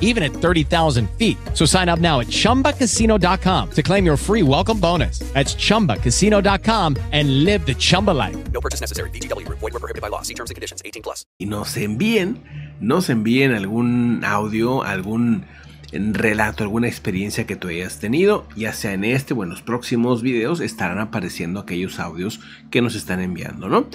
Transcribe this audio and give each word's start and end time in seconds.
even 0.00 0.22
at 0.22 0.32
30,000 0.32 1.08
feet. 1.16 1.38
So 1.54 1.64
sign 1.64 1.88
up 1.88 2.00
now 2.00 2.20
at 2.20 2.26
chumbacasino.com 2.26 3.70
to 3.70 3.82
claim 3.82 4.04
your 4.04 4.16
free 4.18 4.42
welcome 4.42 4.80
bonus. 4.80 5.20
That's 5.32 5.54
chumbacasino.com 5.54 6.96
and 7.12 7.44
live 7.44 7.64
the 7.64 7.74
Chumba 7.74 8.10
life. 8.10 8.36
No 8.52 8.60
purchase 8.60 8.80
necessary. 8.80 9.10
Group. 9.10 9.60
Void 9.60 9.72
were 9.72 9.80
prohibited 9.80 10.02
by 10.02 10.08
law. 10.08 10.22
See 10.22 10.34
terms 10.34 10.50
and 10.50 10.56
conditions. 10.56 10.82
18 10.84 11.02
plus. 11.02 11.24
y 11.38 11.46
nos 11.46 11.76
envíen, 11.76 12.42
nos 12.80 13.08
envíen 13.08 13.52
algún 13.52 14.22
audio, 14.24 14.82
algún 14.82 15.44
relato, 15.92 16.62
alguna 16.62 16.86
experiencia 16.86 17.46
que 17.46 17.56
tú 17.56 17.68
hayas 17.68 17.98
tenido, 17.98 18.46
ya 18.56 18.72
sea 18.72 18.92
en 18.92 19.04
este 19.04 19.34
o 19.34 19.42
en 19.42 19.50
los 19.50 19.62
próximos 19.62 20.22
videos 20.22 20.60
estarán 20.60 20.98
apareciendo 20.98 21.60
aquellos 21.60 21.98
audios 21.98 22.40
que 22.70 22.82
nos 22.82 22.94
están 22.94 23.20
enviando, 23.20 23.68
¿no? 23.68 23.86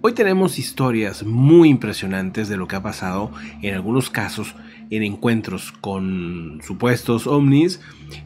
Hoy 0.00 0.12
tenemos 0.12 0.58
historias 0.58 1.22
muy 1.22 1.68
impresionantes 1.68 2.48
de 2.48 2.56
lo 2.56 2.66
que 2.66 2.76
ha 2.76 2.82
pasado 2.82 3.30
en 3.62 3.74
algunos 3.74 4.10
casos 4.10 4.54
en 4.90 5.02
encuentros 5.02 5.72
con 5.80 6.60
supuestos 6.64 7.26
ovnis 7.26 7.80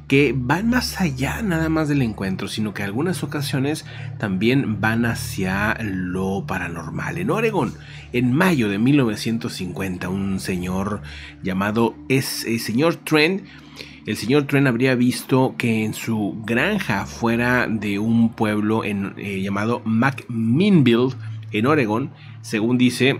que 0.09 0.35
van 0.37 0.69
más 0.69 1.01
allá 1.01 1.41
nada 1.43 1.69
más 1.69 1.89
del 1.89 2.03
encuentro, 2.03 2.49
sino 2.49 2.75
que 2.75 2.83
algunas 2.83 3.23
ocasiones 3.23 3.87
también 4.19 4.81
van 4.81 5.07
hacia 5.07 5.79
lo 5.83 6.45
paranormal. 6.47 7.19
En 7.19 7.31
Oregon, 7.31 7.73
en 8.13 8.33
mayo 8.33 8.69
de 8.69 8.79
1950, 8.79 10.09
un 10.09 10.41
señor 10.41 11.03
llamado 11.43 11.95
es 12.09 12.45
el 12.45 12.61
señor 12.61 12.97
Trent 12.97 13.43
el 14.07 14.17
señor 14.17 14.45
Trent 14.45 14.67
habría 14.67 14.95
visto 14.95 15.55
que 15.59 15.85
en 15.85 15.93
su 15.93 16.43
granja 16.45 17.05
fuera 17.05 17.67
de 17.67 17.99
un 17.99 18.31
pueblo 18.31 18.83
en, 18.83 19.15
eh, 19.19 19.43
llamado 19.43 19.83
McMinnville, 19.85 21.15
en 21.53 21.67
Oregon, 21.67 22.11
según 22.41 22.79
dice, 22.79 23.19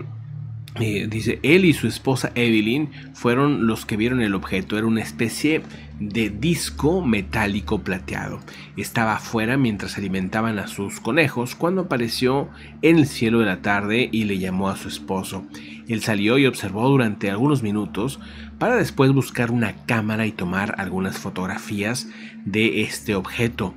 dice, 0.79 1.39
él 1.43 1.65
y 1.65 1.73
su 1.73 1.87
esposa 1.87 2.31
Evelyn 2.35 2.89
fueron 3.13 3.67
los 3.67 3.85
que 3.85 3.97
vieron 3.97 4.21
el 4.21 4.35
objeto. 4.35 4.77
Era 4.77 4.87
una 4.87 5.01
especie 5.01 5.61
de 5.99 6.29
disco 6.29 7.05
metálico 7.05 7.79
plateado. 7.79 8.39
Estaba 8.77 9.15
afuera 9.15 9.57
mientras 9.57 9.97
alimentaban 9.97 10.57
a 10.59 10.67
sus 10.67 10.99
conejos 10.99 11.55
cuando 11.55 11.81
apareció 11.81 12.49
en 12.81 12.97
el 12.97 13.07
cielo 13.07 13.39
de 13.39 13.45
la 13.45 13.61
tarde 13.61 14.09
y 14.11 14.23
le 14.23 14.39
llamó 14.39 14.69
a 14.69 14.77
su 14.77 14.87
esposo. 14.87 15.45
Él 15.87 16.01
salió 16.01 16.37
y 16.37 16.47
observó 16.47 16.87
durante 16.89 17.29
algunos 17.29 17.63
minutos 17.63 18.19
para 18.57 18.75
después 18.75 19.11
buscar 19.11 19.51
una 19.51 19.73
cámara 19.85 20.25
y 20.25 20.31
tomar 20.31 20.75
algunas 20.77 21.17
fotografías 21.17 22.07
de 22.45 22.81
este 22.81 23.13
objeto. 23.15 23.75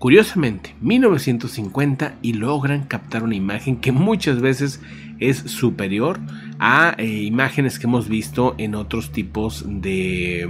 Curiosamente, 0.00 0.74
1950 0.80 2.14
y 2.22 2.32
logran 2.32 2.84
captar 2.84 3.22
una 3.22 3.34
imagen 3.34 3.76
que 3.76 3.92
muchas 3.92 4.40
veces 4.40 4.80
es 5.20 5.38
superior 5.38 6.18
a 6.58 6.94
eh, 6.98 7.06
imágenes 7.06 7.78
que 7.78 7.86
hemos 7.86 8.08
visto 8.08 8.54
en 8.58 8.74
otros 8.74 9.12
tipos 9.12 9.64
de 9.66 10.48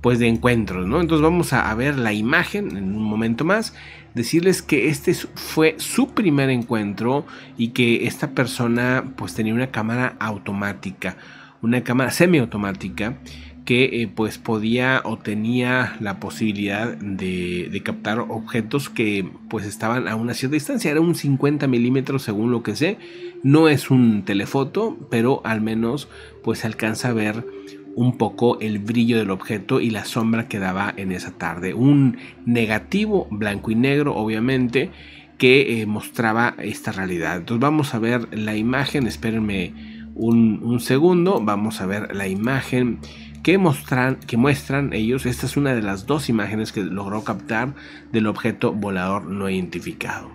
pues 0.00 0.18
de 0.18 0.28
encuentros, 0.28 0.86
¿no? 0.86 1.00
Entonces 1.00 1.22
vamos 1.22 1.54
a, 1.54 1.70
a 1.70 1.74
ver 1.74 1.96
la 1.96 2.12
imagen 2.12 2.76
en 2.76 2.94
un 2.94 3.02
momento 3.02 3.42
más, 3.46 3.74
decirles 4.14 4.60
que 4.60 4.88
este 4.90 5.14
fue 5.14 5.76
su 5.78 6.10
primer 6.10 6.50
encuentro 6.50 7.24
y 7.56 7.68
que 7.68 8.06
esta 8.06 8.32
persona 8.32 9.12
pues 9.16 9.34
tenía 9.34 9.54
una 9.54 9.70
cámara 9.70 10.16
automática, 10.20 11.16
una 11.62 11.82
cámara 11.82 12.10
semiautomática 12.10 13.16
que 13.64 14.02
eh, 14.02 14.08
pues 14.14 14.38
podía 14.38 15.00
o 15.04 15.18
tenía 15.18 15.96
la 16.00 16.20
posibilidad 16.20 16.96
de, 16.96 17.80
captar 17.84 18.20
objetos 18.20 18.90
que 18.90 19.28
pues 19.48 19.66
estaban 19.66 20.06
a 20.08 20.16
una 20.16 20.34
cierta 20.34 20.54
distancia, 20.54 20.90
era 20.90 21.00
un 21.00 21.14
50 21.14 21.66
milímetros 21.66 22.22
según 22.22 22.50
lo 22.50 22.62
que 22.62 22.76
sé, 22.76 22.98
no 23.42 23.68
es 23.68 23.90
un 23.90 24.24
telefoto, 24.24 24.98
pero 25.10 25.40
al 25.44 25.60
menos 25.60 26.08
pues 26.42 26.64
alcanza 26.64 27.08
a 27.08 27.14
ver 27.14 27.46
un 27.94 28.18
poco 28.18 28.58
el 28.60 28.80
brillo 28.80 29.18
del 29.18 29.30
objeto 29.30 29.80
y 29.80 29.90
la 29.90 30.04
sombra 30.04 30.48
que 30.48 30.58
daba 30.58 30.92
en 30.96 31.12
esa 31.12 31.32
tarde, 31.32 31.74
un 31.74 32.18
negativo 32.44 33.28
blanco 33.30 33.70
y 33.70 33.76
negro 33.76 34.14
obviamente 34.14 34.90
que 35.38 35.80
eh, 35.80 35.86
mostraba 35.86 36.54
esta 36.58 36.92
realidad. 36.92 37.38
Entonces 37.38 37.60
vamos 37.60 37.94
a 37.94 37.98
ver 37.98 38.36
la 38.36 38.56
imagen, 38.56 39.06
espérenme 39.06 39.72
un 40.16 40.78
segundo, 40.78 41.40
vamos 41.42 41.80
a 41.80 41.86
ver 41.86 42.14
la 42.14 42.28
imagen 42.28 43.00
que 43.44 43.58
muestran, 43.58 44.16
que 44.16 44.38
muestran 44.38 44.94
ellos. 44.94 45.26
Esta 45.26 45.44
es 45.44 45.58
una 45.58 45.74
de 45.74 45.82
las 45.82 46.06
dos 46.06 46.30
imágenes 46.30 46.72
que 46.72 46.82
logró 46.82 47.22
captar 47.24 47.74
del 48.10 48.26
objeto 48.26 48.72
volador 48.72 49.26
no 49.26 49.50
identificado. 49.50 50.30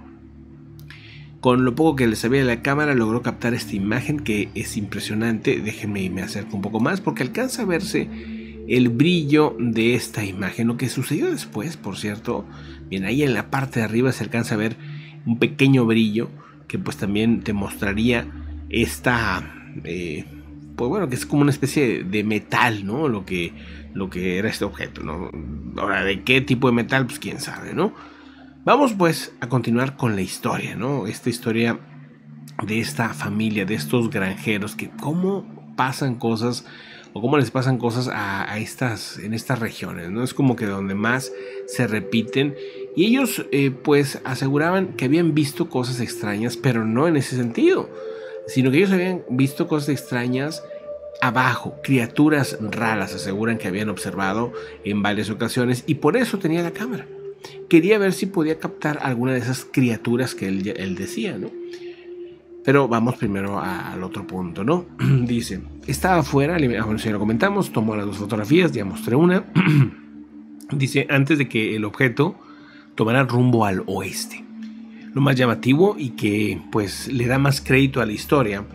Con 1.42 1.66
lo 1.66 1.74
poco 1.74 1.96
que 1.96 2.08
les 2.08 2.20
sabía 2.20 2.42
de 2.42 2.46
la 2.46 2.62
cámara 2.62 2.94
logró 2.94 3.24
captar 3.24 3.56
esta 3.56 3.76
imagen 3.76 4.20
que 4.20 4.50
es 4.54 4.78
impresionante. 4.78 5.60
Déjenme 5.60 6.08
me 6.12 6.22
acerco 6.22 6.56
un 6.56 6.62
poco 6.62 6.80
más 6.80 7.02
porque 7.02 7.24
alcanza 7.24 7.64
a 7.64 7.66
verse 7.66 8.08
el 8.68 8.90
brillo 8.90 9.58
de 9.60 9.96
esta 9.96 10.24
imagen. 10.24 10.68
Lo 10.68 10.78
que 10.78 10.88
sucedió 10.88 11.32
después, 11.32 11.78
por 11.78 11.98
cierto, 11.98 12.46
bien 12.90 13.06
ahí 13.06 13.24
en 13.24 13.34
la 13.34 13.50
parte 13.50 13.80
de 13.80 13.86
arriba 13.86 14.12
se 14.12 14.24
alcanza 14.24 14.54
a 14.54 14.60
ver 14.60 14.78
un 15.26 15.40
pequeño 15.40 15.88
brillo 15.88 16.30
que 16.68 16.78
pues 16.78 16.98
también 16.98 17.42
te 17.42 17.54
mostraría 17.54 18.28
esta 18.70 19.52
eh, 19.84 20.26
pues 20.80 20.88
bueno, 20.88 21.10
que 21.10 21.16
es 21.16 21.26
como 21.26 21.42
una 21.42 21.52
especie 21.52 22.06
de 22.06 22.24
metal, 22.24 22.86
¿no? 22.86 23.10
Lo 23.10 23.26
que, 23.26 23.52
lo 23.94 24.10
que 24.10 24.38
era 24.38 24.48
este 24.48 24.64
objeto, 24.64 25.04
¿no? 25.04 25.30
Ahora, 25.76 26.06
¿de 26.06 26.24
qué 26.24 26.40
tipo 26.40 26.68
de 26.68 26.74
metal? 26.74 27.06
Pues 27.06 27.20
quién 27.20 27.42
sabe, 27.42 27.74
¿no? 27.74 27.94
Vamos 28.64 28.94
pues 28.94 29.34
a 29.42 29.50
continuar 29.50 29.98
con 29.98 30.16
la 30.16 30.22
historia, 30.22 30.78
¿no? 30.78 31.06
Esta 31.06 31.30
historia 31.30 31.82
de 32.66 32.80
esta 32.80 33.10
familia, 33.10 33.66
de 33.66 33.74
estos 33.76 34.10
granjeros, 34.10 34.78
que 34.78 34.90
cómo 34.90 35.74
pasan 35.76 36.16
cosas 36.16 36.66
o 37.12 37.20
cómo 37.20 37.38
les 37.38 37.52
pasan 37.52 37.78
cosas 37.78 38.10
a, 38.10 38.58
estas, 38.58 39.20
en 39.20 39.34
estas 39.34 39.60
regiones, 39.60 40.10
¿no? 40.10 40.24
Es 40.24 40.34
como 40.34 40.56
que 40.56 40.66
donde 40.66 40.96
más 40.96 41.34
se 41.68 41.88
repiten. 41.88 42.56
Y 42.96 43.06
ellos 43.08 43.46
eh, 43.52 43.72
pues 43.72 44.22
aseguraban 44.24 44.94
que 44.94 45.04
habían 45.04 45.34
visto 45.34 45.70
cosas 45.70 46.00
extrañas, 46.00 46.56
pero 46.56 46.86
no 46.86 47.06
en 47.06 47.18
ese 47.18 47.36
sentido 47.36 47.90
sino 48.50 48.72
que 48.72 48.78
ellos 48.78 48.92
habían 48.92 49.24
visto 49.30 49.68
cosas 49.68 49.90
extrañas 49.90 50.64
abajo, 51.22 51.76
criaturas 51.84 52.58
raras, 52.62 53.14
aseguran 53.14 53.58
que 53.58 53.68
habían 53.68 53.90
observado 53.90 54.54
en 54.84 55.02
varias 55.02 55.30
ocasiones 55.30 55.84
y 55.88 55.96
por 55.96 56.18
eso 56.18 56.40
tenía 56.40 56.64
la 56.64 56.72
cámara. 56.72 57.06
Quería 57.70 57.98
ver 57.98 58.14
si 58.14 58.26
podía 58.26 58.60
captar 58.60 59.00
alguna 59.02 59.34
de 59.34 59.40
esas 59.40 59.66
criaturas 59.66 60.36
que 60.36 60.48
él, 60.48 60.96
decía, 60.96 61.38
¿no? 61.38 61.50
Pero 62.66 62.88
vamos 62.88 63.16
primero 63.16 63.60
al 63.60 64.04
otro 64.04 64.28
punto, 64.28 64.64
¿no? 64.64 64.86
Dice, 65.26 65.62
estaba 65.88 66.18
afuera, 66.18 66.58
bueno, 66.58 67.00
si 67.00 67.10
lo 67.10 67.20
comentamos, 67.20 67.72
tomó 67.72 67.96
las 67.96 68.06
dos 68.06 68.18
fotografías, 68.18 68.72
ya 68.72 68.86
mostré 68.86 69.16
una. 69.16 69.46
Dice, 70.72 71.08
antes 71.10 71.38
de 71.38 71.48
que 71.48 71.76
el 71.76 71.86
objeto 71.86 72.36
tomara 72.96 73.24
rumbo 73.24 73.66
al 73.66 73.84
oeste. 73.86 74.44
Lo 75.14 75.22
más 75.22 75.36
llamativo 75.36 75.96
y 75.98 76.12
que 76.12 76.62
pues 76.72 77.08
le 77.08 77.28
da 77.28 77.40
más 77.40 77.62
crédito 77.62 78.02
a 78.02 78.06
la 78.06 78.12
historia 78.12 78.66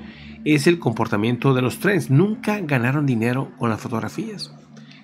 es 0.44 0.66
el 0.66 0.78
comportamiento 0.78 1.54
de 1.54 1.62
los 1.62 1.78
trenes. 1.78 2.10
Nunca 2.10 2.60
ganaron 2.60 3.06
dinero 3.06 3.50
con 3.58 3.70
las 3.70 3.80
fotografías. 3.80 4.52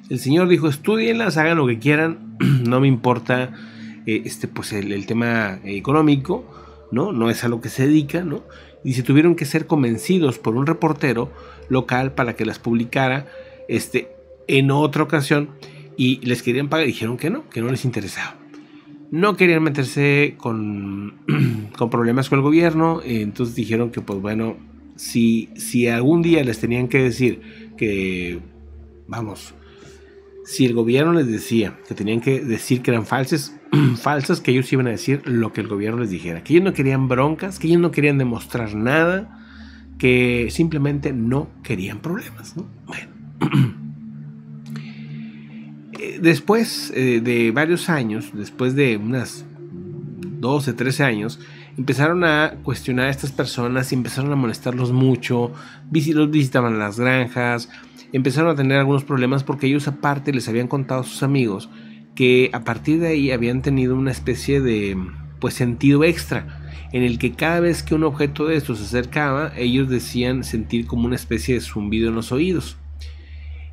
El 0.08 0.18
señor 0.18 0.48
dijo, 0.48 0.68
estudienlas, 0.68 1.36
hagan 1.36 1.58
lo 1.58 1.66
que 1.66 1.78
quieran, 1.78 2.36
no 2.64 2.80
me 2.80 2.88
importa 2.88 3.52
eh, 4.06 4.22
este, 4.24 4.48
pues 4.48 4.72
el, 4.72 5.06
tema 5.06 5.60
económico, 5.64 6.44
¿no? 6.90 7.12
No 7.12 7.30
es 7.30 7.44
a 7.44 7.48
lo 7.48 7.60
que 7.60 7.68
se 7.68 7.86
dedica, 7.86 8.22
¿no? 8.22 8.42
Y 8.82 8.94
se 8.94 9.02
tuvieron 9.02 9.36
que 9.36 9.44
ser 9.44 9.66
convencidos 9.66 10.38
por 10.38 10.56
un 10.56 10.66
reportero 10.66 11.32
local 11.68 12.12
para 12.12 12.34
que 12.34 12.44
las 12.44 12.58
publicara 12.58 13.26
este, 13.68 14.08
en 14.48 14.70
otra 14.70 15.04
ocasión 15.04 15.50
y 15.96 16.24
les 16.26 16.42
querían 16.42 16.68
pagar 16.68 16.86
dijeron 16.86 17.16
que 17.16 17.30
no, 17.30 17.48
que 17.50 17.60
no 17.60 17.70
les 17.70 17.84
interesaba 17.84 18.40
no 19.10 19.36
querían 19.36 19.62
meterse 19.62 20.34
con, 20.38 21.14
con 21.76 21.90
problemas 21.90 22.28
con 22.28 22.38
el 22.38 22.44
gobierno, 22.44 23.00
entonces 23.04 23.54
dijeron 23.54 23.90
que 23.90 24.00
pues 24.00 24.20
bueno, 24.20 24.56
si, 25.00 25.48
si 25.56 25.88
algún 25.88 26.20
día 26.20 26.44
les 26.44 26.58
tenían 26.58 26.86
que 26.86 27.02
decir 27.02 27.40
que, 27.78 28.38
vamos, 29.08 29.54
si 30.44 30.66
el 30.66 30.74
gobierno 30.74 31.14
les 31.14 31.26
decía 31.26 31.78
que 31.88 31.94
tenían 31.94 32.20
que 32.20 32.40
decir 32.40 32.82
que 32.82 32.90
eran 32.90 33.06
falsas, 33.06 33.56
falsas, 33.96 34.42
que 34.42 34.50
ellos 34.50 34.70
iban 34.74 34.88
a 34.88 34.90
decir 34.90 35.22
lo 35.24 35.54
que 35.54 35.62
el 35.62 35.68
gobierno 35.68 36.02
les 36.02 36.10
dijera, 36.10 36.44
que 36.44 36.52
ellos 36.52 36.64
no 36.66 36.74
querían 36.74 37.08
broncas, 37.08 37.58
que 37.58 37.68
ellos 37.68 37.80
no 37.80 37.92
querían 37.92 38.18
demostrar 38.18 38.74
nada, 38.74 39.38
que 39.98 40.48
simplemente 40.50 41.14
no 41.14 41.48
querían 41.62 42.00
problemas. 42.00 42.54
Bueno. 42.86 43.80
Eh, 46.02 46.18
después 46.22 46.90
eh, 46.96 47.20
de 47.22 47.50
varios 47.50 47.90
años, 47.90 48.30
después 48.32 48.74
de 48.74 48.96
unas 48.96 49.44
12, 50.40 50.72
13 50.72 51.04
años, 51.04 51.38
empezaron 51.80 52.24
a 52.24 52.56
cuestionar 52.62 53.06
a 53.06 53.10
estas 53.10 53.32
personas 53.32 53.90
y 53.90 53.94
empezaron 53.94 54.30
a 54.30 54.36
molestarlos 54.36 54.92
mucho, 54.92 55.50
los 55.90 56.30
visitaban 56.30 56.78
las 56.78 57.00
granjas, 57.00 57.70
empezaron 58.12 58.50
a 58.50 58.54
tener 58.54 58.78
algunos 58.78 59.02
problemas 59.02 59.44
porque 59.44 59.66
ellos 59.66 59.88
aparte 59.88 60.34
les 60.34 60.46
habían 60.46 60.68
contado 60.68 61.00
a 61.00 61.04
sus 61.04 61.22
amigos 61.22 61.70
que 62.14 62.50
a 62.52 62.64
partir 62.64 63.00
de 63.00 63.08
ahí 63.08 63.30
habían 63.30 63.62
tenido 63.62 63.96
una 63.96 64.10
especie 64.10 64.60
de 64.60 64.94
pues 65.40 65.54
sentido 65.54 66.04
extra 66.04 66.68
en 66.92 67.02
el 67.02 67.18
que 67.18 67.32
cada 67.32 67.60
vez 67.60 67.82
que 67.82 67.94
un 67.94 68.04
objeto 68.04 68.44
de 68.44 68.56
estos 68.56 68.76
se 68.76 68.84
acercaba 68.84 69.50
ellos 69.56 69.88
decían 69.88 70.44
sentir 70.44 70.86
como 70.86 71.06
una 71.06 71.16
especie 71.16 71.54
de 71.54 71.62
zumbido 71.62 72.10
en 72.10 72.14
los 72.14 72.30
oídos. 72.30 72.76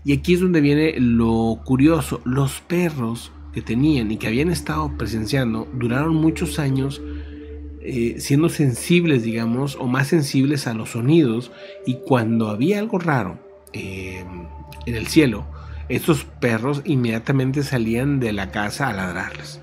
Y 0.05 0.13
aquí 0.13 0.35
es 0.35 0.39
donde 0.39 0.61
viene 0.61 0.95
lo 0.97 1.59
curioso, 1.65 2.21
los 2.23 2.61
perros 2.61 3.33
que 3.51 3.61
tenían 3.61 4.11
y 4.11 4.17
que 4.17 4.27
habían 4.27 4.49
estado 4.49 4.97
presenciando 4.97 5.67
duraron 5.73 6.15
muchos 6.15 6.57
años 6.57 7.01
eh, 7.87 8.15
siendo 8.19 8.49
sensibles, 8.49 9.23
digamos, 9.23 9.75
o 9.75 9.87
más 9.87 10.07
sensibles 10.07 10.67
a 10.67 10.73
los 10.73 10.91
sonidos 10.91 11.51
y 11.85 11.95
cuando 12.05 12.49
había 12.49 12.79
algo 12.79 12.99
raro, 12.99 13.39
Em, 13.73 14.47
en 14.85 14.95
el 14.95 15.07
cielo, 15.07 15.45
estos 15.89 16.23
perros 16.23 16.81
inmediatamente 16.85 17.63
salían 17.63 18.19
de 18.19 18.31
la 18.33 18.51
casa 18.51 18.87
a 18.87 18.93
ladrarles. 18.93 19.61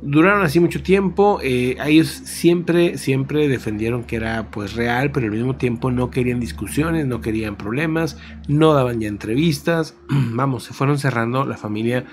Duraron 0.00 0.42
así 0.42 0.60
mucho 0.60 0.80
tiempo, 0.82 1.40
eh, 1.42 1.76
ellos 1.84 2.06
siempre, 2.08 2.98
siempre 2.98 3.48
defendieron 3.48 4.04
que 4.04 4.16
era 4.16 4.48
pues 4.50 4.74
real, 4.74 5.10
pero 5.10 5.26
al 5.26 5.32
mismo 5.32 5.56
tiempo 5.56 5.90
no 5.90 6.10
querían 6.10 6.38
discusiones, 6.38 7.06
no 7.06 7.20
querían 7.20 7.56
problemas, 7.56 8.16
no 8.46 8.74
daban 8.74 9.00
ya 9.00 9.08
entrevistas, 9.08 9.96
vamos, 10.08 10.64
se 10.64 10.74
fueron 10.74 10.98
cerrando, 10.98 11.44
la 11.44 11.56
familia 11.56 12.04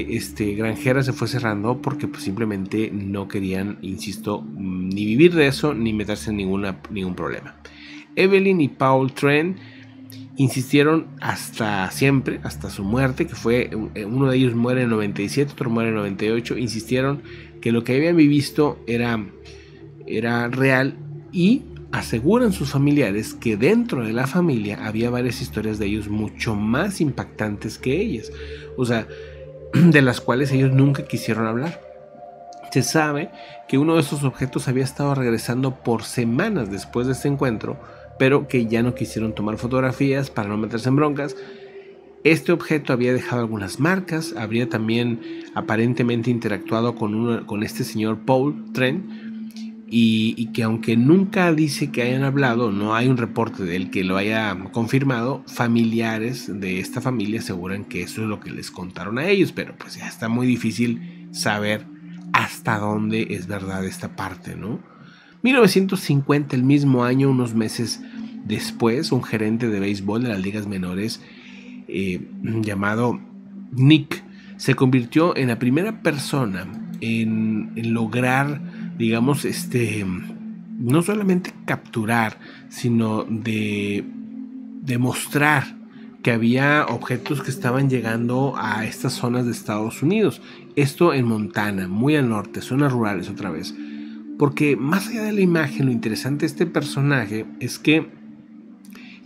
este, 0.00 0.54
granjera 0.54 1.02
se 1.02 1.12
fue 1.12 1.28
cerrando 1.28 1.80
porque 1.80 2.08
pues, 2.08 2.22
simplemente 2.22 2.90
no 2.92 3.28
querían, 3.28 3.78
insisto, 3.82 4.44
ni 4.56 5.04
vivir 5.04 5.34
de 5.34 5.46
eso, 5.46 5.74
ni 5.74 5.92
meterse 5.92 6.30
en 6.30 6.36
ninguna, 6.36 6.80
ningún 6.90 7.14
problema. 7.14 7.56
Evelyn 8.16 8.60
y 8.60 8.68
Paul 8.68 9.12
Trent 9.12 9.58
insistieron 10.36 11.06
hasta 11.20 11.90
siempre, 11.90 12.40
hasta 12.42 12.70
su 12.70 12.82
muerte, 12.84 13.26
que 13.26 13.34
fue 13.34 13.70
eh, 13.94 14.04
uno 14.04 14.30
de 14.30 14.36
ellos 14.36 14.54
muere 14.54 14.82
en 14.82 14.90
97, 14.90 15.52
otro 15.52 15.70
muere 15.70 15.90
en 15.90 15.96
98, 15.96 16.58
insistieron 16.58 17.22
que 17.60 17.72
lo 17.72 17.84
que 17.84 17.96
habían 17.96 18.16
visto 18.16 18.78
era, 18.86 19.24
era 20.06 20.48
real 20.48 20.96
y 21.32 21.62
aseguran 21.92 22.52
sus 22.52 22.70
familiares 22.70 23.34
que 23.34 23.56
dentro 23.56 24.04
de 24.04 24.12
la 24.12 24.26
familia 24.26 24.84
había 24.84 25.10
varias 25.10 25.40
historias 25.40 25.78
de 25.78 25.86
ellos 25.86 26.08
mucho 26.08 26.56
más 26.56 27.00
impactantes 27.00 27.78
que 27.78 28.00
ellas, 28.00 28.32
o 28.76 28.84
sea, 28.84 29.06
de 29.90 30.02
las 30.02 30.20
cuales 30.20 30.52
ellos 30.52 30.72
nunca 30.72 31.04
quisieron 31.04 31.46
hablar. 31.46 31.80
Se 32.70 32.82
sabe 32.82 33.30
que 33.68 33.78
uno 33.78 33.94
de 33.94 34.00
esos 34.00 34.24
objetos 34.24 34.68
había 34.68 34.84
estado 34.84 35.14
regresando 35.14 35.76
por 35.76 36.02
semanas 36.02 36.70
después 36.70 37.06
de 37.06 37.12
este 37.12 37.28
encuentro, 37.28 37.78
pero 38.18 38.48
que 38.48 38.66
ya 38.66 38.82
no 38.82 38.94
quisieron 38.94 39.34
tomar 39.34 39.58
fotografías 39.58 40.30
para 40.30 40.48
no 40.48 40.56
meterse 40.56 40.88
en 40.88 40.96
broncas. 40.96 41.36
Este 42.24 42.52
objeto 42.52 42.92
había 42.92 43.12
dejado 43.12 43.42
algunas 43.42 43.80
marcas, 43.80 44.34
habría 44.36 44.68
también 44.68 45.20
aparentemente 45.54 46.30
interactuado 46.30 46.94
con, 46.94 47.44
con 47.44 47.62
este 47.62 47.84
señor 47.84 48.18
Paul 48.24 48.72
Trent 48.72 49.23
y, 49.86 50.46
que 50.52 50.62
aunque 50.62 50.96
nunca 50.96 51.52
dice 51.52 51.90
que 51.90 52.02
hayan 52.02 52.24
hablado, 52.24 52.72
no 52.72 52.94
hay 52.94 53.08
un 53.08 53.16
reporte 53.16 53.64
de 53.64 53.76
él 53.76 53.90
que 53.90 54.02
lo 54.02 54.16
haya 54.16 54.56
confirmado, 54.72 55.42
familiares 55.46 56.50
de 56.60 56.80
esta 56.80 57.00
familia 57.00 57.40
aseguran 57.40 57.84
que 57.84 58.02
eso 58.02 58.22
es 58.22 58.28
lo 58.28 58.40
que 58.40 58.50
les 58.50 58.70
contaron 58.70 59.18
a 59.18 59.28
ellos, 59.28 59.52
pero 59.52 59.74
pues 59.76 59.96
ya 59.96 60.08
está 60.08 60.28
muy 60.28 60.46
difícil 60.46 61.28
saber 61.32 61.86
hasta 62.32 62.78
dónde 62.78 63.28
es 63.30 63.46
verdad 63.46 63.84
esta 63.84 64.16
parte, 64.16 64.56
¿no? 64.56 64.80
1950, 65.42 66.56
el 66.56 66.64
mismo 66.64 67.04
año, 67.04 67.30
unos 67.30 67.54
meses 67.54 68.00
después, 68.44 69.12
un 69.12 69.22
gerente 69.22 69.68
de 69.68 69.78
béisbol 69.78 70.22
de 70.22 70.28
las 70.30 70.40
ligas 70.40 70.66
menores 70.66 71.20
eh, 71.86 72.26
llamado 72.42 73.20
Nick 73.72 74.24
se 74.56 74.74
convirtió 74.74 75.36
en 75.36 75.48
la 75.48 75.58
primera 75.58 76.02
persona 76.02 76.66
en, 77.00 77.72
lograr, 77.92 78.60
digamos, 78.96 79.44
este, 79.44 80.04
no 80.78 81.02
solamente 81.02 81.52
capturar, 81.64 82.38
sino 82.68 83.24
de 83.24 84.04
demostrar 84.82 85.76
que 86.22 86.30
había 86.30 86.86
objetos 86.86 87.42
que 87.42 87.50
estaban 87.50 87.90
llegando 87.90 88.54
a 88.56 88.86
estas 88.86 89.12
zonas 89.12 89.44
de 89.44 89.52
Estados 89.52 90.02
Unidos. 90.02 90.40
Esto 90.74 91.12
en 91.12 91.26
Montana, 91.26 91.86
muy 91.86 92.16
al 92.16 92.30
norte, 92.30 92.62
zonas 92.62 92.92
rurales 92.92 93.28
otra 93.28 93.50
vez. 93.50 93.74
Porque 94.38 94.74
más 94.74 95.08
allá 95.08 95.22
de 95.22 95.32
la 95.32 95.42
imagen, 95.42 95.86
lo 95.86 95.92
interesante 95.92 96.40
de 96.40 96.46
este 96.46 96.66
personaje 96.66 97.44
es 97.60 97.78
que 97.78 98.08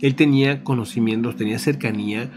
él 0.01 0.15
tenía 0.15 0.63
conocimientos, 0.63 1.35
tenía 1.35 1.57
cercanía 1.57 2.29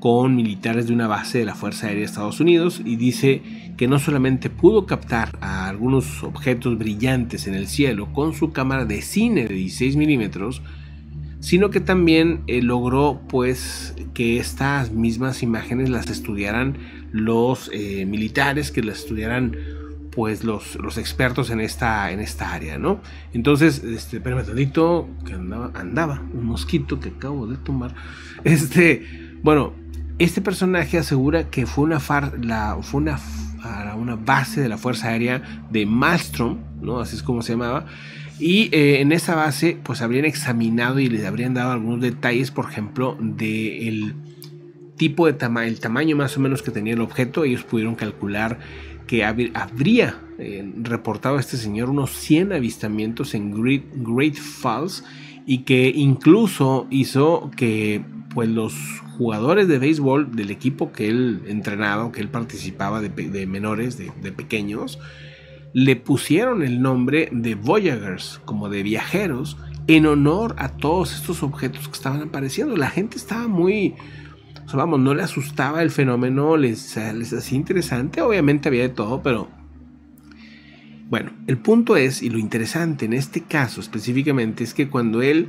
con 0.00 0.36
militares 0.36 0.86
de 0.86 0.92
una 0.92 1.08
base 1.08 1.38
de 1.38 1.44
la 1.44 1.54
Fuerza 1.54 1.86
Aérea 1.86 2.00
de 2.00 2.06
Estados 2.06 2.40
Unidos 2.40 2.80
y 2.84 2.96
dice 2.96 3.42
que 3.76 3.88
no 3.88 3.98
solamente 3.98 4.50
pudo 4.50 4.86
captar 4.86 5.36
a 5.40 5.68
algunos 5.68 6.22
objetos 6.22 6.78
brillantes 6.78 7.46
en 7.46 7.54
el 7.54 7.66
cielo 7.66 8.12
con 8.12 8.32
su 8.34 8.52
cámara 8.52 8.84
de 8.84 9.02
cine 9.02 9.46
de 9.46 9.54
16 9.54 9.96
milímetros, 9.96 10.62
sino 11.40 11.70
que 11.70 11.80
también 11.80 12.42
eh, 12.46 12.62
logró 12.62 13.20
pues 13.28 13.94
que 14.14 14.38
estas 14.38 14.92
mismas 14.92 15.42
imágenes 15.42 15.90
las 15.90 16.08
estudiaran 16.10 16.76
los 17.12 17.70
eh, 17.72 18.04
militares, 18.06 18.70
que 18.70 18.82
las 18.82 18.98
estudiaran 18.98 19.56
pues 20.10 20.42
los, 20.42 20.74
los 20.76 20.98
expertos 20.98 21.50
en 21.50 21.60
esta, 21.60 22.10
en 22.10 22.18
esta 22.18 22.52
área, 22.52 22.76
¿no? 22.76 23.00
Entonces, 23.32 23.84
este, 23.84 24.16
espérame 24.16 24.44
tantito, 24.44 25.08
que 25.24 25.34
andaba, 25.34 25.70
andaba, 25.74 26.22
un 26.34 26.44
mosquito 26.44 26.98
que 26.98 27.10
acabo 27.10 27.46
de 27.46 27.56
tomar. 27.56 27.94
Este, 28.42 29.06
bueno, 29.44 29.74
este 30.18 30.40
personaje 30.40 30.98
asegura 30.98 31.50
que 31.50 31.66
fue 31.66 31.98
fue 32.00 33.00
una, 33.00 33.18
base 34.24 34.60
de 34.60 34.68
la 34.68 34.78
Fuerza 34.78 35.08
Aérea 35.08 35.64
de 35.70 35.86
Malmstrom, 35.86 36.58
¿no? 36.80 37.00
Así 37.00 37.16
es 37.16 37.22
como 37.22 37.42
se 37.42 37.52
llamaba. 37.52 37.86
Y 38.38 38.68
eh, 38.72 39.00
en 39.00 39.12
esa 39.12 39.34
base, 39.34 39.78
pues 39.82 40.00
habrían 40.00 40.24
examinado 40.24 41.00
y 41.00 41.08
les 41.08 41.24
habrían 41.24 41.54
dado 41.54 41.72
algunos 41.72 42.00
detalles, 42.00 42.50
por 42.50 42.70
ejemplo, 42.70 43.16
del 43.20 44.14
tipo 44.96 45.26
de 45.26 45.32
tamaño, 45.32 45.68
el 45.68 45.80
tamaño 45.80 46.16
más 46.16 46.36
o 46.36 46.40
menos 46.40 46.62
que 46.62 46.70
tenía 46.70 46.94
el 46.94 47.00
objeto. 47.00 47.44
Ellos 47.44 47.64
pudieron 47.64 47.94
calcular 47.94 48.58
que 49.06 49.24
habría 49.24 50.20
eh, 50.38 50.70
reportado 50.82 51.38
a 51.38 51.40
este 51.40 51.56
señor 51.56 51.90
unos 51.90 52.10
100 52.10 52.52
avistamientos 52.52 53.34
en 53.34 53.52
Great, 53.60 54.36
Falls 54.36 55.02
y 55.46 55.58
que 55.60 55.88
incluso 55.88 56.86
hizo 56.90 57.50
que 57.56 58.04
pues 58.34 58.48
los 58.48 58.74
jugadores 59.16 59.68
de 59.68 59.78
béisbol 59.78 60.34
del 60.34 60.50
equipo 60.50 60.92
que 60.92 61.08
él 61.08 61.42
entrenaba, 61.46 62.10
que 62.12 62.20
él 62.20 62.28
participaba 62.28 63.00
de, 63.00 63.46
menores, 63.46 63.98
de, 63.98 64.32
pequeños, 64.32 64.98
le 65.72 65.96
pusieron 65.96 66.62
el 66.62 66.80
nombre 66.80 67.28
de 67.32 67.54
Voyagers, 67.54 68.40
como 68.44 68.68
de 68.68 68.82
viajeros, 68.82 69.56
en 69.86 70.06
honor 70.06 70.54
a 70.58 70.68
todos 70.76 71.14
estos 71.14 71.42
objetos 71.42 71.88
que 71.88 71.94
estaban 71.94 72.22
apareciendo. 72.22 72.76
La 72.76 72.90
gente 72.90 73.16
estaba 73.16 73.48
muy, 73.48 73.94
vamos, 74.72 75.00
no 75.00 75.14
le 75.14 75.22
asustaba 75.22 75.82
el 75.82 75.90
fenómeno, 75.90 76.56
les, 76.56 76.96
les 76.96 77.32
hacía 77.32 77.58
interesante, 77.58 78.20
obviamente 78.20 78.68
había 78.68 78.82
de 78.82 78.90
todo, 78.90 79.22
pero 79.22 79.48
bueno, 81.08 81.32
el 81.46 81.56
punto 81.56 81.96
es, 81.96 82.22
y 82.22 82.28
lo 82.28 82.38
interesante 82.38 83.06
en 83.06 83.14
este 83.14 83.42
caso 83.42 83.80
específicamente, 83.80 84.62
es 84.62 84.74
que 84.74 84.88
cuando 84.88 85.22
él 85.22 85.48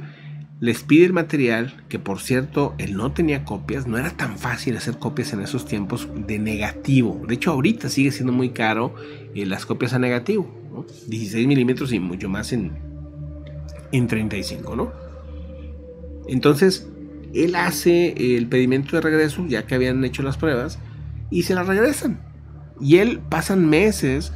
les 0.59 0.83
pide 0.83 1.05
el 1.05 1.13
material, 1.13 1.83
que 1.87 1.99
por 1.99 2.19
cierto, 2.19 2.75
él 2.77 2.97
no 2.97 3.13
tenía 3.13 3.45
copias, 3.45 3.87
no 3.87 3.97
era 3.97 4.11
tan 4.11 4.37
fácil 4.37 4.75
hacer 4.75 4.97
copias 4.97 5.31
en 5.31 5.39
esos 5.39 5.65
tiempos 5.65 6.09
de 6.27 6.37
negativo. 6.37 7.21
De 7.27 7.35
hecho, 7.35 7.51
ahorita 7.51 7.87
sigue 7.87 8.11
siendo 8.11 8.33
muy 8.33 8.49
caro 8.49 8.93
eh, 9.33 9.45
las 9.45 9.65
copias 9.65 9.93
a 9.93 9.99
negativo, 9.99 10.85
16 11.07 11.47
milímetros 11.47 11.93
y 11.93 11.99
mucho 11.99 12.27
más 12.27 12.51
en, 12.51 12.73
en 13.93 14.07
35, 14.07 14.75
¿no? 14.75 14.91
Entonces, 16.27 16.89
él 17.33 17.55
hace 17.55 18.35
el 18.35 18.47
pedimento 18.47 18.97
de 18.97 19.01
regreso, 19.01 19.45
ya 19.47 19.65
que 19.65 19.75
habían 19.75 20.03
hecho 20.03 20.23
las 20.23 20.37
pruebas, 20.37 20.77
y 21.29 21.43
se 21.43 21.55
la 21.55 21.63
regresan. 21.63 22.19
Y 22.81 22.97
él 22.97 23.21
pasan 23.29 23.69
meses 23.69 24.33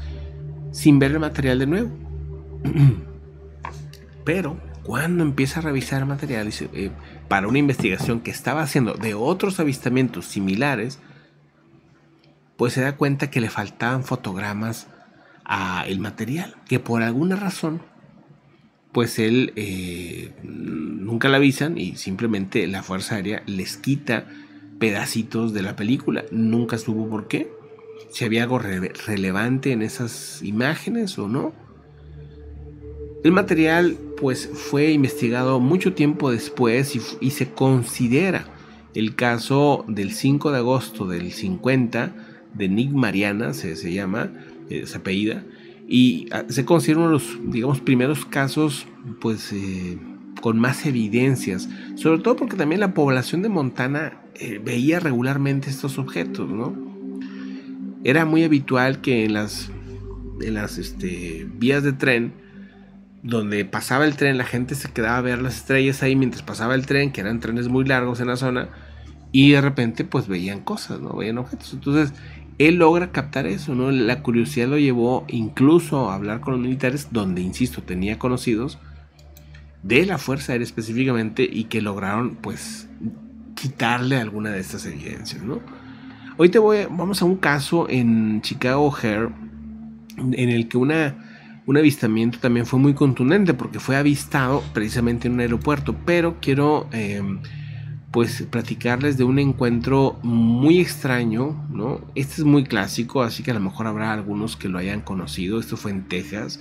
sin 0.72 1.00
ver 1.00 1.12
el 1.12 1.20
material 1.20 1.60
de 1.60 1.68
nuevo. 1.68 1.90
Pero 4.26 4.58
cuando 4.84 5.24
empieza 5.24 5.60
a 5.60 5.64
revisar 5.64 6.06
material 6.06 6.50
eh, 6.74 6.92
para 7.28 7.48
una 7.48 7.58
investigación 7.58 8.20
que 8.20 8.32
estaba 8.32 8.62
haciendo 8.62 8.94
de 8.94 9.14
otros 9.14 9.60
avistamientos 9.60 10.26
similares, 10.26 11.00
pues 12.58 12.74
se 12.74 12.82
da 12.82 12.98
cuenta 12.98 13.30
que 13.30 13.42
le 13.42 13.50
faltaban 13.50 14.04
fotogramas 14.04 14.88
a 15.46 15.86
el 15.88 16.00
material, 16.00 16.56
que 16.68 16.80
por 16.80 17.02
alguna 17.02 17.36
razón, 17.36 17.82
pues 18.92 19.20
él 19.20 19.54
eh, 19.56 20.32
nunca 20.44 21.30
le 21.30 21.38
avisan 21.38 21.78
y 21.78 21.96
simplemente 21.96 22.68
la 22.68 22.84
Fuerza 22.84 23.16
Aérea 23.16 23.42
les 23.48 23.78
quita 23.78 24.28
pedacitos 24.80 25.54
de 25.54 25.62
la 25.62 25.76
película. 25.76 26.26
Nunca 26.32 26.78
supo 26.78 27.10
por 27.10 27.28
qué. 27.28 27.50
Si 28.12 28.26
había 28.26 28.44
algo 28.44 28.60
relevante 28.60 29.72
en 29.72 29.82
esas 29.82 30.42
imágenes 30.44 31.18
o 31.18 31.28
no. 31.28 31.54
El 33.24 33.32
material 33.32 33.98
pues 34.24 34.50
fue 34.54 34.94
investigado 34.94 35.60
mucho 35.60 35.96
tiempo 35.96 36.32
después 36.32 36.98
y, 37.20 37.30
se 37.30 37.52
considera 37.52 38.46
el 38.94 39.16
caso 39.16 39.84
del 39.90 40.14
5 40.14 40.54
de 40.54 40.60
agosto 40.60 41.06
del 41.06 41.34
50 41.34 42.16
de 42.54 42.70
Nick 42.70 42.94
Mariana, 42.94 43.54
se, 43.54 43.76
se 43.76 43.92
llama, 43.92 44.32
esa 44.70 45.00
apellida, 45.00 45.44
y 45.90 46.28
ah, 46.32 46.46
se 46.48 46.64
considera 46.64 47.02
uno 47.02 47.08
de 47.10 47.14
los, 47.16 47.38
digamos, 47.52 47.82
primeros 47.82 48.26
casos 48.26 48.88
pues 49.20 49.52
eh, 49.52 49.98
con 50.40 50.58
más 50.58 50.86
evidencias, 50.86 51.68
sobre 51.96 52.20
todo 52.20 52.38
porque 52.38 52.56
también 52.56 52.80
la 52.80 52.94
población 52.94 53.42
de 53.42 53.50
Montana 53.50 54.22
eh, 54.36 54.62
veía 54.64 55.02
regularmente 55.02 55.70
estos 55.70 55.98
objetos, 55.98 56.50
¿no? 56.50 56.74
Era 58.06 58.24
muy 58.24 58.46
habitual 58.46 59.02
que 59.02 59.26
en 59.26 59.34
las, 59.34 59.70
en 60.40 60.54
las 60.54 60.78
este, 60.78 61.46
vías 61.58 61.84
de 61.84 61.92
tren, 61.92 62.43
donde 63.24 63.64
pasaba 63.64 64.06
el 64.06 64.16
tren, 64.16 64.38
la 64.38 64.44
gente 64.44 64.76
se 64.76 64.92
quedaba 64.92 65.18
a 65.18 65.22
ver 65.22 65.42
las 65.42 65.56
estrellas 65.56 66.04
ahí 66.04 66.16
mientras 66.16 66.44
pasaba 66.44 66.76
el 66.76 66.86
tren, 66.86 67.12
que 67.12 67.22
eran 67.22 67.40
trenes 67.40 67.70
muy 67.70 67.86
largos 67.86 68.20
en 68.20 68.28
la 68.28 68.36
zona, 68.36 68.68
y 69.32 69.52
de 69.52 69.62
repente 69.62 70.04
pues 70.04 70.28
veían 70.28 70.60
cosas, 70.60 71.00
¿no? 71.00 71.14
Veían 71.14 71.38
objetos. 71.38 71.74
Entonces, 71.74 72.14
él 72.60 72.76
logra 72.76 73.12
captar 73.12 73.48
eso, 73.48 73.74
¿no? 73.74 73.90
La 73.92 74.22
curiosidad 74.22 74.68
lo 74.68 74.78
llevó 74.78 75.26
incluso 75.30 76.12
a 76.12 76.16
hablar 76.16 76.42
con 76.42 76.54
los 76.54 76.62
militares, 76.62 77.08
donde, 77.12 77.42
insisto, 77.42 77.82
tenía 77.82 78.20
conocidos 78.20 78.78
de 79.82 80.06
la 80.06 80.18
Fuerza 80.18 80.52
Aérea 80.52 80.66
específicamente 80.66 81.48
y 81.50 81.66
que 81.66 81.82
lograron 81.82 82.36
pues 82.36 82.88
quitarle 83.56 84.18
alguna 84.18 84.52
de 84.52 84.60
estas 84.60 84.86
evidencias, 84.86 85.42
¿no? 85.42 85.62
Hoy 86.38 86.50
te 86.50 86.60
voy, 86.60 86.88
vamos 86.90 87.22
a 87.22 87.26
un 87.26 87.38
caso 87.38 87.88
en 87.90 88.42
Chicago 88.42 88.88
O'Hare 88.88 89.30
en 90.18 90.50
el 90.50 90.68
que 90.68 90.78
una, 90.78 91.33
un 91.66 91.78
avistamiento 91.78 92.40
también 92.40 92.66
fue 92.66 92.80
muy 92.80 92.94
contundente 92.94 93.54
porque 93.54 93.80
fue 93.80 93.96
avistado 93.96 94.64
precisamente 94.74 95.28
en 95.28 95.36
un 95.36 95.40
aeropuerto, 95.40 95.96
pero 96.06 96.38
quiero 96.42 96.88
em, 96.92 97.40
pues 98.12 98.44
platicarles 98.50 99.18
de 99.18 99.24
un 99.24 99.40
encuentro 99.40 100.20
muy 100.24 100.80
extraño, 100.80 101.66
¿no? 101.70 102.02
Este 102.16 102.42
es 102.42 102.44
muy 102.44 102.64
clásico, 102.66 103.24
así 103.24 103.44
que 103.44 103.52
a 103.52 103.56
lo 103.56 103.60
mejor 103.60 103.88
habrá 103.88 104.14
algunos 104.14 104.58
que 104.58 104.70
lo 104.70 104.78
hayan 104.78 105.02
conocido. 105.02 105.60
Esto 105.60 105.78
fue 105.78 105.92
en 105.92 106.08
Texas, 106.08 106.60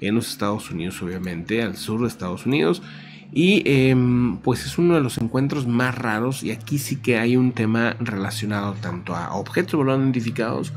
en 0.00 0.14
los 0.14 0.28
Estados 0.28 0.70
Unidos, 0.70 1.02
obviamente, 1.02 1.62
al 1.62 1.76
sur 1.76 2.02
de 2.02 2.08
Estados 2.08 2.46
Unidos. 2.46 2.82
Y 3.32 3.62
em, 3.64 4.36
pues 4.38 4.66
es 4.66 4.76
uno 4.76 4.94
de 4.94 5.00
los 5.00 5.16
encuentros 5.16 5.66
más 5.66 5.96
raros 5.96 6.42
y 6.42 6.50
aquí 6.50 6.76
sí 6.76 6.96
que 6.96 7.18
hay 7.18 7.36
un 7.36 7.52
tema 7.52 7.96
relacionado 7.98 8.74
tanto 8.74 9.16
a 9.16 9.34
objetos 9.34 9.74
voladores 9.74 10.04
identificados 10.04 10.74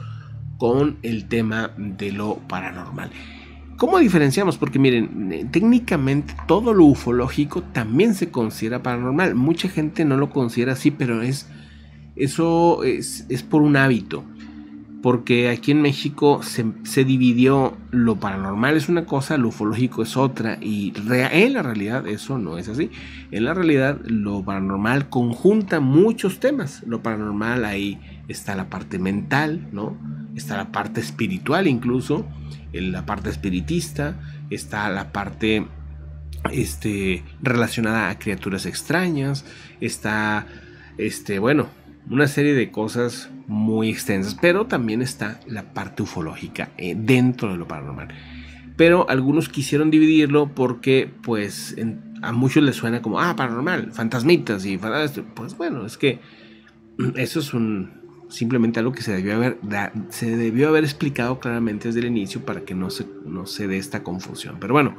con 0.58 0.98
el 1.04 1.28
tema 1.28 1.72
de 1.78 2.14
lo 2.14 2.38
paranormal. 2.48 3.12
¿Cómo 3.78 4.00
diferenciamos? 4.00 4.58
Porque 4.58 4.80
miren, 4.80 5.32
eh, 5.32 5.46
técnicamente 5.52 6.34
todo 6.48 6.74
lo 6.74 6.86
ufológico 6.86 7.62
también 7.62 8.14
se 8.14 8.32
considera 8.32 8.82
paranormal. 8.82 9.36
Mucha 9.36 9.68
gente 9.68 10.06
no 10.06 10.18
lo 10.18 10.30
considera 10.30 10.74
así, 10.74 10.92
pero 10.92 11.22
es 11.22 11.50
eso 12.16 12.84
es, 12.84 13.26
es 13.28 13.44
por 13.44 13.62
un 13.62 13.76
hábito 13.76 14.24
porque 15.06 15.50
aquí 15.50 15.70
en 15.70 15.84
México 15.84 16.42
se, 16.42 17.06
dividió 17.06 17.78
lo 17.92 18.16
paranormal 18.16 18.76
es 18.76 18.90
una 18.90 19.06
cosa, 19.06 19.38
lo 19.38 19.50
ufológico 19.50 20.02
es 20.02 20.18
otra, 20.18 20.58
y 20.60 20.94
en 20.98 21.54
la 21.54 21.62
realidad 21.62 22.08
eso 22.08 22.40
no 22.40 22.58
es 22.58 22.70
así. 22.70 22.90
En 23.30 23.46
la 23.46 23.54
realidad 23.54 24.00
lo 24.04 24.44
paranormal 24.44 25.10
conjunta 25.10 25.80
muchos 25.80 26.40
temas. 26.40 26.82
Lo 26.88 27.04
paranormal 27.04 27.66
ahí 27.66 28.00
está 28.28 28.56
la 28.56 28.72
parte 28.72 28.98
mental, 28.98 29.68
¿no? 29.72 29.96
Está 30.34 30.58
la 30.58 30.72
parte 30.72 31.02
espiritual 31.02 31.68
incluso, 31.68 32.26
la 32.82 33.06
parte 33.06 33.30
espiritista, 33.30 34.16
está 34.50 34.90
la 34.90 35.12
parte 35.12 35.66
este, 36.52 37.24
relacionada 37.42 38.10
a 38.10 38.20
criaturas 38.20 38.66
extrañas, 38.66 39.46
está, 39.82 40.48
este, 40.98 41.40
bueno, 41.40 41.68
una 42.10 42.28
serie 42.28 42.54
de 42.54 42.72
cosas 42.72 43.30
muy 43.48 43.90
extensas, 43.90 44.38
pero 44.40 44.66
también 44.66 45.02
está 45.02 45.40
la 45.48 45.74
parte 45.74 46.04
ufológica 46.04 46.70
eh, 46.78 46.96
dentro 46.98 47.52
de 47.52 47.58
lo 47.58 47.68
paranormal. 47.68 48.10
Pero 48.78 49.10
algunos 49.10 49.50
quisieron 49.50 49.90
dividirlo 49.90 50.50
porque 50.54 51.10
pues 51.22 51.76
a 52.22 52.32
muchos 52.32 52.64
les 52.64 52.76
suena 52.76 53.02
como, 53.02 53.20
ah, 53.20 53.36
paranormal, 53.36 53.92
fantasmitas 53.94 54.66
y 54.66 54.78
pues 54.78 55.56
bueno, 55.58 55.86
es 55.86 55.98
que 55.98 56.20
eso 57.16 57.40
es 57.40 57.54
un 57.54 58.05
simplemente 58.30 58.80
algo 58.80 58.92
que 58.92 59.02
se 59.02 59.14
debió 59.14 59.36
haber 59.36 59.58
se 60.10 60.36
debió 60.36 60.70
haber 60.70 60.84
explicado 60.84 61.40
claramente 61.40 61.88
desde 61.88 62.02
el 62.02 62.08
inicio 62.08 62.46
para 62.46 62.62
que 62.62 62.76
no 62.76 62.90
se, 62.90 63.06
no 63.26 63.46
se 63.46 63.68
dé 63.68 63.78
esta 63.78 64.04
confusión. 64.04 64.58
Pero 64.60 64.74
bueno, 64.74 64.96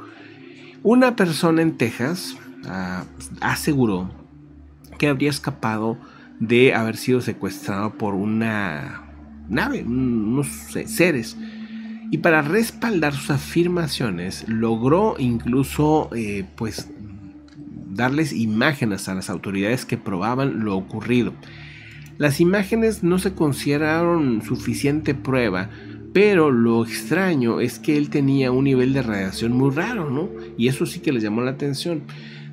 una 0.83 1.15
persona 1.15 1.61
en 1.61 1.77
Texas 1.77 2.37
ah, 2.65 3.05
aseguró 3.41 4.09
que 4.97 5.07
habría 5.07 5.29
escapado 5.29 5.97
de 6.39 6.73
haber 6.73 6.97
sido 6.97 7.21
secuestrado 7.21 7.93
por 7.97 8.13
una 8.13 9.03
nave, 9.49 9.83
unos 9.83 10.47
seres. 10.47 11.37
Y 12.09 12.19
para 12.19 12.41
respaldar 12.41 13.13
sus 13.13 13.31
afirmaciones, 13.31 14.47
logró 14.47 15.15
incluso 15.19 16.09
eh, 16.15 16.45
pues 16.55 16.89
darles 17.89 18.31
imágenes 18.31 19.09
a 19.09 19.15
las 19.15 19.29
autoridades 19.29 19.85
que 19.85 19.97
probaban 19.97 20.63
lo 20.63 20.77
ocurrido. 20.77 21.33
Las 22.17 22.39
imágenes 22.39 23.03
no 23.03 23.19
se 23.19 23.33
consideraron 23.33 24.41
suficiente 24.41 25.13
prueba, 25.13 25.69
pero 26.13 26.49
lo 26.49 26.83
extraño 26.83 27.59
es 27.59 27.77
que 27.77 27.95
él 27.95 28.09
tenía 28.09 28.51
un 28.51 28.63
nivel 28.63 28.93
de 28.93 29.03
radiación 29.03 29.51
muy 29.51 29.69
raro, 29.69 30.09
¿no? 30.09 30.29
Y 30.57 30.67
eso 30.67 30.85
sí 30.85 30.99
que 30.99 31.11
les 31.11 31.21
llamó 31.21 31.41
la 31.41 31.51
atención. 31.51 32.03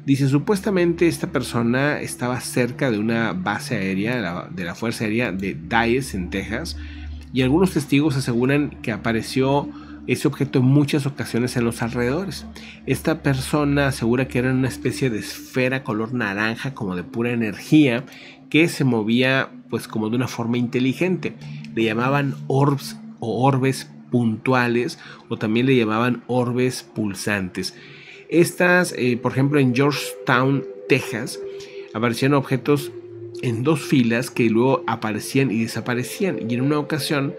Dice, 0.05 0.29
supuestamente 0.29 1.09
esta 1.09 1.33
persona 1.33 1.99
estaba 2.01 2.39
cerca 2.41 2.91
de 2.91 2.99
una 2.99 3.33
base 3.33 3.77
aérea 3.77 4.47
de 4.51 4.65
la, 4.65 4.75
Fuerza 4.75 5.05
Aérea 5.05 5.33
de 5.33 5.57
Dallas 5.67 6.15
en 6.15 6.29
Texas 6.29 6.77
y 7.33 7.41
algunos 7.41 7.73
testigos 7.73 8.15
aseguran 8.17 8.71
que 8.83 8.93
apareció 8.93 9.71
ese 10.07 10.29
objeto 10.29 10.59
en 10.59 10.67
muchas 10.67 11.07
ocasiones 11.07 11.57
en 11.57 11.65
los 11.65 11.81
alrededores. 11.81 12.45
Esta 12.85 13.23
persona 13.23 13.87
asegura 13.87 14.29
que 14.29 14.41
era 14.41 14.53
una 14.53 14.69
especie 14.69 15.09
de 15.09 15.21
esfera 15.21 15.83
color 15.85 16.13
naranja 16.13 16.75
como 16.75 16.97
de 16.97 17.05
pura 17.05 17.31
energía 17.31 18.05
que 18.55 18.69
se 18.69 18.85
movía 18.85 19.51
pues 19.69 19.89
como 19.89 20.11
de 20.11 20.15
una 20.15 20.29
forma 20.29 20.59
inteligente. 20.59 21.33
Le 21.75 21.83
llamaban 21.83 22.37
orbs 22.47 22.97
o 23.19 23.45
orbes 23.45 23.91
puntuales 24.13 25.01
o 25.29 25.37
también 25.37 25.67
le 25.67 25.75
llamaban 25.75 26.23
orbes 26.29 26.85
pulsantes. 26.85 27.75
Estas, 28.29 28.95
eh, 28.97 29.19
por 29.21 29.33
ejemplo, 29.33 29.59
en 29.59 29.75
Georgetown, 29.75 30.65
Texas, 30.89 31.41
aparecían 31.95 32.33
objetos 32.33 32.93
en 33.43 33.65
dos 33.65 33.81
filas 33.81 34.31
que 34.31 34.49
luego 34.49 34.85
aparecían 34.87 35.51
y 35.51 35.65
desaparecían. 35.65 36.49
Y 36.49 36.55
en 36.55 36.61
una 36.61 36.79
ocasión, 36.79 37.35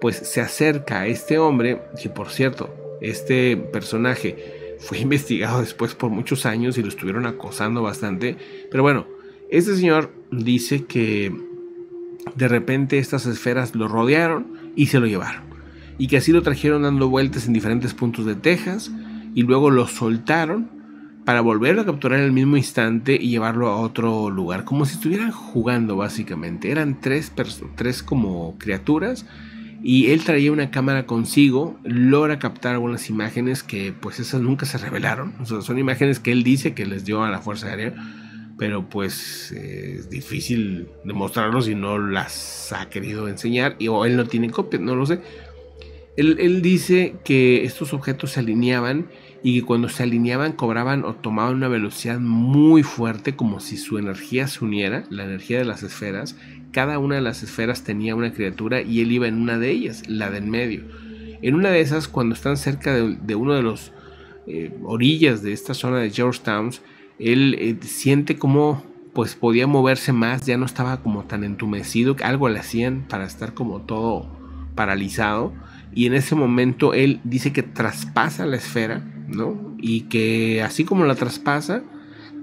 pues 0.00 0.16
se 0.16 0.40
acerca 0.40 1.02
a 1.02 1.06
este 1.06 1.38
hombre, 1.38 1.80
que 2.02 2.10
por 2.10 2.30
cierto, 2.30 2.74
este 3.00 3.56
personaje 3.56 4.76
fue 4.80 4.98
investigado 5.02 5.60
después 5.60 5.94
por 5.94 6.10
muchos 6.10 6.44
años 6.44 6.76
y 6.76 6.82
lo 6.82 6.88
estuvieron 6.88 7.24
acosando 7.24 7.82
bastante. 7.82 8.36
Pero 8.68 8.82
bueno, 8.82 9.15
este 9.50 9.76
señor 9.76 10.12
dice 10.30 10.84
que 10.84 11.34
de 12.34 12.48
repente 12.48 12.98
estas 12.98 13.26
esferas 13.26 13.74
lo 13.74 13.88
rodearon 13.88 14.46
y 14.74 14.86
se 14.86 15.00
lo 15.00 15.06
llevaron. 15.06 15.42
Y 15.98 16.08
que 16.08 16.18
así 16.18 16.32
lo 16.32 16.42
trajeron 16.42 16.82
dando 16.82 17.08
vueltas 17.08 17.46
en 17.46 17.52
diferentes 17.52 17.94
puntos 17.94 18.26
de 18.26 18.34
Texas 18.34 18.90
y 19.34 19.42
luego 19.42 19.70
lo 19.70 19.86
soltaron 19.86 20.70
para 21.24 21.40
volverlo 21.40 21.82
a 21.82 21.86
capturar 21.86 22.20
en 22.20 22.26
el 22.26 22.32
mismo 22.32 22.56
instante 22.56 23.18
y 23.20 23.30
llevarlo 23.30 23.68
a 23.68 23.76
otro 23.76 24.30
lugar, 24.30 24.64
como 24.64 24.86
si 24.86 24.94
estuvieran 24.94 25.32
jugando 25.32 25.96
básicamente. 25.96 26.70
Eran 26.70 27.00
tres, 27.00 27.32
tres 27.74 28.02
como 28.02 28.56
criaturas 28.58 29.26
y 29.82 30.08
él 30.08 30.24
traía 30.24 30.52
una 30.52 30.70
cámara 30.70 31.06
consigo, 31.06 31.78
logra 31.84 32.38
captar 32.38 32.74
algunas 32.74 33.10
imágenes 33.10 33.62
que 33.62 33.92
pues 33.92 34.20
esas 34.20 34.40
nunca 34.40 34.66
se 34.66 34.78
revelaron, 34.78 35.34
son 35.44 35.78
imágenes 35.78 36.20
que 36.20 36.32
él 36.32 36.42
dice 36.42 36.74
que 36.74 36.86
les 36.86 37.04
dio 37.04 37.24
a 37.24 37.30
la 37.30 37.40
Fuerza 37.40 37.68
Aérea, 37.68 37.94
pero 38.58 38.88
pues 38.88 39.52
es 39.52 40.08
difícil 40.08 40.88
demostrarlo 41.04 41.60
si 41.60 41.74
no 41.74 41.98
las 41.98 42.72
ha 42.72 42.88
querido 42.88 43.28
enseñar 43.28 43.76
y, 43.78 43.88
o 43.88 44.04
él 44.04 44.16
no 44.16 44.26
tiene 44.26 44.50
copias, 44.50 44.82
no 44.82 44.96
lo 44.96 45.06
sé. 45.06 45.20
Él, 46.16 46.38
él 46.40 46.62
dice 46.62 47.16
que 47.24 47.64
estos 47.64 47.92
objetos 47.92 48.32
se 48.32 48.40
alineaban 48.40 49.08
y 49.42 49.60
que 49.60 49.66
cuando 49.66 49.88
se 49.88 50.02
alineaban 50.02 50.52
cobraban 50.52 51.04
o 51.04 51.14
tomaban 51.14 51.54
una 51.54 51.68
velocidad 51.68 52.18
muy 52.18 52.82
fuerte 52.82 53.36
como 53.36 53.60
si 53.60 53.76
su 53.76 53.98
energía 53.98 54.48
se 54.48 54.64
uniera, 54.64 55.04
la 55.10 55.24
energía 55.24 55.58
de 55.58 55.66
las 55.66 55.82
esferas. 55.82 56.36
Cada 56.72 56.98
una 56.98 57.16
de 57.16 57.20
las 57.20 57.42
esferas 57.42 57.84
tenía 57.84 58.14
una 58.14 58.32
criatura 58.32 58.80
y 58.80 59.02
él 59.02 59.12
iba 59.12 59.28
en 59.28 59.40
una 59.40 59.58
de 59.58 59.70
ellas, 59.70 60.08
la 60.08 60.30
del 60.30 60.46
medio. 60.46 60.84
En 61.42 61.54
una 61.54 61.70
de 61.70 61.80
esas, 61.80 62.08
cuando 62.08 62.34
están 62.34 62.56
cerca 62.56 62.94
de, 62.94 63.34
uno 63.34 63.54
de 63.54 63.62
los 63.62 63.92
eh, 64.46 64.72
orillas 64.82 65.42
de 65.42 65.52
esta 65.52 65.74
zona 65.74 65.98
de 65.98 66.10
Georgetown, 66.10 66.72
él 67.18 67.56
eh, 67.58 67.76
siente 67.82 68.36
como 68.36 68.84
pues 69.12 69.34
podía 69.34 69.66
moverse 69.66 70.12
más, 70.12 70.44
ya 70.44 70.58
no 70.58 70.66
estaba 70.66 71.02
como 71.02 71.24
tan 71.24 71.42
entumecido, 71.42 72.16
algo 72.22 72.50
le 72.50 72.58
hacían 72.58 73.06
para 73.08 73.24
estar 73.24 73.54
como 73.54 73.80
todo 73.80 74.28
paralizado 74.74 75.54
y 75.94 76.04
en 76.04 76.12
ese 76.12 76.34
momento 76.34 76.92
él 76.92 77.20
dice 77.24 77.50
que 77.52 77.62
traspasa 77.62 78.44
la 78.44 78.56
esfera 78.56 79.02
¿no? 79.28 79.74
Y 79.78 80.02
que 80.02 80.62
así 80.62 80.84
como 80.84 81.04
la 81.04 81.14
traspasa, 81.14 81.82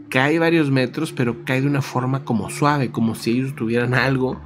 cae 0.10 0.40
varios 0.40 0.72
metros, 0.72 1.12
pero 1.12 1.46
cae 1.46 1.62
de 1.62 1.68
una 1.68 1.82
forma 1.82 2.24
como 2.24 2.50
suave, 2.50 2.92
como 2.92 3.16
si 3.16 3.32
ellos 3.32 3.56
tuvieran 3.56 3.94
algo 3.94 4.42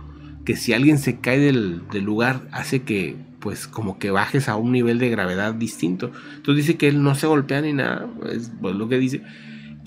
que 0.46 0.56
si 0.56 0.74
alguien 0.74 0.98
se 0.98 1.20
cae 1.20 1.40
del, 1.40 1.82
lugar 1.94 2.48
hace 2.52 2.84
que 2.84 3.18
pues 3.40 3.68
como 3.68 4.00
que 4.00 4.12
bajes 4.12 4.50
a 4.50 4.56
un 4.56 4.72
nivel 4.72 4.98
de 4.98 5.10
gravedad 5.10 5.54
distinto. 5.54 6.12
Entonces 6.36 6.66
dice 6.66 6.78
que 6.78 6.88
él 6.88 7.04
no 7.04 7.16
se 7.16 7.28
golpea 7.28 7.62
ni 7.62 7.74
nada, 7.74 8.08
es 8.32 8.52
pues, 8.62 8.76
lo 8.76 8.88
que 8.88 8.98
dice. 8.98 9.22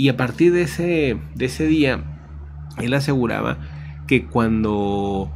Y 0.01 0.09
a 0.09 0.17
partir 0.17 0.53
de 0.53 0.63
ese, 0.63 1.19
de 1.35 1.45
ese 1.45 1.67
día, 1.67 2.03
él 2.79 2.95
aseguraba 2.95 3.59
que 4.07 4.25
cuando 4.25 5.31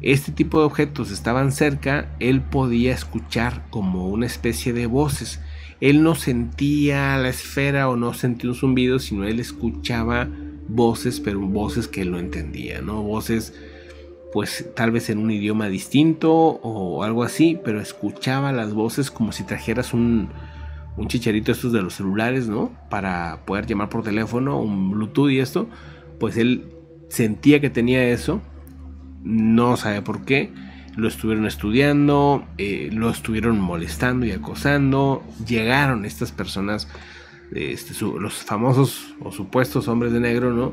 este 0.00 0.32
tipo 0.32 0.60
de 0.60 0.64
objetos 0.64 1.10
estaban 1.10 1.52
cerca, 1.52 2.08
él 2.18 2.40
podía 2.40 2.94
escuchar 2.94 3.66
como 3.70 4.08
una 4.08 4.26
especie 4.26 4.72
de 4.72 4.86
voces 4.86 5.40
él 5.80 6.02
no 6.02 6.14
sentía 6.14 7.16
la 7.18 7.28
esfera 7.28 7.88
o 7.88 7.96
no 7.96 8.12
sentía 8.14 8.50
un 8.50 8.56
zumbido, 8.56 8.98
sino 8.98 9.24
él 9.24 9.38
escuchaba 9.38 10.28
voces, 10.68 11.20
pero 11.20 11.40
voces 11.40 11.86
que 11.86 12.00
él 12.02 12.10
no 12.10 12.18
entendía, 12.18 12.80
¿no? 12.80 13.02
Voces, 13.02 13.54
pues 14.32 14.70
tal 14.74 14.90
vez 14.90 15.08
en 15.08 15.18
un 15.18 15.30
idioma 15.30 15.68
distinto 15.68 16.32
o 16.34 17.04
algo 17.04 17.22
así, 17.22 17.58
pero 17.64 17.80
escuchaba 17.80 18.52
las 18.52 18.74
voces 18.74 19.10
como 19.10 19.32
si 19.32 19.44
trajeras 19.44 19.94
un, 19.94 20.30
un 20.98 21.08
chicharito 21.08 21.52
estos 21.52 21.72
de 21.72 21.80
los 21.80 21.94
celulares, 21.94 22.48
¿no? 22.48 22.72
Para 22.90 23.40
poder 23.46 23.66
llamar 23.66 23.88
por 23.88 24.02
teléfono, 24.02 24.60
un 24.60 24.90
Bluetooth 24.90 25.30
y 25.30 25.38
esto, 25.38 25.68
pues 26.20 26.36
él 26.36 26.66
sentía 27.08 27.60
que 27.60 27.70
tenía 27.70 28.04
eso, 28.08 28.42
no 29.22 29.76
sabe 29.76 30.02
por 30.02 30.24
qué 30.24 30.52
lo 30.98 31.06
estuvieron 31.06 31.46
estudiando, 31.46 32.44
eh, 32.58 32.90
lo 32.92 33.08
estuvieron 33.08 33.60
molestando 33.60 34.26
y 34.26 34.32
acosando. 34.32 35.22
Llegaron 35.46 36.04
estas 36.04 36.32
personas, 36.32 36.88
este, 37.52 37.94
los 38.04 38.34
famosos 38.34 39.14
o 39.20 39.30
supuestos 39.30 39.86
hombres 39.86 40.12
de 40.12 40.18
negro, 40.18 40.52
¿no? 40.52 40.72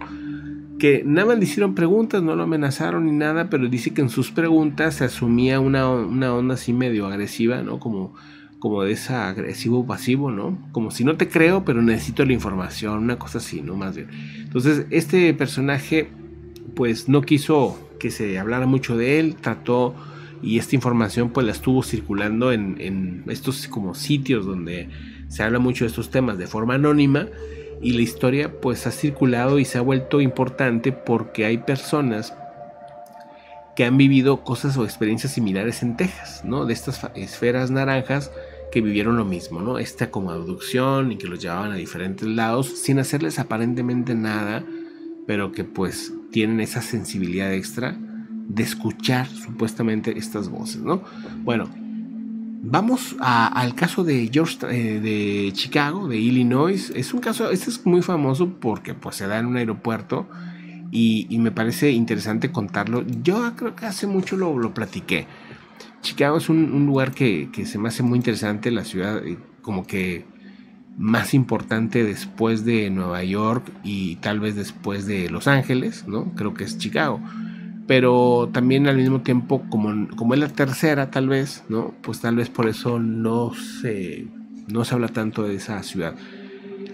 Que 0.80 1.04
nada 1.06 1.28
más 1.28 1.38
le 1.38 1.44
hicieron 1.44 1.76
preguntas, 1.76 2.24
no 2.24 2.36
lo 2.36 2.44
amenazaron 2.44 3.06
ni 3.06 3.12
nada, 3.12 3.52
pero 3.52 3.68
dice 3.68 3.94
que 3.94 4.02
en 4.02 4.10
sus 4.10 4.32
preguntas 4.32 4.96
se 4.96 5.06
asumía 5.06 5.60
una, 5.60 5.88
onda 5.88 6.56
así 6.56 6.74
medio 6.74 7.06
agresiva, 7.06 7.62
¿no? 7.62 7.80
Como, 7.80 8.16
como 8.66 8.82
de 8.82 8.94
esa 8.94 9.30
agresivo 9.30 9.86
pasivo, 9.86 10.32
¿no? 10.32 10.58
Como 10.72 10.90
si 10.90 11.04
no 11.04 11.18
te 11.18 11.28
creo, 11.28 11.64
pero 11.64 11.84
necesito 11.84 12.26
la 12.26 12.34
información, 12.34 12.98
una 12.98 13.20
cosa 13.20 13.38
así, 13.38 13.62
¿no? 13.62 13.76
Más 13.76 13.96
bien. 13.96 14.08
Entonces, 14.40 14.88
este 14.90 15.32
personaje, 15.36 16.10
pues 16.76 17.08
no 17.08 17.22
quiso 17.22 17.78
que 18.00 18.10
se 18.10 18.40
hablara 18.40 18.66
mucho 18.66 18.98
de 18.98 19.20
él, 19.20 19.36
trató 19.36 19.94
y 20.42 20.58
esta 20.58 20.74
información 20.74 21.30
pues 21.30 21.46
la 21.46 21.52
estuvo 21.52 21.84
circulando 21.84 22.52
en, 22.52 23.24
estos 23.28 23.68
como 23.68 23.94
sitios 23.94 24.48
donde 24.48 24.90
se 25.28 25.44
habla 25.44 25.60
mucho 25.60 25.86
de 25.86 25.90
estos 25.90 26.10
temas 26.10 26.40
de 26.40 26.48
forma 26.48 26.74
anónima 26.74 27.28
y 27.84 27.94
la 27.94 28.02
historia 28.02 28.52
pues 28.62 28.88
ha 28.88 28.92
circulado 28.92 29.60
y 29.60 29.66
se 29.66 29.78
ha 29.78 29.82
vuelto 29.82 30.22
importante 30.22 30.92
porque 30.92 31.46
hay 31.46 31.60
personas 31.60 32.34
que 33.76 33.86
han 33.86 33.96
vivido 33.96 34.44
cosas 34.44 34.76
o 34.76 34.86
experiencias 34.86 35.34
similares 35.34 35.84
en 35.84 35.98
Texas, 35.98 36.42
¿no? 36.44 36.66
De 36.66 36.74
estas 36.74 37.02
esferas 37.14 37.70
naranjas 37.70 38.32
que 38.72 38.82
vivieron 38.82 39.18
lo 39.18 39.26
mismo, 39.26 39.62
¿no? 39.62 39.78
Esta 39.80 40.12
como 40.12 40.32
abducción 40.32 41.12
y 41.12 41.18
que 41.18 41.28
los 41.28 41.42
llevaban 41.42 41.72
a 41.72 41.76
diferentes 41.76 42.28
lados 42.28 42.68
sin 42.68 43.00
hacerles 43.00 43.40
aparentemente 43.40 44.16
nada, 44.16 44.64
pero 45.28 45.52
que 45.52 45.64
pues 45.64 46.14
tienen 46.32 46.60
esa 46.60 46.82
sensibilidad 46.82 47.54
extra 47.54 47.98
de 48.48 48.64
escuchar 48.64 49.28
supuestamente 49.28 50.18
estas 50.18 50.50
voces, 50.50 50.82
¿no? 50.82 51.02
Bueno, 51.44 51.70
vamos 52.66 53.16
al 53.20 53.76
caso 53.76 54.04
de 54.04 54.30
George, 54.32 54.58
eh, 54.70 55.00
de 55.00 55.54
Chicago, 55.54 56.08
de 56.08 56.18
Illinois. 56.18 56.92
Es 56.96 57.14
un 57.14 57.22
caso, 57.22 57.52
este 57.52 57.70
es 57.70 57.86
muy 57.86 58.02
famoso 58.02 58.50
porque 58.60 58.94
pues 58.94 59.16
se 59.16 59.28
da 59.28 59.40
en 59.40 59.46
un 59.46 59.58
aeropuerto 59.58 60.28
y, 60.92 61.28
me 61.40 61.52
parece 61.52 61.92
interesante 61.92 62.52
contarlo. 62.52 63.04
Yo 63.22 63.54
creo 63.56 63.76
que 63.76 63.86
hace 63.86 64.08
mucho 64.08 64.38
lo, 64.38 64.58
lo 64.58 64.74
platiqué. 64.74 65.28
Chicago 66.06 66.38
es 66.38 66.50
un, 66.50 66.86
lugar 66.86 67.12
que, 67.12 67.50
que, 67.52 67.66
se 67.66 67.80
me 67.80 67.90
hace 67.90 68.04
muy 68.04 68.18
interesante, 68.18 68.70
la 68.70 68.86
ciudad 68.86 69.26
eh, 69.26 69.38
como 69.62 69.88
que 69.88 70.26
más 70.98 71.34
importante 71.34 72.04
después 72.04 72.64
de 72.64 72.90
Nueva 72.92 73.24
York 73.24 73.70
y 73.84 74.18
tal 74.18 74.40
vez 74.40 74.56
después 74.56 75.08
de 75.08 75.30
Los 75.30 75.48
Ángeles, 75.48 76.08
¿no? 76.08 76.32
Creo 76.36 76.54
que 76.54 76.64
es 76.64 76.78
Chicago 76.78 77.20
pero 77.88 78.50
también 78.52 78.88
al 78.88 78.98
mismo 78.98 79.22
tiempo, 79.22 79.64
como, 79.70 80.08
como 80.16 80.34
es 80.34 80.40
la 80.40 80.50
tercera 80.50 81.12
tal 81.12 81.28
vez, 81.30 81.64
¿no? 81.70 81.94
Pues 82.02 82.20
tal 82.20 82.36
vez 82.36 82.50
por 82.50 82.68
eso 82.68 83.00
no 83.00 83.54
se, 83.54 84.28
no 84.68 84.84
se 84.86 84.96
habla 84.96 85.08
tanto 85.10 85.44
de 85.44 85.56
esa 85.56 85.84
ciudad. 85.84 86.16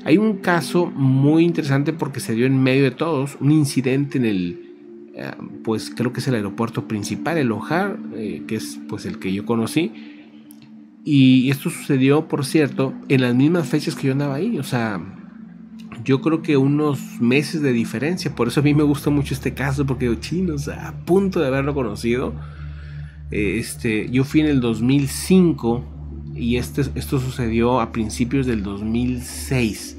Hay 0.03 0.17
un 0.17 0.37
caso 0.37 0.87
muy 0.87 1.43
interesante 1.43 1.93
porque 1.93 2.19
se 2.19 2.33
dio 2.33 2.45
en 2.45 2.61
medio 2.61 2.83
de 2.83 2.91
todos, 2.91 3.37
un 3.39 3.51
incidente 3.51 4.17
en 4.17 4.25
el, 4.25 4.70
eh, 5.21 5.31
pues 5.63 5.91
creo 5.95 6.11
que 6.13 6.19
es 6.19 6.27
el 6.27 6.35
aeropuerto 6.35 6.87
principal, 6.87 7.37
el 7.37 7.51
O'Hare, 7.51 7.97
eh, 8.15 8.43
que 8.47 8.55
es 8.55 8.79
pues 8.89 9.05
el 9.05 9.19
que 9.19 9.31
yo 9.31 9.45
conocí. 9.45 9.91
Y 11.03 11.49
esto 11.49 11.69
sucedió, 11.69 12.27
por 12.27 12.45
cierto, 12.45 12.93
en 13.07 13.21
las 13.21 13.35
mismas 13.35 13.67
fechas 13.67 13.95
que 13.95 14.07
yo 14.07 14.13
andaba 14.13 14.35
ahí, 14.35 14.59
o 14.59 14.63
sea, 14.63 15.01
yo 16.03 16.21
creo 16.21 16.41
que 16.41 16.57
unos 16.57 17.19
meses 17.19 17.61
de 17.61 17.71
diferencia. 17.71 18.33
Por 18.35 18.47
eso 18.47 18.59
a 18.59 18.63
mí 18.63 18.73
me 18.73 18.83
gusta 18.83 19.09
mucho 19.09 19.33
este 19.33 19.53
caso, 19.53 19.85
porque 19.85 20.19
chinos, 20.19 20.67
a 20.67 20.93
punto 21.05 21.39
de 21.39 21.47
haberlo 21.47 21.73
conocido. 21.73 22.33
Este, 23.29 24.09
yo 24.09 24.23
fui 24.23 24.41
en 24.41 24.47
el 24.47 24.61
2005 24.61 25.85
y 26.35 26.57
este, 26.57 26.81
esto 26.95 27.19
sucedió 27.19 27.79
a 27.79 27.91
principios 27.91 28.45
del 28.45 28.63
2006. 28.63 29.97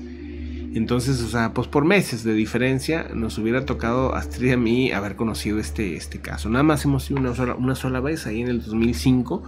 Entonces, 0.75 1.21
o 1.21 1.29
sea, 1.29 1.53
pues 1.53 1.69
por 1.69 1.85
meses 1.85 2.25
de 2.25 2.33
diferencia 2.33 3.09
nos 3.15 3.37
hubiera 3.39 3.67
tocado 3.67 4.15
a 4.15 4.19
Astrid 4.19 4.49
y 4.49 4.53
a 4.53 4.57
mí 4.57 4.93
haber 4.93 5.17
conocido 5.17 5.59
este, 5.59 5.97
este 5.97 6.21
caso. 6.21 6.49
Nada 6.49 6.63
más 6.63 6.85
hemos 6.85 7.11
ido 7.11 7.21
una 7.21 7.35
sola, 7.35 7.55
una 7.55 7.75
sola 7.75 8.01
vez 8.01 8.27
ahí 8.27 8.41
en 8.41 8.49
el 8.49 8.63
2005. 8.63 9.43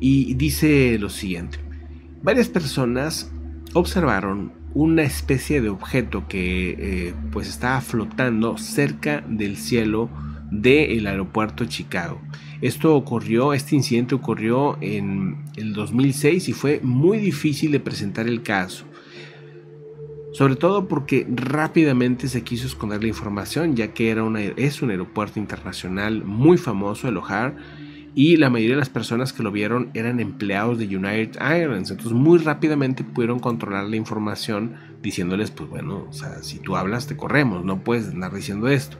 Y 0.00 0.34
dice 0.34 0.98
lo 0.98 1.08
siguiente. 1.10 1.58
Varias 2.22 2.48
personas 2.48 3.30
observaron 3.74 4.52
una 4.74 5.02
especie 5.02 5.60
de 5.60 5.68
objeto 5.68 6.26
que 6.28 6.76
eh, 6.78 7.14
pues 7.30 7.48
estaba 7.48 7.80
flotando 7.80 8.58
cerca 8.58 9.22
del 9.28 9.56
cielo 9.56 10.10
del 10.50 11.06
aeropuerto 11.06 11.64
de 11.64 11.70
Chicago. 11.70 12.20
Esto 12.60 12.94
ocurrió, 12.94 13.54
este 13.54 13.74
incidente 13.74 14.14
ocurrió 14.14 14.78
en 14.80 15.44
el 15.56 15.72
2006 15.72 16.48
y 16.48 16.52
fue 16.52 16.80
muy 16.82 17.18
difícil 17.18 17.72
de 17.72 17.80
presentar 17.80 18.28
el 18.28 18.42
caso. 18.42 18.84
Sobre 20.32 20.56
todo 20.56 20.88
porque 20.88 21.26
rápidamente 21.28 22.26
se 22.26 22.42
quiso 22.42 22.66
esconder 22.66 23.02
la 23.02 23.08
información, 23.08 23.76
ya 23.76 23.92
que 23.92 24.10
era 24.10 24.24
una, 24.24 24.40
es 24.40 24.80
un 24.80 24.90
aeropuerto 24.90 25.38
internacional 25.38 26.24
muy 26.24 26.56
famoso, 26.56 27.06
el 27.08 27.18
O'Hare, 27.18 27.54
y 28.14 28.36
la 28.36 28.50
mayoría 28.50 28.74
de 28.74 28.80
las 28.80 28.90
personas 28.90 29.32
que 29.32 29.42
lo 29.42 29.52
vieron 29.52 29.90
eran 29.94 30.20
empleados 30.20 30.78
de 30.78 30.84
United 30.84 31.40
Airlines. 31.40 31.90
Entonces 31.90 32.12
muy 32.12 32.38
rápidamente 32.38 33.04
pudieron 33.04 33.40
controlar 33.40 33.84
la 33.84 33.96
información 33.96 34.74
diciéndoles, 35.02 35.50
pues 35.50 35.68
bueno, 35.68 36.06
o 36.08 36.12
sea, 36.12 36.42
si 36.42 36.58
tú 36.58 36.76
hablas 36.76 37.06
te 37.06 37.16
corremos, 37.16 37.64
no 37.64 37.84
puedes 37.84 38.08
andar 38.08 38.34
diciendo 38.34 38.68
esto. 38.68 38.98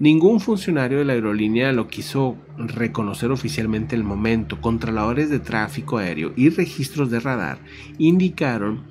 Ningún 0.00 0.40
funcionario 0.40 0.98
de 0.98 1.04
la 1.04 1.12
aerolínea 1.12 1.72
lo 1.72 1.88
quiso 1.88 2.38
reconocer 2.56 3.30
oficialmente 3.30 3.94
el 3.94 4.02
momento. 4.02 4.60
Controladores 4.60 5.28
de 5.28 5.40
tráfico 5.40 5.98
aéreo 5.98 6.32
y 6.36 6.48
registros 6.48 7.10
de 7.10 7.20
radar 7.20 7.58
indicaron 7.98 8.84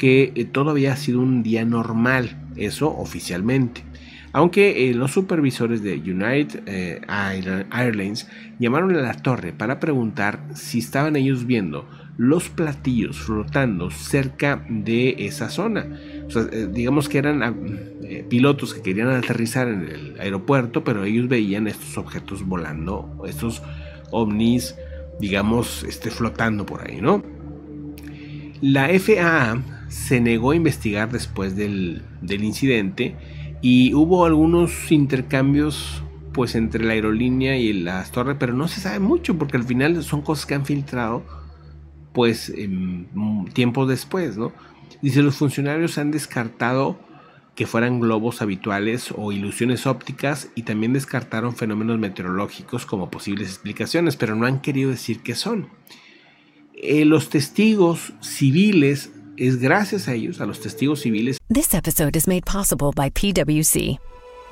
que 0.00 0.32
eh, 0.34 0.46
todo 0.46 0.70
había 0.70 0.96
sido 0.96 1.20
un 1.20 1.42
día 1.42 1.66
normal, 1.66 2.34
eso 2.56 2.88
oficialmente. 2.88 3.84
Aunque 4.32 4.88
eh, 4.88 4.94
los 4.94 5.10
supervisores 5.10 5.82
de 5.82 5.96
United 5.96 6.62
eh, 6.64 7.02
Airlines 7.70 8.26
llamaron 8.58 8.96
a 8.96 9.02
la 9.02 9.12
torre 9.12 9.52
para 9.52 9.78
preguntar 9.78 10.40
si 10.54 10.78
estaban 10.78 11.16
ellos 11.16 11.44
viendo 11.46 11.86
los 12.16 12.48
platillos 12.48 13.18
flotando 13.18 13.90
cerca 13.90 14.64
de 14.70 15.16
esa 15.26 15.50
zona. 15.50 15.86
Digamos 16.72 17.10
que 17.10 17.18
eran 17.18 17.42
ah, 17.42 17.54
pilotos 18.30 18.72
que 18.72 18.80
querían 18.80 19.10
aterrizar 19.10 19.68
en 19.68 19.82
el 19.82 20.20
aeropuerto, 20.20 20.82
pero 20.82 21.04
ellos 21.04 21.28
veían 21.28 21.66
estos 21.66 21.98
objetos 21.98 22.46
volando, 22.46 23.22
estos 23.26 23.62
ovnis, 24.12 24.76
digamos, 25.18 25.84
este, 25.84 26.10
flotando 26.10 26.64
por 26.64 26.88
ahí, 26.88 27.00
¿no? 27.02 27.22
La 28.60 28.88
FAA 28.98 29.79
se 29.90 30.20
negó 30.20 30.52
a 30.52 30.56
investigar 30.56 31.12
después 31.12 31.56
del, 31.56 32.02
del 32.22 32.44
incidente 32.44 33.16
y 33.60 33.92
hubo 33.92 34.24
algunos 34.24 34.90
intercambios 34.90 36.02
pues 36.32 36.54
entre 36.54 36.84
la 36.84 36.92
aerolínea 36.92 37.58
y 37.58 37.72
las 37.72 38.12
torres, 38.12 38.36
pero 38.38 38.54
no 38.54 38.68
se 38.68 38.80
sabe 38.80 39.00
mucho 39.00 39.36
porque 39.36 39.56
al 39.56 39.64
final 39.64 40.02
son 40.02 40.22
cosas 40.22 40.46
que 40.46 40.54
han 40.54 40.64
filtrado 40.64 41.22
pues 42.12 42.52
tiempo 43.52 43.86
después, 43.86 44.38
¿no? 44.38 44.52
Dice, 45.02 45.22
los 45.22 45.36
funcionarios 45.36 45.98
han 45.98 46.10
descartado 46.10 46.98
que 47.54 47.66
fueran 47.66 48.00
globos 48.00 48.42
habituales 48.42 49.12
o 49.16 49.32
ilusiones 49.32 49.86
ópticas 49.86 50.50
y 50.54 50.62
también 50.62 50.92
descartaron 50.92 51.54
fenómenos 51.54 51.98
meteorológicos 51.98 52.86
como 52.86 53.10
posibles 53.10 53.48
explicaciones, 53.48 54.16
pero 54.16 54.34
no 54.34 54.46
han 54.46 54.60
querido 54.60 54.90
decir 54.90 55.20
qué 55.20 55.34
son. 55.34 55.68
Eh, 56.74 57.04
los 57.04 57.28
testigos 57.28 58.14
civiles, 58.20 59.12
es 59.40 59.56
gracias 59.56 60.06
a 60.06 60.12
ellos, 60.12 60.40
a 60.40 60.46
los 60.46 60.60
testigos 60.60 61.00
civiles. 61.00 61.38
This 61.48 61.74
episode 61.74 62.14
is 62.14 62.26
made 62.26 62.44
possible 62.44 62.92
by 62.92 63.10
PwC. 63.10 63.98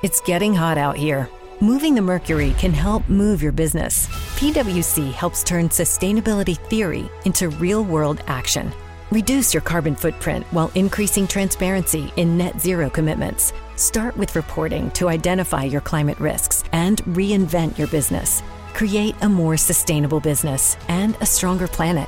It's 0.01 0.19
getting 0.21 0.53
hot 0.55 0.77
out 0.77 0.97
here. 0.97 1.29
Moving 1.61 1.93
the 1.93 2.01
mercury 2.01 2.55
can 2.57 2.73
help 2.73 3.07
move 3.07 3.43
your 3.43 3.51
business. 3.51 4.07
PwC 4.37 5.11
helps 5.11 5.43
turn 5.43 5.69
sustainability 5.69 6.57
theory 6.69 7.09
into 7.25 7.49
real 7.49 7.83
world 7.83 8.23
action. 8.27 8.71
Reduce 9.11 9.53
your 9.53 9.61
carbon 9.61 9.95
footprint 9.95 10.45
while 10.51 10.71
increasing 10.73 11.27
transparency 11.27 12.11
in 12.15 12.37
net 12.37 12.59
zero 12.59 12.89
commitments. 12.89 13.53
Start 13.75 14.15
with 14.17 14.35
reporting 14.35 14.89
to 14.91 15.09
identify 15.09 15.63
your 15.63 15.81
climate 15.81 16.19
risks 16.19 16.63
and 16.71 17.03
reinvent 17.03 17.77
your 17.77 17.87
business. 17.87 18.41
Create 18.73 19.15
a 19.21 19.29
more 19.29 19.57
sustainable 19.57 20.19
business 20.19 20.77
and 20.87 21.15
a 21.21 21.25
stronger 21.25 21.67
planet. 21.67 22.07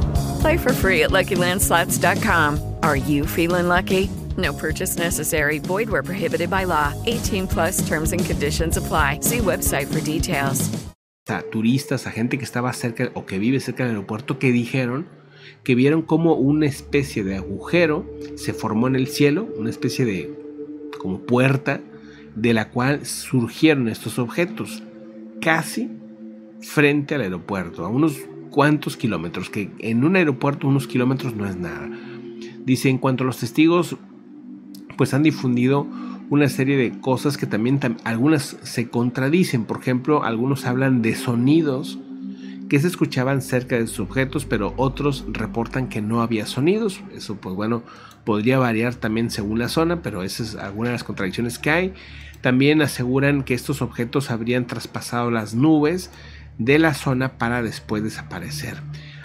Play 0.41 0.57
for 0.57 0.73
free 0.73 1.03
at 1.03 1.11
LuckyLandSlots.com. 1.11 2.59
Are 2.81 2.95
you 2.95 3.27
feeling 3.27 3.67
lucky? 3.67 4.09
No 4.37 4.53
purchase 4.53 4.97
necessary. 4.97 5.59
Void 5.59 5.89
where 5.89 6.01
prohibited 6.01 6.49
by 6.49 6.65
law. 6.65 6.93
18 7.05 7.47
plus 7.47 7.87
terms 7.87 8.11
and 8.11 8.25
conditions 8.25 8.75
apply. 8.75 9.19
See 9.21 9.37
website 9.37 9.85
for 9.87 10.01
details. 10.01 10.67
A 11.29 11.43
turistas, 11.43 12.07
a 12.07 12.11
gente 12.11 12.37
que 12.39 12.43
estaba 12.43 12.73
cerca 12.73 13.11
o 13.13 13.25
que 13.25 13.37
vive 13.37 13.59
cerca 13.59 13.83
del 13.83 13.95
aeropuerto 13.95 14.39
que 14.39 14.51
dijeron 14.51 15.07
que 15.63 15.75
vieron 15.75 16.01
como 16.01 16.33
una 16.33 16.65
especie 16.65 17.23
de 17.23 17.35
agujero 17.35 18.05
se 18.35 18.53
formó 18.53 18.87
en 18.87 18.95
el 18.95 19.07
cielo, 19.07 19.47
una 19.57 19.69
especie 19.69 20.05
de 20.05 20.33
como 20.97 21.19
puerta 21.19 21.81
de 22.35 22.53
la 22.53 22.69
cual 22.69 23.05
surgieron 23.05 23.87
estos 23.87 24.17
objetos 24.17 24.81
casi 25.39 25.91
frente 26.61 27.15
al 27.15 27.21
aeropuerto, 27.21 27.85
a 27.85 27.89
unos 27.89 28.17
cuantos 28.51 28.97
kilómetros, 28.97 29.49
que 29.49 29.71
en 29.79 30.03
un 30.03 30.15
aeropuerto 30.15 30.67
unos 30.67 30.87
kilómetros 30.87 31.35
no 31.35 31.47
es 31.47 31.55
nada. 31.55 31.89
Dice, 32.63 32.89
en 32.89 32.99
cuanto 32.99 33.23
a 33.23 33.27
los 33.27 33.37
testigos, 33.37 33.97
pues 34.97 35.13
han 35.15 35.23
difundido 35.23 35.87
una 36.29 36.47
serie 36.47 36.77
de 36.77 36.99
cosas 36.99 37.37
que 37.37 37.47
también 37.47 37.79
algunas 38.03 38.57
se 38.61 38.89
contradicen. 38.89 39.65
Por 39.65 39.79
ejemplo, 39.79 40.23
algunos 40.23 40.65
hablan 40.65 41.01
de 41.01 41.15
sonidos 41.15 41.97
que 42.69 42.79
se 42.79 42.87
escuchaban 42.87 43.41
cerca 43.41 43.75
de 43.75 43.87
sus 43.87 43.99
objetos, 43.99 44.45
pero 44.45 44.73
otros 44.77 45.25
reportan 45.27 45.89
que 45.89 46.01
no 46.01 46.21
había 46.21 46.45
sonidos. 46.45 47.01
Eso 47.13 47.35
pues 47.35 47.53
bueno, 47.53 47.83
podría 48.23 48.59
variar 48.59 48.95
también 48.95 49.29
según 49.29 49.59
la 49.59 49.67
zona, 49.67 50.01
pero 50.01 50.23
esas 50.23 50.49
es 50.49 50.55
alguna 50.55 50.89
de 50.89 50.93
las 50.93 51.03
contradicciones 51.03 51.59
que 51.59 51.69
hay. 51.69 51.93
También 52.39 52.81
aseguran 52.81 53.43
que 53.43 53.53
estos 53.53 53.81
objetos 53.81 54.31
habrían 54.31 54.67
traspasado 54.67 55.31
las 55.31 55.53
nubes 55.53 56.11
de 56.65 56.79
la 56.79 56.93
zona 56.93 57.37
para 57.37 57.61
después 57.61 58.03
desaparecer. 58.03 58.77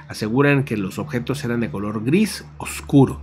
Aseguran 0.08 0.64
que 0.64 0.76
los 0.76 0.98
objetos 0.98 1.44
eran 1.44 1.60
de 1.60 1.70
color 1.70 2.04
gris 2.04 2.44
oscuro 2.58 3.20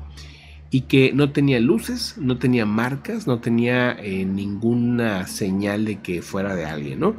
y 0.69 0.81
que 0.81 1.13
no 1.13 1.31
tenía 1.31 1.59
luces, 1.59 2.15
no 2.17 2.37
tenía 2.37 2.65
marcas, 2.65 3.27
no 3.27 3.39
tenía 3.39 3.91
eh, 3.91 4.25
ninguna 4.25 5.27
señal 5.27 5.85
de 5.85 6.01
que 6.01 6.21
fuera 6.21 6.55
de 6.55 6.65
alguien, 6.65 6.99
¿no? 6.99 7.15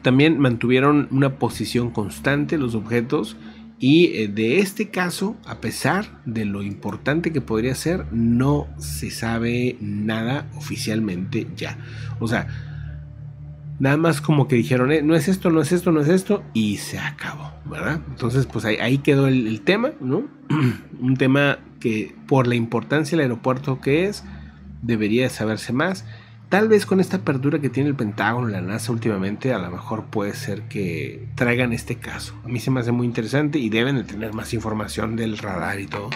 También 0.01 0.39
mantuvieron 0.39 1.07
una 1.11 1.37
posición 1.37 1.91
constante 1.91 2.57
los 2.57 2.75
objetos 2.75 3.37
y 3.79 4.13
eh, 4.13 4.27
de 4.27 4.59
este 4.59 4.89
caso, 4.89 5.35
a 5.45 5.59
pesar 5.59 6.21
de 6.25 6.45
lo 6.45 6.61
importante 6.63 7.31
que 7.31 7.41
podría 7.41 7.75
ser, 7.75 8.05
no 8.11 8.67
se 8.77 9.09
sabe 9.09 9.75
nada 9.79 10.49
oficialmente 10.55 11.47
ya. 11.55 11.77
O 12.19 12.27
sea, 12.27 12.70
nada 13.81 13.97
más 13.97 14.21
como 14.21 14.47
que 14.47 14.55
dijeron, 14.55 14.91
eh, 14.91 15.01
no 15.01 15.15
es 15.15 15.27
esto, 15.27 15.49
no 15.49 15.59
es 15.59 15.71
esto, 15.71 15.91
no 15.91 16.01
es 16.01 16.07
esto, 16.07 16.43
y 16.53 16.77
se 16.77 16.99
acabó, 16.99 17.51
¿verdad? 17.65 17.99
Entonces, 18.09 18.45
pues 18.45 18.63
ahí, 18.63 18.99
quedó 18.99 19.27
el, 19.27 19.59
tema, 19.61 19.89
¿no? 19.99 20.25
Un 20.99 21.17
tema 21.17 21.57
que 21.79 22.13
por 22.27 22.45
la 22.45 22.53
importancia 22.53 23.17
del 23.17 23.23
aeropuerto 23.23 23.81
que 23.81 24.05
es, 24.05 24.23
debería 24.83 25.27
saberse 25.29 25.73
más. 25.73 26.05
Tal 26.49 26.67
vez 26.67 26.85
con 26.85 26.99
esta 26.99 27.17
apertura 27.17 27.57
que 27.57 27.69
tiene 27.69 27.89
el 27.89 27.95
Pentágono 27.95 28.49
la 28.49 28.61
NASA 28.61 28.91
últimamente, 28.91 29.51
a 29.51 29.57
lo 29.57 29.71
mejor 29.71 30.05
puede 30.11 30.35
ser 30.35 30.61
que 30.63 31.27
traigan 31.33 31.73
este 31.73 31.95
caso. 31.95 32.35
A 32.45 32.49
mí 32.49 32.59
se 32.59 32.69
me 32.69 32.81
hace 32.81 32.91
muy 32.91 33.07
interesante 33.07 33.57
y 33.57 33.69
deben 33.69 33.95
de 33.95 34.03
tener 34.03 34.31
más 34.33 34.53
información 34.53 35.15
del 35.15 35.39
radar 35.39 35.79
y 35.79 35.87
todo. 35.87 36.11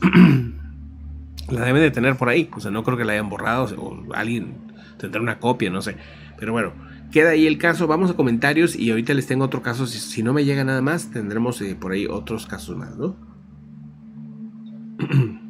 la 1.50 1.64
deben 1.66 1.82
de 1.82 1.90
tener 1.90 2.16
por 2.16 2.30
ahí. 2.30 2.48
O 2.56 2.60
sea, 2.60 2.70
no 2.70 2.84
creo 2.84 2.96
que 2.96 3.04
la 3.04 3.12
hayan 3.12 3.28
borrado 3.28 3.66
o 3.76 4.14
alguien 4.14 4.54
tendrá 4.96 5.20
una 5.20 5.40
copia, 5.40 5.68
no 5.68 5.82
sé. 5.82 5.96
Pero 6.38 6.52
bueno, 6.52 6.72
queda 7.12 7.30
ahí 7.30 7.46
el 7.46 7.58
caso. 7.58 7.86
Vamos 7.86 8.10
a 8.10 8.14
comentarios 8.14 8.74
y 8.74 8.90
ahorita 8.90 9.14
les 9.14 9.28
tengo 9.28 9.44
otro 9.44 9.62
caso. 9.62 9.86
Si, 9.86 10.22
no 10.24 10.32
me 10.32 10.44
llega 10.44 10.64
nada 10.64 10.82
más, 10.82 11.12
tendremos 11.12 11.60
eh, 11.60 11.76
por 11.78 11.92
ahí 11.92 12.06
otros 12.06 12.46
casos 12.46 12.76
más, 12.76 12.96
¿no? 12.96 13.14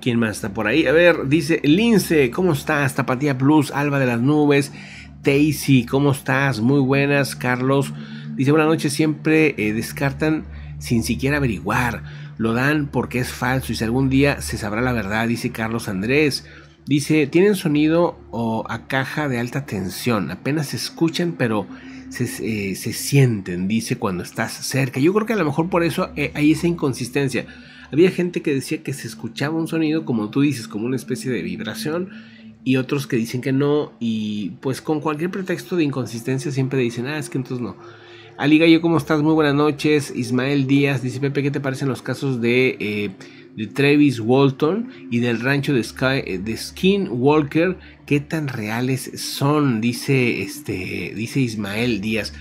¿Quién 0.00 0.18
más 0.18 0.36
está 0.36 0.54
por 0.54 0.66
ahí? 0.66 0.86
A 0.86 0.92
ver, 0.92 1.28
dice 1.28 1.60
Lince, 1.62 2.30
¿cómo 2.30 2.52
estás? 2.52 2.94
Tapatía 2.94 3.36
Plus, 3.36 3.70
Alba 3.70 3.98
de 3.98 4.06
las 4.06 4.22
Nubes, 4.22 4.72
Daisy, 5.22 5.84
¿cómo 5.84 6.12
estás? 6.12 6.60
Muy 6.60 6.80
buenas, 6.80 7.36
Carlos. 7.36 7.92
Dice, 8.34 8.52
buenas 8.52 8.68
noches, 8.68 8.94
siempre 8.94 9.54
eh, 9.58 9.74
descartan 9.74 10.44
sin 10.78 11.02
siquiera 11.02 11.36
averiguar. 11.36 12.02
Lo 12.38 12.54
dan 12.54 12.86
porque 12.86 13.18
es 13.18 13.30
falso 13.30 13.72
y 13.72 13.76
si 13.76 13.84
algún 13.84 14.08
día 14.08 14.40
se 14.40 14.56
sabrá 14.56 14.80
la 14.80 14.92
verdad, 14.92 15.28
dice 15.28 15.50
Carlos 15.50 15.88
Andrés. 15.88 16.46
Dice, 16.86 17.26
tienen 17.26 17.54
sonido 17.54 18.18
o 18.30 18.64
a 18.68 18.86
caja 18.88 19.28
de 19.28 19.38
alta 19.38 19.66
tensión, 19.66 20.30
apenas 20.30 20.68
se 20.68 20.76
escuchan, 20.76 21.34
pero 21.38 21.66
se, 22.08 22.24
eh, 22.70 22.74
sienten, 22.74 23.68
dice 23.68 23.96
cuando 23.96 24.22
estás 24.22 24.52
cerca. 24.52 25.00
Yo 25.00 25.12
creo 25.12 25.26
que 25.26 25.34
a 25.34 25.36
lo 25.36 25.44
mejor 25.44 25.70
por 25.70 25.84
eso 25.84 26.10
eh, 26.16 26.32
hay 26.34 26.52
esa 26.52 26.66
inconsistencia. 26.66 27.46
Había 27.92 28.10
gente 28.10 28.42
que 28.42 28.54
decía 28.54 28.82
que 28.82 28.92
se 28.92 29.06
escuchaba 29.06 29.56
un 29.56 29.68
sonido, 29.68 30.04
como 30.04 30.30
tú 30.30 30.40
dices, 30.42 30.68
como 30.68 30.86
una 30.86 30.96
especie 30.96 31.30
de 31.30 31.42
vibración, 31.42 32.10
y 32.62 32.76
otros 32.76 33.06
que 33.06 33.16
dicen 33.16 33.40
que 33.40 33.52
no, 33.52 33.92
y 34.00 34.50
pues 34.60 34.82
con 34.82 35.00
cualquier 35.00 35.30
pretexto 35.30 35.76
de 35.76 35.84
inconsistencia 35.84 36.50
siempre 36.50 36.80
dicen, 36.80 37.06
ah, 37.06 37.18
es 37.18 37.30
que 37.30 37.38
entonces 37.38 37.62
no. 37.62 37.76
Ali 38.36 38.58
Gallo, 38.58 38.80
¿cómo 38.80 38.96
estás? 38.96 39.22
Muy 39.22 39.34
buenas 39.34 39.54
noches. 39.54 40.12
Ismael 40.14 40.66
Díaz 40.66 41.02
dice, 41.02 41.20
Pepe, 41.20 41.42
¿qué 41.42 41.50
te 41.50 41.60
parecen 41.60 41.88
los 41.88 42.02
casos 42.02 42.40
de, 42.40 42.76
eh, 42.80 43.10
de 43.56 43.66
Travis 43.66 44.20
Walton 44.20 44.88
y 45.10 45.18
del 45.20 45.40
rancho 45.40 45.74
de, 45.74 45.82
Sky, 45.84 46.22
eh, 46.24 46.38
de 46.38 46.56
Skinwalker? 46.56 47.78
¿Qué 48.06 48.20
tan 48.20 48.48
reales 48.48 49.10
son? 49.14 49.80
Dice, 49.80 50.42
este, 50.42 51.12
dice 51.14 51.40
Ismael 51.40 52.00
Díaz 52.00 52.32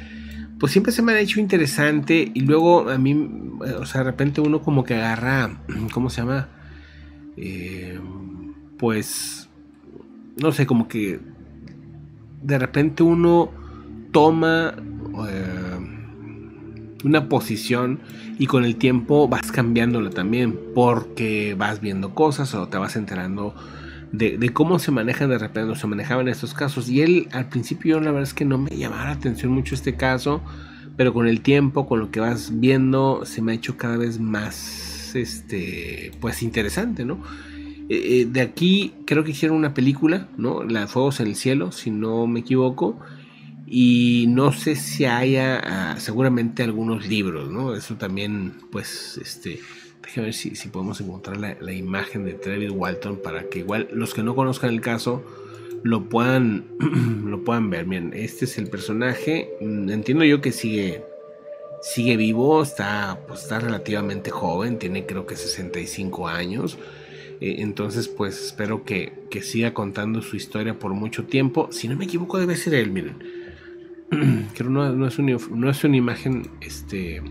pues 0.60 0.74
siempre 0.74 0.92
se 0.92 1.02
me 1.02 1.14
ha 1.14 1.20
hecho 1.20 1.40
interesante 1.40 2.30
y 2.34 2.42
luego 2.42 2.90
a 2.90 2.98
mí, 2.98 3.14
o 3.80 3.86
sea, 3.86 4.02
de 4.02 4.12
repente 4.12 4.42
uno 4.42 4.62
como 4.62 4.84
que 4.84 4.96
agarra, 4.96 5.62
¿cómo 5.94 6.10
se 6.10 6.22
llama? 6.22 6.50
Eh, 7.38 7.98
pues, 8.78 9.50
no 10.36 10.52
sé, 10.52 10.66
como 10.66 10.88
que 10.90 11.20
de 12.42 12.60
repente 12.60 13.04
uno 13.04 13.52
toma 14.12 14.76
eh, 15.30 15.59
una 17.04 17.30
posición 17.30 18.00
y 18.38 18.48
con 18.48 18.66
el 18.66 18.76
tiempo 18.76 19.28
vas 19.28 19.52
cambiándola 19.52 20.10
también 20.10 20.58
porque 20.76 21.56
vas 21.58 21.82
viendo 21.82 22.14
cosas 22.14 22.54
o 22.56 22.68
te 22.68 22.78
vas 22.78 22.96
enterando 22.96 23.54
de, 24.12 24.50
cómo 24.54 24.80
se 24.80 24.92
manejan 24.92 25.30
de 25.30 25.38
repente, 25.38 25.72
o 25.72 25.76
se 25.76 25.88
manejaban 25.88 26.28
estos 26.28 26.54
casos. 26.54 26.90
Y 26.90 27.02
él 27.02 27.28
al 27.32 27.50
principio 27.50 28.00
la 28.00 28.12
verdad 28.12 28.24
es 28.24 28.34
que 28.34 28.46
no 28.46 28.58
me 28.58 28.76
llamaba 28.76 29.06
la 29.06 29.12
atención 29.12 29.52
mucho 29.52 29.76
este 29.76 29.96
caso, 29.96 30.42
pero 30.98 31.14
con 31.14 31.28
el 31.28 31.42
tiempo, 31.42 31.88
con 31.88 32.00
lo 32.00 32.12
que 32.12 32.20
vas 32.20 32.60
viendo, 32.60 33.22
se 33.26 33.42
me 33.42 33.52
ha 33.52 33.56
hecho 33.56 33.78
cada 33.78 33.98
vez 33.98 34.20
más, 34.20 35.16
este, 35.16 36.12
pues 36.20 36.44
interesante, 36.44 37.06
¿no? 37.06 37.22
Eh, 37.92 38.28
de 38.30 38.42
aquí 38.42 38.94
creo 39.06 39.24
que 39.24 39.32
hicieron 39.32 39.58
una 39.58 39.74
película, 39.74 40.28
¿no? 40.38 40.64
La 40.64 40.88
Fuegos 40.88 41.20
en 41.20 41.28
el 41.28 41.36
Cielo, 41.36 41.72
si 41.72 41.90
no 41.90 42.28
me 42.28 42.42
equivoco. 42.42 43.00
Y 43.72 44.26
no 44.30 44.52
sé 44.52 44.76
si 44.76 45.06
haya 45.06 45.60
ah, 45.64 46.00
seguramente 46.00 46.64
algunos 46.64 47.08
libros, 47.08 47.52
¿no? 47.52 47.76
Eso 47.76 47.96
también, 47.96 48.54
pues, 48.72 49.20
este, 49.22 49.60
déjame 50.02 50.26
ver 50.26 50.34
si, 50.34 50.50
podemos 50.70 51.00
encontrar 51.02 51.38
la, 51.38 51.74
imagen 51.74 52.26
de 52.26 52.34
Travis 52.34 52.72
Walton 52.72 53.22
para 53.22 53.44
que 53.44 53.60
igual 53.60 53.88
los 53.94 54.16
que 54.16 54.24
no 54.24 54.34
conozcan 54.34 54.72
el 54.72 54.82
caso 54.82 55.24
lo 55.84 56.10
puedan, 56.10 56.66
lo 57.26 57.44
puedan 57.44 57.70
ver. 57.70 57.86
Bien, 57.86 58.12
este 58.16 58.46
es 58.46 58.58
el 58.58 58.72
personaje. 58.72 59.52
Mm, 59.62 59.92
entiendo 59.92 60.26
yo 60.26 60.42
que 60.42 60.52
sigue, 60.52 61.04
sigue 61.84 62.18
vivo, 62.18 62.64
está, 62.64 63.20
pues, 63.28 63.44
está 63.44 63.60
relativamente 63.60 64.32
joven, 64.32 64.80
tiene 64.80 65.06
creo 65.06 65.28
que 65.28 65.36
65 65.36 66.28
años. 66.28 66.80
Eh, 67.40 67.58
entonces, 67.60 68.08
pues 68.08 68.48
espero 68.48 68.84
que, 68.84 69.14
que, 69.30 69.44
siga 69.44 69.76
contando 69.76 70.24
su 70.24 70.36
historia 70.36 70.80
por 70.80 70.94
mucho 70.96 71.26
tiempo. 71.26 71.70
Si 71.72 71.88
no 71.88 71.96
me 71.96 72.06
equivoco, 72.06 72.40
debe 72.40 72.56
ser 72.56 72.74
él, 72.74 72.90
miren. 72.90 73.39
creo 74.56 74.70
no, 74.70 74.92
no, 74.94 75.08
es 75.08 75.20
una, 75.20 75.38
no 75.52 75.70
es 75.70 75.84
una 75.84 75.98
imagen 75.98 76.48
este 76.62 77.22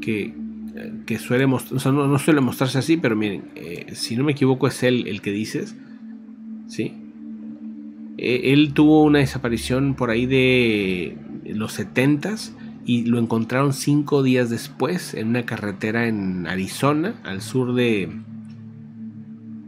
que, 0.00 0.34
que 1.06 1.18
suele 1.18 1.46
mostrar, 1.46 1.94
no, 1.94 2.18
suele 2.18 2.40
mostrarse 2.40 2.78
así, 2.78 2.96
pero 2.96 3.16
miren, 3.16 3.44
eh, 3.54 3.86
si 3.94 4.16
no 4.16 4.24
me 4.24 4.32
equivoco 4.32 4.66
es 4.66 4.82
él 4.82 5.06
el 5.06 5.22
que 5.22 5.30
dices, 5.30 5.76
¿sí? 6.66 6.94
E, 8.18 8.52
él 8.52 8.74
tuvo 8.74 9.04
una 9.04 9.20
desaparición 9.20 9.94
por 9.94 10.10
ahí 10.10 10.26
de 10.26 11.16
los 11.44 11.78
70s 11.78 12.52
y 12.84 13.04
lo 13.04 13.18
encontraron 13.18 13.72
cinco 13.72 14.22
días 14.22 14.50
después 14.50 15.14
en 15.14 15.28
una 15.28 15.46
carretera 15.46 16.08
en 16.08 16.46
Arizona, 16.46 17.14
al 17.22 17.40
sur 17.40 17.74
de, 17.74 18.10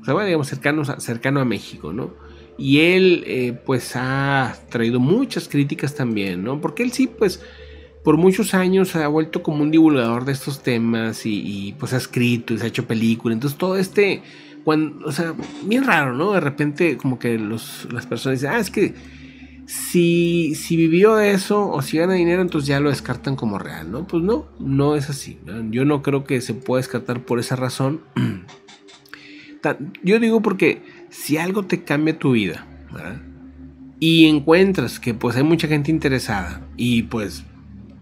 o 0.00 0.04
sea, 0.04 0.24
digamos 0.24 0.48
cercano, 0.48 0.84
cercano 0.84 1.40
a 1.40 1.44
México, 1.44 1.92
¿no? 1.92 2.12
Y 2.56 2.80
él 2.80 3.24
eh, 3.26 3.52
pues 3.64 3.92
ha 3.94 4.56
traído 4.68 5.00
muchas 5.00 5.48
críticas 5.48 5.94
también, 5.94 6.44
¿no? 6.44 6.60
Porque 6.60 6.82
él 6.82 6.92
sí 6.92 7.06
pues 7.06 7.40
por 8.04 8.18
muchos 8.18 8.52
años 8.52 8.90
se 8.90 9.02
ha 9.02 9.08
vuelto 9.08 9.42
como 9.42 9.62
un 9.62 9.70
divulgador 9.70 10.26
de 10.26 10.32
estos 10.32 10.62
temas 10.62 11.22
y, 11.24 11.74
pues 11.78 11.94
ha 11.94 11.96
escrito 11.96 12.52
y 12.52 12.58
se 12.58 12.64
ha 12.64 12.68
hecho 12.68 12.86
películas. 12.86 13.36
Entonces 13.36 13.58
todo 13.58 13.78
este, 13.78 14.22
cuando, 14.62 15.06
o 15.06 15.10
sea, 15.10 15.34
bien 15.64 15.84
raro, 15.84 16.12
¿no? 16.12 16.32
De 16.32 16.40
repente 16.40 16.98
como 16.98 17.18
que 17.18 17.38
los, 17.38 17.88
las 17.90 18.06
personas 18.06 18.40
dicen, 18.40 18.54
ah, 18.54 18.58
es 18.58 18.70
que 18.70 18.94
si, 19.66 20.54
si 20.54 20.76
vivió 20.76 21.18
eso 21.18 21.70
o 21.70 21.80
si 21.80 21.96
gana 21.96 22.12
dinero, 22.12 22.42
entonces 22.42 22.68
ya 22.68 22.78
lo 22.78 22.90
descartan 22.90 23.36
como 23.36 23.58
real, 23.58 23.90
¿no? 23.90 24.06
Pues 24.06 24.22
no, 24.22 24.46
no 24.58 24.96
es 24.96 25.08
así. 25.08 25.38
Yo 25.70 25.86
no 25.86 26.02
creo 26.02 26.24
que 26.24 26.42
se 26.42 26.52
pueda 26.52 26.80
descartar 26.80 27.24
por 27.24 27.38
esa 27.40 27.56
razón. 27.56 28.02
Yo 30.02 30.18
digo 30.20 30.42
porque 30.42 30.82
si 31.14 31.36
algo 31.38 31.64
te 31.64 31.84
cambia 31.84 32.18
tu 32.18 32.32
vida, 32.32 32.66
Y 34.00 34.26
encuentras 34.26 35.00
que 35.00 35.14
pues 35.14 35.36
hay 35.36 35.44
mucha 35.44 35.68
gente 35.68 35.90
interesada 35.90 36.60
y 36.76 37.04
pues 37.04 37.44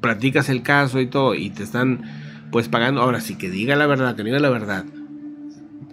platicas 0.01 0.49
el 0.49 0.63
caso 0.63 0.99
y 1.01 1.07
todo 1.07 1.35
y 1.35 1.51
te 1.51 1.63
están 1.63 2.03
pues 2.51 2.69
pagando, 2.69 3.01
ahora 3.01 3.21
sí 3.21 3.37
que 3.37 3.51
diga 3.51 3.77
la 3.77 3.87
verdad, 3.87 4.17
que 4.17 4.25
diga 4.25 4.41
la 4.41 4.51
verdad. 4.51 4.85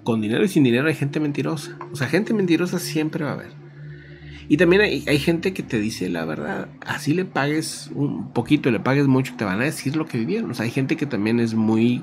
Con 0.04 0.22
dinero 0.22 0.44
y 0.44 0.48
sin 0.48 0.64
dinero 0.64 0.88
hay 0.88 0.96
gente 0.96 1.20
mentirosa. 1.20 1.78
O 1.92 1.96
sea, 1.96 2.08
gente 2.08 2.34
mentirosa 2.34 2.80
siempre 2.80 3.24
va 3.24 3.32
a 3.32 3.34
haber. 3.34 3.52
Y 4.48 4.58
también 4.58 4.82
hay, 4.82 5.04
hay, 5.08 5.20
gente 5.20 5.54
que 5.54 5.62
te 5.62 5.80
dice 5.80 6.10
la 6.10 6.26
verdad. 6.26 6.70
Así 6.82 7.14
le 7.14 7.26
pagues 7.26 7.92
un 7.94 8.34
poquito, 8.34 8.72
le 8.72 8.80
pagues 8.80 9.06
mucho, 9.08 9.36
te 9.38 9.46
van 9.46 9.62
a 9.62 9.66
decir 9.66 9.96
lo 9.96 10.08
que 10.08 10.18
vivieron. 10.18 10.50
O 10.50 10.54
sea, 10.56 10.66
hay 10.66 10.72
gente 10.72 10.98
que 10.98 11.06
también 11.06 11.40
es 11.40 11.54
muy, 11.54 12.02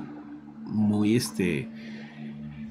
muy, 0.63 1.15
este, 1.15 1.67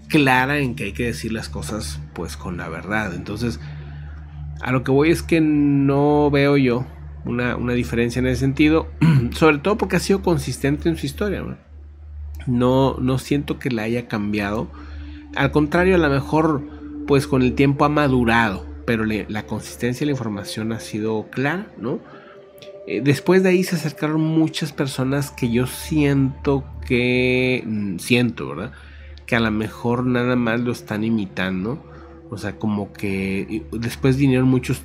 clara 0.08 0.58
en 0.58 0.74
que 0.74 0.84
hay 0.84 0.92
que 0.92 1.04
decir 1.06 1.32
las 1.32 1.48
cosas 1.48 2.00
pues 2.14 2.36
con 2.36 2.56
la 2.56 2.68
verdad. 2.68 3.14
Entonces, 3.14 3.60
a 4.60 4.72
lo 4.72 4.82
que 4.82 4.90
voy 4.90 5.10
es 5.10 5.22
que 5.22 5.40
no 5.40 6.30
veo 6.30 6.56
yo 6.56 6.86
una, 7.24 7.56
diferencia 7.74 8.20
en 8.20 8.26
ese 8.26 8.40
sentido, 8.40 8.88
sobre 9.32 9.58
todo 9.58 9.76
porque 9.76 9.96
ha 9.96 10.00
sido 10.00 10.22
consistente 10.22 10.88
en 10.88 10.96
su 10.96 11.06
historia. 11.06 11.42
¿no? 12.46 12.96
no, 12.98 13.18
siento 13.18 13.58
que 13.58 13.70
la 13.70 13.82
haya 13.82 14.08
cambiado. 14.08 14.68
Al 15.34 15.50
contrario, 15.50 15.96
a 15.96 15.98
lo 15.98 16.08
mejor 16.08 16.62
pues 17.06 17.26
con 17.26 17.42
el 17.42 17.54
tiempo 17.54 17.84
ha 17.84 17.88
madurado, 17.88 18.66
pero 18.84 19.04
la 19.04 19.46
consistencia 19.46 20.00
de 20.00 20.06
la 20.06 20.12
información 20.12 20.72
ha 20.72 20.80
sido 20.80 21.28
clara, 21.30 21.68
¿no? 21.78 22.00
Eh, 22.86 23.00
después 23.02 23.42
de 23.42 23.48
ahí 23.48 23.64
se 23.64 23.74
acercaron 23.76 24.20
muchas 24.20 24.72
personas 24.72 25.30
que 25.30 25.50
yo 25.50 25.66
siento 25.66 26.64
que... 26.86 27.64
Mm, 27.66 27.98
siento, 27.98 28.48
¿verdad? 28.48 28.72
Que 29.26 29.36
a 29.36 29.40
lo 29.40 29.50
mejor 29.50 30.06
nada 30.06 30.36
más 30.36 30.60
lo 30.60 30.72
están 30.72 31.04
imitando. 31.04 31.84
O 32.30 32.38
sea, 32.38 32.58
como 32.58 32.92
que 32.92 33.64
después 33.72 34.16
vinieron 34.16 34.48
muchos 34.48 34.82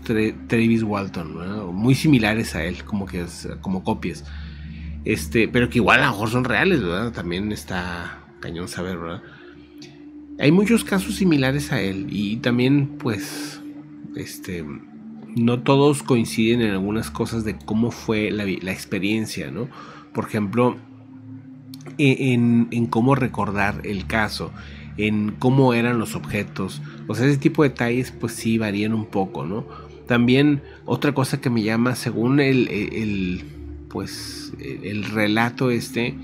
Travis 0.48 0.84
Walton, 0.84 1.74
muy 1.74 1.96
similares 1.96 2.56
a 2.56 2.64
él, 2.64 2.84
como 2.84 3.06
que 3.06 3.26
como 3.62 3.84
copias. 3.84 4.26
Este, 5.06 5.48
pero 5.48 5.70
que 5.70 5.80
igual 5.80 6.02
a 6.02 6.06
lo 6.06 6.12
mejor 6.12 6.30
son 6.30 6.44
reales, 6.44 6.84
¿verdad? 6.84 7.12
También 7.12 7.52
está 7.52 8.20
cañón 8.40 8.68
saber, 8.68 8.98
¿verdad? 8.98 9.24
Hay 10.40 10.52
muchos 10.52 10.84
casos 10.84 11.16
similares 11.16 11.72
a 11.72 11.82
él 11.82 12.08
y 12.10 12.38
también 12.38 12.98
pues 13.00 13.62
este 14.16 14.66
no 15.36 15.62
todos 15.62 16.04
coinciden 16.04 16.62
en 16.62 16.72
algunas 16.72 17.10
cosas 17.10 17.44
de 17.44 17.58
cómo 17.58 17.92
fue 17.92 18.32
la, 18.32 18.46
la 18.46 18.72
experiencia, 18.72 19.50
¿no? 19.50 19.70
Por 20.14 20.26
ejemplo, 20.26 20.78
en, 21.98 22.86
cómo 22.88 23.16
recordar 23.16 23.82
el 23.84 24.08
caso, 24.08 24.52
en 24.98 25.32
cómo 25.40 25.74
eran 25.74 26.00
los 26.00 26.16
objetos. 26.16 26.82
O 27.08 27.16
sea, 27.16 27.28
ese 27.28 27.38
tipo 27.38 27.64
de 27.64 27.70
detalles 27.70 28.12
pues 28.12 28.34
sí 28.34 28.58
varían 28.58 28.94
un 28.94 29.06
poco, 29.06 29.46
¿no? 29.46 29.66
También 30.08 30.62
otra 30.86 31.14
cosa 31.14 31.40
que 31.40 31.50
me 31.50 31.64
llama, 31.64 31.96
según 31.96 32.40
el, 32.40 33.46
pues, 33.90 34.54
el 34.60 35.06
relato 35.06 35.72
este, 35.72 36.16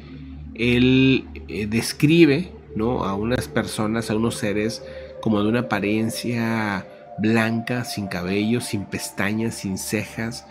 él 0.56 1.26
eh, 1.48 1.68
describe, 1.68 2.52
¿no? 2.76 3.06
A 3.06 3.16
unas 3.16 3.48
personas, 3.48 4.10
a 4.10 4.16
unos 4.16 4.36
seres 4.36 4.84
como 5.22 5.42
de 5.42 5.50
una 5.50 5.62
apariencia 5.62 6.86
blanca, 7.18 7.84
sin 7.84 8.08
cabello, 8.08 8.62
sin 8.62 8.86
pestañas, 8.86 9.56
sin 9.56 9.78
cejas, 9.78 10.46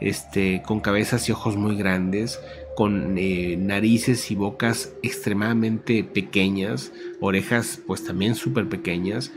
este, 0.00 0.62
con 0.62 0.80
cabezas 0.80 1.28
y 1.28 1.32
ojos 1.32 1.56
muy 1.56 1.76
grandes, 1.76 2.40
con 2.76 3.16
eh, 3.16 3.56
narices 3.58 4.30
y 4.30 4.34
bocas 4.34 4.92
extremadamente 5.02 6.04
pequeñas, 6.04 6.92
orejas 7.20 7.80
pues 7.86 8.04
también 8.04 8.34
súper 8.34 8.68
pequeñas 8.68 9.32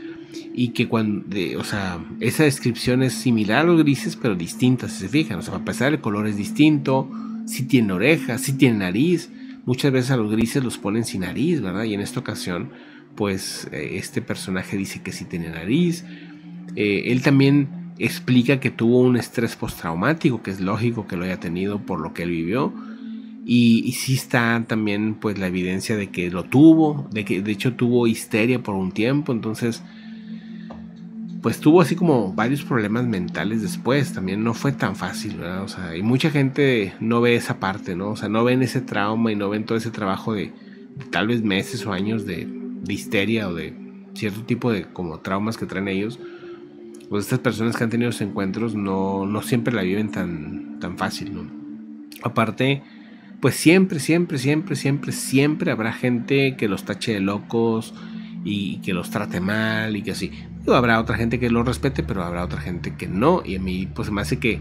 y 0.54 0.68
que 0.68 0.88
cuando, 0.88 1.34
o 1.58 1.64
sea, 1.64 2.04
esa 2.20 2.44
descripción 2.44 3.02
es 3.02 3.14
similar 3.14 3.60
a 3.60 3.64
los 3.64 3.82
grises 3.82 4.14
pero 4.14 4.34
distinta 4.34 4.90
si 4.90 5.00
se 5.00 5.08
fijan, 5.08 5.38
o 5.38 5.42
sea, 5.42 5.56
a 5.56 5.64
pesar 5.64 5.94
el 5.94 6.02
color 6.02 6.26
es 6.26 6.36
distinto, 6.36 7.10
si 7.46 7.62
tiene 7.62 7.94
orejas, 7.94 8.42
si 8.42 8.52
tiene 8.52 8.78
nariz, 8.78 9.30
muchas 9.64 9.90
veces 9.90 10.10
a 10.10 10.18
los 10.18 10.30
grises 10.30 10.62
los 10.62 10.76
ponen 10.76 11.06
sin 11.06 11.22
nariz, 11.22 11.62
¿verdad? 11.62 11.84
Y 11.84 11.94
en 11.94 12.02
esta 12.02 12.20
ocasión 12.20 12.70
pues 13.16 13.68
eh, 13.72 13.92
este 13.94 14.20
personaje 14.20 14.76
dice 14.76 15.00
que 15.00 15.12
sí 15.12 15.24
tiene 15.24 15.48
nariz, 15.48 16.04
eh, 16.76 17.04
él 17.06 17.22
también 17.22 17.94
explica 17.98 18.60
que 18.60 18.70
tuvo 18.70 19.00
un 19.00 19.16
estrés 19.16 19.56
postraumático, 19.56 20.42
que 20.42 20.50
es 20.50 20.60
lógico 20.60 21.06
que 21.06 21.16
lo 21.16 21.24
haya 21.24 21.40
tenido 21.40 21.80
por 21.80 22.00
lo 22.00 22.12
que 22.12 22.24
él 22.24 22.30
vivió, 22.30 22.72
y, 23.44 23.92
sí 23.92 24.14
está 24.14 24.64
también 24.66 25.14
pues 25.14 25.38
la 25.38 25.46
evidencia 25.46 25.96
de 25.96 26.08
que 26.08 26.30
lo 26.30 26.44
tuvo, 26.44 27.08
de 27.10 27.24
que 27.24 27.42
de 27.42 27.52
hecho 27.52 27.74
tuvo 27.74 28.06
histeria 28.06 28.62
por 28.62 28.74
un 28.74 28.92
tiempo, 28.92 29.32
entonces 29.32 29.82
pues 31.42 31.58
tuvo 31.58 31.80
así 31.80 31.96
como 31.96 32.34
varios 32.34 32.62
problemas 32.62 33.06
mentales 33.06 33.62
después, 33.62 34.12
también 34.12 34.44
no 34.44 34.52
fue 34.52 34.72
tan 34.72 34.94
fácil, 34.94 35.38
¿verdad? 35.38 35.62
O 35.62 35.68
sea, 35.68 35.96
y 35.96 36.02
mucha 36.02 36.30
gente 36.30 36.92
no 37.00 37.22
ve 37.22 37.34
esa 37.34 37.58
parte, 37.58 37.96
¿no? 37.96 38.10
O 38.10 38.16
sea, 38.16 38.28
no 38.28 38.44
ven 38.44 38.62
ese 38.62 38.82
trauma 38.82 39.32
y 39.32 39.36
no 39.36 39.48
ven 39.48 39.64
todo 39.64 39.78
ese 39.78 39.90
trabajo 39.90 40.34
de, 40.34 40.52
tal 41.10 41.28
vez 41.28 41.42
meses 41.42 41.86
o 41.86 41.92
años 41.92 42.26
de, 42.26 42.46
histeria 42.88 43.48
o 43.48 43.54
de 43.54 43.74
cierto 44.14 44.42
tipo 44.42 44.72
de 44.72 44.84
como 44.84 45.20
traumas 45.20 45.56
que 45.56 45.66
traen 45.66 45.88
ellos. 45.88 46.18
Pues 47.08 47.24
estas 47.24 47.38
personas 47.38 47.76
que 47.76 47.84
han 47.84 47.90
tenido 47.90 48.10
esos 48.10 48.22
encuentros 48.22 48.74
no, 48.74 49.26
no 49.26 49.42
siempre 49.42 49.74
la 49.74 49.82
viven 49.82 50.10
tan, 50.10 50.78
tan 50.78 50.98
fácil, 50.98 51.34
¿no? 51.34 51.46
Aparte, 52.22 52.82
pues 53.40 53.54
siempre, 53.54 54.00
siempre, 54.00 54.38
siempre, 54.38 54.76
siempre, 54.76 55.12
siempre 55.12 55.70
habrá 55.70 55.92
gente 55.92 56.56
que 56.56 56.68
los 56.68 56.84
tache 56.84 57.14
de 57.14 57.20
locos 57.20 57.94
y 58.44 58.78
que 58.78 58.92
los 58.92 59.10
trate 59.10 59.40
mal 59.40 59.96
y 59.96 60.02
que 60.02 60.12
así. 60.12 60.30
habrá 60.66 61.00
otra 61.00 61.16
gente 61.16 61.40
que 61.40 61.50
los 61.50 61.66
respete, 61.66 62.02
pero 62.02 62.22
habrá 62.22 62.44
otra 62.44 62.60
gente 62.60 62.94
que 62.96 63.06
no. 63.08 63.42
Y 63.44 63.56
a 63.56 63.60
mí, 63.60 63.88
pues 63.94 64.10
me 64.10 64.20
hace 64.20 64.38
que 64.38 64.60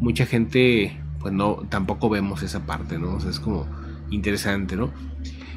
mucha 0.00 0.26
gente, 0.26 1.00
pues 1.20 1.32
no, 1.32 1.62
tampoco 1.68 2.10
vemos 2.10 2.42
esa 2.42 2.66
parte, 2.66 2.98
¿no? 2.98 3.14
O 3.14 3.20
sea, 3.20 3.30
es 3.30 3.40
como 3.40 3.66
interesante, 4.10 4.76
¿no? 4.76 4.90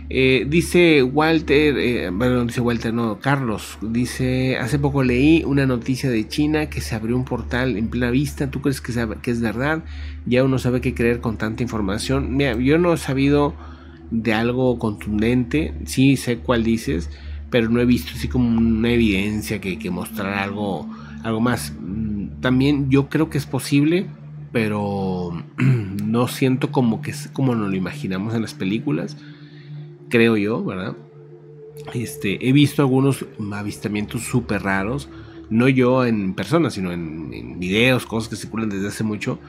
Eh, 0.10 0.46
dice 0.48 1.02
Walter, 1.02 1.78
eh, 1.80 2.10
bueno, 2.12 2.46
dice 2.46 2.62
Walter, 2.62 2.94
no, 2.94 3.20
Carlos, 3.20 3.80
dice, 3.82 4.56
hace 4.58 4.78
poco 4.78 5.04
leí 5.04 5.44
una 5.44 5.66
noticia 5.66 6.12
de 6.12 6.28
China 6.28 6.70
que 6.70 6.80
se 6.80 6.94
abrió 6.94 7.16
un 7.16 7.26
portal 7.26 7.76
en 7.76 7.88
plena 7.88 8.12
vista, 8.12 8.52
¿tú 8.52 8.62
crees 8.62 8.82
que, 8.82 8.92
es 8.92 9.42
verdad? 9.42 9.84
Ya 10.28 10.44
uno 10.44 10.60
sabe 10.60 10.80
qué 10.80 10.94
creer 10.94 11.22
con 11.22 11.38
tanta 11.38 11.64
información. 11.64 12.38
Mira, 12.38 12.56
yo 12.56 12.78
no 12.78 12.94
he 12.94 12.98
sabido 12.98 13.56
de 14.12 14.34
algo 14.34 14.78
contundente, 14.78 15.74
sí 15.86 16.18
sé 16.18 16.38
cuál 16.38 16.64
dices, 16.64 17.10
pero 17.50 17.70
no 17.70 17.82
he 17.82 17.86
visto 17.86 18.12
así 18.14 18.28
como 18.28 18.48
una 18.48 18.92
evidencia 18.92 19.60
que, 19.60 19.80
que 19.80 19.90
mostrara 19.90 20.44
algo, 20.44 20.88
algo 21.24 21.42
más. 21.42 21.74
Mm, 21.82 22.42
también 22.42 22.92
yo 22.92 23.10
creo 23.10 23.32
que 23.32 23.40
es 23.40 23.48
posible, 23.48 24.06
pero 24.52 25.32
no 25.58 26.28
siento 26.28 26.72
como 26.72 27.02
que 27.02 27.10
es 27.10 27.28
como 27.34 27.56
nos 27.56 27.72
lo 27.72 27.76
imaginamos 27.76 28.36
en 28.36 28.44
las 28.44 28.54
películas, 28.54 29.18
creo 30.10 30.38
yo, 30.38 30.64
¿verdad? 30.64 30.96
Este, 31.94 32.48
he 32.48 32.52
visto 32.52 32.82
algunos 32.82 33.26
avistamientos 33.54 34.24
súper 34.24 34.64
raros, 34.64 35.10
no 35.50 35.68
yo 35.70 36.06
en 36.06 36.34
persona, 36.34 36.70
sino 36.70 36.92
en, 36.92 37.34
en, 37.34 37.60
videos, 37.60 38.06
cosas 38.06 38.30
que 38.30 38.36
circulan 38.36 38.70
desde 38.70 38.88
hace 38.88 39.04
mucho, 39.04 39.40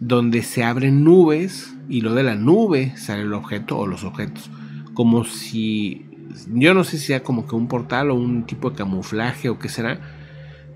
donde 0.00 0.42
se 0.42 0.62
abren 0.62 1.02
nubes 1.02 1.74
y 1.88 2.00
lo 2.02 2.14
de 2.14 2.22
la 2.22 2.34
nube 2.34 2.96
sale 2.96 3.22
el 3.22 3.32
objeto 3.32 3.78
o 3.78 3.86
los 3.86 4.04
objetos, 4.04 4.50
como 4.94 5.24
si, 5.24 6.06
yo 6.52 6.74
no 6.74 6.84
sé 6.84 6.98
si 6.98 7.06
sea 7.06 7.22
como 7.22 7.46
que 7.46 7.56
un 7.56 7.68
portal 7.68 8.10
o 8.10 8.14
un 8.14 8.44
tipo 8.44 8.70
de 8.70 8.76
camuflaje 8.76 9.48
o 9.48 9.58
qué 9.58 9.68
será, 9.68 10.15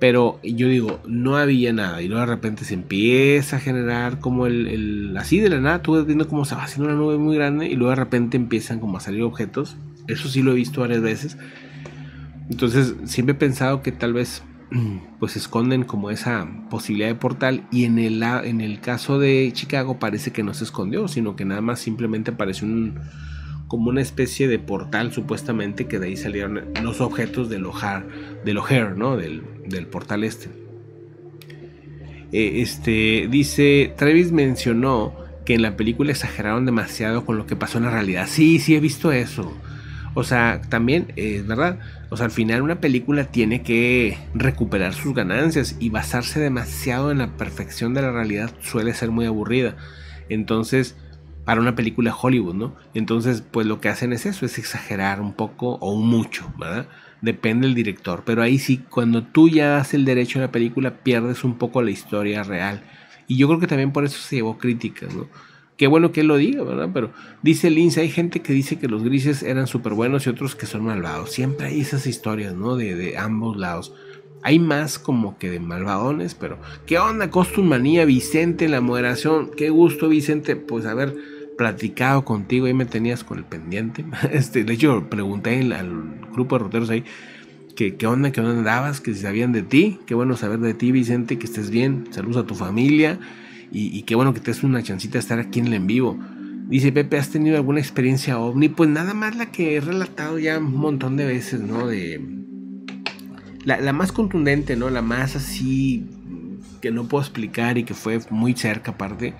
pero 0.00 0.40
yo 0.42 0.66
digo, 0.66 0.98
no 1.06 1.36
había 1.36 1.74
nada. 1.74 2.00
Y 2.00 2.08
luego 2.08 2.22
de 2.22 2.32
repente 2.32 2.64
se 2.64 2.72
empieza 2.72 3.56
a 3.56 3.60
generar 3.60 4.18
como 4.18 4.46
el, 4.46 5.14
así 5.18 5.38
de 5.40 5.50
la 5.50 5.60
nada, 5.60 5.82
tú 5.82 6.02
viendo 6.06 6.26
cómo 6.26 6.46
se 6.46 6.54
va 6.54 6.64
haciendo 6.64 6.88
una 6.88 6.98
nube 6.98 7.18
muy 7.18 7.36
grande. 7.36 7.68
Y 7.68 7.76
luego 7.76 7.90
de 7.90 7.96
repente 7.96 8.38
empiezan 8.38 8.80
como 8.80 8.96
a 8.96 9.00
salir 9.00 9.22
objetos. 9.22 9.76
Eso 10.08 10.28
sí 10.28 10.42
lo 10.42 10.52
he 10.52 10.54
visto 10.54 10.80
varias 10.80 11.02
veces. 11.02 11.36
Entonces 12.48 12.94
siempre 13.04 13.34
he 13.34 13.38
pensado 13.38 13.82
que 13.82 13.92
tal 13.92 14.14
vez 14.14 14.42
pues 15.20 15.36
esconden 15.36 15.84
como 15.84 16.10
esa 16.10 16.48
posibilidad 16.70 17.08
de 17.08 17.14
portal. 17.16 17.66
Y 17.70 17.84
en 17.84 17.98
el, 17.98 18.22
en 18.22 18.62
el 18.62 18.80
caso 18.80 19.18
de 19.18 19.50
Chicago 19.52 19.98
parece 19.98 20.32
que 20.32 20.42
no 20.42 20.54
se 20.54 20.64
escondió, 20.64 21.08
sino 21.08 21.36
que 21.36 21.44
nada 21.44 21.60
más 21.60 21.78
simplemente 21.78 22.30
apareció 22.30 22.66
como 23.68 23.90
una 23.90 24.00
especie 24.00 24.48
de 24.48 24.58
portal 24.58 25.12
supuestamente 25.12 25.86
que 25.86 25.98
de 25.98 26.06
ahí 26.08 26.16
salieron 26.16 26.72
los 26.82 27.02
objetos 27.02 27.50
del 27.50 27.66
O'Hare, 27.66 28.06
del 28.46 28.58
O'Hare, 28.58 28.96
¿no? 28.96 29.16
Del, 29.16 29.44
del 29.70 29.86
portal 29.86 30.24
este. 30.24 30.48
Eh, 32.32 32.60
este 32.60 33.28
dice, 33.30 33.92
Travis 33.96 34.32
mencionó 34.32 35.14
que 35.44 35.54
en 35.54 35.62
la 35.62 35.76
película 35.76 36.12
exageraron 36.12 36.66
demasiado 36.66 37.24
con 37.24 37.36
lo 37.36 37.46
que 37.46 37.56
pasó 37.56 37.78
en 37.78 37.84
la 37.84 37.90
realidad. 37.90 38.26
Sí, 38.28 38.58
sí 38.58 38.74
he 38.74 38.80
visto 38.80 39.10
eso. 39.12 39.52
O 40.14 40.24
sea, 40.24 40.60
también 40.68 41.12
es 41.16 41.46
verdad. 41.46 41.78
O 42.10 42.16
sea, 42.16 42.26
al 42.26 42.32
final 42.32 42.62
una 42.62 42.80
película 42.80 43.24
tiene 43.24 43.62
que 43.62 44.18
recuperar 44.34 44.94
sus 44.94 45.14
ganancias 45.14 45.76
y 45.78 45.90
basarse 45.90 46.40
demasiado 46.40 47.10
en 47.10 47.18
la 47.18 47.36
perfección 47.36 47.94
de 47.94 48.02
la 48.02 48.10
realidad 48.10 48.50
suele 48.60 48.94
ser 48.94 49.10
muy 49.10 49.26
aburrida. 49.26 49.76
Entonces, 50.28 50.96
para 51.44 51.60
una 51.60 51.74
película 51.74 52.14
Hollywood, 52.14 52.54
¿no? 52.54 52.76
Entonces, 52.94 53.42
pues 53.48 53.66
lo 53.66 53.80
que 53.80 53.88
hacen 53.88 54.12
es 54.12 54.26
eso, 54.26 54.46
es 54.46 54.58
exagerar 54.58 55.20
un 55.20 55.32
poco 55.32 55.74
o 55.80 55.96
mucho, 55.96 56.52
¿verdad? 56.58 56.86
Depende 57.22 57.66
del 57.66 57.74
director, 57.74 58.22
pero 58.24 58.42
ahí 58.42 58.58
sí, 58.58 58.78
cuando 58.88 59.22
tú 59.24 59.48
ya 59.48 59.68
das 59.68 59.92
el 59.92 60.04
derecho 60.04 60.38
a 60.38 60.42
la 60.42 60.52
película, 60.52 61.02
pierdes 61.02 61.44
un 61.44 61.58
poco 61.58 61.82
la 61.82 61.90
historia 61.90 62.42
real. 62.42 62.82
Y 63.26 63.36
yo 63.36 63.46
creo 63.46 63.60
que 63.60 63.66
también 63.66 63.92
por 63.92 64.04
eso 64.04 64.18
se 64.18 64.36
llevó 64.36 64.58
críticas, 64.58 65.14
¿no? 65.14 65.28
Qué 65.76 65.86
bueno 65.86 66.12
que 66.12 66.20
él 66.20 66.26
lo 66.26 66.36
diga, 66.36 66.62
¿verdad? 66.62 66.90
Pero 66.92 67.12
dice 67.42 67.70
Lindsay, 67.70 68.04
hay 68.04 68.10
gente 68.10 68.40
que 68.40 68.52
dice 68.52 68.78
que 68.78 68.88
los 68.88 69.02
grises 69.02 69.42
eran 69.42 69.66
súper 69.66 69.94
buenos 69.94 70.26
y 70.26 70.30
otros 70.30 70.54
que 70.54 70.66
son 70.66 70.84
malvados. 70.84 71.30
Siempre 71.30 71.68
hay 71.68 71.80
esas 71.80 72.06
historias, 72.06 72.54
¿no? 72.54 72.76
De, 72.76 72.94
de 72.94 73.16
ambos 73.16 73.56
lados. 73.56 73.94
Hay 74.42 74.58
más 74.58 74.98
como 74.98 75.38
que 75.38 75.50
de 75.50 75.60
malvadones, 75.60 76.34
pero 76.34 76.58
¿qué 76.86 76.98
onda? 76.98 77.30
Costum 77.30 77.66
Manía, 77.66 78.04
Vicente, 78.04 78.68
la 78.68 78.80
moderación. 78.80 79.50
Qué 79.56 79.70
gusto, 79.70 80.08
Vicente, 80.08 80.56
pues 80.56 80.84
haber 80.84 81.16
platicado 81.60 82.24
contigo. 82.24 82.64
Ahí 82.64 82.72
me 82.72 82.86
tenías 82.86 83.22
con 83.22 83.36
el 83.36 83.44
pendiente. 83.44 84.06
Este, 84.32 84.64
de 84.64 84.72
hecho, 84.72 85.10
pregunté 85.10 85.60
al 85.74 86.26
grupo 86.32 86.56
de 86.56 86.64
roteros 86.64 86.88
ahí 86.88 87.04
que 87.76 87.96
qué 87.96 88.06
onda, 88.06 88.32
qué 88.32 88.40
onda 88.40 88.58
andabas, 88.58 89.02
que 89.02 89.12
si 89.12 89.20
sabían 89.20 89.52
de 89.52 89.62
ti. 89.62 89.98
Qué 90.06 90.14
bueno 90.14 90.38
saber 90.38 90.58
de 90.60 90.72
ti, 90.72 90.90
Vicente, 90.90 91.38
que 91.38 91.44
estés 91.44 91.68
bien. 91.68 92.06
Saludos 92.12 92.44
a 92.44 92.46
tu 92.46 92.54
familia. 92.54 93.18
Y, 93.72 94.02
qué 94.02 94.14
bueno 94.14 94.32
que 94.32 94.40
te 94.40 94.50
des 94.50 94.64
una 94.64 94.82
chancita 94.82 95.18
estar 95.18 95.38
aquí 95.38 95.60
en 95.60 95.66
el 95.66 95.74
en 95.74 95.86
vivo. 95.86 96.18
Dice 96.68 96.92
Pepe, 96.92 97.18
¿has 97.18 97.28
tenido 97.28 97.56
alguna 97.56 97.78
experiencia 97.78 98.38
ovni? 98.38 98.70
Pues 98.70 98.88
nada 98.88 99.12
más 99.12 99.36
la 99.36 99.52
que 99.52 99.76
he 99.76 99.80
relatado 99.80 100.38
ya 100.38 100.58
un 100.58 100.74
montón 100.76 101.18
de 101.18 101.26
veces, 101.26 101.60
¿no? 101.60 101.86
De 101.86 102.20
la, 103.64 103.92
más 103.92 104.12
contundente, 104.12 104.76
¿no? 104.76 104.88
La 104.88 105.02
más 105.02 105.36
así 105.36 106.06
que 106.80 106.90
no 106.90 107.06
puedo 107.06 107.22
explicar 107.22 107.76
y 107.76 107.84
que 107.84 107.92
fue 107.92 108.20
muy 108.30 108.54
cerca 108.54 108.92
aparte, 108.92 109.34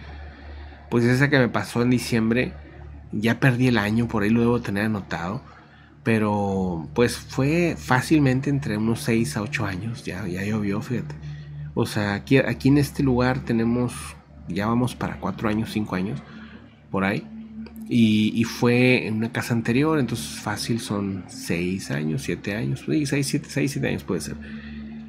pues 0.90 1.04
esa 1.04 1.30
que 1.30 1.38
me 1.38 1.48
pasó 1.48 1.82
en 1.82 1.90
diciembre, 1.90 2.52
ya 3.12 3.40
perdí 3.40 3.68
el 3.68 3.78
año, 3.78 4.08
por 4.08 4.22
ahí 4.22 4.30
lo 4.30 4.40
debo 4.40 4.60
tener 4.60 4.84
anotado, 4.84 5.42
pero 6.02 6.88
pues 6.94 7.16
fue 7.16 7.76
fácilmente 7.78 8.50
entre 8.50 8.76
unos 8.76 9.00
6 9.02 9.36
a 9.36 9.42
8 9.42 9.66
años, 9.66 10.04
ya, 10.04 10.26
ya 10.26 10.44
llovió, 10.44 10.82
fíjate. 10.82 11.14
O 11.74 11.86
sea, 11.86 12.14
aquí, 12.14 12.38
aquí 12.38 12.68
en 12.68 12.78
este 12.78 13.02
lugar 13.02 13.44
tenemos, 13.44 13.94
ya 14.48 14.66
vamos 14.66 14.94
para 14.94 15.18
4 15.20 15.48
años, 15.48 15.70
5 15.72 15.94
años, 15.94 16.22
por 16.90 17.04
ahí. 17.04 17.26
Y, 17.92 18.44
fue 18.44 19.08
en 19.08 19.16
una 19.16 19.32
casa 19.32 19.52
anterior, 19.52 19.98
entonces 19.98 20.38
fácil 20.40 20.78
son 20.78 21.24
6 21.26 21.90
años, 21.90 22.22
7 22.22 22.54
años, 22.54 22.84
6, 22.86 23.08
7, 23.08 23.46
6, 23.48 23.72
7 23.72 23.88
años 23.88 24.04
puede 24.04 24.20
ser. 24.20 24.36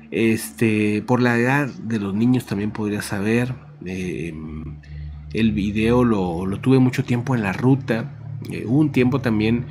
Este, 0.09 1.03
por 1.03 1.21
la 1.21 1.37
edad 1.37 1.67
de 1.67 1.99
los 1.99 2.15
niños 2.15 2.47
también 2.47 2.71
podría 2.71 3.03
saber. 3.03 3.53
Eh, 3.85 4.33
el 5.33 5.51
video 5.51 6.03
lo, 6.03 6.45
tuve 6.59 6.79
mucho 6.79 7.03
tiempo 7.03 7.35
en 7.35 7.43
la 7.43 7.53
ruta. 7.53 8.17
Eh, 8.49 8.65
hubo 8.65 8.79
un 8.79 8.91
tiempo 8.91 9.21
también 9.21 9.65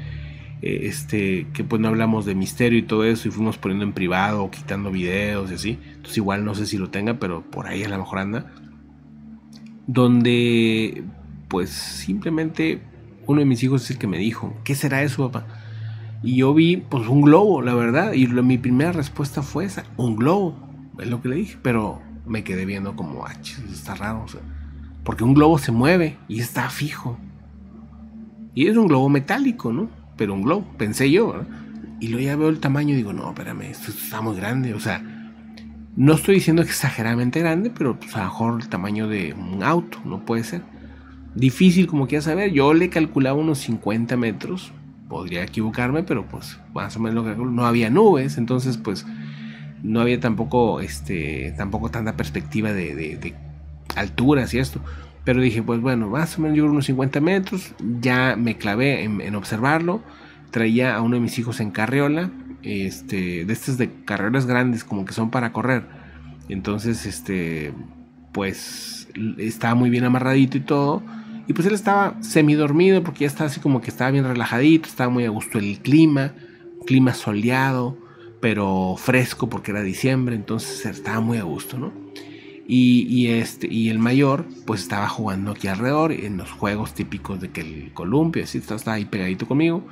eh, 0.62 0.80
este, 0.84 1.46
que 1.52 1.64
pues 1.64 1.80
no 1.80 1.88
hablamos 1.88 2.26
de 2.26 2.34
misterio 2.34 2.78
y 2.78 2.82
todo 2.82 3.04
eso 3.04 3.28
y 3.28 3.30
fuimos 3.30 3.58
poniendo 3.58 3.84
en 3.84 3.92
privado 3.92 4.44
o 4.44 4.50
quitando 4.50 4.90
videos 4.90 5.50
y 5.50 5.54
así. 5.54 5.78
Entonces 5.88 6.16
igual 6.16 6.44
no 6.44 6.54
sé 6.54 6.66
si 6.66 6.78
lo 6.78 6.90
tenga, 6.90 7.18
pero 7.18 7.42
por 7.42 7.66
ahí 7.66 7.84
a 7.84 7.88
lo 7.88 7.98
mejor 7.98 8.18
anda. 8.18 8.52
Donde 9.86 11.02
pues 11.48 11.70
simplemente 11.70 12.80
uno 13.26 13.40
de 13.40 13.46
mis 13.46 13.62
hijos 13.62 13.84
es 13.84 13.90
el 13.90 13.98
que 13.98 14.06
me 14.06 14.18
dijo, 14.18 14.54
¿qué 14.64 14.74
será 14.74 15.02
eso, 15.02 15.30
papá? 15.30 15.46
Y 16.22 16.36
yo 16.36 16.52
vi, 16.52 16.76
pues, 16.76 17.08
un 17.08 17.22
globo, 17.22 17.62
la 17.62 17.74
verdad. 17.74 18.12
Y 18.12 18.26
mi 18.26 18.58
primera 18.58 18.92
respuesta 18.92 19.42
fue 19.42 19.64
esa, 19.64 19.84
un 19.96 20.16
globo. 20.16 20.54
Es 20.98 21.08
lo 21.08 21.22
que 21.22 21.28
le 21.28 21.36
dije, 21.36 21.56
pero 21.62 22.02
me 22.26 22.44
quedé 22.44 22.66
viendo 22.66 22.94
como, 22.94 23.24
ah, 23.24 23.32
está 23.72 23.94
raro. 23.94 24.26
Porque 25.10 25.24
un 25.24 25.34
globo 25.34 25.58
se 25.58 25.72
mueve 25.72 26.18
y 26.28 26.38
está 26.38 26.70
fijo. 26.70 27.18
Y 28.54 28.68
es 28.68 28.76
un 28.76 28.86
globo 28.86 29.08
metálico, 29.08 29.72
¿no? 29.72 29.90
Pero 30.16 30.34
un 30.34 30.42
globo, 30.42 30.64
pensé 30.78 31.10
yo. 31.10 31.34
Y 31.98 32.06
luego 32.06 32.24
ya 32.24 32.36
veo 32.36 32.48
el 32.48 32.60
tamaño 32.60 32.94
y 32.94 32.98
digo, 32.98 33.12
no, 33.12 33.30
espérame, 33.30 33.62
esto 33.62 33.90
está 33.90 34.20
muy 34.20 34.36
grande. 34.36 34.72
O 34.72 34.78
sea, 34.78 35.02
no 35.96 36.12
estoy 36.12 36.36
diciendo 36.36 36.62
exageradamente 36.62 37.40
grande, 37.40 37.72
pero 37.76 37.98
pues, 37.98 38.14
a 38.14 38.18
lo 38.20 38.24
mejor 38.26 38.62
el 38.62 38.68
tamaño 38.68 39.08
de 39.08 39.34
un 39.34 39.64
auto, 39.64 39.98
no 40.04 40.24
puede 40.24 40.44
ser. 40.44 40.62
Difícil 41.34 41.88
como 41.88 42.06
quieras 42.06 42.26
saber, 42.26 42.52
yo 42.52 42.72
le 42.72 42.88
calculaba 42.88 43.36
unos 43.36 43.58
50 43.58 44.16
metros, 44.16 44.70
podría 45.08 45.42
equivocarme, 45.42 46.04
pero 46.04 46.24
pues 46.28 46.60
más 46.72 46.96
o 46.96 47.00
menos 47.00 47.24
lo 47.24 47.34
que 47.34 47.42
no 47.42 47.66
había 47.66 47.90
nubes, 47.90 48.38
entonces 48.38 48.76
pues 48.76 49.04
no 49.82 50.02
había 50.02 50.20
tampoco, 50.20 50.80
este, 50.80 51.52
tampoco 51.56 51.90
tanta 51.90 52.16
perspectiva 52.16 52.72
de, 52.72 53.34
alturas 53.96 54.52
y 54.54 54.58
esto. 54.58 54.80
Pero 55.24 55.40
dije, 55.40 55.62
pues 55.62 55.80
bueno, 55.80 56.08
más 56.08 56.38
o 56.38 56.42
menos 56.42 56.56
yo 56.56 56.64
unos 56.64 56.86
50 56.86 57.20
metros, 57.20 57.74
ya 58.00 58.36
me 58.36 58.56
clavé 58.56 59.04
en, 59.04 59.34
observarlo, 59.34 60.02
traía 60.50 60.96
a 60.96 61.02
uno 61.02 61.16
de 61.16 61.20
mis 61.20 61.38
hijos 61.38 61.60
en 61.60 61.70
carriola, 61.70 62.30
este, 62.62 63.44
de 63.44 63.52
estas 63.52 63.78
de 63.78 63.90
carreras 64.04 64.46
grandes 64.46 64.82
como 64.84 65.04
que 65.04 65.12
son 65.12 65.30
para 65.30 65.52
correr. 65.52 65.84
Entonces, 66.48 67.06
este, 67.06 67.72
pues 68.32 69.08
estaba 69.38 69.74
muy 69.74 69.90
bien 69.90 70.04
amarradito 70.04 70.56
y 70.56 70.60
todo 70.60 71.02
y 71.50 71.52
pues 71.52 71.66
él 71.66 71.74
estaba 71.74 72.14
semi 72.22 72.54
dormido 72.54 73.02
porque 73.02 73.22
ya 73.22 73.26
estaba 73.26 73.50
así 73.50 73.58
como 73.58 73.80
que 73.80 73.90
estaba 73.90 74.12
bien 74.12 74.24
relajadito, 74.24 74.88
estaba 74.88 75.10
muy 75.10 75.24
a 75.24 75.30
gusto 75.30 75.58
el 75.58 75.80
clima, 75.80 76.32
clima 76.86 77.12
soleado, 77.12 77.98
pero 78.40 78.94
fresco 78.96 79.48
porque 79.48 79.72
era 79.72 79.82
diciembre, 79.82 80.36
entonces 80.36 80.86
estaba 80.86 81.18
muy 81.18 81.38
a 81.38 81.42
gusto, 81.42 81.76
¿no? 81.76 81.92
Y, 82.72 83.26
este, 83.26 83.66
y 83.66 83.88
el 83.88 83.98
mayor 83.98 84.46
pues 84.64 84.82
estaba 84.82 85.08
jugando 85.08 85.50
aquí 85.50 85.66
alrededor 85.66 86.12
en 86.12 86.36
los 86.36 86.52
juegos 86.52 86.94
típicos 86.94 87.40
de 87.40 87.50
que 87.50 87.62
el 87.62 87.92
columpio, 87.92 88.44
así 88.44 88.58
estaba 88.58 88.92
ahí 88.92 89.06
pegadito 89.06 89.48
conmigo. 89.48 89.84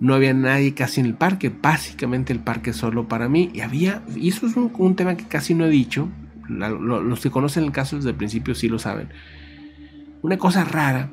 No 0.00 0.12
había 0.14 0.34
nadie 0.34 0.74
casi 0.74 1.00
en 1.00 1.06
el 1.06 1.14
parque, 1.14 1.50
básicamente 1.50 2.32
el 2.32 2.40
parque 2.40 2.72
solo 2.72 3.06
para 3.06 3.28
mí. 3.28 3.50
Y 3.54 3.60
había, 3.60 4.02
y 4.16 4.28
eso 4.28 4.48
es 4.48 4.56
un, 4.56 4.96
tema 4.96 5.16
que 5.16 5.24
casi 5.24 5.54
no 5.54 5.66
he 5.66 5.70
dicho, 5.70 6.08
los 6.48 7.20
que 7.20 7.30
conocen 7.30 7.62
el 7.62 7.72
caso 7.72 7.96
desde 7.96 8.10
el 8.10 8.16
principio 8.16 8.54
sí 8.56 8.68
lo 8.68 8.78
saben 8.78 9.08
una 10.26 10.38
cosa 10.38 10.64
rara 10.64 11.10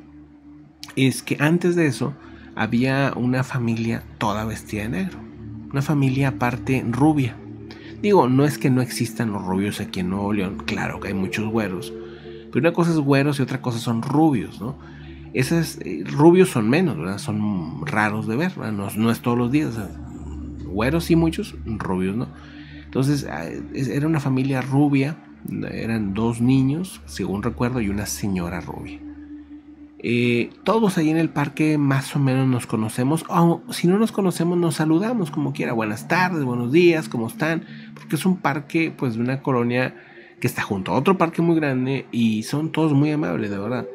es 0.95 1.22
que 1.22 1.38
antes 1.39 1.76
de 1.76 1.86
eso 1.86 2.16
había 2.55 3.14
una 3.16 3.43
familia 3.43 4.03
toda 4.18 4.43
vestida 4.43 4.84
de 4.84 4.89
negro. 4.89 5.20
Una 5.72 5.84
familia 5.84 6.30
aparte 6.30 6.84
rubia. 6.89 7.36
Digo, 8.04 8.28
no 8.28 8.43
es 8.43 8.58
que 8.58 8.70
no 8.70 8.82
existan 8.82 9.32
los 9.32 9.41
rubios 9.45 9.80
aquí 9.80 10.01
en 10.01 10.10
Nuevo 10.10 10.34
León, 10.34 10.62
claro 10.66 10.99
que 10.99 11.08
hay 11.08 11.14
muchos 11.14 11.49
güeros. 11.49 11.93
Pero 12.51 12.60
una 12.60 12.74
cosa 12.74 12.91
es 12.91 12.97
güeros 12.97 13.39
y 13.39 13.43
otra 13.43 13.62
cosa 13.62 13.80
son 13.80 14.01
rubios, 14.01 14.60
¿no? 14.60 14.78
Esos 15.34 15.78
eh, 15.80 16.04
rubios 16.06 16.49
son 16.49 16.70
menos, 16.70 16.97
¿verdad? 16.97 17.18
Son 17.18 17.86
raros 17.86 18.28
de 18.28 18.36
ver, 18.36 18.58
No, 18.58 19.10
es 19.10 19.22
todos 19.22 19.38
los 19.38 19.54
días. 19.54 19.80
güeros 20.66 21.10
y 21.12 21.16
muchos, 21.16 21.56
rubios, 21.66 22.18
¿no? 22.18 22.28
Entonces 22.84 23.26
ah, 23.32 23.45
era 23.74 24.06
una 24.06 24.20
familia 24.20 24.60
rubia, 24.60 25.16
eran 25.72 26.14
dos 26.14 26.41
niños, 26.41 27.01
según 27.06 27.41
recuerdo, 27.41 27.80
y 27.80 27.88
una 27.88 28.06
señora 28.06 28.60
rubia. 28.60 28.99
Eh, 30.06 30.49
todos 30.66 30.97
ahí 30.97 31.10
en 31.10 31.18
el 31.18 31.30
parque 31.30 31.78
más 31.78 32.14
o 32.18 32.20
menos 32.20 32.45
nos 32.45 32.68
conocemos, 32.68 33.24
o 33.30 33.62
si 33.72 33.88
no 33.88 33.97
nos 33.97 34.12
conocemos 34.12 34.58
nos 34.58 34.76
saludamos 34.76 35.32
como 35.32 35.54
quiera, 35.54 35.72
buenas 35.72 36.10
tardes, 36.10 36.43
buenos 36.43 36.74
días, 36.74 37.08
¿cómo 37.08 37.28
están? 37.28 37.66
Porque 37.95 38.18
es 38.18 38.26
un 38.26 38.36
parque 38.36 38.93
pues 38.95 39.16
de 39.16 39.22
una 39.22 39.41
colonia 39.41 39.95
que 40.41 40.47
está 40.47 40.62
junto 40.62 40.91
a 40.91 40.95
otro 40.95 41.18
parque 41.18 41.41
muy 41.41 41.56
grande 41.56 42.06
y 42.12 42.43
son 42.43 42.74
todos 42.74 42.91
muy 42.91 43.12
amables, 43.12 43.49
de 43.49 43.58
verdad. 43.58 43.88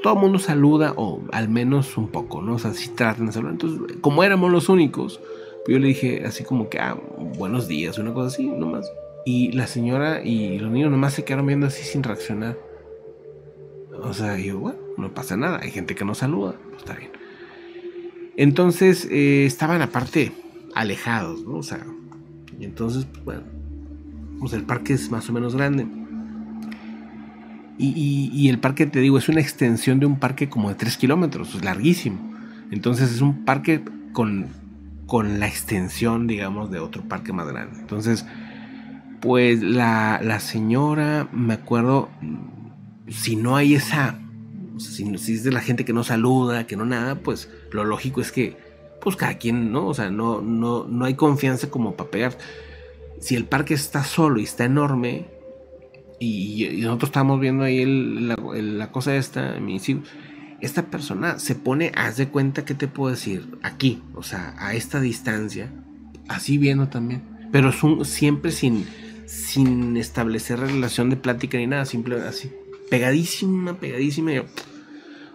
Todo 0.00 0.14
el 0.14 0.20
mundo 0.20 0.38
saluda, 0.38 0.92
o 0.94 1.20
al 1.32 1.48
menos 1.48 1.98
un 1.98 2.06
poco, 2.06 2.40
¿no? 2.40 2.54
O 2.54 2.58
sea, 2.60 2.72
si 2.72 2.90
tratan 2.90 3.26
de 3.26 3.32
saludar. 3.32 3.54
Entonces, 3.54 3.96
como 4.00 4.22
éramos 4.22 4.52
los 4.52 4.68
únicos, 4.68 5.20
pues 5.64 5.74
yo 5.74 5.80
le 5.80 5.88
dije 5.88 6.22
así 6.24 6.44
como 6.44 6.68
que, 6.68 6.78
ah, 6.78 6.96
buenos 7.36 7.66
días, 7.66 7.98
una 7.98 8.14
cosa 8.14 8.28
así, 8.28 8.46
nomás. 8.46 8.88
Y 9.24 9.50
la 9.52 9.66
señora 9.66 10.22
y 10.22 10.60
los 10.60 10.70
niños 10.70 10.92
nomás 10.92 11.14
se 11.14 11.24
quedaron 11.24 11.46
viendo 11.46 11.66
así 11.66 11.82
sin 11.82 12.04
reaccionar. 12.04 12.56
O 14.02 14.14
sea, 14.14 14.38
yo, 14.38 14.60
bueno, 14.60 14.85
no 14.96 15.12
pasa 15.14 15.36
nada. 15.36 15.60
Hay 15.62 15.70
gente 15.70 15.94
que 15.94 16.04
no 16.04 16.14
saluda, 16.14 16.54
pues 16.70 16.78
está 16.78 16.94
bien. 16.94 17.10
Entonces 18.36 19.08
eh, 19.10 19.46
estaban 19.46 19.82
aparte 19.82 20.32
alejados, 20.74 21.42
¿no? 21.44 21.56
O 21.56 21.62
sea, 21.62 21.86
y 22.60 22.64
entonces, 22.64 23.06
pues, 23.06 23.24
bueno, 23.24 23.42
pues 24.38 24.52
el 24.52 24.62
parque 24.62 24.92
es 24.92 25.10
más 25.10 25.28
o 25.28 25.32
menos 25.32 25.54
grande. 25.56 25.86
Y, 27.78 28.48
el 28.48 28.58
parque, 28.58 28.86
te 28.86 29.00
digo, 29.00 29.18
es 29.18 29.28
una 29.28 29.40
extensión 29.40 30.00
de 30.00 30.06
un 30.06 30.18
parque 30.18 30.48
como 30.48 30.70
de 30.70 30.76
3 30.76 30.96
kilómetros, 30.96 31.54
es 31.54 31.62
larguísimo. 31.62 32.18
Entonces 32.70 33.12
es 33.12 33.20
un 33.20 33.44
parque 33.44 33.82
con, 34.12 34.46
con 35.06 35.40
la 35.40 35.46
extensión, 35.46 36.26
digamos, 36.26 36.70
de 36.70 36.78
otro 36.78 37.02
parque 37.02 37.34
más 37.34 37.46
grande. 37.46 37.78
Entonces, 37.78 38.24
pues 39.20 39.60
la, 39.62 40.20
la 40.22 40.40
señora, 40.40 41.28
me 41.32 41.52
acuerdo, 41.52 42.08
si 43.08 43.36
no 43.36 43.56
hay 43.56 43.74
esa 43.74 44.18
si, 44.78 45.34
es 45.34 45.44
de 45.44 45.52
la 45.52 45.60
gente 45.60 45.84
que 45.84 45.92
no 45.92 46.04
saluda, 46.04 46.66
que 46.66 46.76
no 46.76 46.84
nada, 46.84 47.16
pues 47.16 47.48
lo 47.70 47.84
lógico 47.84 48.20
es 48.20 48.32
que, 48.32 48.56
pues 49.00 49.16
cada 49.16 49.38
quien, 49.38 49.72
¿no? 49.72 49.86
O 49.86 49.94
sea, 49.94 50.10
no, 50.10 50.40
no, 50.40 50.86
no 50.86 51.04
hay 51.04 51.14
confianza 51.14 51.70
como 51.70 51.96
para 51.96 52.10
pegar. 52.10 52.38
Si 53.20 53.34
el 53.34 53.44
parque 53.44 53.74
está 53.74 54.04
solo 54.04 54.40
y 54.40 54.44
está 54.44 54.64
enorme, 54.64 55.26
y, 56.18 56.80
nosotros 56.82 57.08
estamos 57.08 57.40
viendo 57.40 57.64
ahí 57.64 57.84
la, 57.84 58.90
cosa 58.90 59.16
esta, 59.16 59.56
esta 60.60 60.86
persona 60.86 61.38
se 61.38 61.54
pone, 61.54 61.92
haz 61.94 62.16
de 62.16 62.28
cuenta 62.28 62.64
que 62.64 62.74
te 62.74 62.88
puedo 62.88 63.10
decir, 63.10 63.58
aquí, 63.62 64.02
o 64.14 64.22
sea, 64.22 64.54
a 64.58 64.74
esta 64.74 65.00
distancia, 65.00 65.70
así 66.28 66.58
viendo 66.58 66.88
también, 66.88 67.22
pero 67.52 67.72
siempre 68.04 68.50
sin, 68.50 68.86
sin 69.26 69.96
establecer 69.96 70.58
relación 70.58 71.10
de 71.10 71.16
plática 71.16 71.58
ni 71.58 71.66
nada, 71.66 71.84
simple 71.84 72.16
así 72.20 72.50
pegadísima, 72.90 73.74
pegadísima. 73.74 74.32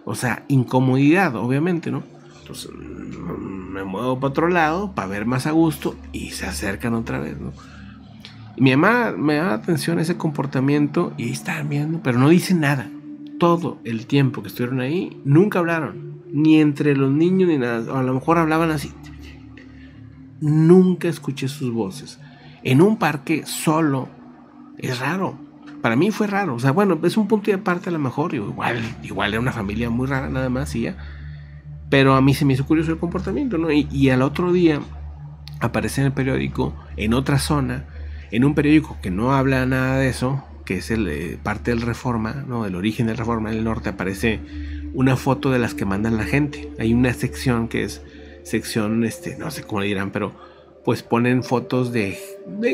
o 0.04 0.14
sea, 0.14 0.44
incomodidad, 0.48 1.36
obviamente, 1.36 1.90
¿no? 1.90 2.02
Entonces 2.40 2.70
me 2.72 3.84
muevo 3.84 4.16
para 4.18 4.30
otro 4.30 4.48
lado 4.48 4.94
para 4.94 5.08
ver 5.08 5.26
más 5.26 5.46
a 5.46 5.52
gusto 5.52 5.96
y 6.12 6.30
se 6.30 6.46
acercan 6.46 6.94
otra 6.94 7.20
vez, 7.20 7.38
¿no? 7.40 7.52
Mi 8.58 8.76
mamá 8.76 9.14
me 9.16 9.36
da 9.36 9.54
atención 9.54 9.98
ese 9.98 10.16
comportamiento 10.16 11.14
y 11.16 11.24
ahí 11.24 11.32
estaban 11.32 11.68
viendo, 11.68 12.00
pero 12.02 12.18
no 12.18 12.28
dicen 12.28 12.60
nada. 12.60 12.90
Todo 13.38 13.78
el 13.84 14.06
tiempo 14.06 14.42
que 14.42 14.48
estuvieron 14.48 14.80
ahí, 14.80 15.20
nunca 15.24 15.58
hablaron, 15.58 16.22
ni 16.30 16.60
entre 16.60 16.94
los 16.94 17.10
niños 17.10 17.48
ni 17.48 17.56
nada. 17.56 17.92
O 17.92 17.96
a 17.96 18.02
lo 18.02 18.12
mejor 18.12 18.38
hablaban 18.38 18.70
así. 18.70 18.92
Nunca 20.40 21.08
escuché 21.08 21.48
sus 21.48 21.72
voces. 21.72 22.20
En 22.62 22.82
un 22.82 22.98
parque 22.98 23.46
solo 23.46 24.08
es 24.78 24.98
raro 24.98 25.38
para 25.82 25.96
mí 25.96 26.10
fue 26.10 26.28
raro. 26.28 26.54
O 26.54 26.58
sea, 26.58 26.70
bueno, 26.70 26.98
es 27.02 27.16
un 27.16 27.28
punto 27.28 27.50
de 27.50 27.56
aparte 27.56 27.90
a 27.90 27.92
lo 27.92 27.98
mejor. 27.98 28.34
Igual, 28.34 28.80
igual 29.02 29.32
era 29.32 29.40
una 29.40 29.52
familia 29.52 29.90
muy 29.90 30.06
rara 30.06 30.30
nada 30.30 30.48
más 30.48 30.74
y 30.74 30.82
ya. 30.82 30.96
Pero 31.90 32.14
a 32.14 32.22
mí 32.22 32.32
se 32.32 32.46
me 32.46 32.54
hizo 32.54 32.64
curioso 32.64 32.92
el 32.92 32.98
comportamiento, 32.98 33.58
¿no? 33.58 33.70
Y, 33.70 34.08
al 34.08 34.22
otro 34.22 34.52
día 34.52 34.80
aparece 35.60 36.00
en 36.00 36.06
el 36.06 36.12
periódico, 36.12 36.74
en 36.96 37.12
otra 37.12 37.38
zona, 37.38 37.84
en 38.30 38.44
un 38.44 38.54
periódico 38.54 38.96
que 39.02 39.10
no 39.10 39.34
habla 39.34 39.66
nada 39.66 39.98
de 39.98 40.08
eso, 40.08 40.42
que 40.64 40.78
es 40.78 40.90
el, 40.90 41.06
eh, 41.08 41.38
parte 41.42 41.70
del 41.72 41.82
Reforma, 41.82 42.44
¿no? 42.46 42.64
Del 42.64 42.76
origen 42.76 43.08
del 43.08 43.18
Reforma 43.18 43.50
en 43.50 43.58
el 43.58 43.64
norte, 43.64 43.90
aparece 43.90 44.40
una 44.94 45.16
foto 45.16 45.50
de 45.50 45.58
las 45.58 45.74
que 45.74 45.84
mandan 45.84 46.16
la 46.16 46.24
gente. 46.24 46.72
Hay 46.78 46.94
una 46.94 47.12
sección 47.12 47.68
que 47.68 47.82
es 47.84 48.02
sección, 48.44 49.04
este, 49.04 49.36
no 49.36 49.50
sé 49.50 49.64
cómo 49.64 49.80
le 49.80 49.88
dirán, 49.88 50.12
pero 50.12 50.32
pues 50.84 51.02
ponen 51.02 51.44
fotos 51.44 51.92
de, 51.92 52.18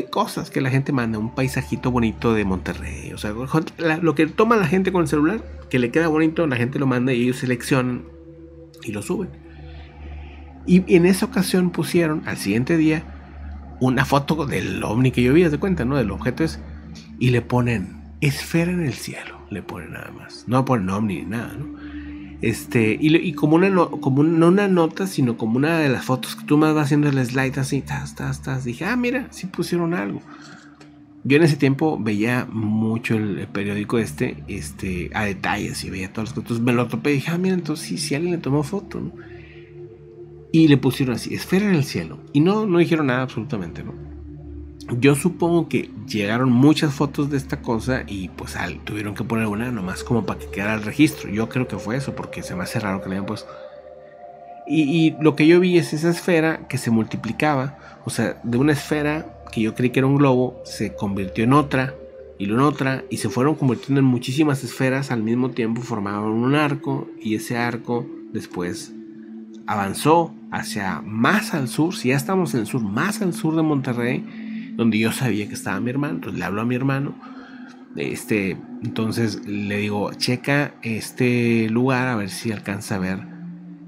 cosas 0.09 0.49
que 0.49 0.61
la 0.61 0.69
gente 0.69 0.91
manda, 0.91 1.19
un 1.19 1.35
paisajito 1.35 1.91
bonito 1.91 2.33
de 2.33 2.43
Monterrey, 2.43 3.11
o 3.13 3.17
sea, 3.17 3.33
lo 4.01 4.15
que 4.15 4.27
toma 4.27 4.55
la 4.55 4.67
gente 4.67 4.91
con 4.91 5.03
el 5.03 5.07
celular, 5.07 5.41
que 5.69 5.79
le 5.79 5.91
queda 5.91 6.07
bonito, 6.07 6.45
la 6.47 6.55
gente 6.55 6.79
lo 6.79 6.87
manda 6.87 7.13
y 7.13 7.23
ellos 7.23 7.37
seleccionan 7.37 8.05
y 8.83 8.91
lo 8.91 9.01
suben. 9.01 9.29
Y 10.65 10.95
en 10.95 11.05
esa 11.05 11.25
ocasión 11.25 11.69
pusieron 11.71 12.23
al 12.25 12.37
siguiente 12.37 12.77
día 12.77 13.03
una 13.79 14.05
foto 14.05 14.45
del 14.45 14.83
ovni 14.83 15.11
que 15.11 15.21
yo 15.21 15.33
vi, 15.33 15.43
de 15.43 15.57
cuenta, 15.57 15.85
¿no? 15.85 15.95
Del 15.95 16.11
objeto 16.11 16.43
es, 16.43 16.59
y 17.19 17.29
le 17.29 17.41
ponen 17.41 18.01
esfera 18.21 18.71
en 18.71 18.81
el 18.81 18.93
cielo, 18.93 19.39
le 19.49 19.61
ponen 19.61 19.93
nada 19.93 20.11
más, 20.11 20.45
no 20.47 20.65
ponen 20.65 20.89
ovni 20.89 21.21
ni 21.21 21.25
nada, 21.25 21.53
¿no? 21.53 21.78
Este, 22.41 22.97
y, 22.99 23.33
como, 23.33 23.57
una, 23.57 23.69
como 23.99 24.23
no 24.23 24.47
una 24.47 24.67
nota, 24.69 25.07
sino 25.07 25.37
como 25.37 25.57
una 25.57 25.79
de 25.79 25.89
las 25.89 26.05
fotos 26.05 26.37
que 26.37 26.45
tú 26.45 26.57
me 26.57 26.71
vas 26.71 26.85
haciendo 26.85 27.09
el 27.09 27.25
slide 27.25 27.59
así, 27.59 27.81
tas, 27.81 28.15
tas, 28.15 28.41
tas, 28.41 28.63
dije, 28.63 28.85
ah, 28.85 28.95
mira, 28.95 29.27
sí 29.31 29.47
pusieron 29.47 29.93
algo. 29.93 30.21
Yo 31.25 31.35
en 31.35 31.43
ese 31.43 31.57
tiempo 31.57 31.97
veía 31.99 32.47
mucho 32.49 33.15
el, 33.15 33.45
periódico 33.49 33.97
este, 33.97 34.41
este, 34.47 35.09
a 35.13 35.25
detalles 35.25 35.83
y 35.83 35.89
veía 35.89 36.13
todas 36.13 36.29
las 36.29 36.35
fotos. 36.35 36.61
Me 36.61 36.71
lo 36.71 36.87
topé 36.87 37.11
y 37.11 37.15
dije, 37.15 37.31
ah, 37.31 37.37
mira, 37.37 37.55
entonces 37.55 37.85
sí, 37.85 37.97
sí 37.97 38.15
alguien 38.15 38.35
le 38.35 38.37
tomó 38.39 38.63
foto. 38.63 39.01
Y 40.53 40.69
le 40.69 40.77
pusieron 40.77 41.15
así, 41.15 41.33
esfera 41.33 41.65
en 41.65 41.75
el 41.75 41.83
cielo. 41.83 42.19
Y 42.31 42.39
no, 42.39 42.65
no 42.65 42.79
dijeron 42.79 43.07
nada 43.07 43.23
absolutamente, 43.23 43.83
¿no? 43.83 43.93
Yo 44.97 45.15
supongo 45.15 45.69
que 45.69 45.89
llegaron 46.07 46.51
muchas 46.51 46.93
fotos 46.93 47.29
de 47.29 47.37
esta 47.37 47.61
cosa 47.61 48.03
y 48.07 48.29
pues 48.29 48.55
tuvieron 48.83 49.13
que 49.13 49.23
poner 49.23 49.47
una 49.47 49.71
nomás 49.71 50.03
como 50.03 50.25
para 50.25 50.39
que 50.39 50.47
quedara 50.47 50.75
el 50.75 50.83
registro. 50.83 51.29
Yo 51.29 51.49
creo 51.49 51.67
que 51.67 51.77
fue 51.77 51.97
eso, 51.97 52.15
porque 52.15 52.43
se 52.43 52.55
me 52.55 52.63
hace 52.63 52.79
raro 52.79 53.01
que 53.01 53.09
le 53.09 53.15
hayan 53.15 53.25
puesto. 53.25 53.49
Y, 54.71 55.15
lo 55.19 55.35
que 55.35 55.47
yo 55.47 55.59
vi 55.59 55.79
es 55.79 55.93
esa 55.93 56.09
esfera 56.09 56.67
que 56.67 56.77
se 56.77 56.91
multiplicaba. 56.91 57.79
O 58.05 58.11
sea, 58.11 58.39
de 58.43 58.57
una 58.57 58.73
esfera 58.73 59.25
que 59.51 59.61
yo 59.61 59.73
creí 59.73 59.89
que 59.89 59.99
era 59.99 60.07
un 60.07 60.17
globo, 60.17 60.61
se 60.63 60.93
convirtió 60.93 61.43
en 61.43 61.53
otra, 61.53 61.95
y 62.37 62.45
en 62.45 62.59
otra, 62.59 63.03
y 63.09 63.17
se 63.17 63.29
fueron 63.29 63.55
convirtiendo 63.55 63.99
en 63.99 64.05
muchísimas 64.05 64.63
esferas 64.63 65.09
al 65.11 65.23
mismo 65.23 65.49
tiempo, 65.49 65.81
formaban 65.81 66.29
un 66.29 66.53
arco, 66.53 67.07
y 67.19 67.33
ese 67.33 67.57
arco 67.57 68.05
después 68.31 68.93
avanzó 69.65 70.33
hacia 70.51 71.01
más 71.01 71.53
al 71.53 71.67
sur, 71.67 71.95
si 71.95 72.09
ya 72.09 72.15
estamos 72.15 72.53
en 72.53 72.61
el 72.61 72.67
sur, 72.67 72.81
más 72.81 73.21
al 73.21 73.33
sur 73.33 73.55
de 73.55 73.61
Monterrey, 73.61 74.48
donde 74.79 74.97
yo 74.97 75.11
sabía 75.11 75.45
que 75.49 75.55
estaba 75.55 75.77
mi 75.81 75.89
hermano, 75.89 76.15
entonces 76.15 76.39
le 76.39 76.45
hablo 76.45 76.61
a 76.61 76.65
mi 76.65 76.73
hermano, 76.73 77.13
este, 77.97 78.55
entonces 78.81 79.45
le 79.45 79.75
digo, 79.75 80.13
checa 80.13 80.73
este 80.83 81.67
lugar 81.69 82.07
a 82.07 82.15
ver 82.15 82.29
si 82.29 82.53
alcanza 82.53 82.95
a 82.95 82.99
ver 82.99 83.19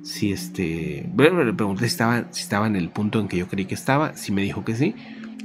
si 0.04 0.34
este, 0.34 1.10
bueno, 1.14 1.46
le 1.46 1.54
pregunté 1.54 1.84
si 1.84 1.94
estaba, 1.94 2.26
si 2.32 2.42
estaba 2.42 2.68
en 2.68 2.76
el 2.76 2.90
punto 2.90 3.22
en 3.22 3.30
que 3.30 3.38
yo 3.38 3.48
creí 3.48 3.64
que 3.68 3.74
estaba, 3.74 4.18
si 4.18 4.34
me 4.34 4.42
dijo 4.42 4.66
que 4.66 4.76
sí, 4.76 4.94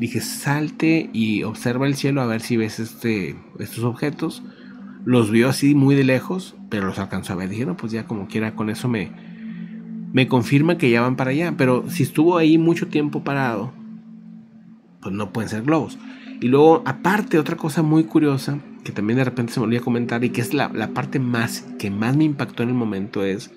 dije, 0.01 0.21
salte 0.21 1.11
y 1.13 1.45
observa 1.45 1.87
el 1.87 1.95
cielo 1.95 2.23
a 2.23 2.27
ver 2.27 2.41
si 2.41 2.57
ves 2.57 2.81
este, 2.81 3.37
estos 3.61 3.85
objetos, 3.85 4.43
los 5.05 5.31
vio 5.31 5.49
así 5.49 5.77
muy 5.77 5.95
de 5.95 6.03
lejos, 6.03 6.57
pero 6.71 6.89
los 6.89 6.99
alcanzó 6.99 7.35
a 7.35 7.37
ver, 7.37 7.51
dije, 7.51 7.67
no, 7.67 7.77
pues 7.77 7.93
ya 7.93 8.09
como 8.09 8.27
quiera, 8.27 8.57
con 8.57 8.69
eso 8.69 8.89
me, 8.89 9.13
me 10.13 10.27
confirma 10.27 10.77
que 10.77 10.91
ya 10.91 11.03
van 11.03 11.15
para 11.15 11.31
allá, 11.31 11.55
pero 11.57 11.89
si 11.89 12.03
estuvo 12.03 12.37
ahí 12.37 12.59
mucho 12.59 12.89
tiempo 12.89 13.23
parado, 13.23 13.86
pues 15.07 15.15
no 15.15 15.31
pueden 15.31 15.49
ser 15.49 15.63
globos. 15.63 15.99
Y 16.41 16.49
luego, 16.49 16.83
aparte, 16.85 17.39
otra 17.39 17.57
cosa 17.57 17.83
muy 17.83 18.03
curiosa, 18.03 18.59
que 18.83 18.91
también 18.91 19.19
de 19.19 19.25
repente 19.25 19.53
se 19.53 19.61
me 19.61 19.67
olvidó 19.67 19.85
comentar 19.85 20.25
y 20.25 20.31
que 20.31 20.41
es 20.41 20.53
la, 20.53 20.69
parte 20.89 21.21
más 21.21 21.65
que 21.79 21.93
más 21.93 22.17
me 22.17 22.25
impactó 22.25 22.65
en 22.65 22.71
el 22.71 22.75
momento 22.75 23.25
es 23.25 23.53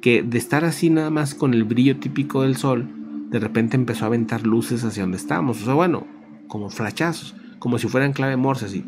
que 0.00 0.24
de 0.24 0.38
estar 0.38 0.64
así 0.64 0.90
nada 0.90 1.08
más 1.10 1.36
con 1.36 1.54
el 1.54 1.62
brillo 1.62 1.98
típico 1.98 2.42
del 2.42 2.56
sol, 2.56 2.88
de 3.30 3.38
repente 3.38 3.76
empezó 3.76 4.06
a 4.06 4.08
aventar 4.08 4.44
luces 4.44 4.82
hacia 4.82 5.04
donde 5.04 5.18
estábamos. 5.18 5.62
O 5.62 5.64
sea, 5.64 5.74
bueno, 5.74 6.04
como 6.48 6.68
flachazos, 6.68 7.36
como 7.60 7.78
si 7.78 7.86
fueran 7.86 8.12
clave 8.12 8.36
morse, 8.36 8.66
así, 8.66 8.84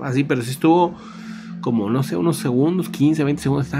así, 0.00 0.24
pero 0.24 0.42
si 0.42 0.50
estuvo 0.50 0.96
como, 1.60 1.88
no 1.88 2.02
sé, 2.02 2.16
unos 2.16 2.38
segundos, 2.38 2.88
15, 2.88 3.22
20 3.22 3.40
segundos, 3.40 3.72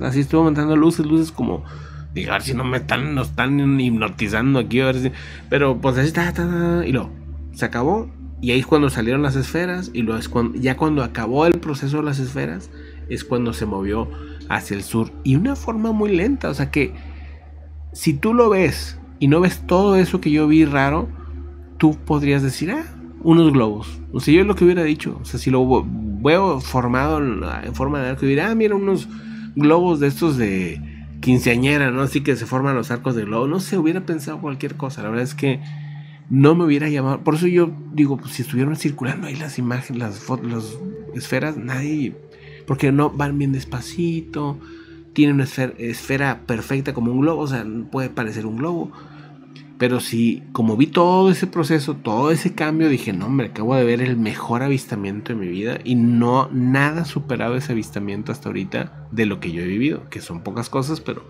así 0.00 0.20
estuvo 0.20 0.40
aumentando 0.40 0.76
luces, 0.76 1.04
luces 1.04 1.30
como 1.30 1.62
Digo, 2.14 2.30
a 2.30 2.34
ver 2.34 2.42
si 2.42 2.54
no 2.54 2.64
me 2.64 2.78
están, 2.78 3.14
nos 3.14 3.30
están 3.30 3.80
hipnotizando 3.80 4.58
aquí, 4.58 4.80
a 4.80 4.86
ver 4.86 4.96
si... 4.96 5.12
Pero 5.48 5.80
pues 5.80 5.96
así 5.96 6.08
está, 6.08 6.32
y 6.86 6.92
luego 6.92 7.10
se 7.54 7.64
acabó. 7.64 8.10
Y 8.40 8.50
ahí 8.50 8.60
es 8.60 8.66
cuando 8.66 8.90
salieron 8.90 9.22
las 9.22 9.36
esferas. 9.36 9.90
Y 9.94 10.02
luego 10.02 10.18
es 10.18 10.28
cuando, 10.28 10.58
ya 10.58 10.76
cuando 10.76 11.02
acabó 11.02 11.46
el 11.46 11.60
proceso 11.60 11.98
de 11.98 12.02
las 12.02 12.18
esferas, 12.18 12.70
es 13.08 13.24
cuando 13.24 13.52
se 13.52 13.66
movió 13.66 14.08
hacia 14.48 14.76
el 14.76 14.82
sur. 14.82 15.10
Y 15.24 15.36
una 15.36 15.56
forma 15.56 15.92
muy 15.92 16.14
lenta, 16.14 16.50
o 16.50 16.54
sea 16.54 16.70
que 16.70 16.94
si 17.92 18.14
tú 18.14 18.34
lo 18.34 18.50
ves 18.50 18.98
y 19.18 19.28
no 19.28 19.40
ves 19.40 19.66
todo 19.66 19.96
eso 19.96 20.20
que 20.20 20.30
yo 20.30 20.48
vi 20.48 20.64
raro, 20.64 21.08
tú 21.78 21.96
podrías 22.04 22.42
decir, 22.42 22.72
ah, 22.72 22.84
unos 23.22 23.52
globos. 23.52 24.00
O 24.12 24.20
sea, 24.20 24.34
yo 24.34 24.40
es 24.40 24.46
lo 24.46 24.54
que 24.54 24.64
hubiera 24.64 24.82
dicho. 24.82 25.18
O 25.20 25.24
sea, 25.24 25.38
si 25.38 25.50
lo 25.50 25.86
veo 26.22 26.60
formado 26.60 27.18
en, 27.18 27.74
forma 27.74 28.00
de 28.00 28.10
arco, 28.10 28.26
diría, 28.26 28.50
ah, 28.50 28.54
mira, 28.54 28.74
unos 28.74 29.08
globos 29.54 30.00
de 30.00 30.08
estos 30.08 30.36
de 30.36 30.91
quinceañera, 31.22 31.90
¿no? 31.90 32.02
Así 32.02 32.20
que 32.20 32.36
se 32.36 32.44
forman 32.44 32.74
los 32.74 32.90
arcos 32.90 33.16
de 33.16 33.24
globo. 33.24 33.46
No 33.46 33.60
sé, 33.60 33.78
hubiera 33.78 34.04
pensado 34.04 34.40
cualquier 34.40 34.76
cosa. 34.76 35.02
La 35.02 35.08
verdad 35.08 35.24
es 35.24 35.34
que 35.34 35.60
no 36.28 36.54
me 36.54 36.64
hubiera 36.64 36.90
llamado. 36.90 37.20
Por 37.20 37.36
eso 37.36 37.46
yo 37.46 37.72
digo, 37.94 38.18
pues, 38.18 38.34
si 38.34 38.42
estuvieron 38.42 38.76
circulando 38.76 39.28
ahí 39.28 39.36
las 39.36 39.58
imágenes, 39.58 39.98
las 39.98 40.28
las 40.42 40.76
esferas, 41.14 41.56
nadie. 41.56 42.14
Porque 42.66 42.92
no 42.92 43.08
van 43.08 43.38
bien 43.38 43.52
despacito. 43.52 44.58
Tienen 45.14 45.36
una 45.36 45.44
esfera, 45.44 45.72
esfera 45.78 46.40
perfecta 46.46 46.92
como 46.92 47.12
un 47.12 47.20
globo. 47.20 47.42
O 47.42 47.46
sea, 47.46 47.64
puede 47.90 48.10
parecer 48.10 48.44
un 48.44 48.58
globo 48.58 48.92
pero 49.82 49.98
sí, 49.98 50.44
como 50.52 50.76
vi 50.76 50.86
todo 50.86 51.28
ese 51.28 51.48
proceso, 51.48 51.96
todo 51.96 52.30
ese 52.30 52.54
cambio, 52.54 52.88
dije, 52.88 53.12
no, 53.12 53.26
hombre, 53.26 53.48
acabo 53.48 53.74
de 53.74 53.82
ver 53.82 54.00
el 54.00 54.16
mejor 54.16 54.62
avistamiento 54.62 55.32
de 55.32 55.40
mi 55.40 55.48
vida 55.48 55.80
y 55.82 55.96
no 55.96 56.48
nada 56.52 57.04
superado 57.04 57.56
ese 57.56 57.72
avistamiento 57.72 58.30
hasta 58.30 58.48
ahorita 58.48 59.08
de 59.10 59.26
lo 59.26 59.40
que 59.40 59.50
yo 59.50 59.60
he 59.60 59.66
vivido, 59.66 60.08
que 60.08 60.20
son 60.20 60.44
pocas 60.44 60.70
cosas, 60.70 61.00
pero 61.00 61.24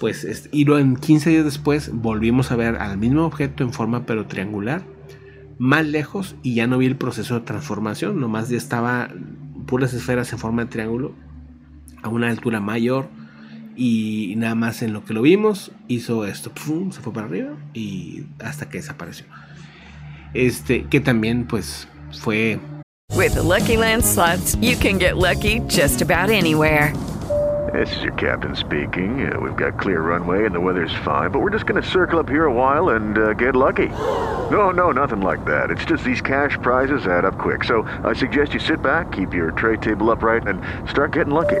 pues, 0.00 0.48
y 0.50 0.64
lo 0.64 0.80
en 0.80 0.96
15 0.96 1.30
días 1.30 1.44
después 1.44 1.92
volvimos 1.94 2.50
a 2.50 2.56
ver 2.56 2.74
al 2.74 2.98
mismo 2.98 3.24
objeto 3.24 3.62
en 3.62 3.72
forma 3.72 4.04
pero 4.04 4.26
triangular, 4.26 4.82
más 5.56 5.86
lejos 5.86 6.34
y 6.42 6.56
ya 6.56 6.66
no 6.66 6.78
vi 6.78 6.86
el 6.86 6.96
proceso 6.96 7.34
de 7.36 7.42
transformación, 7.42 8.18
nomás 8.18 8.48
ya 8.48 8.56
estaba 8.56 9.10
puras 9.68 9.94
esferas 9.94 10.32
en 10.32 10.40
forma 10.40 10.64
de 10.64 10.72
triángulo 10.72 11.12
a 12.02 12.08
una 12.08 12.30
altura 12.30 12.58
mayor 12.58 13.06
y 13.76 14.34
nada 14.36 14.54
más 14.54 14.82
en 14.82 14.92
lo 14.92 15.04
que 15.04 15.14
lo 15.14 15.22
vimos, 15.22 15.72
hizo 15.88 16.24
esto, 16.24 16.52
se 16.90 17.00
fue 17.00 17.12
para 17.12 17.26
arriba 17.26 17.56
y 17.72 18.24
hasta 18.40 18.68
que 18.68 18.78
desapareció. 18.78 19.26
Este, 20.32 20.84
que 20.84 21.00
también 21.00 21.46
pues 21.46 21.88
fue... 22.12 22.58
With 23.14 23.34
the 23.34 23.42
Lucky 23.42 23.76
Land 23.76 24.04
slots, 24.04 24.56
you 24.56 24.76
can 24.76 24.98
get 24.98 25.16
lucky 25.16 25.60
just 25.68 26.02
about 26.02 26.30
anywhere. 26.30 26.92
This 27.72 27.96
is 27.96 28.02
your 28.02 28.12
captain 28.14 28.54
speaking. 28.54 29.26
Uh, 29.26 29.40
we've 29.40 29.56
got 29.56 29.80
clear 29.80 30.00
runway 30.00 30.46
and 30.46 30.54
the 30.54 30.60
weather's 30.60 30.94
fine, 31.04 31.30
but 31.30 31.40
we're 31.40 31.50
just 31.50 31.66
going 31.66 31.80
to 31.82 31.88
circle 31.88 32.18
up 32.18 32.28
here 32.28 32.44
a 32.44 32.52
while 32.52 32.90
and 32.90 33.18
uh, 33.18 33.32
get 33.32 33.56
lucky. 33.56 33.88
No, 34.50 34.70
no, 34.70 34.92
nothing 34.92 35.20
like 35.20 35.44
that. 35.44 35.70
It's 35.70 35.84
just 35.84 36.04
these 36.04 36.20
cash 36.20 36.56
prizes 36.62 37.06
add 37.06 37.24
up 37.24 37.38
quick. 37.38 37.64
So 37.64 37.82
I 38.04 38.12
suggest 38.12 38.54
you 38.54 38.60
sit 38.60 38.80
back, 38.80 39.12
keep 39.12 39.34
your 39.34 39.50
tray 39.52 39.76
table 39.76 40.10
upright, 40.10 40.46
and 40.46 40.60
start 40.88 41.12
getting 41.12 41.34
lucky. 41.34 41.60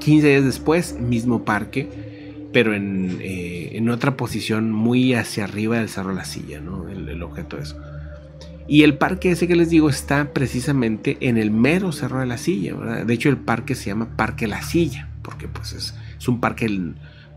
15 0.00 0.26
días 0.26 0.44
después, 0.44 0.98
mismo 0.98 1.44
parque, 1.44 1.88
pero 2.52 2.74
en, 2.74 3.18
eh, 3.20 3.70
en 3.74 3.88
otra 3.90 4.16
posición 4.16 4.72
muy 4.72 5.14
hacia 5.14 5.44
arriba 5.44 5.78
del 5.78 5.88
Cerro 5.88 6.12
la 6.12 6.24
Silla, 6.24 6.60
¿no? 6.60 6.88
El, 6.88 7.08
el 7.08 7.22
objeto 7.22 7.56
de 7.56 7.62
eso. 7.62 7.76
Y 8.70 8.84
el 8.84 8.96
parque 8.96 9.32
ese 9.32 9.48
que 9.48 9.56
les 9.56 9.70
digo 9.70 9.90
está 9.90 10.32
precisamente 10.32 11.16
en 11.20 11.38
el 11.38 11.50
mero 11.50 11.90
Cerro 11.90 12.20
de 12.20 12.26
la 12.26 12.38
Silla. 12.38 12.76
¿verdad? 12.76 13.04
De 13.04 13.14
hecho, 13.14 13.28
el 13.28 13.36
parque 13.36 13.74
se 13.74 13.86
llama 13.86 14.16
Parque 14.16 14.46
La 14.46 14.62
Silla, 14.62 15.08
porque 15.22 15.48
pues 15.48 15.72
es, 15.72 15.94
es 16.16 16.28
un 16.28 16.40
parque, 16.40 16.68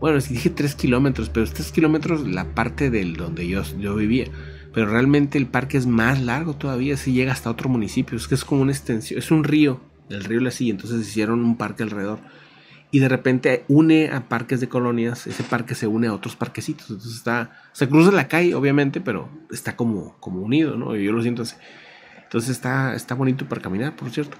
bueno, 0.00 0.20
si 0.20 0.34
dije 0.34 0.50
3 0.50 0.74
kilómetros, 0.76 1.30
pero 1.30 1.46
3 1.46 1.72
kilómetros 1.72 2.26
la 2.26 2.54
parte 2.54 2.88
del 2.88 3.16
donde 3.16 3.48
yo, 3.48 3.62
yo 3.80 3.96
vivía. 3.96 4.26
Pero 4.72 4.86
realmente 4.86 5.36
el 5.36 5.46
parque 5.46 5.76
es 5.76 5.86
más 5.86 6.20
largo 6.20 6.54
todavía, 6.54 6.96
se 6.96 7.10
llega 7.10 7.32
hasta 7.32 7.50
otro 7.50 7.68
municipio. 7.68 8.16
Es 8.16 8.28
que 8.28 8.36
es 8.36 8.44
como 8.44 8.62
una 8.62 8.72
extensión, 8.72 9.18
es 9.18 9.32
un 9.32 9.42
río, 9.42 9.80
el 10.10 10.22
río 10.22 10.40
La 10.40 10.52
Silla, 10.52 10.70
entonces 10.70 11.00
hicieron 11.00 11.44
un 11.44 11.56
parque 11.56 11.82
alrededor 11.82 12.20
y 12.94 13.00
de 13.00 13.08
repente 13.08 13.64
une 13.66 14.08
a 14.10 14.28
parques 14.28 14.60
de 14.60 14.68
colonias, 14.68 15.26
ese 15.26 15.42
parque 15.42 15.74
se 15.74 15.88
une 15.88 16.06
a 16.06 16.14
otros 16.14 16.36
parquecitos, 16.36 16.90
entonces 16.90 17.16
está, 17.16 17.50
se 17.72 17.88
cruza 17.88 18.12
la 18.12 18.28
calle 18.28 18.54
obviamente, 18.54 19.00
pero 19.00 19.28
está 19.50 19.74
como, 19.74 20.14
como 20.20 20.40
unido, 20.40 20.76
¿no? 20.76 20.94
Yo 20.94 21.10
lo 21.10 21.20
siento 21.20 21.42
así. 21.42 21.56
Entonces 22.22 22.50
está, 22.50 22.94
está 22.94 23.16
bonito 23.16 23.48
para 23.48 23.60
caminar, 23.60 23.96
por 23.96 24.10
cierto. 24.10 24.36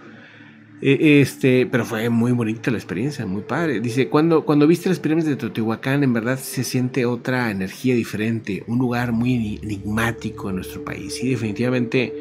E, 0.81 1.21
este, 1.21 1.67
pero 1.67 1.85
fue 1.85 2.09
muy 2.11 2.31
bonita 2.31 2.71
la 2.71 2.77
experiencia, 2.77 3.27
muy 3.27 3.43
padre. 3.43 3.81
Dice, 3.81 4.09
cuando, 4.09 4.45
cuando 4.45 4.69
viste 4.69 4.89
las 4.89 5.01
pirámides 5.01 5.31
de 5.31 5.35
Teotihuacán, 5.35 6.05
en 6.05 6.13
verdad 6.13 6.39
se 6.39 6.63
siente 6.63 7.07
otra 7.07 7.51
energía 7.51 7.97
diferente, 7.97 8.63
un 8.69 8.79
lugar 8.79 9.11
muy 9.11 9.59
enigmático 9.65 10.49
en 10.49 10.55
nuestro 10.55 10.85
país. 10.85 11.21
Y 11.25 11.31
definitivamente, 11.31 12.13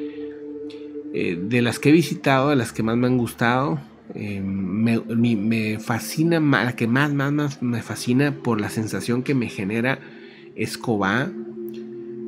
eh, 1.14 1.40
de 1.40 1.62
las 1.62 1.78
que 1.78 1.90
he 1.90 1.92
visitado, 1.92 2.50
de 2.50 2.56
las 2.56 2.74
que 2.74 2.82
más 2.82 2.98
me 2.98 3.06
han 3.06 3.20
gustado, 3.20 3.80
eh, 4.16 4.42
me, 4.42 5.80
fascina, 5.80 6.40
la 6.40 6.76
que 6.76 6.88
más, 6.88 7.14
más, 7.14 7.62
me 7.62 7.82
fascina 7.82 8.36
por 8.44 8.62
la 8.62 8.70
sensación 8.70 9.24
que 9.24 9.34
me 9.34 9.50
genera 9.50 10.00
Escobar, 10.56 11.32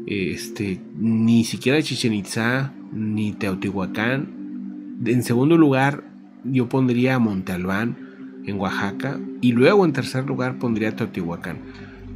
este, 0.07 0.79
ni 0.97 1.43
siquiera 1.43 1.81
Chichen 1.81 2.13
Itza, 2.13 2.73
ni 2.91 3.33
Teotihuacán. 3.33 4.97
En 5.05 5.23
segundo 5.23 5.57
lugar, 5.57 6.03
yo 6.43 6.69
pondría 6.69 7.19
Monte 7.19 7.51
Albán 7.51 7.97
en 8.45 8.59
Oaxaca. 8.59 9.19
Y 9.41 9.51
luego 9.51 9.85
en 9.85 9.93
tercer 9.93 10.25
lugar 10.25 10.57
pondría 10.57 10.95
Teotihuacán. 10.95 11.57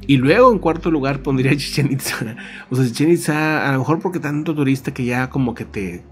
Y 0.08 0.18
luego 0.18 0.52
en 0.52 0.60
cuarto 0.60 0.90
lugar 0.90 1.22
pondría 1.22 1.56
Chichen 1.56 1.92
Itza. 1.92 2.36
O 2.70 2.76
sea, 2.76 2.86
Chichen 2.86 3.12
Itza, 3.12 3.68
a 3.68 3.72
lo 3.74 3.80
mejor 3.80 4.00
porque 4.00 4.20
tanto 4.20 4.56
turista 4.56 4.94
que 4.94 5.06
ya 5.06 5.30
como 5.30 5.54
que 5.54 5.66
te, 5.66 6.04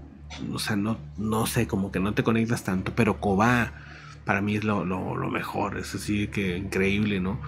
o 0.52 0.58
sea, 0.58 0.76
no, 0.76 0.98
no 1.16 1.46
sé, 1.46 1.66
como 1.66 1.90
que 1.90 2.00
no 2.00 2.14
te 2.14 2.22
conectas 2.22 2.64
tanto, 2.64 2.92
pero 2.94 3.20
Cobá 3.20 3.72
para 4.24 4.42
mí 4.42 4.56
es 4.56 4.64
lo, 4.64 4.84
mejor, 5.30 5.78
es 5.78 5.94
así 5.94 6.28
que 6.28 6.58
increíble, 6.58 7.18
¿no? 7.18 7.40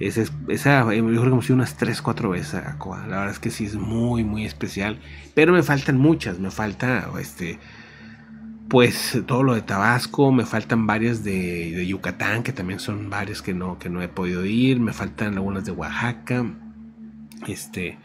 Esa, 0.00 0.24
esa, 0.48 0.80
yo 0.92 1.06
creo 1.06 1.38
que 1.38 1.46
ido 1.46 1.54
unas 1.54 1.76
3, 1.76 2.02
4 2.02 2.30
veces 2.30 2.54
a 2.54 2.78
Cobá, 2.78 3.06
la 3.06 3.18
verdad 3.18 3.30
es 3.30 3.38
que 3.38 3.50
sí 3.50 3.64
es 3.64 3.76
muy, 3.76 4.24
muy 4.24 4.44
especial, 4.44 4.98
pero 5.34 5.52
me 5.52 5.62
faltan 5.62 5.98
muchas, 5.98 6.40
me 6.40 6.50
falta, 6.50 7.08
este, 7.20 7.60
pues 8.68 9.22
todo 9.26 9.44
lo 9.44 9.54
de 9.54 9.62
Tabasco, 9.62 10.32
me 10.32 10.44
faltan 10.44 10.86
varias 10.86 11.22
de, 11.22 11.72
de, 11.72 11.86
Yucatán, 11.86 12.42
que 12.42 12.52
también 12.52 12.80
son 12.80 13.08
varias 13.08 13.40
que 13.40 13.54
no, 13.54 13.78
que 13.78 13.88
no 13.88 14.02
he 14.02 14.08
podido 14.08 14.44
ir, 14.44 14.80
me 14.80 14.92
faltan 14.92 15.34
algunas 15.34 15.64
de 15.64 15.70
Oaxaca, 15.70 16.44
este, 17.46 17.98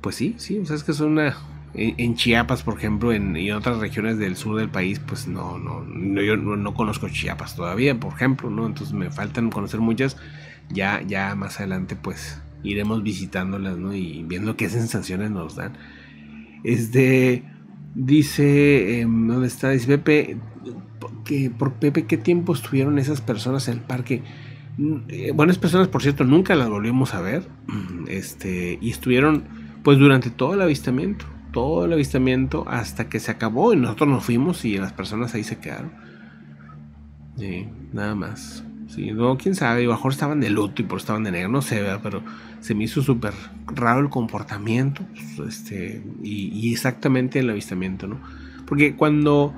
pues 0.00 0.14
sí, 0.14 0.36
sí, 0.38 0.58
o 0.58 0.64
sea, 0.64 0.76
es 0.76 0.84
que 0.84 0.92
son 0.92 1.12
una, 1.12 1.36
en, 1.74 2.16
Chiapas, 2.16 2.62
por 2.62 2.76
ejemplo, 2.76 3.12
en, 3.12 3.36
y 3.36 3.48
en 3.48 3.56
otras 3.56 3.78
regiones 3.78 4.18
del 4.18 4.36
sur 4.36 4.58
del 4.58 4.68
país, 4.68 4.98
pues 4.98 5.26
no, 5.26 5.58
no, 5.58 5.84
yo 6.20 6.36
no, 6.36 6.74
conozco 6.74 7.08
Chiapas 7.08 7.56
todavía, 7.56 7.98
por 7.98 8.12
ejemplo, 8.12 8.50
¿no? 8.50 8.66
Entonces 8.66 8.94
me 8.94 9.10
faltan 9.10 9.50
conocer 9.50 9.80
muchas. 9.80 10.16
Ya, 10.68 11.02
ya 11.02 11.34
más 11.34 11.58
adelante, 11.58 11.96
pues 11.96 12.40
iremos 12.62 13.02
visitándolas, 13.02 13.78
¿no? 13.78 13.94
Y 13.94 14.22
viendo 14.24 14.56
qué 14.56 14.68
sensaciones 14.68 15.30
nos 15.30 15.56
dan. 15.56 15.72
Este 16.62 17.44
dice, 17.94 19.00
em, 19.00 19.26
¿dónde 19.26 19.46
está? 19.46 19.70
Dice 19.70 19.98
Pepe, 19.98 20.36
que 21.24 21.50
por 21.50 21.74
Pepe, 21.74 22.04
¿qué 22.06 22.18
tiempo 22.18 22.52
estuvieron 22.52 22.98
esas 22.98 23.20
personas 23.22 23.68
en 23.68 23.74
el 23.78 23.80
parque? 23.80 24.22
Mm, 24.76 24.96
eh, 25.08 25.32
buenas 25.32 25.58
personas, 25.58 25.88
por 25.88 26.02
cierto, 26.02 26.24
nunca 26.24 26.54
las 26.54 26.68
volvimos 26.68 27.14
a 27.14 27.20
ver. 27.22 27.48
Este, 28.08 28.78
y 28.82 28.90
estuvieron, 28.90 29.44
pues, 29.82 29.98
durante 29.98 30.28
todo 30.28 30.52
el 30.54 30.60
avistamiento 30.60 31.24
todo 31.52 31.84
el 31.84 31.92
avistamiento 31.92 32.64
hasta 32.68 33.08
que 33.08 33.20
se 33.20 33.30
acabó 33.30 33.72
y 33.72 33.76
nosotros 33.76 34.08
nos 34.08 34.24
fuimos 34.24 34.64
y 34.64 34.78
las 34.78 34.92
personas 34.92 35.34
ahí 35.34 35.44
se 35.44 35.58
quedaron. 35.58 35.92
Sí, 37.38 37.68
nada 37.92 38.14
más. 38.14 38.64
Sí, 38.88 39.12
no, 39.12 39.38
quién 39.38 39.54
sabe, 39.54 39.82
a 39.82 39.86
lo 39.86 39.92
mejor 39.92 40.12
estaban 40.12 40.40
de 40.40 40.50
luto 40.50 40.82
y 40.82 40.84
por 40.84 40.98
estaban 40.98 41.24
de 41.24 41.30
negro, 41.30 41.48
no 41.48 41.62
sé, 41.62 41.82
pero 42.02 42.22
se 42.60 42.74
me 42.74 42.84
hizo 42.84 43.02
súper 43.02 43.32
raro 43.66 44.00
el 44.00 44.10
comportamiento 44.10 45.02
pues, 45.36 45.60
este, 45.60 46.02
y, 46.22 46.70
exactamente 46.72 47.38
el 47.38 47.48
avistamiento, 47.48 48.06
¿no? 48.06 48.20
Porque 48.66 48.94
cuando 48.94 49.54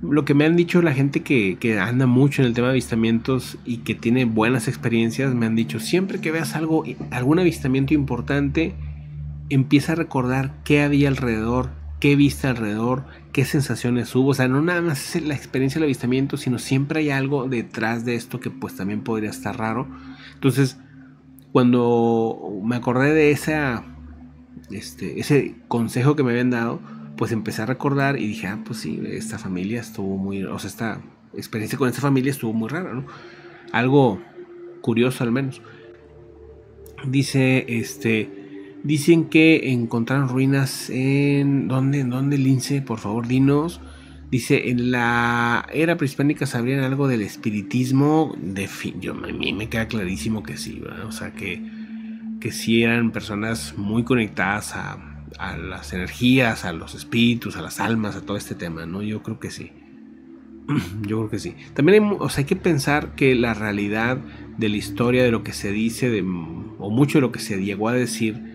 lo 0.00 0.24
que 0.24 0.32
me 0.32 0.46
han 0.46 0.56
dicho 0.56 0.80
la 0.80 0.94
gente 0.94 1.20
que, 1.20 1.58
que, 1.60 1.78
anda 1.78 2.06
mucho 2.06 2.40
en 2.40 2.48
el 2.48 2.54
tema 2.54 2.68
de 2.68 2.72
avistamientos 2.72 3.58
y 3.66 3.78
que 3.78 3.94
tiene 3.94 4.24
buenas 4.24 4.68
experiencias, 4.68 5.34
me 5.34 5.44
han 5.44 5.54
dicho, 5.54 5.80
siempre 5.80 6.20
que 6.20 6.30
veas 6.30 6.54
algo, 6.54 6.84
algún 7.10 7.38
avistamiento 7.38 7.92
importante, 7.92 8.74
empieza 9.50 9.92
a 9.92 9.96
recordar 9.96 10.54
qué 10.64 10.82
había 10.82 11.08
alrededor, 11.08 11.70
qué 12.00 12.16
vista 12.16 12.50
alrededor, 12.50 13.04
qué 13.32 13.44
sensaciones 13.44 14.14
hubo. 14.14 14.30
O 14.30 14.34
sea, 14.34 14.48
no 14.48 14.62
nada 14.62 14.82
más 14.82 15.16
es 15.16 15.24
la 15.24 15.34
experiencia 15.34 15.78
del 15.78 15.84
avistamiento, 15.84 16.36
sino 16.36 16.58
siempre 16.58 17.00
hay 17.00 17.10
algo 17.10 17.48
detrás 17.48 18.04
de 18.04 18.14
esto 18.14 18.40
que 18.40 18.50
pues 18.50 18.76
también 18.76 19.02
podría 19.02 19.30
estar 19.30 19.58
raro. 19.58 19.88
Entonces, 20.34 20.78
cuando 21.52 22.60
me 22.62 22.76
acordé 22.76 23.12
de 23.12 23.30
esa, 23.30 23.84
este, 24.70 25.20
ese 25.20 25.56
consejo 25.68 26.14
que 26.14 26.22
me 26.22 26.32
habían 26.32 26.50
dado, 26.50 26.80
pues 27.16 27.32
empecé 27.32 27.62
a 27.62 27.66
recordar 27.66 28.18
y 28.18 28.26
dije, 28.28 28.46
ah, 28.46 28.60
pues 28.64 28.78
sí, 28.80 29.02
esta 29.04 29.38
familia 29.38 29.80
estuvo 29.80 30.16
muy, 30.16 30.44
o 30.44 30.58
sea, 30.58 30.68
esta 30.68 31.00
experiencia 31.34 31.78
con 31.78 31.88
esta 31.88 32.00
familia 32.00 32.30
estuvo 32.30 32.52
muy 32.52 32.68
rara, 32.68 32.94
¿no? 32.94 33.06
Algo 33.72 34.20
curioso 34.80 35.24
al 35.24 35.32
menos. 35.32 35.60
Dice, 37.06 37.64
este, 37.68 38.37
dicen 38.82 39.26
que 39.26 39.72
encontraron 39.72 40.28
ruinas 40.28 40.90
en, 40.90 41.68
¿dónde, 41.68 42.00
en 42.00 42.10
dónde, 42.10 42.38
Lince? 42.38 42.82
Por 42.82 42.98
favor, 42.98 43.26
dinos. 43.26 43.80
Dice, 44.30 44.68
en 44.68 44.90
la 44.90 45.66
era 45.72 45.96
prehispánica 45.96 46.46
sabrían 46.46 46.80
algo 46.80 47.08
del 47.08 47.22
espiritismo. 47.22 48.36
De 48.40 48.68
fin, 48.68 49.00
yo, 49.00 49.12
a 49.12 49.32
mí 49.32 49.52
me 49.52 49.68
queda 49.68 49.88
clarísimo 49.88 50.42
que 50.42 50.56
sí, 50.56 50.80
¿verdad? 50.80 51.06
O 51.06 51.12
sea, 51.12 51.32
que, 51.32 51.62
que 52.40 52.52
sí 52.52 52.82
eran 52.82 53.10
personas 53.10 53.74
muy 53.78 54.04
conectadas 54.04 54.74
a, 54.74 55.24
a 55.38 55.56
las 55.56 55.92
energías, 55.92 56.64
a 56.64 56.72
los 56.72 56.94
espíritus, 56.94 57.56
a 57.56 57.62
las 57.62 57.80
almas, 57.80 58.16
a 58.16 58.20
todo 58.20 58.36
este 58.36 58.54
tema, 58.54 58.84
¿no? 58.84 59.02
Yo 59.02 59.22
creo 59.22 59.38
que 59.40 59.50
sí. 59.50 59.72
Yo 61.02 61.18
creo 61.18 61.30
que 61.30 61.38
sí. 61.38 61.54
También 61.72 62.02
hay, 62.02 62.16
o 62.18 62.28
sea, 62.28 62.42
hay 62.42 62.44
que 62.44 62.56
pensar 62.56 63.14
que 63.14 63.34
la 63.34 63.54
realidad 63.54 64.18
de 64.58 64.68
la 64.68 64.76
historia, 64.76 65.22
de 65.22 65.30
lo 65.30 65.42
que 65.42 65.54
se 65.54 65.72
dice, 65.72 66.10
de, 66.10 66.20
o 66.20 66.90
mucho 66.90 67.18
de 67.18 67.22
lo 67.22 67.32
que 67.32 67.38
se 67.38 67.62
llegó 67.62 67.88
a 67.88 67.94
decir 67.94 68.47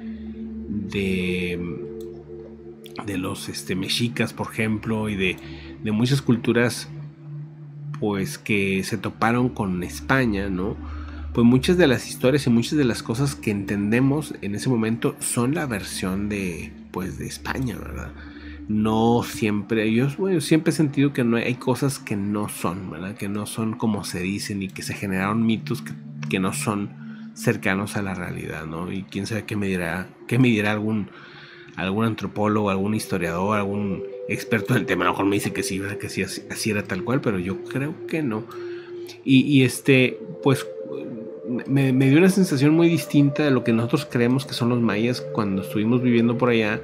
de, 0.68 1.59
de 3.05 3.18
los 3.18 3.49
este, 3.49 3.76
mexicas, 3.76 4.34
por 4.34 4.51
ejemplo, 4.51 5.09
y 5.09 5.16
de, 5.16 5.38
de 5.84 5.91
muchas 5.91 6.22
culturas, 6.22 6.89
pues 7.99 8.38
que 8.38 8.84
se 8.84 8.97
toparon 8.97 9.49
con 9.49 9.84
España, 9.84 10.49
¿no? 10.49 10.76
Pues 11.34 11.45
muchas 11.45 11.78
de 11.78 11.88
las 11.88 12.07
historias 12.07 12.45
y 12.45 12.51
muchas 12.51 12.78
de 12.78 12.86
las 12.86 13.01
cosas 13.01 13.36
que 13.36 13.49
entendemos 13.49 14.36
en 14.41 14.53
ese 14.55 14.70
momento 14.70 15.16
son 15.20 15.55
la 15.55 15.66
versión 15.66 16.30
de, 16.30 16.72
pues, 16.91 17.18
de 17.18 17.26
España, 17.26 17.78
¿verdad? 17.78 18.11
no 18.68 19.24
siempre, 19.24 19.91
yo 19.93 20.07
bueno, 20.18 20.39
siempre 20.41 20.72
he 20.72 20.76
sentido 20.76 21.14
que 21.14 21.24
no 21.24 21.38
hay, 21.38 21.43
hay, 21.43 21.55
cosas 21.55 21.99
que 21.99 22.16
no 22.16 22.49
son, 22.49 22.91
¿verdad? 22.91 23.16
Que 23.16 23.28
no 23.28 23.45
son 23.45 23.74
como 23.74 24.03
se 24.03 24.22
dicen 24.22 24.64
y 24.64 24.70
que 24.70 24.82
se 24.84 24.93
generaron 24.93 25.45
mitos 25.45 25.82
que, 25.82 25.93
que, 26.30 26.39
no 26.39 26.53
son 26.53 27.03
cercanos 27.34 27.96
a 27.98 28.02
la 28.02 28.14
realidad, 28.14 28.66
¿no? 28.66 28.92
Y 28.92 29.04
quién 29.04 29.26
sabe 29.26 29.46
qué 29.46 29.56
me 29.56 29.68
dirá, 29.68 30.10
qué 30.28 30.40
me 30.40 30.48
dirá 30.48 30.72
algún, 30.72 31.10
algún 31.76 32.06
antropólogo, 32.06 32.70
algún 32.70 32.94
historiador, 32.94 33.58
algún 33.58 34.04
experto 34.28 34.74
en 34.74 34.82
el 34.82 34.86
tema. 34.86 35.06
A 35.06 35.08
lo 35.08 35.14
mejor 35.14 35.26
me 35.26 35.36
dice 35.36 35.54
que 35.54 35.64
sí. 35.64 35.82
Que 36.00 36.10
sí, 36.10 36.24
así, 36.24 36.70
era 36.70 36.84
tal 36.84 37.04
cual, 37.04 37.22
pero 37.22 37.40
yo 37.40 37.64
creo 37.64 38.08
que 38.08 38.24
no. 38.24 38.46
Y, 39.26 39.64
este, 39.64 40.20
pues 40.42 40.66
me, 41.68 41.94
me 41.94 42.10
dio 42.10 42.18
una 42.18 42.30
sensación 42.30 42.74
muy 42.74 42.90
distinta 42.90 43.44
de 43.44 43.52
lo 43.52 43.64
que 43.64 43.74
nosotros 43.74 44.08
creemos 44.10 44.46
que 44.46 44.54
son 44.54 44.70
los 44.70 44.82
mayas 44.82 45.22
cuando 45.22 45.62
estuvimos 45.62 46.02
viviendo 46.02 46.38
por 46.38 46.50
allá 46.50 46.82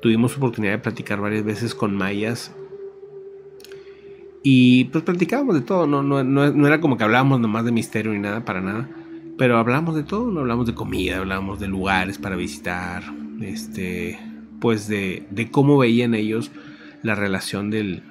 tuvimos 0.00 0.36
oportunidad 0.36 0.72
de 0.72 0.78
platicar 0.78 1.20
varias 1.20 1.44
veces 1.44 1.74
con 1.74 1.94
mayas. 1.94 2.52
Y 4.42 4.84
pues 4.86 5.04
platicábamos 5.04 5.54
de 5.54 5.60
todo, 5.60 5.86
no, 5.86 6.02
no, 6.02 6.24
no, 6.24 6.66
era 6.66 6.80
como 6.80 6.96
que 6.96 7.04
hablábamos 7.04 7.40
nomás 7.40 7.64
de 7.64 7.72
misterio 7.72 8.12
ni 8.12 8.18
nada, 8.18 8.44
para 8.44 8.62
nada. 8.62 8.88
Pero 9.40 9.56
hablamos 9.56 9.94
de 9.94 10.02
todo, 10.02 10.30
no 10.30 10.40
hablamos 10.40 10.66
de 10.66 10.74
comida, 10.74 11.16
hablamos 11.16 11.60
de 11.60 11.66
lugares 11.66 12.18
para 12.18 12.36
visitar, 12.36 13.02
este, 13.40 14.20
pues 14.60 14.86
de, 14.86 15.26
de 15.30 15.50
cómo 15.50 15.78
veían 15.78 16.14
ellos 16.14 16.50
la 17.02 17.14
relación 17.14 17.70
del 17.70 18.02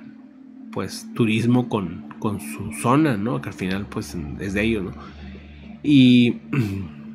pues 0.71 1.05
turismo 1.13 1.69
con, 1.69 2.15
con 2.17 2.39
su 2.39 2.73
zona, 2.81 3.15
¿no? 3.15 3.43
Que 3.43 3.49
al 3.49 3.53
final 3.53 3.85
pues 3.85 4.17
es 4.39 4.53
de 4.55 4.63
ellos, 4.63 4.85
¿no? 4.85 4.91
Y 5.83 6.37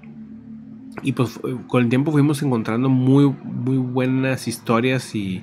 y 1.03 1.11
pues 1.11 1.41
con 1.67 1.83
el 1.83 1.89
tiempo 1.89 2.13
fuimos 2.13 2.41
encontrando 2.41 2.89
muy, 2.89 3.35
muy 3.43 3.79
buenas 3.79 4.47
historias 4.47 5.13
y 5.17 5.43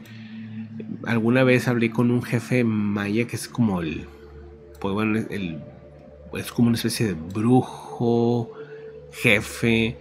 alguna 1.06 1.44
vez 1.44 1.68
hablé 1.68 1.92
con 1.92 2.10
un 2.10 2.24
jefe 2.24 2.64
maya 2.64 3.28
que 3.28 3.36
es 3.36 3.50
como 3.50 3.82
el, 3.82 4.06
pues 4.80 4.94
bueno, 4.94 5.20
el, 5.30 5.60
es 6.38 6.54
como 6.54 6.70
una 6.70 6.78
especie 6.78 7.08
de 7.08 7.14
brujo, 7.16 8.54
jefe, 9.12 9.98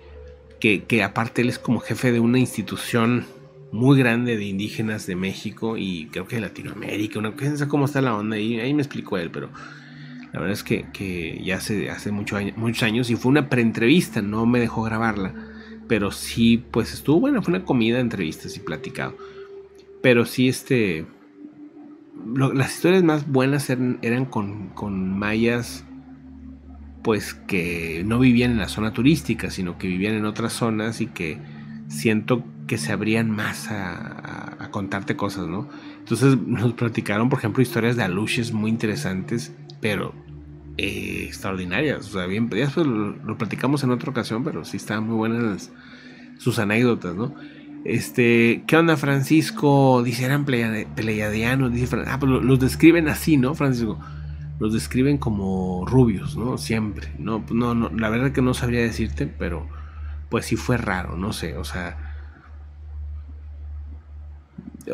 que, 0.60 0.84
que 0.84 1.02
aparte 1.02 1.42
él 1.42 1.48
es 1.48 1.58
como 1.58 1.80
jefe 1.80 2.12
de 2.12 2.20
una 2.20 2.38
institución 2.38 3.26
muy 3.72 3.98
grande 3.98 4.36
de 4.36 4.44
indígenas 4.44 5.06
de 5.06 5.16
México 5.16 5.76
y 5.76 6.06
creo 6.06 6.26
que 6.26 6.36
de 6.36 6.42
Latinoamérica, 6.42 7.18
una, 7.18 7.30
no 7.30 7.56
sé 7.56 7.68
cómo 7.68 7.84
está 7.84 8.00
la 8.00 8.16
onda, 8.16 8.38
y 8.38 8.58
ahí 8.58 8.74
me 8.74 8.82
explicó 8.82 9.16
él, 9.18 9.30
pero 9.30 9.50
la 10.32 10.40
verdad 10.40 10.52
es 10.52 10.62
que, 10.62 10.86
que 10.92 11.42
ya 11.44 11.56
hace, 11.56 11.90
hace 11.90 12.12
mucho 12.12 12.36
muchos 12.56 12.82
años 12.84 13.10
y 13.10 13.16
fue 13.16 13.30
una 13.30 13.48
pre-entrevista, 13.48 14.22
no 14.22 14.46
me 14.46 14.60
dejó 14.60 14.82
grabarla. 14.82 15.34
Pero 15.88 16.12
sí, 16.12 16.62
pues 16.70 16.94
estuvo 16.94 17.18
buena, 17.18 17.42
fue 17.42 17.52
una 17.52 17.64
comida, 17.64 17.98
entrevistas 17.98 18.56
y 18.56 18.60
platicado. 18.60 19.16
Pero 20.00 20.24
sí, 20.24 20.48
este. 20.48 21.04
las 22.54 22.74
historias 22.74 23.02
más 23.02 23.26
buenas 23.28 23.68
eran, 23.70 23.98
eran 24.02 24.24
con, 24.24 24.68
con, 24.68 25.18
mayas, 25.18 25.84
pues 27.02 27.34
que 27.34 28.02
no 28.04 28.18
vivían 28.18 28.52
en 28.52 28.58
la 28.58 28.68
zona 28.68 28.92
turística, 28.92 29.50
sino 29.50 29.78
que 29.78 29.88
vivían 29.88 30.14
en 30.14 30.24
otras 30.24 30.52
zonas 30.52 31.00
y 31.00 31.06
que 31.06 31.38
siento 31.88 32.44
que 32.66 32.78
se 32.78 32.92
abrían 32.92 33.30
más 33.30 33.68
a, 33.70 34.68
contarte 34.70 35.16
cosas, 35.16 35.48
¿no? 35.48 35.68
Entonces 35.98 36.38
nos 36.38 36.74
platicaron, 36.74 37.28
por 37.28 37.40
ejemplo, 37.40 37.60
historias 37.60 37.96
de 37.96 38.04
aluches 38.04 38.52
muy 38.52 38.70
interesantes 38.70 39.52
pero 39.80 40.14
eh, 40.76 41.24
extraordinarias. 41.26 42.08
O 42.08 42.12
sea, 42.12 42.26
bien, 42.26 42.48
ya 42.50 42.70
lo, 42.82 43.38
platicamos 43.38 43.82
en 43.82 43.90
otra 43.90 44.10
ocasión, 44.10 44.44
pero 44.44 44.64
sí 44.64 44.76
estaban 44.76 45.06
muy 45.06 45.16
buenas 45.16 45.70
sus 46.38 46.58
anécdotas, 46.58 47.14
¿no? 47.14 47.34
Este, 47.84 48.62
¿qué 48.66 48.76
onda, 48.76 48.96
Francisco? 48.96 50.02
Dice, 50.02 50.24
eran 50.26 50.44
pleiadianos. 50.44 51.72
Dice, 51.72 51.96
ah, 52.06 52.18
pues 52.20 52.30
los 52.30 52.60
describen 52.60 53.08
así, 53.08 53.36
¿no, 53.36 53.54
Francisco? 53.54 53.98
Los 54.60 54.72
describen 54.72 55.18
como 55.18 55.84
rubios, 55.86 56.36
¿no? 56.36 56.56
Siempre. 56.58 57.08
No, 57.18 57.42
no, 57.50 57.74
no, 57.74 57.90
la 57.90 58.10
verdad 58.10 58.30
que 58.30 58.42
no 58.42 58.54
sabría 58.54 58.82
decirte, 58.82 59.26
pero 59.26 59.66
pues 60.30 60.46
sí 60.46 60.56
fue 60.56 60.76
raro, 60.76 61.16
no 61.16 61.32
sé, 61.32 61.56
o 61.56 61.64
sea. 61.64 62.06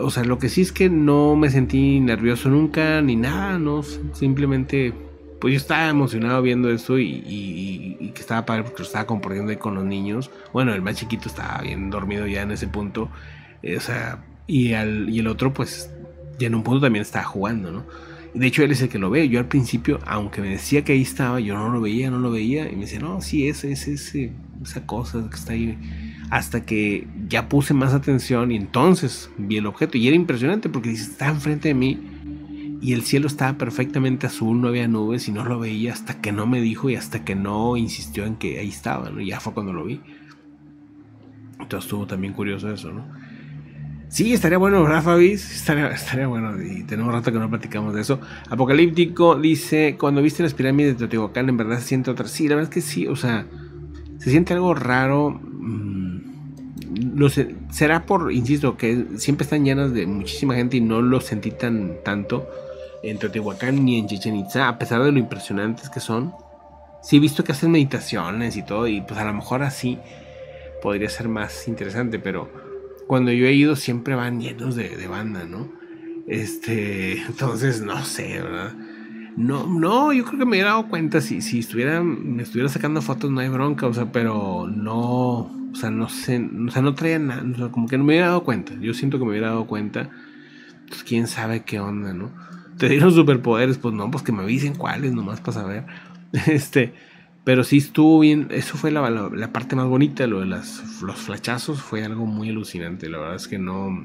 O 0.01 0.11
sea, 0.11 0.25
lo 0.25 0.39
que 0.39 0.49
sí 0.49 0.63
es 0.63 0.73
que 0.73 0.91
no 0.91 1.37
me 1.37 1.51
sentí 1.51 2.01
nervioso 2.01 2.49
nunca, 2.49 3.01
ni 3.03 3.17
nada, 3.17 3.59
no, 3.59 3.83
simplemente, 4.13 4.93
pues 5.41 5.53
yo 5.53 5.59
estaba 5.59 5.89
emocionado 5.89 6.43
viendo 6.43 6.71
esto 6.71 6.99
y, 6.99 8.13
que 8.15 8.21
estaba 8.21 8.47
padre 8.47 8.65
porque 8.65 8.79
lo 8.79 8.85
estaba 8.85 9.07
compartiendo 9.07 9.51
ahí 9.51 9.59
con 9.59 9.75
los 9.75 9.85
niños. 9.85 10.31
Bueno, 10.53 10.75
el 10.75 10.83
más 10.83 10.97
chiquito 10.97 11.29
estaba 11.29 11.61
bien 11.63 11.91
dormido 11.91 12.27
ya 12.27 12.43
en 12.43 12.51
ese 12.51 12.67
punto, 12.67 13.11
eh, 13.63 13.77
o 13.77 13.81
sea, 13.81 14.25
y, 14.47 14.73
al, 14.75 15.09
y 15.09 15.21
el 15.21 15.29
otro, 15.29 15.53
pues, 15.53 15.91
ya 16.39 16.47
en 16.47 16.55
un 16.55 16.63
punto 16.63 16.83
también 16.83 17.03
estaba 17.03 17.25
jugando, 17.25 17.71
¿no? 17.73 17.85
De 18.37 18.47
hecho, 18.47 18.63
él 18.63 18.71
es 18.71 18.83
el 18.83 18.91
que 18.91 18.99
lo 18.99 19.09
ve. 19.09 19.29
Yo 19.31 19.41
al 19.41 19.49
principio, 19.49 19.99
aunque 20.07 20.43
me 20.43 20.51
decía 20.51 20.85
que 20.85 20.93
ahí 20.93 21.01
estaba, 21.01 21.41
yo 21.41 21.57
no 21.57 21.71
lo 21.71 21.81
veía, 21.81 22.11
no 22.11 22.19
lo 22.19 22.31
veía. 22.31 22.71
Y 22.71 22.75
me 22.75 22.83
decía, 22.83 23.01
no, 23.01 23.23
sí, 23.23 23.49
es, 23.49 23.65
es, 23.65 23.89
esa 23.89 24.87
cosa 24.87 25.27
que 25.31 25.37
está 25.37 25.55
ahí 25.55 25.79
hasta 26.31 26.67
que 26.67 27.07
ya 27.29 27.49
puse 27.49 27.73
más 27.73 27.95
atención 27.95 28.51
y 28.51 28.57
entonces 28.57 29.31
vi 29.39 29.59
el 29.59 29.67
objeto 29.67 29.97
y 29.97 30.09
era 30.09 30.17
impresionante 30.17 30.69
porque 30.69 30.89
dice, 30.91 31.13
está 31.13 31.29
enfrente 31.29 31.69
de 31.69 31.75
mí 31.75 32.01
y 32.81 32.93
el 32.93 33.03
cielo 33.03 33.27
estaba 33.27 33.57
perfectamente 33.57 34.27
azul, 34.27 34.61
no 34.61 34.69
había 34.69 34.89
nubes 34.89 35.29
y 35.29 35.33
no 35.33 35.45
lo 35.45 35.59
veía 35.59 35.93
hasta 35.93 36.21
que 36.21 36.33
no 36.33 36.47
me 36.47 36.61
dijo 36.61 36.91
y 36.91 36.97
hasta 36.97 37.25
que 37.25 37.35
no 37.35 37.77
insistió 37.77 38.27
en 38.27 38.37
que 38.37 38.59
ahí 38.59 38.69
estaba, 38.69 39.09
¿no? 39.11 39.21
Y 39.21 39.29
ya 39.29 39.41
fue 39.41 39.55
cuando 39.55 39.73
lo 39.73 39.85
vi. 39.85 40.01
Entonces 41.61 41.87
estuvo 41.87 42.07
también 42.07 42.33
curioso 42.33 42.71
eso, 42.71 42.93
¿no? 42.93 43.07
Sí, 44.09 44.33
estaría 44.33 44.57
bueno, 44.57 44.87
Rafa 44.87 45.21
estaría, 45.21 45.89
estaría 45.89 46.27
bueno 46.27 46.63
y 46.63 46.85
tenemos 46.85 47.13
rato 47.13 47.33
que 47.33 47.39
no 47.39 47.51
platicamos 47.51 47.95
de 47.95 48.03
eso. 48.03 48.21
Apocalíptico 48.49 49.35
dice, 49.35 49.97
cuando 49.99 50.23
viste 50.23 50.43
las 50.43 50.55
pirámides 50.55 50.93
de 50.93 50.99
Teotihuacán, 51.01 51.49
en 51.49 51.57
verdad 51.57 51.79
se 51.79 51.89
siente 51.89 52.11
otra. 52.11 52.29
Sí, 52.29 52.49
la 52.49 52.55
verdad 52.55 52.71
es 52.71 52.75
que 52.75 52.81
sí, 52.81 53.07
o 53.09 53.17
sea, 53.17 53.47
se 54.19 54.31
siente 54.31 54.55
algo 54.55 54.75
raro. 54.75 55.41
No 56.99 57.29
sé, 57.29 57.57
será 57.71 58.07
por, 58.07 58.33
insisto, 58.33 58.77
que 58.77 59.07
siempre 59.17 59.45
están 59.45 59.65
llenas 59.65 59.93
de 59.93 60.07
muchísima 60.07 60.55
gente 60.55 60.77
y 60.77 60.81
no 60.81 61.03
lo 61.03 61.21
sentí 61.21 61.51
tan 61.51 61.97
tanto 62.05 62.49
en 63.03 63.19
Teotihuacán 63.19 63.85
ni 63.85 63.99
en 63.99 64.07
Chichen 64.07 64.37
Itza, 64.37 64.69
a 64.69 64.79
pesar 64.79 65.03
de 65.03 65.13
lo 65.13 65.19
impresionantes 65.19 65.91
que 65.91 66.01
son. 66.01 66.33
Sí 67.03 67.17
he 67.17 67.21
visto 67.21 67.45
que 67.45 67.53
hacen 67.53 67.71
meditaciones 67.71 68.57
y 68.57 68.63
todo, 68.63 68.87
y 68.87 69.01
pues 69.01 69.19
a 69.21 69.25
lo 69.25 69.35
mejor 69.35 69.63
así 69.63 69.99
podría 70.81 71.09
ser 71.09 71.29
más 71.29 71.69
interesante, 71.69 72.19
pero 72.19 72.66
cuando 73.07 73.33
yo 73.33 73.47
he 73.47 73.53
ido 73.53 73.77
siempre 73.77 74.15
van 74.15 74.41
llenos 74.41 74.77
de, 74.77 75.07
banda, 75.07 75.45
¿no? 75.45 75.73
Este, 76.27 77.23
entonces 77.23 77.83
no 77.83 78.05
sé, 78.05 78.41
¿verdad? 78.43 78.75
No, 79.37 79.67
no, 79.67 80.13
yo 80.13 80.25
creo 80.25 80.39
que 80.39 80.45
me 80.47 80.53
hubiera 80.53 80.71
dado 80.71 80.89
cuenta 80.89 81.21
si, 81.21 81.43
si 81.43 81.59
estuviera, 81.59 82.03
me 82.03 82.43
estuviera 82.43 82.69
sacando 82.69 83.03
fotos, 83.03 83.31
no 83.31 83.41
hay 83.41 83.49
bronca, 83.49 83.87
o 83.87 83.93
sea, 83.93 84.11
pero 84.11 84.67
no, 84.67 85.51
o 85.73 85.75
sea, 85.75 85.91
no 85.91 86.09
sé, 86.09 86.43
o 86.67 86.71
sea, 86.71 86.81
no 86.81 86.95
traía 86.95 87.19
nada, 87.19 87.45
o 87.53 87.57
sea, 87.57 87.69
como 87.69 87.87
que 87.87 87.99
no 87.99 88.05
me 88.05 88.15
hubiera 88.15 88.29
dado 88.29 88.45
cuenta. 88.45 88.73
Yo 88.81 88.95
siento 88.95 89.19
que 89.19 89.25
me 89.25 89.33
hubiera 89.33 89.49
dado 89.49 89.67
cuenta. 89.67 90.09
Pues 90.89 91.03
quién 91.03 91.27
sabe 91.27 91.65
qué 91.65 91.81
onda, 91.81 92.15
¿no? 92.15 92.31
Te 92.79 92.89
dieron 92.89 93.13
superpoderes, 93.13 93.77
pues 93.79 93.95
no, 93.95 94.11
pues 94.11 94.23
que 94.23 94.33
me 94.33 94.43
avisen 94.43 94.75
cuáles, 94.75 95.13
nomás 95.13 95.41
para 95.41 95.53
saber. 95.53 95.85
Este, 96.47 96.95
pero 97.47 97.63
sí 97.63 97.77
estuvo 97.77 98.19
bien, 98.19 98.49
eso 98.51 98.77
fue 98.77 98.91
la, 98.91 99.09
la, 99.09 99.53
parte 99.53 99.77
más 99.77 99.87
bonita, 99.87 100.27
lo 100.27 100.41
de 100.41 100.47
las, 100.47 101.01
los 101.01 101.15
flachazos 101.15 101.81
fue 101.81 102.03
algo 102.03 102.27
muy 102.27 102.49
alucinante, 102.49 103.09
la 103.09 103.19
verdad 103.19 103.37
es 103.37 103.47
que 103.47 103.57
no... 103.57 104.05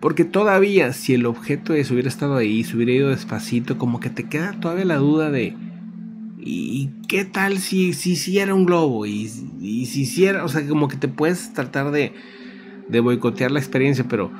Porque 0.00 0.26
todavía 0.26 0.92
si 0.92 1.14
el 1.14 1.24
objeto 1.24 1.72
eso 1.72 1.94
hubiera 1.94 2.10
estado 2.10 2.36
ahí, 2.36 2.62
se 2.62 2.76
hubiera 2.76 2.92
ido 2.92 3.08
despacito, 3.08 3.78
como 3.78 4.00
que 4.00 4.10
te 4.10 4.28
queda 4.28 4.52
todavía 4.60 4.84
la 4.84 4.98
duda 4.98 5.30
de... 5.30 5.56
¿Y 6.40 6.90
qué 7.08 7.24
tal 7.24 7.56
si, 7.56 7.94
si, 7.94 8.16
si 8.16 8.38
era 8.38 8.54
un 8.54 8.66
globo? 8.66 9.06
Y, 9.06 9.30
y 9.62 9.86
si 9.86 10.02
hiciera, 10.02 10.44
o 10.44 10.48
sea, 10.50 10.68
como 10.68 10.88
que 10.88 10.98
te 10.98 11.08
puedes 11.08 11.54
tratar 11.54 11.90
de, 11.90 12.12
de 12.86 13.00
boicotear 13.00 13.50
la 13.50 13.60
experiencia, 13.60 14.04
pero 14.06 14.30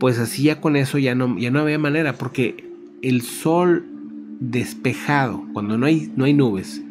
pues 0.00 0.18
así 0.18 0.42
ya 0.42 0.60
con 0.60 0.74
eso 0.74 0.98
ya 0.98 1.14
no, 1.14 1.38
ya 1.38 1.52
no 1.52 1.60
había 1.60 1.78
manera, 1.78 2.14
porque 2.14 2.68
el 3.00 3.22
sol 3.22 3.95
despejado, 4.40 5.44
cuando 5.52 5.78
no 5.78 5.86
hay, 5.86 6.12
no 6.16 6.24
hay 6.24 6.34
nubes, 6.34 6.82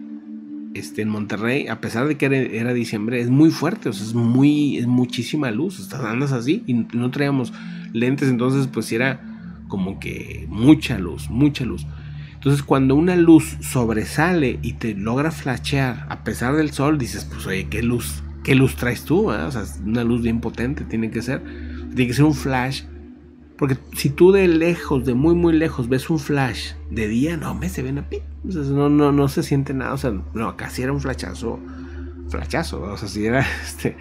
este, 0.74 1.02
en 1.02 1.10
Monterrey, 1.10 1.68
a 1.68 1.80
pesar 1.80 2.08
de 2.08 2.18
que 2.18 2.26
era, 2.26 2.38
era, 2.38 2.74
diciembre, 2.74 3.22
es 3.22 3.30
muy 3.30 3.50
fuerte, 3.50 3.90
o 3.90 3.94
sea, 3.94 4.06
es 4.06 4.14
muy, 4.14 4.78
es 4.78 4.88
muchísima 4.88 5.52
luz, 5.52 5.80
estás 5.80 6.02
andas 6.02 6.32
así 6.32 6.64
y 6.68 6.74
no 6.74 7.12
traíamos 7.12 7.54
lentes, 7.94 8.30
entonces 8.30 8.68
pues 8.68 8.92
era 8.92 9.22
como 9.68 10.00
que 10.00 10.48
mucha 10.50 11.00
luz, 11.00 11.30
mucha 11.30 11.66
luz. 11.66 11.86
Entonces 12.34 12.62
cuando 12.62 12.96
una 12.96 13.16
luz 13.16 13.58
sobresale 13.62 14.60
y 14.62 14.74
te 14.74 14.94
logra 14.94 15.32
flashear 15.32 16.06
a 16.10 16.24
pesar 16.24 16.56
del 16.56 16.72
sol, 16.72 16.98
dices, 16.98 17.26
pues 17.26 17.46
oye, 17.48 17.68
¿qué 17.70 17.82
luz, 17.82 18.22
qué 18.44 18.54
luz 18.54 18.76
traes 18.76 19.04
tú? 19.04 19.32
Eh? 19.32 19.42
O 19.42 19.52
sea, 19.52 19.64
una 19.84 20.04
luz 20.04 20.22
bien 20.22 20.42
potente 20.42 20.84
tiene 20.84 21.10
que 21.10 21.24
ser. 21.24 21.42
Tiene 21.96 22.08
que 22.08 22.14
ser 22.14 22.26
un 22.26 22.36
flash. 22.36 22.84
Porque 23.58 23.78
si 23.94 24.10
tú 24.10 24.32
de 24.32 24.48
lejos, 24.48 25.06
de 25.06 25.14
muy 25.14 25.34
muy 25.36 25.54
lejos, 25.54 25.88
ves 25.88 26.10
un 26.10 26.20
flash 26.20 26.74
de 26.92 27.08
día, 27.08 27.38
no, 27.38 27.56
me 27.56 27.70
se 27.70 27.82
ven 27.82 28.00
a 28.00 28.10
pi. 28.10 28.18
O 28.48 28.52
sea, 28.52 28.62
no, 28.64 28.90
no, 28.90 29.12
no 29.12 29.28
se 29.28 29.44
siente 29.44 29.74
nada. 29.74 29.94
O 29.94 29.98
sea, 29.98 30.12
no, 30.12 30.56
sí 30.70 30.82
era 30.82 30.92
un 30.92 31.00
flashazo. 31.00 31.60
Flashazo. 32.30 32.82
O 32.82 32.98
sea, 32.98 33.08
si 33.08 33.26
era 33.26 33.40
este. 33.64 33.96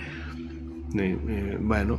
Eh, 0.97 1.19
eh, 1.29 1.59
bueno, 1.61 1.99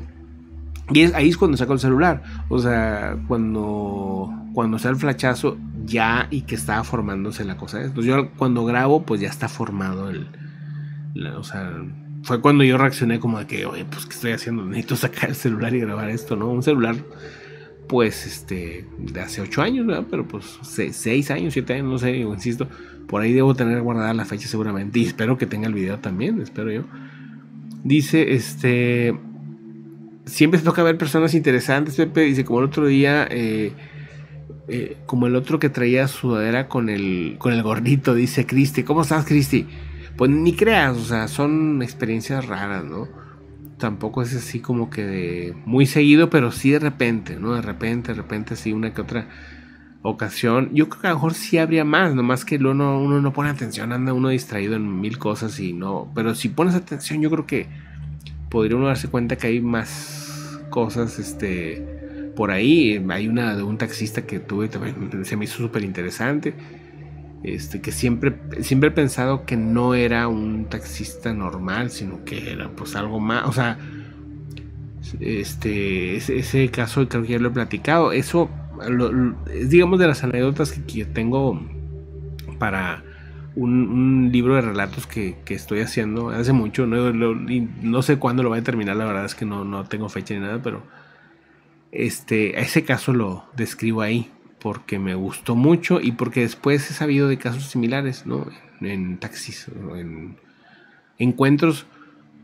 y 0.92 1.02
es, 1.02 1.14
ahí 1.14 1.30
es 1.30 1.38
cuando 1.38 1.58
saco 1.58 1.74
el 1.74 1.80
celular. 1.80 2.24
O 2.50 2.60
sea, 2.60 3.18
cuando, 3.28 4.32
cuando 4.54 4.78
está 4.78 4.90
el 4.90 4.96
flachazo 4.98 5.58
ya 5.86 6.28
y 6.30 6.42
que 6.42 6.56
estaba 6.56 6.84
formándose 6.84 7.44
la 7.44 7.58
cosa. 7.58 7.82
Entonces 7.82 8.06
yo 8.06 8.32
cuando 8.32 8.66
grabo, 8.66 9.04
pues 9.04 9.22
ya 9.22 9.30
está 9.30 9.48
formado 9.48 10.10
el... 10.10 10.28
O 11.38 11.44
sea, 11.44 11.72
fue 12.24 12.42
cuando 12.42 12.64
yo 12.64 12.78
reaccioné 12.78 13.20
como 13.20 13.40
de 13.40 13.48
que, 13.48 13.66
oye, 13.66 13.86
pues 13.86 14.06
¿qué 14.06 14.14
estoy 14.14 14.32
haciendo? 14.34 14.66
Necesito 14.66 14.96
sacar 14.96 15.30
el 15.30 15.36
celular 15.36 15.74
y 15.74 15.80
grabar 15.80 16.10
esto, 16.10 16.36
¿no? 16.36 16.50
Un 16.50 16.62
celular, 16.62 16.96
pues, 17.88 18.26
este, 18.26 18.86
de 18.98 19.22
hace 19.22 19.42
ocho 19.42 19.62
años, 19.62 19.86
¿verdad? 19.86 20.06
Pero 20.10 20.28
pues 20.28 20.60
seis 20.62 21.32
años, 21.32 21.54
siete 21.54 21.74
años, 21.74 21.86
no 21.86 21.98
sé, 21.98 22.18
insisto. 22.18 22.68
Por 23.08 23.22
ahí 23.22 23.34
debo 23.34 23.54
tener 23.56 23.82
guardada 23.82 24.14
la 24.14 24.26
fecha 24.26 24.48
seguramente. 24.48 25.00
Y 25.00 25.06
espero 25.06 25.38
que 25.38 25.46
tenga 25.46 25.68
el 25.68 25.74
video 25.74 26.00
también, 26.00 26.42
espero 26.42 26.72
yo. 26.72 26.84
Dice, 27.84 28.34
este 28.34 29.14
siempre 30.26 30.60
se 30.60 30.66
toca 30.66 30.84
ver 30.84 30.98
personas 30.98 31.34
interesantes, 31.34 31.96
Pepe. 31.96 32.22
Dice, 32.22 32.44
como 32.44 32.60
el 32.60 32.66
otro 32.66 32.88
día, 32.88 33.28
eh, 33.30 33.74
eh, 34.68 34.98
como 35.06 35.28
el 35.28 35.36
otro 35.36 35.60
que 35.60 35.70
traía 35.70 36.08
sudadera 36.08 36.68
con 36.68 36.90
el, 36.90 37.36
con 37.38 37.54
el 37.54 37.64
gordito, 37.64 38.16
dice 38.16 38.46
Cristi. 38.46 38.84
¿Cómo 38.84 39.04
estás, 39.04 39.26
Cristi? 39.26 39.68
Pues 40.18 40.32
ni 40.32 40.54
creas, 40.54 40.98
o 40.98 41.04
sea, 41.06 41.28
son 41.28 41.82
experiencias 41.82 42.46
raras, 42.46 42.84
¿no? 42.84 43.08
Tampoco 43.78 44.22
es 44.22 44.34
así 44.34 44.60
como 44.60 44.90
que 44.90 45.06
de 45.06 45.56
muy 45.66 45.86
seguido, 45.86 46.30
pero 46.30 46.52
sí 46.52 46.72
de 46.72 46.80
repente, 46.80 47.38
¿no? 47.38 47.54
De 47.54 47.62
repente, 47.62 48.14
de 48.14 48.22
repente, 48.22 48.56
sí, 48.56 48.72
una 48.72 48.94
que 48.94 49.02
otra 49.02 49.28
ocasión. 50.02 50.70
Yo 50.74 50.88
creo 50.88 51.02
que 51.02 51.08
a 51.08 51.10
lo 51.12 51.16
mejor 51.18 51.34
sí 51.34 51.58
habría 51.58 51.84
más, 51.84 52.16
nomás 52.16 52.46
que 52.46 52.58
uno, 52.58 53.00
uno 53.00 53.22
no 53.22 53.34
pone 53.34 53.50
atención, 53.50 53.92
anda 53.92 54.14
uno 54.14 54.30
distraído 54.30 54.76
en 54.76 55.02
mil 55.02 55.18
cosas 55.18 55.60
y 55.60 55.74
no. 55.74 56.12
Pero 56.16 56.36
si 56.36 56.50
pones 56.50 56.76
atención, 56.76 57.22
yo 57.22 57.30
creo 57.30 57.46
que 57.46 57.68
podría 58.50 58.78
uno 58.78 58.88
darse 58.88 59.10
cuenta 59.10 59.36
que 59.36 59.48
hay 59.48 59.62
más 59.62 60.60
cosas 60.70 61.20
este, 61.20 62.32
por 62.36 62.52
ahí. 62.52 63.04
Hay 63.10 63.28
una 63.28 63.56
de 63.56 63.64
un 63.64 63.78
taxista 63.78 64.26
que 64.26 64.40
tuve, 64.40 64.70
también 64.70 65.26
se 65.26 65.36
me 65.38 65.46
hizo 65.46 65.58
súper 65.58 65.84
interesante. 65.84 66.54
Este, 67.46 67.80
que 67.80 67.92
siempre, 67.92 68.36
siempre 68.62 68.90
he 68.90 68.92
pensado 68.92 69.46
que 69.46 69.56
no 69.56 69.94
era 69.94 70.28
un 70.28 70.66
taxista 70.66 71.32
normal, 71.32 71.92
sino 71.92 72.26
que 72.26 72.52
era 72.52 72.70
pues 72.70 72.96
algo 72.96 73.20
más. 73.20 73.48
O 73.48 73.52
sea, 73.52 73.78
este, 75.20 76.16
ese, 76.16 76.40
ese 76.40 76.70
caso 76.72 77.08
creo 77.08 77.22
que 77.22 77.34
ya 77.34 77.40
lo 77.40 77.50
he 77.50 77.52
platicado. 77.52 78.12
Eso 78.14 78.50
lo, 78.90 79.12
digamos 79.68 80.00
de 80.00 80.08
las 80.08 80.24
anécdotas 80.24 80.72
que, 80.72 81.06
tengo 81.06 81.62
para 82.58 83.04
un, 83.56 84.32
libro 84.32 84.56
de 84.56 84.62
relatos 84.62 85.06
que, 85.06 85.38
que, 85.46 85.54
estoy 85.54 85.82
haciendo 85.82 86.30
hace 86.30 86.52
mucho. 86.52 86.88
No, 86.88 88.02
sé 88.02 88.18
cuándo 88.18 88.42
lo 88.42 88.50
voy 88.50 88.58
a 88.58 88.64
terminar, 88.64 88.96
la 88.96 89.06
verdad 89.06 89.26
es 89.26 89.36
que 89.36 89.46
no, 89.46 89.64
no 89.64 89.84
tengo 89.86 90.10
fecha 90.10 90.34
ni 90.34 90.40
nada, 90.40 90.64
pero 90.64 90.82
este, 91.92 92.60
ese 92.60 92.84
caso 92.84 93.14
lo 93.14 93.46
describo 93.56 94.02
ahí 94.02 94.32
porque 94.66 94.98
me 94.98 95.14
gustó 95.14 95.54
mucho 95.54 96.02
y 96.02 96.14
porque 96.14 96.40
después 96.40 96.90
he 96.90 96.94
sabido 96.96 97.28
de 97.28 97.38
casos 97.38 97.66
similares, 97.66 98.26
¿no? 98.26 98.48
En, 98.82 99.20
taxis, 99.20 99.68
en 99.96 100.38
encuentros 101.20 101.86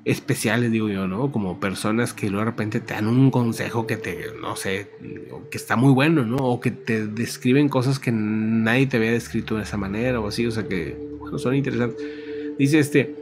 especiales, 0.05 0.71
digo 0.71 0.87
yo, 0.87 1.07
¿no? 1.07 1.31
Como 1.31 1.59
personas 1.59 2.13
que 2.13 2.29
luego 2.29 2.45
de 2.45 2.51
repente 2.51 2.79
te 2.79 2.93
dan 2.93 3.07
un 3.07 3.31
consejo 3.31 3.87
que 3.87 3.97
te, 3.97 4.27
no 4.39 4.55
sé, 4.55 4.91
que 5.49 5.57
está 5.57 5.75
muy 5.75 5.91
bueno, 5.93 6.23
¿no? 6.23 6.35
O 6.35 6.59
que 6.59 6.69
te 6.69 7.07
describen 7.07 7.69
cosas 7.69 7.97
que 7.97 8.11
nadie 8.11 8.85
te 8.85 8.97
había 8.97 9.13
descrito 9.13 9.55
de 9.55 9.63
esa 9.63 9.77
manera 9.77 10.19
o 10.19 10.27
así, 10.27 10.45
o 10.45 10.51
sea 10.51 10.67
que, 10.67 10.95
bueno, 11.17 11.39
son 11.39 11.55
interesantes. 11.55 12.05
Dice 12.59 12.77
este, 12.77 13.15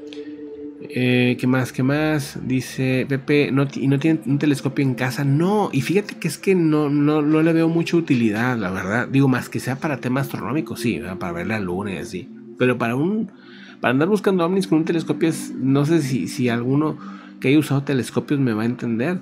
eh, 0.89 1.37
¿qué 1.39 1.47
más? 1.47 1.71
¿Qué 1.71 1.83
más? 1.83 2.39
Dice 2.43 3.05
Pepe, 3.07 3.51
¿no, 3.51 3.67
¿y 3.73 3.87
no 3.87 3.99
tienen 3.99 4.21
un 4.25 4.39
telescopio 4.39 4.83
en 4.83 4.95
casa? 4.95 5.23
No, 5.23 5.69
y 5.71 5.81
fíjate 5.81 6.15
que 6.15 6.27
es 6.27 6.37
que 6.37 6.55
no, 6.55 6.89
no, 6.89 7.21
no 7.21 7.41
le 7.41 7.53
veo 7.53 7.69
mucha 7.69 7.95
utilidad, 7.95 8.57
la 8.57 8.71
verdad. 8.71 9.07
Digo, 9.07 9.27
más 9.27 9.49
que 9.49 9.59
sea 9.59 9.77
para 9.77 9.97
temas 9.97 10.27
astronómicos, 10.27 10.79
sí, 10.79 10.99
para 11.19 11.31
ver 11.31 11.47
la 11.47 11.59
luna 11.59 11.93
y 11.93 11.97
así. 11.97 12.29
Pero 12.57 12.77
para 12.77 12.95
un 12.95 13.31
para 13.79 13.91
andar 13.91 14.09
buscando 14.09 14.45
ovnis 14.45 14.67
con 14.67 14.79
un 14.79 14.85
telescopio 14.85 15.29
es, 15.29 15.53
no 15.55 15.85
sé 15.85 16.01
si, 16.01 16.27
si 16.27 16.49
alguno 16.49 16.97
que 17.39 17.47
haya 17.47 17.59
usado 17.59 17.83
telescopios 17.83 18.39
me 18.39 18.53
va 18.53 18.63
a 18.63 18.65
entender, 18.65 19.19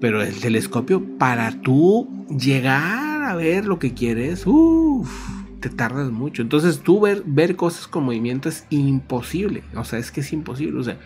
pero 0.00 0.22
el 0.22 0.34
telescopio 0.34 1.18
para 1.18 1.52
tú 1.60 2.26
llegar 2.28 3.22
a 3.22 3.36
ver 3.36 3.66
lo 3.66 3.78
que 3.78 3.94
quieres, 3.94 4.44
uff, 4.46 5.39
te 5.60 5.68
tardas 5.68 6.10
mucho. 6.10 6.42
Entonces 6.42 6.80
tú 6.80 7.00
ver, 7.00 7.22
ver 7.26 7.56
cosas 7.56 7.86
con 7.86 8.04
movimiento 8.04 8.48
es 8.48 8.66
imposible, 8.70 9.62
o 9.74 9.84
sea, 9.84 9.98
es 9.98 10.10
que 10.10 10.20
es 10.20 10.32
imposible, 10.32 10.78
o 10.78 10.82
sea, 10.82 10.98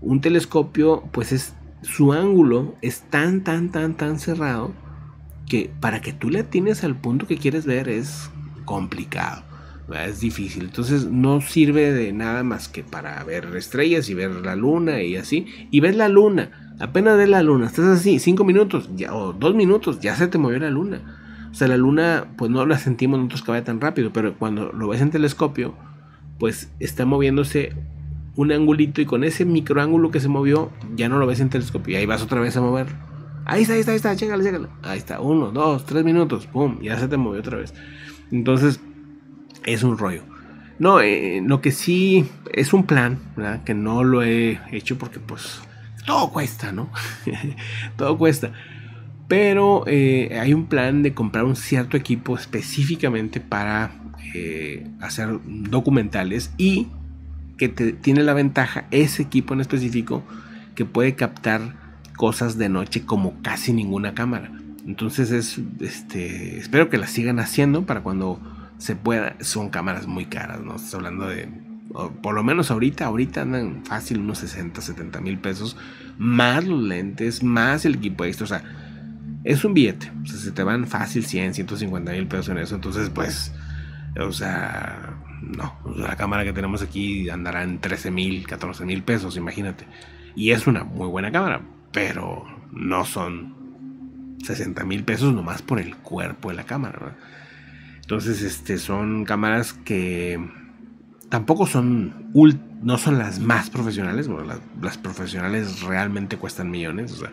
un 0.00 0.20
telescopio 0.20 1.04
pues 1.12 1.32
es 1.32 1.54
su 1.82 2.12
ángulo 2.12 2.76
es 2.80 3.02
tan 3.02 3.42
tan 3.42 3.70
tan 3.70 3.96
tan 3.96 4.18
cerrado 4.20 4.72
que 5.48 5.70
para 5.80 6.00
que 6.00 6.12
tú 6.12 6.30
le 6.30 6.44
tienes 6.44 6.84
al 6.84 6.96
punto 6.96 7.26
que 7.26 7.38
quieres 7.38 7.66
ver 7.66 7.88
es 7.88 8.30
complicado 8.64 9.42
es 10.00 10.20
difícil. 10.20 10.64
Entonces 10.64 11.06
no 11.06 11.40
sirve 11.40 11.92
de 11.92 12.12
nada 12.12 12.42
más 12.42 12.68
que 12.68 12.82
para 12.82 13.22
ver 13.24 13.44
estrellas 13.56 14.08
y 14.08 14.14
ver 14.14 14.30
la 14.30 14.56
luna 14.56 15.02
y 15.02 15.16
así. 15.16 15.46
Y 15.70 15.80
ves 15.80 15.96
la 15.96 16.08
luna, 16.08 16.74
apenas 16.78 17.16
ves 17.16 17.28
la 17.28 17.42
luna, 17.42 17.66
estás 17.66 17.86
así, 17.86 18.18
cinco 18.18 18.44
minutos 18.44 18.88
o 19.10 19.32
dos 19.32 19.54
minutos, 19.54 20.00
ya 20.00 20.16
se 20.16 20.28
te 20.28 20.38
movió 20.38 20.58
la 20.58 20.70
luna. 20.70 21.18
O 21.52 21.54
sea, 21.54 21.68
la 21.68 21.76
luna, 21.76 22.24
pues 22.36 22.50
no 22.50 22.64
la 22.66 22.78
sentimos 22.78 23.18
nosotros 23.18 23.42
que 23.42 23.50
vaya 23.50 23.64
tan 23.64 23.80
rápido, 23.80 24.10
pero 24.12 24.34
cuando 24.38 24.72
lo 24.72 24.88
ves 24.88 25.02
en 25.02 25.10
telescopio, 25.10 25.74
pues 26.38 26.72
está 26.80 27.04
moviéndose 27.04 27.74
un 28.34 28.50
angulito 28.50 29.02
y 29.02 29.06
con 29.06 29.22
ese 29.22 29.44
microángulo 29.44 30.10
que 30.10 30.20
se 30.20 30.28
movió, 30.28 30.70
ya 30.96 31.08
no 31.08 31.18
lo 31.18 31.26
ves 31.26 31.40
en 31.40 31.50
telescopio. 31.50 31.92
Y 31.92 31.96
ahí 31.96 32.06
vas 32.06 32.22
otra 32.22 32.40
vez 32.40 32.56
a 32.56 32.62
mover. 32.62 32.86
Ahí 33.44 33.62
está, 33.62 33.74
ahí 33.74 33.80
está, 33.80 33.92
ahí 33.92 33.96
está, 33.96 34.16
chégale, 34.16 34.44
chégale. 34.44 34.68
Ahí 34.82 34.98
está, 34.98 35.20
uno, 35.20 35.50
dos, 35.50 35.84
tres 35.84 36.04
minutos, 36.04 36.46
pum, 36.46 36.80
ya 36.80 36.98
se 36.98 37.08
te 37.08 37.16
movió 37.16 37.40
otra 37.40 37.58
vez. 37.58 37.74
Entonces, 38.30 38.80
es 39.64 39.82
un 39.82 39.98
rollo. 39.98 40.22
No, 40.78 41.00
eh, 41.00 41.42
lo 41.44 41.60
que 41.60 41.70
sí 41.70 42.28
es 42.52 42.72
un 42.72 42.84
plan, 42.84 43.18
¿verdad? 43.36 43.62
que 43.64 43.74
no 43.74 44.04
lo 44.04 44.22
he 44.22 44.60
hecho 44.72 44.96
porque 44.96 45.20
pues 45.20 45.60
todo 46.06 46.30
cuesta, 46.30 46.72
¿no? 46.72 46.90
todo 47.96 48.18
cuesta. 48.18 48.52
Pero 49.32 49.84
eh, 49.86 50.38
hay 50.38 50.52
un 50.52 50.66
plan 50.66 51.02
de 51.02 51.14
comprar 51.14 51.46
un 51.46 51.56
cierto 51.56 51.96
equipo 51.96 52.36
específicamente 52.36 53.40
para 53.40 53.90
eh, 54.34 54.86
hacer 55.00 55.40
documentales 55.46 56.52
y 56.58 56.88
que 57.56 57.70
tiene 57.70 58.24
la 58.24 58.34
ventaja 58.34 58.84
ese 58.90 59.22
equipo 59.22 59.54
en 59.54 59.62
específico 59.62 60.22
que 60.74 60.84
puede 60.84 61.14
captar 61.14 61.62
cosas 62.14 62.58
de 62.58 62.68
noche 62.68 63.06
como 63.06 63.40
casi 63.40 63.72
ninguna 63.72 64.12
cámara. 64.12 64.52
Entonces 64.86 65.30
es, 65.30 65.58
este, 65.80 66.58
espero 66.58 66.90
que 66.90 66.98
la 66.98 67.06
sigan 67.06 67.38
haciendo 67.38 67.86
para 67.86 68.02
cuando 68.02 68.38
se 68.76 68.96
pueda. 68.96 69.36
Son 69.40 69.70
cámaras 69.70 70.06
muy 70.06 70.26
caras, 70.26 70.60
¿no? 70.60 70.76
Estás 70.76 70.96
hablando 70.96 71.26
de 71.26 71.48
por 72.20 72.34
lo 72.34 72.42
menos 72.42 72.70
ahorita, 72.70 73.06
ahorita 73.06 73.40
andan 73.40 73.82
fácil 73.86 74.18
unos 74.18 74.40
60, 74.40 74.82
70 74.82 75.22
mil 75.22 75.38
pesos, 75.38 75.78
más 76.18 76.66
los 76.66 76.82
lentes, 76.82 77.42
más 77.42 77.86
el 77.86 77.94
equipo 77.94 78.26
extra, 78.26 78.44
o 78.44 78.48
sea, 78.48 78.91
es 79.44 79.64
un 79.64 79.74
billete, 79.74 80.10
o 80.22 80.26
sea, 80.26 80.38
se 80.38 80.52
te 80.52 80.62
van 80.62 80.86
fácil 80.86 81.24
100, 81.24 81.54
150 81.54 82.12
mil 82.12 82.26
pesos 82.26 82.48
en 82.50 82.58
eso, 82.58 82.74
entonces 82.74 83.10
pues, 83.10 83.52
o 84.18 84.32
sea, 84.32 85.16
no, 85.42 85.78
la 85.96 86.16
cámara 86.16 86.44
que 86.44 86.52
tenemos 86.52 86.82
aquí 86.82 87.28
andará 87.28 87.62
en 87.62 87.78
13 87.78 88.10
mil, 88.10 88.46
14 88.46 88.84
mil 88.84 89.02
pesos, 89.02 89.36
imagínate, 89.36 89.86
y 90.36 90.50
es 90.50 90.66
una 90.66 90.84
muy 90.84 91.08
buena 91.08 91.32
cámara, 91.32 91.62
pero 91.92 92.44
no 92.72 93.04
son 93.04 94.36
60 94.42 94.84
mil 94.84 95.04
pesos 95.04 95.32
nomás 95.32 95.62
por 95.62 95.78
el 95.78 95.96
cuerpo 95.96 96.50
de 96.50 96.56
la 96.56 96.64
cámara, 96.64 97.16
Entonces, 98.00 98.42
este, 98.42 98.78
son 98.78 99.24
cámaras 99.24 99.72
que 99.72 100.38
tampoco 101.28 101.66
son 101.66 102.30
no 102.82 102.98
son 102.98 103.18
las 103.18 103.38
más 103.38 103.70
profesionales, 103.70 104.28
las, 104.80 104.98
profesionales 104.98 105.82
realmente 105.82 106.36
cuestan 106.36 106.70
millones, 106.70 107.12
o 107.12 107.16
sea, 107.16 107.32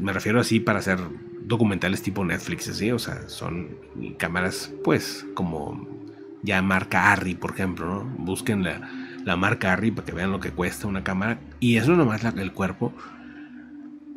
me 0.00 0.12
refiero 0.12 0.40
así 0.40 0.60
para 0.60 0.78
hacer 0.78 0.98
documentales 1.42 2.02
tipo 2.02 2.24
Netflix, 2.24 2.68
así, 2.68 2.90
o 2.90 2.98
sea, 2.98 3.28
son 3.28 3.76
cámaras, 4.18 4.72
pues, 4.82 5.26
como 5.34 5.88
ya 6.42 6.62
marca 6.62 7.12
Arri, 7.12 7.34
por 7.34 7.52
ejemplo, 7.52 7.86
¿no? 7.86 8.04
Busquen 8.24 8.62
la, 8.62 9.36
marca 9.36 9.72
Arri 9.72 9.90
para 9.90 10.06
que 10.06 10.12
vean 10.12 10.30
lo 10.30 10.40
que 10.40 10.50
cuesta 10.50 10.86
una 10.86 11.04
cámara, 11.04 11.38
y 11.60 11.76
eso 11.76 11.96
nomás 11.96 12.22
la, 12.22 12.30
el 12.30 12.52
cuerpo, 12.52 12.92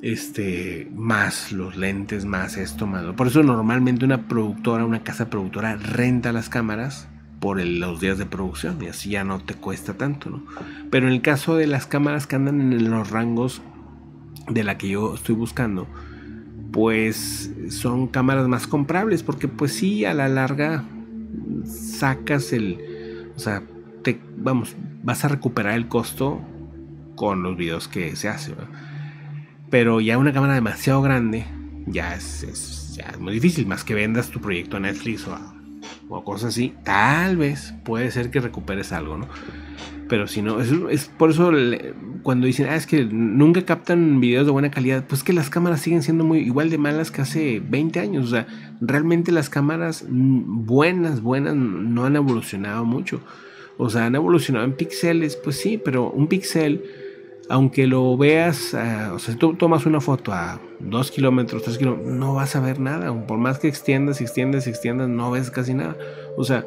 este, 0.02 0.90
más 0.96 1.52
los 1.52 1.76
lentes, 1.76 2.26
más 2.26 2.58
esto, 2.58 2.86
más. 2.86 3.04
Por 3.16 3.28
eso 3.28 3.44
normalmente 3.44 4.06
una 4.06 4.28
productora, 4.28 4.86
una 4.86 5.04
casa 5.04 5.30
productora 5.30 5.76
renta 5.76 6.32
las 6.32 6.50
cámaras 6.50 7.08
por 7.40 7.64
los 7.64 8.00
días 8.00 8.18
de 8.18 8.26
producción 8.26 8.82
y 8.82 8.88
así 8.88 9.12
ya 9.12 9.24
no 9.24 9.40
te 9.40 9.54
cuesta 9.54 9.94
tanto, 9.94 10.30
¿no? 10.30 10.44
Pero 10.90 11.08
en 11.08 11.14
el 11.14 11.22
caso 11.22 11.56
de 11.56 11.68
las 11.68 11.86
cámaras 11.86 12.28
que 12.28 12.36
andan 12.36 12.74
en 12.74 12.90
los 12.90 13.10
rangos 13.10 13.62
de 14.50 14.64
la 14.64 14.78
que 14.78 14.90
yo 14.90 15.16
estoy 15.16 15.36
buscando, 15.36 15.88
pues 16.72 17.52
son 17.70 18.08
cámaras 18.08 18.48
más 18.48 18.68
comprables 18.68 19.24
porque 19.24 19.48
pues 19.48 19.74
sí, 19.74 20.06
a 20.06 20.14
la 20.14 20.28
larga 20.28 20.84
sacas 21.66 22.54
el, 22.54 23.30
o 23.36 23.40
sea, 23.40 23.64
te, 24.04 24.20
vamos, 24.38 24.76
vas 25.04 25.26
a 25.26 25.28
recuperar 25.28 25.76
el 25.76 25.88
costo 25.88 26.42
con 27.16 27.44
los 27.44 27.58
videos 27.58 27.88
que 27.88 28.16
se 28.16 28.30
hace, 28.30 28.54
pero 29.70 30.02
ya 30.02 30.18
una 30.18 30.34
cámara 30.34 30.54
demasiado 30.54 31.02
grande 31.02 31.46
ya 31.88 32.16
es, 32.16 32.94
ya 32.96 33.06
es 33.06 33.20
muy 33.20 33.34
difícil, 33.34 33.66
más 33.66 33.84
que 33.84 33.94
vendas 33.94 34.30
tu 34.30 34.40
proyecto 34.40 34.78
a 34.78 34.80
Netflix 34.80 35.28
o 35.28 35.34
a 35.34 35.58
o 36.10 36.24
cosas 36.24 36.50
así, 36.50 36.74
tal 36.84 37.38
vez 37.38 37.74
puede 37.84 38.12
ser 38.12 38.32
que 38.32 38.40
recuperes 38.40 38.92
algo, 38.92 39.18
¿no? 39.18 39.28
Pero 40.08 40.28
si 40.28 40.42
no, 40.42 40.60
es, 40.62 41.06
por 41.18 41.32
eso 41.32 41.52
cuando 42.28 42.46
dicen, 42.46 42.68
ah, 42.70 42.76
es 42.76 42.86
que 42.86 43.06
nunca 43.06 43.64
captan 43.64 44.20
videos 44.20 44.46
de 44.46 44.52
buena 44.52 44.70
calidad, 44.70 45.06
pues 45.08 45.24
que 45.24 45.32
las 45.32 45.50
cámaras 45.50 45.80
siguen 45.80 46.04
siendo 46.04 46.26
muy 46.26 46.40
igual 46.40 46.70
de 46.70 46.78
malas 46.78 47.10
que 47.10 47.22
hace 47.22 47.62
20 47.66 48.02
años. 48.02 48.26
O 48.26 48.28
sea, 48.28 48.48
realmente 48.82 49.32
las 49.32 49.50
cámaras 49.50 50.04
buenas, 50.10 51.22
buenas, 51.22 51.56
no 51.56 52.04
han 52.04 52.18
evolucionado 52.18 52.84
mucho. 52.84 53.22
O 53.78 53.90
sea, 53.90 54.08
han 54.08 54.16
evolucionado 54.16 54.66
en 54.66 54.74
píxeles, 54.74 55.38
pues 55.38 55.56
sí, 55.56 55.78
pero 55.78 56.12
un 56.12 56.28
píxel 56.28 56.84
aunque 57.48 57.88
lo 57.88 58.18
veas, 58.18 58.74
uh, 58.74 59.14
o 59.14 59.20
sea, 59.20 59.34
si 59.34 59.36
tú 59.36 59.54
tomas 59.54 59.86
una 59.86 60.02
foto 60.02 60.34
a 60.34 60.60
2 60.82 61.12
kilómetros, 61.12 61.64
3 61.64 61.78
kilómetros, 61.78 62.14
no 62.14 62.34
vas 62.34 62.58
a 62.58 62.60
ver 62.60 62.82
nada. 62.82 63.26
Por 63.26 63.38
más 63.38 63.58
que 63.58 63.70
extiendas, 63.70 64.20
extiendas, 64.20 64.68
extiendas, 64.68 65.08
no 65.08 65.32
ves 65.32 65.50
casi 65.50 65.74
nada. 65.74 65.96
O 66.36 66.44
sea, 66.44 66.66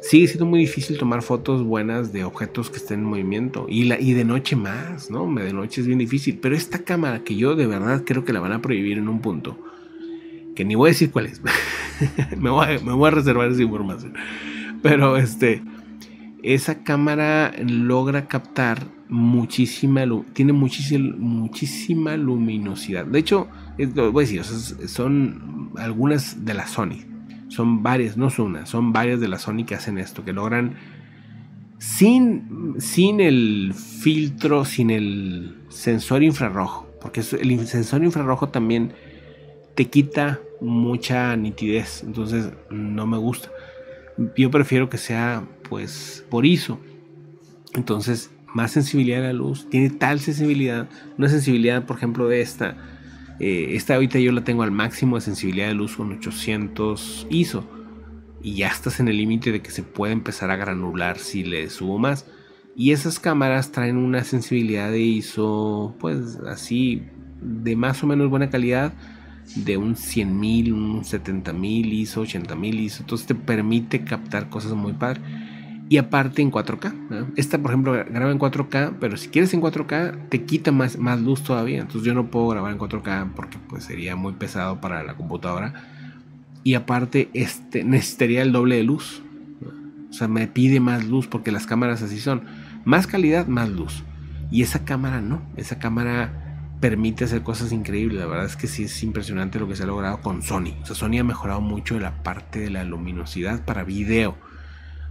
sigue 0.00 0.26
siendo 0.26 0.46
muy 0.46 0.60
difícil 0.60 0.98
tomar 0.98 1.22
fotos 1.22 1.62
buenas 1.62 2.12
de 2.12 2.24
objetos 2.24 2.70
que 2.70 2.78
estén 2.78 3.00
en 3.00 3.06
movimiento. 3.06 3.66
Y, 3.68 3.84
la, 3.84 4.00
y 4.00 4.12
de 4.12 4.24
noche 4.24 4.56
más, 4.56 5.10
¿no? 5.10 5.32
De 5.34 5.52
noche 5.52 5.80
es 5.80 5.86
bien 5.86 5.98
difícil. 5.98 6.38
Pero 6.40 6.54
esta 6.54 6.84
cámara 6.84 7.22
que 7.24 7.36
yo 7.36 7.54
de 7.56 7.66
verdad 7.66 8.02
creo 8.04 8.24
que 8.24 8.32
la 8.32 8.40
van 8.40 8.52
a 8.52 8.62
prohibir 8.62 8.98
en 8.98 9.08
un 9.08 9.20
punto, 9.20 9.58
que 10.54 10.64
ni 10.64 10.74
voy 10.74 10.88
a 10.88 10.92
decir 10.92 11.10
cuál 11.10 11.26
es. 11.26 11.40
me, 12.38 12.50
voy 12.50 12.66
a, 12.66 12.68
me 12.80 12.92
voy 12.92 13.08
a 13.08 13.10
reservar 13.10 13.50
esa 13.50 13.62
información. 13.62 14.14
Pero 14.82 15.16
este, 15.16 15.62
esa 16.42 16.82
cámara 16.82 17.52
logra 17.58 18.26
captar 18.26 18.86
muchísima, 19.08 20.04
tiene 20.32 20.52
muchísima, 20.52 21.14
muchísima 21.18 22.16
luminosidad. 22.16 23.04
De 23.04 23.18
hecho, 23.18 23.48
voy 23.76 24.24
a 24.24 24.26
decir, 24.26 24.44
son 24.44 25.70
algunas 25.76 26.44
de 26.44 26.54
la 26.54 26.66
Sony. 26.66 27.09
Son 27.50 27.82
varias, 27.82 28.16
no 28.16 28.30
son 28.30 28.46
una, 28.46 28.66
son 28.66 28.92
varias 28.92 29.20
de 29.20 29.28
la 29.28 29.38
Sony 29.38 29.64
que 29.66 29.74
hacen 29.74 29.98
esto, 29.98 30.24
que 30.24 30.32
logran 30.32 30.76
sin, 31.78 32.76
sin 32.78 33.20
el 33.20 33.74
filtro, 33.74 34.64
sin 34.64 34.90
el 34.90 35.58
sensor 35.68 36.22
infrarrojo, 36.22 36.88
porque 37.00 37.20
el 37.20 37.66
sensor 37.66 38.02
infrarrojo 38.02 38.48
también 38.48 38.94
te 39.74 39.86
quita 39.86 40.40
mucha 40.60 41.36
nitidez, 41.36 42.02
entonces 42.02 42.50
no 42.70 43.06
me 43.06 43.18
gusta. 43.18 43.50
Yo 44.36 44.50
prefiero 44.50 44.88
que 44.88 44.98
sea 44.98 45.44
pues 45.68 46.24
por 46.28 46.46
ISO. 46.46 46.78
Entonces 47.74 48.30
más 48.54 48.72
sensibilidad 48.72 49.20
a 49.20 49.28
la 49.28 49.32
luz, 49.32 49.68
tiene 49.70 49.90
tal 49.90 50.20
sensibilidad, 50.20 50.88
una 51.16 51.28
sensibilidad 51.28 51.86
por 51.86 51.96
ejemplo 51.96 52.28
de 52.28 52.40
esta, 52.40 52.76
eh, 53.40 53.74
esta 53.74 53.94
ahorita 53.94 54.18
yo 54.18 54.32
la 54.32 54.44
tengo 54.44 54.62
al 54.62 54.70
máximo 54.70 55.16
de 55.16 55.22
sensibilidad 55.22 55.68
de 55.68 55.74
luz 55.74 55.96
con 55.96 56.12
800 56.12 57.26
ISO 57.30 57.64
y 58.42 58.54
ya 58.54 58.68
estás 58.68 59.00
en 59.00 59.08
el 59.08 59.16
límite 59.16 59.50
de 59.50 59.62
que 59.62 59.70
se 59.70 59.82
puede 59.82 60.12
empezar 60.12 60.50
a 60.50 60.56
granular 60.56 61.18
si 61.18 61.42
le 61.44 61.68
subo 61.70 61.98
más. 61.98 62.26
Y 62.76 62.92
esas 62.92 63.18
cámaras 63.18 63.72
traen 63.72 63.96
una 63.96 64.24
sensibilidad 64.24 64.90
de 64.90 65.00
ISO, 65.00 65.96
pues 65.98 66.36
así, 66.46 67.02
de 67.40 67.76
más 67.76 68.02
o 68.02 68.06
menos 68.06 68.30
buena 68.30 68.48
calidad, 68.48 68.92
de 69.56 69.76
un 69.76 69.96
100.000, 69.96 70.72
un 70.72 71.02
70.000 71.02 71.92
ISO, 71.92 72.22
80.000 72.22 72.74
ISO. 72.74 73.02
Entonces 73.02 73.26
te 73.26 73.34
permite 73.34 74.04
captar 74.04 74.48
cosas 74.48 74.72
muy 74.72 74.92
padres 74.92 75.22
y 75.90 75.96
aparte 75.96 76.40
en 76.40 76.52
4K. 76.52 77.32
Esta, 77.34 77.58
por 77.58 77.72
ejemplo, 77.72 77.92
graba 77.92 78.30
en 78.30 78.38
4K, 78.38 78.98
pero 79.00 79.16
si 79.16 79.28
quieres 79.28 79.52
en 79.54 79.60
4K, 79.60 80.28
te 80.28 80.44
quita 80.44 80.70
más, 80.70 80.96
más 80.96 81.20
luz 81.20 81.42
todavía. 81.42 81.80
Entonces 81.80 82.04
yo 82.04 82.14
no 82.14 82.30
puedo 82.30 82.46
grabar 82.46 82.70
en 82.70 82.78
4K 82.78 83.32
porque 83.34 83.58
pues 83.68 83.82
sería 83.82 84.14
muy 84.14 84.34
pesado 84.34 84.80
para 84.80 85.02
la 85.02 85.16
computadora. 85.16 85.74
Y 86.62 86.74
aparte, 86.74 87.28
este, 87.34 87.82
necesitaría 87.82 88.42
el 88.42 88.52
doble 88.52 88.76
de 88.76 88.84
luz. 88.84 89.20
O 90.08 90.12
sea, 90.12 90.28
me 90.28 90.46
pide 90.46 90.78
más 90.78 91.06
luz 91.06 91.26
porque 91.26 91.50
las 91.50 91.66
cámaras 91.66 92.02
así 92.02 92.20
son. 92.20 92.44
Más 92.84 93.08
calidad, 93.08 93.48
más 93.48 93.68
luz. 93.68 94.04
Y 94.52 94.62
esa 94.62 94.84
cámara 94.84 95.20
no. 95.20 95.42
Esa 95.56 95.80
cámara 95.80 96.68
permite 96.78 97.24
hacer 97.24 97.42
cosas 97.42 97.72
increíbles. 97.72 98.20
La 98.20 98.26
verdad 98.26 98.46
es 98.46 98.54
que 98.54 98.68
sí 98.68 98.84
es 98.84 99.02
impresionante 99.02 99.58
lo 99.58 99.66
que 99.66 99.74
se 99.74 99.82
ha 99.82 99.86
logrado 99.86 100.20
con 100.20 100.42
Sony. 100.42 100.72
O 100.82 100.86
sea, 100.86 100.94
Sony 100.94 101.18
ha 101.18 101.24
mejorado 101.24 101.60
mucho 101.60 101.98
la 101.98 102.22
parte 102.22 102.60
de 102.60 102.70
la 102.70 102.84
luminosidad 102.84 103.64
para 103.64 103.82
video 103.82 104.36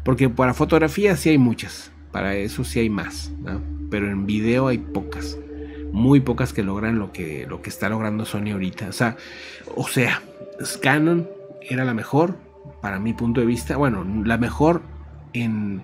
porque 0.03 0.29
para 0.29 0.53
fotografía 0.53 1.15
sí 1.15 1.29
hay 1.29 1.37
muchas, 1.37 1.91
para 2.11 2.35
eso 2.35 2.63
sí 2.63 2.79
hay 2.79 2.89
más, 2.89 3.31
pero 3.89 4.09
en 4.09 4.25
video 4.25 4.67
hay 4.67 4.77
pocas, 4.77 5.37
muy 5.91 6.19
pocas 6.19 6.53
que 6.53 6.63
logran 6.63 6.99
lo 6.99 7.11
que, 7.11 7.45
lo 7.47 7.61
que 7.61 7.69
está 7.69 7.89
logrando 7.89 8.25
Sony 8.25 8.51
ahorita. 8.51 8.89
O 8.89 8.93
sea, 8.93 9.17
o 9.75 9.87
sea, 9.87 10.21
Canon 10.81 11.27
era 11.61 11.85
la 11.85 11.93
mejor, 11.93 12.37
para 12.81 12.99
mi 12.99 13.13
punto 13.13 13.41
de 13.41 13.47
vista, 13.47 13.77
bueno, 13.77 14.05
la 14.25 14.37
mejor 14.37 14.81
en, 15.33 15.83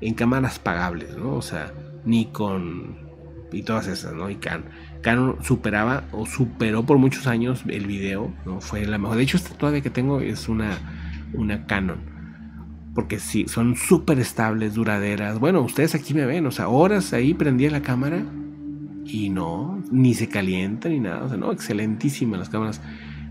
en 0.00 0.14
cámaras 0.14 0.58
pagables, 0.58 1.16
¿no? 1.16 1.34
O 1.34 1.42
sea, 1.42 1.72
Nikon 2.04 3.10
y 3.52 3.62
todas 3.62 3.86
esas, 3.88 4.14
¿no? 4.14 4.30
Y 4.30 4.36
Canon. 4.36 4.66
Canon 5.02 5.38
superaba 5.42 6.04
o 6.12 6.26
superó 6.26 6.84
por 6.84 6.98
muchos 6.98 7.26
años 7.26 7.62
el 7.68 7.86
video, 7.86 8.32
¿no? 8.44 8.60
Fue 8.60 8.84
la 8.84 8.98
mejor. 8.98 9.16
De 9.16 9.22
hecho, 9.22 9.36
esta 9.36 9.54
todavía 9.56 9.80
que 9.80 9.90
tengo 9.90 10.20
es 10.20 10.48
una, 10.48 10.78
una 11.32 11.66
Canon 11.66 12.09
porque 13.00 13.18
sí, 13.18 13.46
son 13.48 13.76
súper 13.76 14.18
estables, 14.18 14.74
duraderas. 14.74 15.38
Bueno, 15.38 15.62
ustedes 15.62 15.94
aquí 15.94 16.12
me 16.12 16.26
ven, 16.26 16.44
o 16.44 16.50
sea, 16.50 16.68
horas 16.68 17.14
ahí 17.14 17.32
prendía 17.32 17.70
la 17.70 17.80
cámara 17.80 18.22
y 19.06 19.30
no, 19.30 19.82
ni 19.90 20.12
se 20.12 20.28
calienta 20.28 20.90
ni 20.90 21.00
nada. 21.00 21.24
O 21.24 21.28
sea, 21.30 21.38
no, 21.38 21.50
excelentísimas 21.50 22.38
las 22.38 22.50
cámaras 22.50 22.82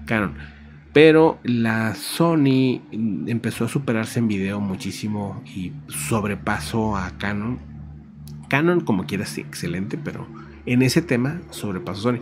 Canon. 0.08 0.34
Pero 0.92 1.38
la 1.44 1.94
Sony 1.94 2.82
empezó 3.28 3.66
a 3.66 3.68
superarse 3.68 4.18
en 4.18 4.28
video 4.28 4.60
muchísimo 4.60 5.44
y 5.46 5.72
sobrepasó 5.88 6.98
a 6.98 7.12
Canon. 7.20 7.60
Canon, 8.48 8.82
como 8.82 9.06
quieras, 9.06 9.30
sí, 9.30 9.42
excelente, 9.42 10.00
pero 10.04 10.26
en 10.66 10.82
ese 10.82 11.04
tema 11.04 11.42
sobrepasó 11.52 12.02
Sony. 12.02 12.22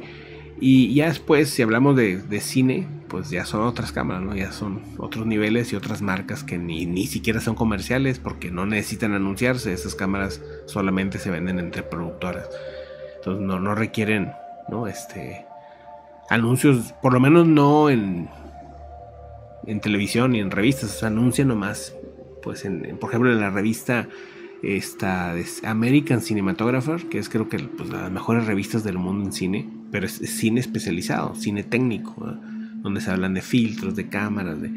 Y 0.59 0.93
ya 0.95 1.07
después, 1.07 1.49
si 1.49 1.61
hablamos 1.61 1.95
de, 1.95 2.41
cine, 2.41 2.87
pues 3.09 3.29
ya 3.29 3.45
son 3.45 3.61
otras 3.61 3.91
cámaras, 3.91 4.23
¿no? 4.23 4.35
Ya 4.35 4.51
son 4.51 4.81
otros 4.97 5.27
niveles 5.27 5.71
y 5.71 5.75
otras 5.75 6.01
marcas 6.01 6.43
que 6.43 6.57
ni, 6.57 6.85
ni 6.87 7.05
siquiera 7.05 7.41
son 7.41 7.53
comerciales 7.53 8.17
porque 8.17 8.49
no 8.49 8.65
necesitan 8.65 9.13
anunciarse. 9.13 9.71
Esas 9.71 9.93
cámaras 9.93 10.41
solamente 10.65 11.19
se 11.19 11.29
venden 11.29 11.59
entre 11.59 11.83
productoras. 11.83 12.49
Entonces 13.17 13.45
no, 13.45 13.59
no 13.59 13.75
requieren, 13.75 14.31
¿no? 14.69 14.87
Este. 14.87 15.45
Anuncios, 16.29 16.93
por 17.01 17.13
lo 17.13 17.19
menos 17.19 17.47
no 17.47 17.89
en, 17.89 18.27
en 19.67 19.79
televisión 19.79 20.31
ni 20.31 20.39
en 20.39 20.49
revistas. 20.49 20.89
Se 20.89 21.05
anuncian 21.05 21.49
nomás, 21.49 21.95
pues, 22.41 22.65
en, 22.65 22.97
por 22.97 23.11
ejemplo, 23.11 23.31
en 23.31 23.39
la 23.39 23.51
revista 23.51 24.07
esta 24.63 25.35
American 25.63 26.21
Cinematographer, 26.21 27.07
que 27.09 27.19
es 27.19 27.29
creo 27.29 27.47
que 27.47 27.59
pues, 27.59 27.89
las 27.89 28.11
mejores 28.11 28.47
revistas 28.47 28.83
del 28.83 28.97
mundo 28.97 29.25
en 29.25 29.31
cine, 29.31 29.69
pero 29.91 30.05
es, 30.05 30.13
cine 30.13 30.59
especializado, 30.59 31.35
cine 31.35 31.63
técnico, 31.63 32.37
donde 32.81 33.01
se 33.01 33.11
hablan 33.11 33.33
de 33.33 33.41
filtros, 33.41 33.95
de 33.95 34.07
cámaras, 34.07 34.61
de 34.61 34.71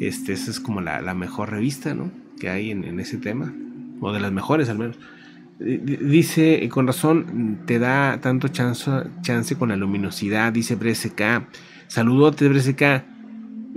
este, 0.00 0.32
esa 0.32 0.50
es 0.50 0.60
como 0.60 0.80
la, 0.80 1.14
mejor 1.14 1.50
revista 1.50 1.94
¿no? 1.94 2.10
que 2.38 2.48
hay 2.48 2.70
en, 2.70 2.98
ese 3.00 3.18
tema, 3.18 3.52
o 4.00 4.12
de 4.12 4.20
las 4.20 4.32
mejores 4.32 4.68
al 4.68 4.78
menos. 4.78 4.98
Dice, 5.58 6.68
con 6.68 6.86
razón, 6.86 7.60
te 7.64 7.78
da 7.78 8.20
tanto 8.20 8.48
chance, 8.48 8.90
chance 9.22 9.54
con 9.54 9.68
la 9.68 9.76
luminosidad, 9.76 10.52
dice 10.52 10.74
Breseca. 10.74 11.48
Saludote, 11.86 12.48
Breseca. 12.48 13.04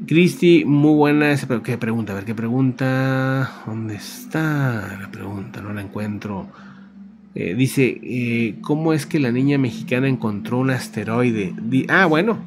Cristi, 0.05 0.63
muy 0.63 0.95
buena 0.95 1.31
esa 1.31 1.47
¿Qué 1.63 1.77
pregunta? 1.77 2.13
A 2.13 2.15
ver, 2.15 2.25
¿qué 2.25 2.35
pregunta? 2.35 3.61
¿Dónde 3.65 3.95
está 3.95 4.97
la 4.99 5.09
pregunta? 5.11 5.61
No 5.61 5.73
la 5.73 5.81
encuentro. 5.81 6.47
Eh, 7.39 7.53
dice, 7.53 7.99
eh, 8.01 8.55
¿cómo 8.61 8.93
es 8.93 9.05
que 9.05 9.19
la 9.19 9.31
niña 9.31 9.59
mexicana 9.59 10.07
encontró 10.07 10.57
un 10.57 10.71
asteroide? 10.71 11.53
ah, 11.87 12.07
bueno, 12.07 12.39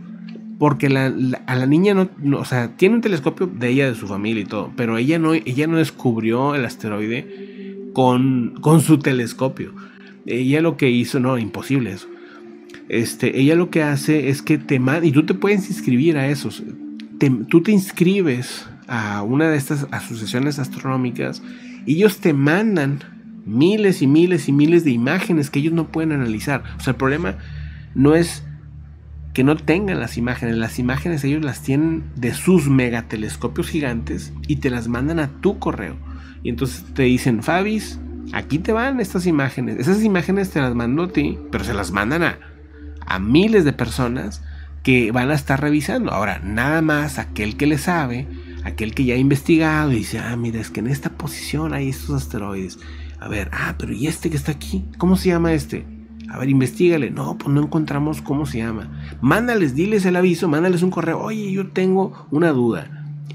porque 0.58 0.88
la, 0.88 1.14
a 1.46 1.54
la 1.54 1.66
niña 1.66 1.94
no, 1.94 2.10
o 2.36 2.44
sea, 2.44 2.76
tiene 2.76 2.96
un 2.96 3.00
telescopio 3.00 3.46
de 3.46 3.68
ella, 3.68 3.88
de 3.88 3.94
su 3.94 4.08
familia 4.08 4.42
y 4.42 4.46
todo, 4.46 4.72
pero 4.74 4.98
ella 4.98 5.20
no, 5.20 5.32
ella 5.32 5.68
no 5.68 5.76
descubrió 5.76 6.56
el 6.56 6.64
asteroide 6.64 7.92
con, 7.92 8.54
con 8.60 8.80
su 8.80 8.98
telescopio. 8.98 9.72
Ella 10.26 10.60
lo 10.60 10.76
que 10.76 10.90
hizo, 10.90 11.20
no, 11.20 11.38
imposible 11.38 11.92
eso. 11.92 12.08
Este, 12.88 13.40
ella 13.40 13.54
lo 13.54 13.70
que 13.70 13.84
hace 13.84 14.28
es 14.28 14.42
que 14.42 14.58
te 14.58 14.80
manda, 14.80 15.06
y 15.06 15.12
tú 15.12 15.24
te 15.24 15.34
puedes 15.34 15.70
inscribir 15.70 16.18
a 16.18 16.26
esos 16.26 16.64
tú 17.48 17.62
te 17.62 17.70
inscribes 17.70 18.66
a 18.88 19.22
una 19.22 19.50
de 19.50 19.56
estas 19.56 19.86
asociaciones 19.92 20.58
astronómicas 20.58 21.42
y 21.86 21.96
ellos 21.96 22.18
te 22.18 22.32
mandan 22.32 23.19
miles 23.46 24.02
y 24.02 24.06
miles 24.06 24.48
y 24.48 24.52
miles 24.52 24.84
de 24.84 24.90
imágenes 24.90 25.50
que 25.50 25.58
ellos 25.58 25.72
no 25.72 25.88
pueden 25.88 26.12
analizar. 26.12 26.62
O 26.78 26.80
sea, 26.80 26.92
el 26.92 26.96
problema 26.96 27.36
no 27.94 28.14
es 28.14 28.44
que 29.32 29.44
no 29.44 29.56
tengan 29.56 30.00
las 30.00 30.16
imágenes, 30.16 30.56
las 30.56 30.78
imágenes 30.78 31.22
ellos 31.24 31.44
las 31.44 31.62
tienen 31.62 32.04
de 32.16 32.34
sus 32.34 32.68
megatelescopios 32.68 33.68
gigantes 33.68 34.32
y 34.48 34.56
te 34.56 34.70
las 34.70 34.88
mandan 34.88 35.20
a 35.20 35.28
tu 35.40 35.58
correo. 35.58 35.96
Y 36.42 36.48
entonces 36.48 36.84
te 36.94 37.04
dicen, 37.04 37.42
Fabis, 37.42 38.00
aquí 38.32 38.58
te 38.58 38.72
van 38.72 39.00
estas 39.00 39.26
imágenes. 39.26 39.78
Esas 39.78 40.02
imágenes 40.02 40.50
te 40.50 40.60
las 40.60 40.74
mando 40.74 41.04
a 41.04 41.12
ti, 41.12 41.38
pero 41.52 41.64
se 41.64 41.74
las 41.74 41.92
mandan 41.92 42.22
a, 42.22 42.38
a 43.06 43.18
miles 43.18 43.64
de 43.64 43.72
personas 43.72 44.42
que 44.82 45.12
van 45.12 45.30
a 45.30 45.34
estar 45.34 45.60
revisando. 45.60 46.10
Ahora, 46.10 46.40
nada 46.42 46.82
más 46.82 47.18
aquel 47.18 47.56
que 47.56 47.66
le 47.66 47.78
sabe, 47.78 48.26
aquel 48.64 48.94
que 48.94 49.04
ya 49.04 49.14
ha 49.14 49.18
investigado 49.18 49.92
y 49.92 49.96
dice, 49.96 50.18
ah, 50.18 50.36
mira, 50.36 50.60
es 50.60 50.70
que 50.70 50.80
en 50.80 50.86
esta 50.86 51.10
posición 51.10 51.74
hay 51.74 51.90
estos 51.90 52.22
asteroides. 52.22 52.78
A 53.20 53.28
ver, 53.28 53.50
ah, 53.52 53.74
pero 53.78 53.92
¿y 53.92 54.06
este 54.06 54.30
que 54.30 54.36
está 54.36 54.52
aquí? 54.52 54.84
¿Cómo 54.96 55.16
se 55.16 55.28
llama 55.28 55.52
este? 55.52 55.84
A 56.30 56.38
ver, 56.38 56.48
investigale. 56.48 57.10
No, 57.10 57.36
pues 57.36 57.54
no 57.54 57.60
encontramos 57.62 58.22
cómo 58.22 58.46
se 58.46 58.58
llama. 58.58 58.90
Mándales, 59.20 59.74
diles 59.74 60.06
el 60.06 60.16
aviso, 60.16 60.48
mándales 60.48 60.82
un 60.82 60.90
correo. 60.90 61.20
Oye, 61.20 61.52
yo 61.52 61.68
tengo 61.70 62.26
una 62.30 62.50
duda. 62.50 62.88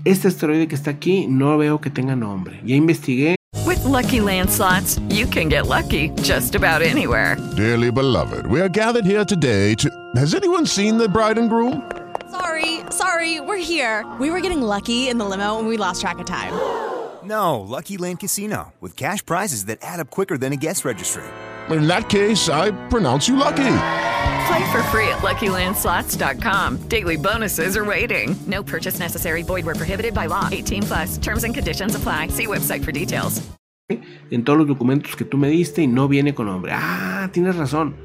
Este 0.04 0.28
asteroide 0.28 0.68
que 0.68 0.76
está 0.76 0.92
aquí 0.92 1.28
no 1.28 1.58
veo 1.58 1.82
que 1.82 1.92
tenga 1.92 2.16
nombre. 2.16 2.62
Ya 2.66 2.76
investigué. 2.76 3.36
With 3.66 3.84
lucky 3.84 4.20
landslots, 4.20 5.00
you 5.10 5.28
can 5.28 5.50
get 5.50 5.68
lucky 5.68 6.10
just 6.24 6.56
about 6.56 6.82
anywhere. 6.82 7.38
Dearly 7.56 7.92
beloved, 7.92 8.48
we 8.48 8.62
are 8.62 8.70
gathered 8.70 9.06
here 9.06 9.26
today 9.26 9.76
to. 9.76 9.90
Has 10.16 10.34
anyone 10.34 10.66
seen 10.66 10.98
the 10.98 11.08
bride 11.08 11.38
and 11.38 11.50
groom? 11.50 11.84
Sorry, 12.32 12.82
sorry, 12.90 13.40
we're 13.40 13.58
here. 13.58 14.04
We 14.20 14.32
were 14.32 14.42
getting 14.42 14.62
lucky 14.62 15.10
in 15.10 15.18
the 15.20 15.26
limo 15.26 15.60
and 15.60 15.68
we 15.68 15.78
lost 15.78 16.02
track 16.02 16.20
of 16.20 16.26
time. 16.26 16.54
No, 17.26 17.60
Lucky 17.62 17.98
Land 17.98 18.20
Casino, 18.20 18.74
with 18.80 18.96
cash 18.96 19.26
prizes 19.26 19.66
that 19.66 19.80
add 19.82 20.00
up 20.00 20.12
quicker 20.12 20.38
than 20.38 20.54
a 20.54 20.56
guest 20.56 20.86
registry. 20.86 21.24
In 21.70 21.88
that 21.88 22.10
case, 22.10 22.50
I 22.50 22.70
pronounce 22.90 23.28
you 23.28 23.36
lucky. 23.36 23.78
Play 24.48 24.72
for 24.72 24.84
free 24.92 25.08
at 25.08 25.24
LuckyLandSlots.com. 25.24 26.88
Daily 26.88 27.16
bonuses 27.16 27.76
are 27.76 27.84
waiting. 27.84 28.36
No 28.46 28.62
purchase 28.62 29.00
necessary. 29.00 29.42
Void 29.42 29.66
where 29.66 29.74
prohibited 29.74 30.14
by 30.14 30.28
law. 30.28 30.48
18 30.52 30.84
plus. 30.84 31.18
Terms 31.18 31.44
and 31.44 31.56
conditions 31.56 31.96
apply. 31.96 32.28
See 32.28 32.46
website 32.46 32.84
for 32.86 32.92
details. 32.92 33.42
En 34.32 34.44
todos 34.44 34.60
los 34.60 34.68
documentos 34.68 35.16
que 35.16 35.26
tú 35.26 35.38
me 35.38 35.50
diste 35.50 35.82
y 35.82 35.88
no 35.88 36.08
viene 36.08 36.34
con 36.34 36.46
nombre. 36.48 36.72
Ah, 36.74 37.30
tienes 37.32 37.56
razón. 37.56 37.96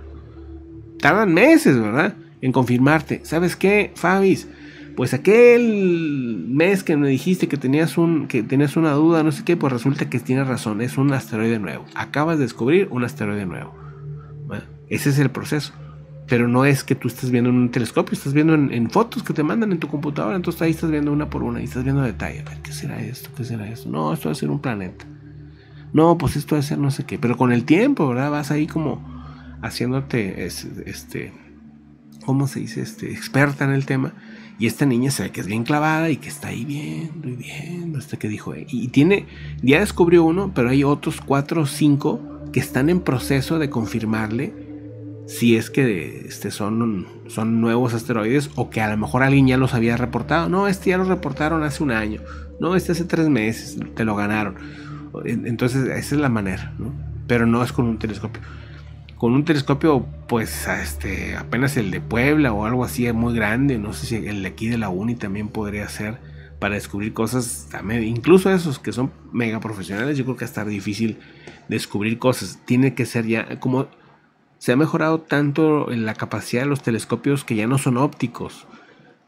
Tardan 0.99 1.33
meses, 1.33 1.79
¿verdad? 1.79 2.15
En 2.41 2.53
confirmarte. 2.53 3.23
¿Sabes 3.25 3.57
qué, 3.57 3.93
Fabis? 3.95 4.47
Pues 4.97 5.15
aquel 5.15 6.45
mes 6.49 6.83
que 6.83 6.97
me 6.97 7.09
dijiste 7.09 7.49
que 7.49 7.57
tenías, 7.57 7.97
un, 7.99 8.27
que 8.27 8.43
tenías 8.43 8.77
una 8.77 8.93
duda, 8.93 9.23
no 9.23 9.33
sé 9.33 9.45
qué, 9.45 9.57
pues 9.57 9.73
resulta 9.73 10.11
que 10.11 10.21
tienes 10.21 10.47
razón, 10.47 10.81
es 10.81 10.99
un 10.99 11.13
asteroide 11.13 11.59
nuevo. 11.59 11.85
Acabas 11.95 12.39
de 12.39 12.45
descubrir 12.45 12.89
un 12.91 13.05
asteroide 13.05 13.47
nuevo. 13.47 13.75
ese 14.89 15.11
es 15.11 15.19
el 15.19 15.31
proceso. 15.31 15.73
Pero 16.27 16.47
no 16.47 16.65
es 16.65 16.85
que 16.85 16.95
tú 16.95 17.09
estés 17.09 17.33
viendo 17.33 17.51
en 17.51 17.57
un 17.57 17.71
telescopio, 17.71 18.13
estás 18.13 18.33
viendo 18.33 18.55
en, 18.55 18.91
fotos 18.91 19.25
que 19.25 19.33
te 19.33 19.43
mandan 19.43 19.73
en 19.73 19.81
tu 19.81 19.89
computadora, 19.89 20.37
entonces 20.37 20.63
ahí 20.63 20.71
estás 20.71 20.91
viendo 20.91 21.13
una 21.13 21.29
por 21.29 21.43
una 21.43 21.61
y 21.61 21.65
estás 21.65 21.83
viendo 21.83 22.03
detalle. 22.03 22.45
¿qué 22.63 22.73
será 22.73 23.03
esto? 23.03 23.31
¿Qué 23.37 23.45
será 23.45 23.69
esto? 23.69 23.89
No, 23.89 24.13
esto 24.13 24.29
va 24.29 24.33
a 24.33 24.37
ser 24.37 24.49
un 24.49 24.61
planeta. 24.61 25.07
No, 25.93 26.17
pues 26.19 26.37
esto 26.37 26.55
va 26.55 26.61
a 26.61 26.63
ser 26.63 26.79
no 26.79 26.91
sé 26.91 27.05
qué. 27.05 27.19
Pero 27.19 27.37
con 27.37 27.53
el 27.53 27.65
tiempo, 27.65 28.09
¿verdad? 28.09 28.31
Vas 28.31 28.51
ahí 28.51 28.67
como 28.67 29.03
haciéndote, 29.63 30.45
este, 30.47 31.33
¿cómo 32.25 32.47
se 32.47 32.61
dice? 32.61 32.83
Este, 32.83 33.11
experta 33.11 33.65
en 33.65 33.73
el 33.73 33.87
tema. 33.87 34.15
Y 34.61 34.67
esta 34.67 34.85
niña 34.85 35.11
se 35.11 35.23
ve 35.23 35.31
que 35.31 35.41
es 35.41 35.47
bien 35.47 35.65
clavada 35.65 36.11
y 36.11 36.19
que 36.19 36.29
está 36.29 36.49
ahí 36.49 36.67
viendo 36.67 37.31
y 37.31 37.33
viendo 37.33 37.99
hasta 37.99 38.19
que 38.19 38.29
dijo, 38.29 38.53
y 38.55 38.89
tiene, 38.89 39.25
ya 39.63 39.81
descubrió 39.81 40.23
uno, 40.23 40.53
pero 40.55 40.69
hay 40.69 40.85
otros 40.85 41.23
cuatro 41.23 41.63
o 41.63 41.67
cinco 41.67 42.21
que 42.53 42.61
están 42.61 42.91
en 42.91 43.01
proceso 43.01 43.59
de 43.59 43.71
confirmarle 43.71 44.53
si 45.27 45.57
es 45.57 45.71
que 45.71 46.27
este 46.29 46.51
son, 46.51 47.07
son 47.29 47.63
nuevos 47.63 47.95
asteroides 47.95 48.51
o 48.55 48.69
que 48.69 48.83
a 48.83 48.91
lo 48.91 48.99
mejor 48.99 49.23
alguien 49.23 49.47
ya 49.47 49.57
los 49.57 49.73
había 49.73 49.97
reportado. 49.97 50.51
No, 50.51 50.69
este 50.69 50.91
ya 50.91 50.99
lo 50.99 51.05
reportaron 51.05 51.63
hace 51.63 51.83
un 51.83 51.93
año. 51.93 52.21
No, 52.61 52.77
este 52.77 52.93
hace 52.93 53.05
tres 53.05 53.31
meses, 53.31 53.79
te 53.95 54.05
lo 54.05 54.15
ganaron. 54.15 54.57
Entonces, 55.25 55.87
esa 55.87 56.15
es 56.17 56.21
la 56.21 56.29
manera. 56.29 56.75
Pero 57.27 57.47
no 57.47 57.63
es 57.63 57.73
con 57.73 57.87
un 57.87 57.99
telescopio 57.99 58.43
con 59.21 59.35
un 59.35 59.45
telescopio, 59.45 60.07
pues 60.29 60.67
este, 60.67 61.37
apenas 61.37 61.77
el 61.77 61.91
de 61.91 62.01
Puebla 62.01 62.55
o 62.55 62.65
algo 62.65 62.87
así 62.87 63.13
muy 63.13 63.35
grande, 63.35 63.77
no 63.77 63.93
sé 63.93 64.07
si 64.07 64.17
el 64.17 64.43
de 64.43 64.49
aquí 64.49 64.69
de 64.69 64.79
la 64.79 64.89
Uni 64.89 65.15
también 65.15 65.49
podría 65.49 65.87
ser 65.91 66.17
para 66.59 66.77
descubrir 66.77 67.13
cosas, 67.13 67.69
incluso 68.03 68.51
esos 68.51 68.79
que 68.79 68.93
son 68.93 69.13
mega 69.31 69.61
profesionales, 69.61 70.17
yo 70.17 70.25
creo 70.25 70.39
que 70.39 70.47
estar 70.47 70.67
difícil 70.67 71.19
descubrir 71.69 72.19
cosas. 72.19 72.63
Tiene 72.65 72.95
que 72.95 73.05
ser 73.05 73.27
ya, 73.27 73.61
como 73.61 73.89
se 74.57 74.73
ha 74.73 74.77
mejorado 74.77 75.21
tanto 75.21 75.93
en 75.93 76.07
la 76.07 76.15
capacidad 76.15 76.63
de 76.63 76.69
los 76.71 76.83
telescopios 76.83 77.45
que 77.45 77.57
ya 77.57 77.67
no 77.67 77.77
son 77.77 77.99
ópticos, 77.99 78.67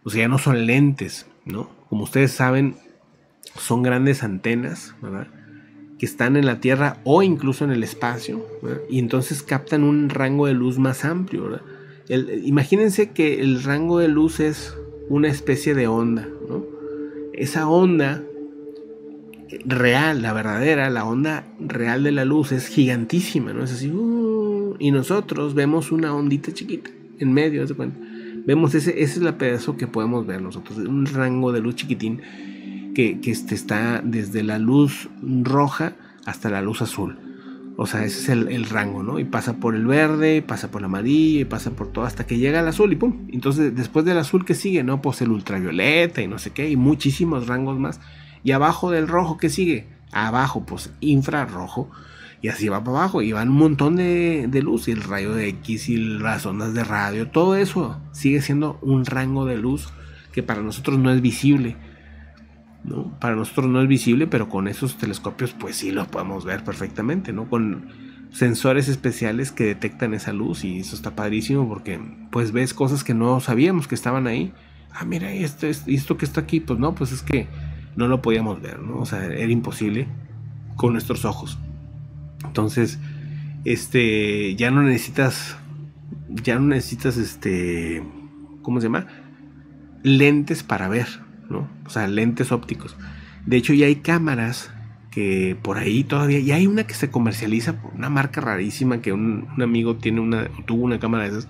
o 0.05 0.09
sea, 0.09 0.23
ya 0.23 0.29
no 0.29 0.39
son 0.39 0.65
lentes, 0.65 1.27
¿no? 1.45 1.69
Como 1.91 2.05
ustedes 2.05 2.33
saben, 2.33 2.77
son 3.59 3.83
grandes 3.83 4.23
antenas, 4.23 4.95
¿verdad? 5.03 5.27
Que 6.03 6.07
están 6.07 6.37
en 6.37 6.47
la 6.47 6.59
Tierra 6.59 6.99
o 7.05 7.23
incluso 7.23 7.65
en 7.65 7.71
el 7.71 7.85
espacio, 7.85 8.45
y 8.91 8.99
entonces 8.99 9.45
captan 9.45 9.85
un 9.85 10.09
rango 10.09 10.49
de 10.49 10.53
luz 10.53 10.77
más 10.77 11.05
amplio. 11.05 11.61
imagínense 12.43 13.13
que 13.13 13.41
el 13.41 13.63
rango 13.63 14.01
de 14.01 14.09
luz 14.09 14.41
es 14.41 14.77
una 15.09 15.29
especie 15.29 15.75
de 15.75 15.87
onda. 15.87 16.29
Esa 17.35 17.69
onda 17.69 18.21
real, 19.65 20.23
la 20.23 20.33
verdadera, 20.33 20.91
la 20.91 21.05
onda 21.05 21.47
real 21.61 22.03
de 22.03 22.11
la 22.11 22.25
luz 22.25 22.51
es 22.51 22.67
gigantísima, 22.67 23.53
¿no? 23.53 23.63
Es 23.63 23.71
así, 23.71 23.89
uh, 23.89 24.75
y 24.81 24.91
nosotros 24.91 25.55
vemos 25.55 25.93
una 25.93 26.13
ondita 26.17 26.53
chiquita 26.53 26.91
en 27.21 27.33
medio, 27.33 27.65
Vemos 28.45 28.75
ese, 28.75 28.91
ese 28.91 29.21
es 29.21 29.25
el 29.25 29.35
pedazo 29.35 29.77
que 29.77 29.87
podemos 29.87 30.27
ver 30.27 30.43
nosotros, 30.43 30.79
un 30.79 31.07
rango 31.07 31.53
de 31.53 31.61
luz 31.61 31.77
chiquitín 31.77 32.23
que, 32.95 33.19
este 33.25 33.55
está 33.55 34.01
desde 34.05 34.43
la 34.43 34.59
luz 34.59 35.09
roja 35.43 35.95
hasta 36.25 36.51
la 36.51 36.63
luz 36.63 36.83
azul. 36.83 37.19
O 37.77 37.87
sea, 37.87 38.05
ese 38.05 38.21
es 38.21 38.29
el, 38.29 38.65
rango, 38.67 39.03
¿no? 39.03 39.19
Y 39.19 39.25
pasa 39.25 39.55
por 39.55 39.75
el 39.75 39.87
verde, 39.87 40.43
pasa 40.43 40.71
por 40.71 40.83
el 40.83 40.87
amarillo, 40.87 41.41
y 41.41 41.45
pasa 41.45 41.71
por 41.71 41.91
todo 41.91 42.05
hasta 42.05 42.27
que 42.27 42.39
llega 42.39 42.61
al 42.61 42.69
azul 42.69 42.93
y 42.93 42.97
pum. 42.97 43.27
Entonces, 43.33 43.75
después 43.75 44.05
del 44.05 44.19
azul 44.19 44.45
que 44.45 44.55
sigue, 44.55 44.85
¿no? 44.85 45.01
Pues 45.01 45.23
el 45.23 45.31
ultravioleta 45.31 46.21
y 46.21 46.29
no 46.29 46.39
sé 46.39 46.51
qué, 46.51 46.69
y 46.69 46.77
muchísimos 46.77 47.47
rangos 47.47 47.79
más. 47.79 48.01
Y 48.45 48.53
abajo 48.53 48.91
del 48.91 49.09
rojo, 49.09 49.39
¿qué 49.39 49.49
sigue? 49.49 49.87
Abajo, 50.13 50.67
pues 50.67 50.93
infrarrojo. 51.01 51.91
Y 52.43 52.49
así 52.49 52.69
va 52.69 52.83
para 52.85 52.99
abajo. 52.99 53.23
Y 53.23 53.33
van 53.33 53.49
un 53.51 53.57
montón 53.57 53.97
de, 53.97 54.47
de 54.49 54.63
luz. 54.63 54.89
Y 54.89 54.93
el 54.93 55.03
rayo 55.03 55.33
de 55.33 55.49
X 55.49 55.89
y 55.89 55.97
las 55.97 56.45
ondas 56.45 56.75
de 56.75 56.85
radio. 56.85 57.29
Todo 57.29 57.55
eso 57.57 58.01
sigue 58.11 58.43
siendo 58.43 58.79
un 58.83 59.07
rango 59.07 59.47
de 59.47 59.57
luz 59.57 59.89
que 60.33 60.43
para 60.43 60.61
nosotros 60.61 60.99
no 60.99 61.11
es 61.11 61.21
visible. 61.21 61.77
Para 63.21 63.37
nosotros 63.37 63.67
no 63.67 63.81
es 63.81 63.89
visible, 63.89 64.27
pero 64.27 64.49
con 64.49 64.67
esos 64.67 64.97
telescopios 64.97 65.53
pues 65.53 65.77
sí 65.77 65.93
lo 65.93 66.07
podemos 66.07 66.45
ver 66.45 66.65
perfectamente, 66.65 67.33
¿no? 67.33 67.49
Con 67.49 67.87
sensores 68.33 68.89
especiales 68.89 69.53
que 69.53 69.65
detectan 69.65 70.15
esa 70.15 70.33
luz 70.33 70.65
y 70.65 70.79
eso 70.79 70.97
está 70.97 71.15
padrísimo 71.15 71.69
porque 71.69 72.01
pues 72.31 72.53
ves 72.53 72.75
cosas 72.75 73.05
que 73.05 73.15
no 73.15 73.41
sabíamos 73.41 73.87
que 73.87 73.95
estaban 73.95 74.27
ahí. 74.27 74.53
Ah, 74.91 75.05
mira, 75.05 75.33
esto, 75.33 75.67
esto 75.67 76.17
que 76.17 76.25
está 76.25 76.41
aquí, 76.41 76.61
pues 76.61 76.79
no, 76.79 76.95
pues 76.95 77.13
es 77.13 77.23
que 77.23 77.47
no 77.97 78.09
lo 78.09 78.23
podíamos 78.23 78.61
ver, 78.61 78.81
¿no? 78.81 78.99
O 78.99 79.07
sea, 79.07 79.25
era 79.25 79.53
imposible 79.53 80.09
con 80.77 80.93
nuestros 80.93 81.25
ojos. 81.25 81.59
Entonces, 82.45 82.99
este, 83.65 84.55
ya 84.57 84.71
no 84.71 84.83
necesitas, 84.83 85.57
ya 86.29 86.59
no 86.59 86.67
necesitas, 86.67 87.17
este, 87.17 88.03
¿cómo 88.63 88.81
se 88.81 88.87
llama? 88.87 89.07
Lentes 90.03 90.63
para 90.63 90.89
ver, 90.89 91.07
¿no? 91.53 91.69
O 91.87 91.91
sea, 91.91 92.09
lentes 92.09 92.51
ópticos. 92.51 92.97
De 93.47 93.57
hecho, 93.57 93.73
ya 93.75 93.87
hay 93.87 93.97
cámaras 93.97 94.71
que 95.11 95.57
por 95.61 95.79
ahí 95.79 96.05
todavía, 96.05 96.39
y 96.39 96.53
hay 96.53 96.67
una 96.67 96.85
que 96.85 96.95
se 96.95 97.11
comercializa 97.11 97.81
por 97.81 97.95
una 97.95 98.09
marca 98.09 98.41
rarísima 98.41 99.03
que 99.03 99.13
un, 99.13 99.47
un 99.55 99.63
amigo 99.63 99.97
tiene 99.97 100.21
una, 100.21 100.49
tuvo 100.67 100.85
una 100.85 100.99
cámara 100.99 101.25
de 101.25 101.31
esas. 101.31 101.49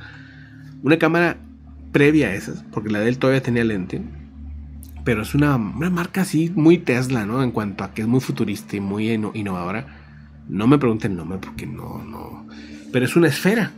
Una 0.82 0.98
cámara 0.98 1.36
previa 1.92 2.28
a 2.28 2.34
esas, 2.34 2.64
porque 2.72 2.90
la 2.90 2.98
de 2.98 3.08
él 3.08 3.18
todavía 3.18 3.42
tenía 3.42 3.64
lente. 3.64 4.02
Pero 5.04 5.22
es 5.22 5.34
una, 5.34 5.56
una 5.56 5.90
marca 5.90 6.22
así 6.22 6.50
muy 6.54 6.78
Tesla, 6.78 7.26
¿no? 7.26 7.42
En 7.42 7.50
cuanto 7.50 7.84
a 7.84 7.92
que 7.92 8.02
es 8.02 8.08
muy 8.08 8.20
futurista 8.20 8.76
y 8.76 8.80
muy 8.80 9.10
innovadora. 9.10 9.86
No 10.48 10.66
me 10.66 10.78
pregunten 10.78 11.12
el 11.12 11.18
nombre 11.18 11.38
porque 11.38 11.66
no, 11.66 12.02
no. 12.04 12.46
Pero 12.92 13.04
es 13.04 13.16
una 13.16 13.28
esfera. 13.28 13.72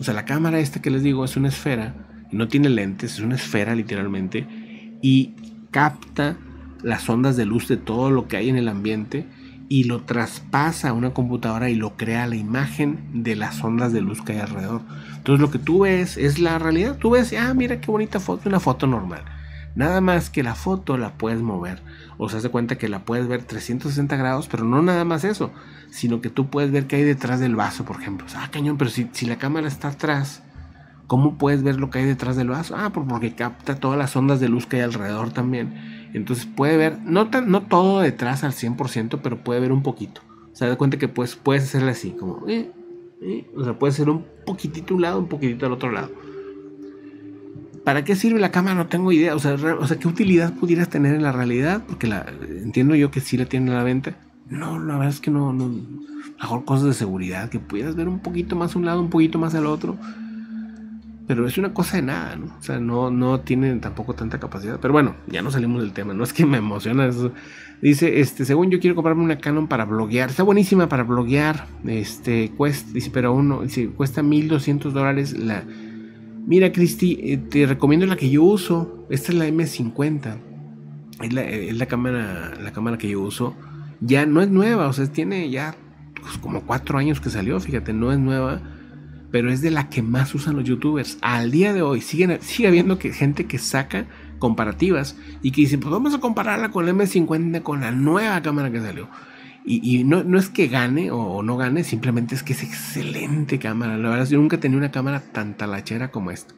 O 0.00 0.04
sea, 0.04 0.14
la 0.14 0.24
cámara 0.24 0.58
esta 0.58 0.82
que 0.82 0.90
les 0.90 1.02
digo 1.02 1.24
es 1.24 1.36
una 1.36 1.48
esfera. 1.48 1.94
No 2.32 2.48
tiene 2.48 2.68
lentes, 2.68 3.14
es 3.14 3.20
una 3.20 3.36
esfera 3.36 3.74
literalmente. 3.74 4.46
Y 5.02 5.34
capta 5.70 6.36
las 6.82 7.08
ondas 7.08 7.36
de 7.36 7.46
luz 7.46 7.68
de 7.68 7.76
todo 7.76 8.10
lo 8.10 8.28
que 8.28 8.36
hay 8.36 8.48
en 8.48 8.56
el 8.56 8.68
ambiente 8.68 9.26
y 9.68 9.84
lo 9.84 10.02
traspasa 10.02 10.90
a 10.90 10.92
una 10.92 11.12
computadora 11.12 11.70
y 11.70 11.74
lo 11.74 11.96
crea 11.96 12.26
la 12.26 12.36
imagen 12.36 13.00
de 13.12 13.34
las 13.34 13.62
ondas 13.64 13.92
de 13.92 14.00
luz 14.00 14.22
que 14.22 14.32
hay 14.32 14.38
alrededor. 14.40 14.82
Entonces 15.16 15.40
lo 15.40 15.50
que 15.50 15.58
tú 15.58 15.80
ves 15.80 16.16
es 16.16 16.38
la 16.38 16.58
realidad. 16.58 16.98
Tú 16.98 17.10
ves, 17.10 17.34
ah, 17.38 17.52
mira 17.54 17.80
qué 17.80 17.90
bonita 17.90 18.20
foto, 18.20 18.48
una 18.48 18.60
foto 18.60 18.86
normal. 18.86 19.24
Nada 19.74 20.00
más 20.00 20.30
que 20.30 20.42
la 20.42 20.54
foto 20.54 20.96
la 20.96 21.14
puedes 21.14 21.42
mover. 21.42 21.82
O 22.16 22.28
sea, 22.28 22.40
se 22.40 22.48
cuenta 22.48 22.78
que 22.78 22.88
la 22.88 23.00
puedes 23.00 23.28
ver 23.28 23.42
360 23.42 24.16
grados, 24.16 24.48
pero 24.48 24.64
no 24.64 24.80
nada 24.82 25.04
más 25.04 25.24
eso, 25.24 25.52
sino 25.90 26.20
que 26.20 26.30
tú 26.30 26.48
puedes 26.48 26.70
ver 26.70 26.86
qué 26.86 26.96
hay 26.96 27.02
detrás 27.02 27.40
del 27.40 27.56
vaso, 27.56 27.84
por 27.84 28.00
ejemplo. 28.00 28.26
ah, 28.36 28.48
cañón, 28.50 28.78
pero 28.78 28.90
si, 28.90 29.08
si 29.12 29.26
la 29.26 29.36
cámara 29.36 29.68
está 29.68 29.88
atrás, 29.88 30.42
¿cómo 31.06 31.38
puedes 31.38 31.62
ver 31.62 31.78
lo 31.78 31.90
que 31.90 32.00
hay 32.00 32.04
detrás 32.04 32.36
del 32.36 32.48
vaso? 32.48 32.74
Ah, 32.76 32.90
porque 32.92 33.34
capta 33.34 33.76
todas 33.76 33.98
las 33.98 34.14
ondas 34.16 34.40
de 34.40 34.48
luz 34.48 34.66
que 34.66 34.76
hay 34.76 34.82
alrededor 34.82 35.30
también. 35.30 35.74
Entonces 36.12 36.46
puede 36.46 36.76
ver, 36.76 36.98
no, 37.02 37.28
no 37.46 37.62
todo 37.62 38.00
detrás 38.00 38.44
al 38.44 38.52
100%, 38.52 39.20
pero 39.22 39.42
puede 39.42 39.60
ver 39.60 39.72
un 39.72 39.82
poquito. 39.82 40.22
Se 40.52 40.66
da 40.66 40.76
cuenta 40.76 40.98
que 40.98 41.08
puedes, 41.08 41.36
puedes 41.36 41.64
hacerle 41.64 41.90
así, 41.90 42.12
como... 42.12 42.48
Eh, 42.48 42.70
eh, 43.22 43.46
o 43.56 43.64
sea, 43.64 43.78
puede 43.78 43.92
ser 43.92 44.10
un 44.10 44.24
poquitito 44.44 44.94
un 44.94 45.02
lado, 45.02 45.18
un 45.18 45.28
poquitito 45.28 45.66
al 45.66 45.72
otro 45.72 45.90
lado. 45.90 46.10
¿Para 47.84 48.04
qué 48.04 48.16
sirve 48.16 48.40
la 48.40 48.50
cámara? 48.50 48.74
No 48.74 48.88
tengo 48.88 49.12
idea. 49.12 49.34
O 49.34 49.38
sea, 49.38 49.54
o 49.54 49.86
sea, 49.86 49.98
¿qué 49.98 50.08
utilidad 50.08 50.54
pudieras 50.54 50.88
tener 50.88 51.14
en 51.14 51.22
la 51.22 51.32
realidad? 51.32 51.84
Porque 51.86 52.12
entiendo 52.62 52.94
yo 52.94 53.10
que 53.10 53.20
sí 53.20 53.36
la 53.36 53.46
tienen 53.46 53.70
a 53.70 53.78
la 53.78 53.84
venta. 53.84 54.16
No, 54.48 54.78
la 54.78 54.94
verdad 54.94 55.14
es 55.14 55.20
que 55.20 55.30
no, 55.30 55.52
no. 55.52 55.70
Mejor 56.40 56.64
cosas 56.64 56.86
de 56.86 56.94
seguridad, 56.94 57.48
que 57.48 57.58
pudieras 57.58 57.94
ver 57.94 58.08
un 58.08 58.18
poquito 58.18 58.56
más 58.56 58.76
un 58.76 58.84
lado, 58.84 59.00
un 59.00 59.10
poquito 59.10 59.38
más 59.38 59.54
al 59.54 59.66
otro. 59.66 59.96
Pero 61.26 61.46
es 61.46 61.58
una 61.58 61.74
cosa 61.74 61.96
de 61.96 62.02
nada, 62.02 62.36
¿no? 62.36 62.46
O 62.46 62.62
sea, 62.62 62.78
no, 62.78 63.10
no 63.10 63.40
tienen 63.40 63.80
tampoco 63.80 64.14
tanta 64.14 64.38
capacidad. 64.38 64.78
Pero 64.80 64.92
bueno, 64.92 65.16
ya 65.26 65.42
no 65.42 65.50
salimos 65.50 65.82
del 65.82 65.92
tema. 65.92 66.14
No 66.14 66.22
es 66.22 66.32
que 66.32 66.46
me 66.46 66.58
emociona 66.58 67.06
eso. 67.06 67.32
Dice, 67.82 68.20
este, 68.20 68.44
según 68.44 68.70
yo 68.70 68.78
quiero 68.78 68.94
comprarme 68.94 69.24
una 69.24 69.38
Canon 69.38 69.66
para 69.66 69.84
bloguear. 69.84 70.30
Está 70.30 70.44
buenísima 70.44 70.88
para 70.88 71.02
bloguear. 71.02 71.66
Este, 71.84 72.52
cuesta, 72.56 72.92
dice, 72.92 73.10
pero 73.12 73.32
uno, 73.32 73.62
dice, 73.62 73.88
cuesta 73.88 74.22
1200 74.22 74.94
dólares 74.94 75.36
la 75.36 75.64
Mira, 76.46 76.70
Cristi, 76.70 77.18
eh, 77.24 77.38
te 77.38 77.66
recomiendo 77.66 78.06
la 78.06 78.14
que 78.14 78.30
yo 78.30 78.44
uso. 78.44 79.04
Esta 79.10 79.32
es 79.32 79.38
la 79.38 79.48
M50. 79.48 80.36
Es 81.22 81.32
la, 81.76 81.86
cámara, 81.86 82.54
la 82.62 82.70
cámara 82.70 82.98
que 82.98 83.08
yo 83.08 83.20
uso. 83.20 83.56
Ya 84.00 84.26
no 84.26 84.40
es 84.40 84.48
nueva, 84.48 84.86
o 84.86 84.92
sea, 84.92 85.06
tiene 85.06 85.50
ya 85.50 85.74
pues, 86.20 86.38
como 86.38 86.62
cuatro 86.62 86.98
años 86.98 87.20
que 87.20 87.30
salió, 87.30 87.58
fíjate, 87.58 87.92
no 87.92 88.12
es 88.12 88.20
nueva. 88.20 88.62
Pero 89.36 89.52
es 89.52 89.60
de 89.60 89.70
la 89.70 89.90
que 89.90 90.00
más 90.00 90.34
usan 90.34 90.56
los 90.56 90.64
youtubers. 90.64 91.18
Al 91.20 91.50
día 91.50 91.74
de 91.74 91.82
hoy 91.82 92.00
siguen, 92.00 92.38
sigue 92.40 92.68
habiendo 92.68 92.98
que, 92.98 93.12
gente 93.12 93.44
que 93.44 93.58
saca 93.58 94.06
comparativas 94.38 95.14
y 95.42 95.50
que 95.50 95.60
dice, 95.60 95.76
pues 95.76 95.92
vamos 95.92 96.14
a 96.14 96.20
compararla 96.20 96.70
con 96.70 96.86
la 96.86 96.92
M50 96.92 97.62
con 97.62 97.82
la 97.82 97.90
nueva 97.90 98.40
cámara 98.40 98.72
que 98.72 98.80
salió. 98.80 99.10
Y, 99.66 100.04
no, 100.04 100.24
no, 100.24 100.38
es 100.38 100.48
que 100.48 100.68
gane 100.68 101.10
o, 101.10 101.42
no 101.42 101.58
gane, 101.58 101.84
simplemente 101.84 102.34
es 102.34 102.42
que 102.42 102.54
es 102.54 102.62
excelente 102.62 103.58
cámara. 103.58 103.98
La 103.98 104.08
verdad, 104.08 104.26
yo 104.26 104.38
nunca 104.38 104.56
he 104.56 104.58
tenido 104.58 104.78
una 104.78 104.90
cámara 104.90 105.20
tan 105.20 105.54
talachera 105.54 106.10
como 106.10 106.30
esta. 106.30 106.54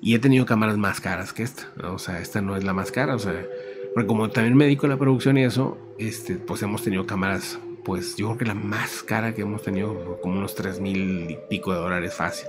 Y 0.00 0.14
he 0.14 0.18
tenido 0.18 0.46
cámaras 0.46 0.78
más 0.78 1.02
caras 1.02 1.34
que 1.34 1.42
esta. 1.42 1.64
O 1.82 1.98
sea, 1.98 2.18
esta 2.18 2.40
no 2.40 2.56
es 2.56 2.64
la 2.64 2.72
más 2.72 2.92
cara. 2.92 3.14
O 3.14 3.18
sea, 3.18 3.44
porque 3.92 4.06
como 4.06 4.30
también 4.30 4.56
me 4.56 4.64
dedico 4.64 4.86
a 4.86 4.88
la 4.88 4.96
producción 4.96 5.36
y 5.36 5.42
eso, 5.42 5.76
este, 5.98 6.36
pues 6.36 6.62
hemos 6.62 6.82
tenido 6.82 7.04
cámaras, 7.04 7.58
pues 7.84 8.16
yo 8.16 8.26
creo 8.26 8.38
que 8.38 8.44
la 8.46 8.54
más 8.54 9.02
cara 9.02 9.34
que 9.34 9.42
hemos 9.42 9.62
tenido, 9.62 10.18
como 10.22 10.38
unos 10.38 10.54
3 10.54 10.80
mil 10.80 11.30
y 11.30 11.38
pico 11.48 11.72
de 11.72 11.78
dólares 11.78 12.14
fácil. 12.14 12.48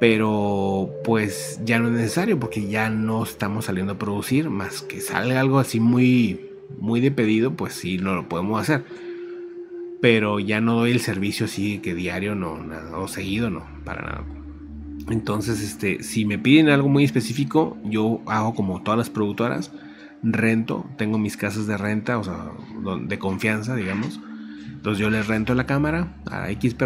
Pero 0.00 0.90
pues 1.02 1.60
ya 1.64 1.78
no 1.78 1.88
es 1.88 1.94
necesario 1.94 2.38
porque 2.38 2.68
ya 2.68 2.88
no 2.90 3.24
estamos 3.24 3.64
saliendo 3.64 3.94
a 3.94 3.98
producir, 3.98 4.48
más 4.48 4.82
que 4.82 5.00
salga 5.00 5.40
algo 5.40 5.58
así 5.58 5.80
muy 5.80 6.48
muy 6.78 7.00
de 7.00 7.10
pedido, 7.10 7.54
pues 7.54 7.74
sí, 7.74 7.98
no 7.98 8.14
lo 8.14 8.28
podemos 8.28 8.60
hacer. 8.60 8.84
Pero 10.00 10.38
ya 10.38 10.60
no 10.60 10.76
doy 10.76 10.92
el 10.92 11.00
servicio 11.00 11.46
así 11.46 11.78
que 11.78 11.94
diario, 11.94 12.34
no, 12.34 12.58
nada, 12.58 12.98
o 12.98 13.08
seguido, 13.08 13.50
no, 13.50 13.66
para 13.84 14.02
nada. 14.02 14.24
Entonces, 15.10 15.62
este, 15.62 16.02
si 16.02 16.24
me 16.24 16.38
piden 16.38 16.68
algo 16.68 16.88
muy 16.88 17.04
específico, 17.04 17.76
yo 17.84 18.20
hago 18.26 18.54
como 18.54 18.82
todas 18.82 18.98
las 18.98 19.10
productoras, 19.10 19.72
rento, 20.22 20.86
tengo 20.96 21.18
mis 21.18 21.36
casas 21.36 21.66
de 21.66 21.76
renta, 21.76 22.18
o 22.18 22.24
sea, 22.24 22.50
de 23.00 23.18
confianza, 23.18 23.74
digamos. 23.74 24.20
Entonces 24.78 25.00
yo 25.00 25.10
les 25.10 25.26
rento 25.26 25.54
la 25.54 25.66
cámara 25.66 26.16
a 26.30 26.50
X, 26.50 26.76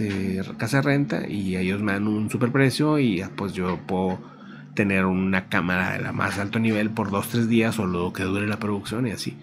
eh, 0.00 0.42
casa 0.56 0.78
de 0.78 0.82
renta 0.82 1.28
y 1.28 1.56
ellos 1.56 1.80
me 1.80 1.92
dan 1.92 2.08
un 2.08 2.28
super 2.30 2.50
precio 2.50 2.98
y 2.98 3.22
pues 3.36 3.52
yo 3.52 3.78
puedo 3.86 4.18
tener 4.74 5.04
una 5.04 5.48
cámara 5.48 5.92
de 5.92 6.00
la 6.00 6.12
más 6.12 6.38
alto 6.38 6.58
nivel 6.58 6.90
por 6.90 7.10
2-3 7.10 7.46
días 7.46 7.78
o 7.78 7.86
lo 7.86 8.12
que 8.12 8.24
dure 8.24 8.46
la 8.46 8.58
producción 8.58 9.06
y 9.06 9.12
así. 9.12 9.38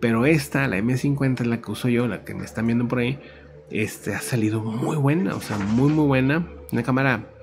Pero 0.00 0.26
esta, 0.26 0.68
la 0.68 0.76
M50 0.78 1.40
es 1.40 1.46
la 1.46 1.62
que 1.62 1.70
uso 1.70 1.88
yo, 1.88 2.06
la 2.08 2.24
que 2.24 2.34
me 2.34 2.44
están 2.44 2.66
viendo 2.66 2.86
por 2.88 2.98
ahí, 2.98 3.18
este 3.70 4.14
ha 4.14 4.20
salido 4.20 4.62
muy 4.62 4.96
buena, 4.96 5.34
o 5.34 5.40
sea, 5.40 5.56
muy 5.58 5.90
muy 5.90 6.06
buena. 6.06 6.46
Una 6.72 6.82
cámara 6.82 7.33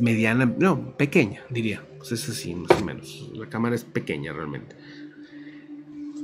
mediana, 0.00 0.52
no, 0.58 0.96
pequeña, 0.96 1.42
diría. 1.50 1.82
Pues 1.98 2.12
es 2.12 2.28
así, 2.28 2.54
más 2.54 2.70
o 2.80 2.84
menos. 2.84 3.30
La 3.34 3.48
cámara 3.48 3.74
es 3.74 3.84
pequeña 3.84 4.32
realmente. 4.32 4.76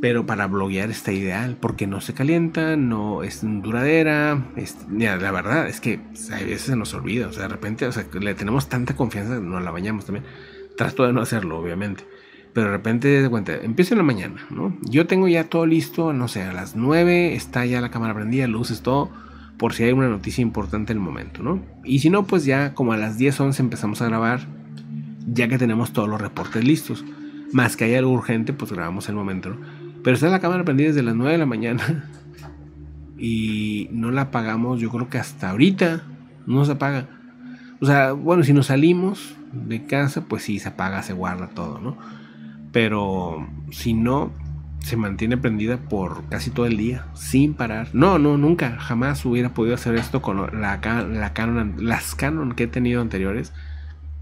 Pero 0.01 0.27
para 0.27 0.49
bloguear 0.49 0.91
está 0.91 1.13
ideal 1.13 1.57
porque 1.61 1.87
no 1.87 2.01
se 2.01 2.13
calienta, 2.13 2.77
no 2.77 3.23
es 3.23 3.41
duradera. 3.43 4.53
la 4.99 5.31
verdad 5.31 5.69
es 5.69 5.81
que 5.81 6.01
a 6.33 6.39
veces 6.41 6.63
se 6.63 6.77
nos 6.77 6.93
olvida. 6.95 7.29
O 7.29 7.33
sea, 7.33 7.45
de 7.45 7.49
repente, 7.49 7.87
o 7.87 7.93
sea, 7.93 8.07
le 8.21 8.35
tenemos 8.35 8.69
tanta 8.69 8.97
confianza, 8.97 9.39
no 9.39 9.61
la 9.61 9.71
bañamos 9.71 10.05
también. 10.05 10.25
Trato 10.77 11.07
de 11.07 11.13
no 11.13 11.21
hacerlo, 11.21 11.59
obviamente. 11.59 12.05
Pero 12.53 12.67
de 12.67 12.73
repente, 12.73 13.09
de 13.23 13.31
cuenta, 13.31 13.55
empiezo 13.55 13.95
en 13.95 13.99
la 13.99 14.05
mañana, 14.05 14.47
¿no? 14.51 14.77
Yo 14.83 15.07
tengo 15.07 15.27
ya 15.27 15.45
todo 15.45 15.67
listo, 15.67 16.13
no 16.13 16.29
sé, 16.29 16.43
a 16.43 16.53
las 16.53 16.77
9 16.77 17.35
está 17.35 17.65
ya 17.65 17.81
la 17.81 17.91
cámara 17.91 18.15
prendida, 18.15 18.47
luces, 18.47 18.83
todo, 18.83 19.11
por 19.63 19.75
si 19.75 19.85
hay 19.85 19.93
una 19.93 20.09
noticia 20.09 20.43
importante 20.43 20.91
en 20.93 20.99
el 20.99 21.05
momento, 21.05 21.41
¿no? 21.41 21.63
Y 21.85 22.01
si 22.01 22.11
no, 22.11 22.27
pues 22.27 22.45
ya 22.45 22.75
como 22.75 22.95
a 22.95 22.97
las 22.97 23.17
10, 23.17 23.39
11 23.43 23.63
empezamos 23.63 24.03
a 24.03 24.07
grabar, 24.07 24.41
ya 25.25 25.47
que 25.47 25.57
tenemos 25.57 25.93
todos 25.93 26.09
los 26.09 26.21
reportes 26.21 26.65
listos. 26.65 27.05
Más 27.53 27.77
que 27.77 27.85
haya 27.85 28.01
algo 28.01 28.11
urgente, 28.11 28.53
pues 28.53 28.73
grabamos 28.73 29.09
el 29.09 29.15
momento, 29.15 29.51
¿no? 29.51 29.59
Pero 30.03 30.15
está 30.17 30.29
la 30.31 30.41
cámara 30.41 30.65
prendida 30.65 30.89
desde 30.89 31.05
las 31.05 31.15
9 31.15 31.31
de 31.31 31.39
la 31.39 31.47
mañana. 31.47 32.11
Y 33.19 33.89
no 33.93 34.11
la 34.11 34.23
apagamos, 34.23 34.81
yo 34.81 34.91
creo 34.91 35.09
que 35.09 35.19
hasta 35.19 35.51
ahorita 35.51 36.03
no 36.45 36.65
se 36.65 36.73
apaga. 36.73 37.07
O 37.81 37.87
sea, 37.87 38.15
bueno, 38.15 38.43
si 38.43 38.53
nos 38.53 38.67
salimos 38.67 39.37
de 39.53 39.87
casa, 39.87 40.25
pues 40.25 40.43
sí, 40.43 40.59
se 40.59 40.71
apaga, 40.71 41.05
se 41.05 41.13
guarda 41.13 41.51
todo, 41.51 41.79
¿no? 41.79 41.97
Pero 42.73 43.47
si 43.71 43.95
no, 43.95 44.33
se 44.83 44.97
mantiene 44.97 45.37
prendida 45.37 45.77
por 45.77 46.25
casi 46.29 46.51
todo 46.51 46.67
el 46.67 46.77
día, 46.77 47.07
sin 47.15 47.55
parar. 47.55 47.89
No, 47.93 48.19
no, 48.19 48.37
nunca, 48.37 48.79
jamás 48.79 49.25
hubiera 49.25 49.55
podido 49.55 49.75
hacer 49.75 49.95
esto 49.95 50.23
con 50.23 50.61
la, 50.61 50.81
la 51.05 51.33
Canon, 51.33 51.75
las 51.79 52.15
Canon 52.15 52.55
que 52.55 52.65
he 52.65 52.69
tenido 52.69 53.01
anteriores. 53.01 53.53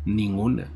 Ninguna 0.04 0.68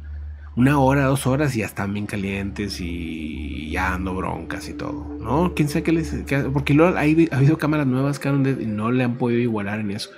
una 0.57 0.79
hora, 0.79 1.07
dos 1.07 1.27
horas 1.27 1.57
y 1.57 1.61
ya 1.61 1.67
están 1.67 1.93
bien 1.93 2.07
calientes 2.07 2.81
y 2.81 3.71
ya 3.71 3.95
ando 3.95 4.15
broncas 4.15 4.69
y 4.69 4.75
todo, 4.75 5.17
¿no? 5.21 5.53
¿Quién 5.55 5.69
sabe 5.69 5.83
qué 5.83 5.93
les... 5.93 6.15
porque 6.53 6.75
luego 6.75 6.97
ha 6.97 7.01
habido 7.01 7.59
cámaras 7.59 7.87
nuevas 7.87 8.19
que 8.19 8.31
no 8.31 8.93
le 8.93 9.05
han 9.05 9.17
podido 9.17 9.41
igualar 9.41 9.81
en 9.81 9.91
eso. 9.91 10.11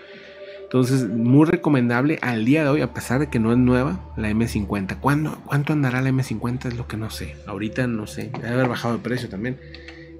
Entonces, 0.67 1.09
muy 1.09 1.47
recomendable 1.47 2.19
al 2.23 2.45
día 2.45 2.65
de 2.65 2.71
hoy, 2.71 2.81
a 2.81 2.93
pesar 2.93 3.21
de 3.21 3.29
que 3.29 3.39
no 3.39 3.53
es 3.53 3.59
nueva, 3.59 4.01
la 4.17 4.29
M50. 4.31 4.99
¿Cuándo, 4.99 5.39
¿Cuánto 5.47 5.73
andará 5.73 6.01
la 6.01 6.11
M50? 6.11 6.67
Es 6.67 6.77
lo 6.77 6.89
que 6.89 6.97
no 6.97 7.09
sé. 7.09 7.37
Ahorita 7.47 7.87
no 7.87 8.09
sé. 8.09 8.31
Debe 8.33 8.49
haber 8.49 8.69
bajado 8.69 8.97
de 8.97 9.01
precio 9.01 9.29
también. 9.29 9.61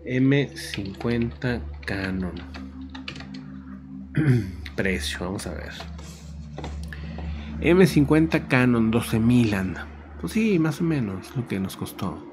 M50 0.05 1.63
Canon. 1.85 2.35
precio, 4.77 5.19
vamos 5.21 5.49
a 5.49 5.55
ver. 5.55 5.73
M50 7.61 8.47
Canon 8.47 8.93
12.000 8.93 9.53
anda. 9.53 9.87
Pues 10.21 10.33
sí, 10.33 10.61
más 10.61 10.81
o 10.81 10.85
menos 10.85 11.37
lo 11.37 11.49
que 11.49 11.59
nos 11.59 11.77
costó. 11.77 12.26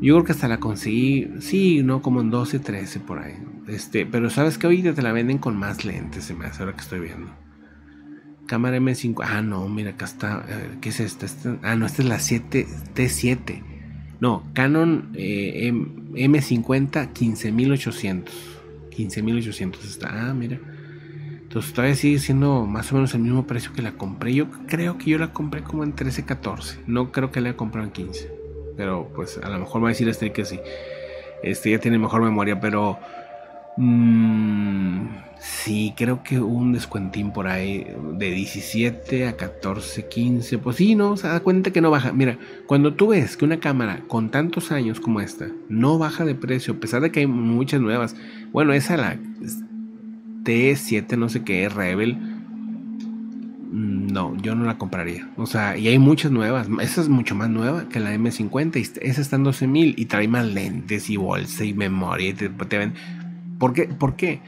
Yo 0.00 0.14
creo 0.14 0.24
que 0.24 0.32
hasta 0.32 0.48
la 0.48 0.58
conseguí, 0.60 1.28
sí, 1.40 1.82
no, 1.82 2.00
como 2.00 2.20
en 2.20 2.30
12, 2.30 2.58
13 2.58 3.00
por 3.00 3.18
ahí. 3.18 3.34
Este, 3.68 4.06
pero 4.06 4.30
sabes 4.30 4.56
que 4.56 4.66
ahorita 4.66 4.94
te 4.94 5.02
la 5.02 5.12
venden 5.12 5.38
con 5.38 5.56
más 5.56 5.84
lentes, 5.84 6.24
se 6.24 6.34
me 6.34 6.46
hace 6.46 6.62
ahora 6.62 6.74
que 6.74 6.80
estoy 6.82 7.00
viendo. 7.00 7.30
Cámara 8.46 8.78
M5, 8.78 9.22
ah, 9.22 9.42
no, 9.42 9.68
mira, 9.68 9.90
acá 9.90 10.06
está, 10.06 10.44
¿qué 10.80 10.88
es 10.88 11.00
esta? 11.00 11.26
Esta- 11.26 11.58
Ah, 11.62 11.76
no, 11.76 11.86
esta 11.86 12.02
es 12.02 12.08
la 12.08 12.18
7 12.18 12.66
T7. 12.94 13.62
No, 14.20 14.42
Canon 14.54 15.10
eh, 15.14 15.68
M- 15.68 15.86
M50 16.14 17.12
15800. 17.12 18.34
15800 18.90 19.84
está, 19.84 20.30
ah, 20.30 20.34
mira. 20.34 20.58
Entonces 21.42 21.72
todavía 21.72 21.94
sigue 21.96 22.18
siendo 22.18 22.66
más 22.66 22.90
o 22.92 22.96
menos 22.96 23.14
el 23.14 23.20
mismo 23.22 23.46
precio 23.46 23.72
que 23.72 23.82
la 23.82 23.92
compré. 23.92 24.34
Yo 24.34 24.50
creo 24.66 24.98
que 24.98 25.10
yo 25.10 25.18
la 25.18 25.32
compré 25.32 25.62
como 25.62 25.84
en 25.84 25.92
13, 25.94 26.24
14. 26.24 26.78
No 26.86 27.12
creo 27.12 27.30
que 27.30 27.40
la 27.40 27.50
haya 27.50 27.56
comprado 27.56 27.86
en 27.86 27.92
15. 27.92 28.39
Pero 28.76 29.10
pues 29.14 29.38
a 29.38 29.48
lo 29.48 29.58
mejor 29.58 29.82
va 29.82 29.88
a 29.88 29.90
decir 29.90 30.08
este 30.08 30.32
que 30.32 30.44
sí. 30.44 30.60
Este 31.42 31.70
ya 31.70 31.78
tiene 31.78 31.98
mejor 31.98 32.22
memoria, 32.22 32.60
pero... 32.60 32.98
mm, 33.76 35.06
sí, 35.40 35.94
creo 35.96 36.22
que 36.22 36.38
un 36.40 36.72
descuentín 36.72 37.32
por 37.32 37.46
ahí 37.48 37.86
de 38.14 38.30
17 38.30 39.28
a 39.28 39.36
14, 39.36 40.06
15. 40.06 40.58
Pues 40.58 40.76
sí, 40.76 40.94
no, 40.94 41.16
se 41.16 41.28
da 41.28 41.40
cuenta 41.40 41.70
que 41.70 41.80
no 41.80 41.90
baja. 41.90 42.12
Mira, 42.12 42.38
cuando 42.66 42.94
tú 42.94 43.08
ves 43.08 43.36
que 43.36 43.44
una 43.44 43.60
cámara 43.60 44.02
con 44.08 44.30
tantos 44.30 44.70
años 44.72 45.00
como 45.00 45.20
esta 45.20 45.48
no 45.68 45.98
baja 45.98 46.24
de 46.24 46.34
precio, 46.34 46.74
a 46.74 46.76
pesar 46.76 47.00
de 47.02 47.10
que 47.10 47.20
hay 47.20 47.26
muchas 47.26 47.80
nuevas. 47.80 48.14
Bueno, 48.52 48.72
esa 48.72 48.96
la 48.96 49.16
T7, 50.44 51.16
no 51.16 51.28
sé 51.28 51.44
qué, 51.44 51.68
Rebel. 51.68 52.39
No, 54.10 54.36
yo 54.36 54.54
no 54.54 54.64
la 54.64 54.78
compraría. 54.78 55.28
O 55.36 55.46
sea, 55.46 55.76
y 55.76 55.88
hay 55.88 55.98
muchas 55.98 56.32
nuevas. 56.32 56.68
Esa 56.80 57.00
es 57.00 57.08
mucho 57.08 57.34
más 57.34 57.48
nueva 57.48 57.88
que 57.88 58.00
la 58.00 58.14
M50. 58.14 58.76
Y 58.76 59.06
esa 59.06 59.20
está 59.20 59.36
en 59.36 59.44
12 59.44 59.66
mil 59.66 59.94
y 59.96 60.06
trae 60.06 60.28
más 60.28 60.46
lentes 60.46 61.10
y 61.10 61.16
bolsa 61.16 61.64
y 61.64 61.74
memoria. 61.74 62.30
Y 62.30 62.32
te, 62.34 62.48
te 62.48 62.78
ven. 62.78 62.94
¿Por 63.58 63.72
qué? 63.72 63.84
¿Por 63.84 64.16
qué? 64.16 64.40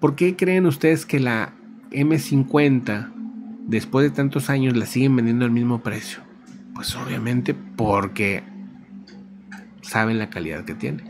¿Por 0.00 0.14
qué 0.14 0.36
creen 0.36 0.66
ustedes 0.66 1.06
que 1.06 1.20
la 1.20 1.52
M50, 1.90 3.12
después 3.66 4.04
de 4.08 4.14
tantos 4.14 4.50
años, 4.50 4.76
la 4.76 4.86
siguen 4.86 5.16
vendiendo 5.16 5.44
al 5.44 5.50
mismo 5.50 5.82
precio? 5.82 6.20
Pues 6.74 6.94
obviamente 6.96 7.54
porque 7.54 8.42
saben 9.82 10.18
la 10.18 10.30
calidad 10.30 10.64
que 10.64 10.74
tiene. 10.74 11.02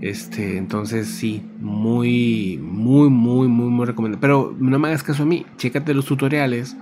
Este, 0.00 0.58
entonces 0.58 1.08
sí, 1.08 1.42
muy, 1.60 2.58
muy, 2.62 3.08
muy, 3.08 3.48
muy, 3.48 3.70
muy 3.70 3.86
recomendable. 3.86 4.20
Pero 4.20 4.54
no 4.58 4.78
me 4.78 4.88
hagas 4.88 5.02
caso 5.02 5.22
a 5.22 5.26
mí, 5.26 5.46
chécate 5.56 5.94
los 5.94 6.04
tutoriales. 6.04 6.76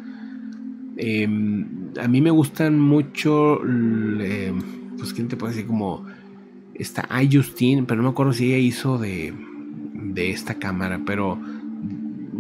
Eh, 0.97 1.25
a 2.01 2.09
mí 2.09 2.21
me 2.21 2.31
gustan 2.31 2.79
mucho, 2.79 3.61
eh, 4.21 4.53
pues 4.99 5.13
quién 5.13 5.29
te 5.29 5.37
puede 5.37 5.55
decir 5.55 5.67
como 5.67 6.05
esta 6.75 7.09
iJustine, 7.23 7.85
pero 7.85 7.99
no 7.99 8.09
me 8.09 8.13
acuerdo 8.13 8.33
si 8.33 8.47
ella 8.47 8.59
hizo 8.59 8.99
de, 8.99 9.33
de 9.95 10.31
esta 10.31 10.55
cámara, 10.55 11.01
pero 11.05 11.39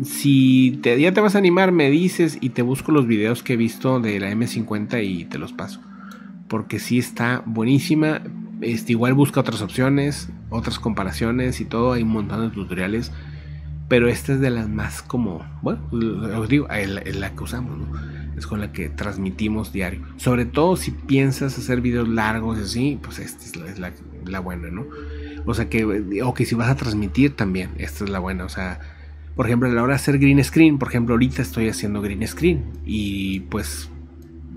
si 0.05 0.79
te, 0.83 1.01
ya 1.01 1.13
te 1.13 1.21
vas 1.21 1.35
a 1.35 1.39
animar, 1.39 1.73
me 1.73 1.91
dices 1.91 2.39
y 2.41 2.51
te 2.51 2.63
busco 2.63 2.93
los 2.93 3.07
videos 3.07 3.43
que 3.43 3.55
he 3.55 3.57
visto 3.57 4.01
de 4.01 4.19
la 4.21 4.31
M50 4.33 5.05
y 5.05 5.25
te 5.25 5.39
los 5.39 5.53
paso. 5.53 5.81
Porque 6.49 6.79
sí 6.79 6.99
está 6.99 7.43
buenísima. 7.47 8.23
Este, 8.61 8.93
igual 8.93 9.15
busca 9.15 9.41
otras 9.41 9.63
opciones, 9.63 10.31
otras 10.51 10.79
comparaciones 10.79 11.61
y 11.61 11.65
todo. 11.65 11.93
Hay 11.93 12.03
un 12.03 12.11
montón 12.11 12.49
de 12.49 12.55
tutoriales. 12.55 13.13
Pero 13.89 14.09
esta 14.09 14.33
es 14.33 14.41
de 14.41 14.51
las 14.51 14.69
más 14.69 15.03
como, 15.03 15.45
bueno, 15.61 15.83
os 16.39 16.49
digo, 16.49 16.67
la, 16.69 17.03
la 17.05 17.35
que 17.35 17.43
usamos, 17.43 17.79
¿no? 17.79 18.22
Con 18.47 18.61
la 18.61 18.73
que 18.73 18.89
transmitimos 18.89 19.73
diario. 19.73 20.03
Sobre 20.17 20.45
todo 20.45 20.77
si 20.77 20.91
piensas 20.91 21.59
hacer 21.59 21.81
videos 21.81 22.09
largos 22.09 22.59
y 22.59 22.63
así, 22.63 22.99
pues 23.03 23.19
esta 23.19 23.45
es 23.45 23.57
la, 23.57 23.67
es 23.67 23.79
la, 23.79 23.93
la 24.27 24.41
buena, 24.41 24.69
¿no? 24.71 24.87
O 25.45 25.55
sea 25.55 25.69
que, 25.69 25.85
o 26.23 26.35
que 26.35 26.45
si 26.45 26.55
vas 26.55 26.71
a 26.71 26.77
transmitir 26.77 27.35
también, 27.35 27.71
esta 27.79 28.05
es 28.05 28.11
la 28.11 28.19
buena. 28.19 28.45
O 28.45 28.49
sea, 28.49 28.81
por 29.35 29.47
ejemplo, 29.47 29.69
a 29.69 29.73
la 29.73 29.83
hora 29.83 29.95
de 29.95 29.97
hacer 29.97 30.19
green 30.19 30.43
screen, 30.45 30.79
por 30.79 30.89
ejemplo, 30.89 31.15
ahorita 31.15 31.43
estoy 31.43 31.69
haciendo 31.69 32.01
green 32.03 32.27
screen 32.27 32.65
y 32.85 33.41
pues 33.41 33.89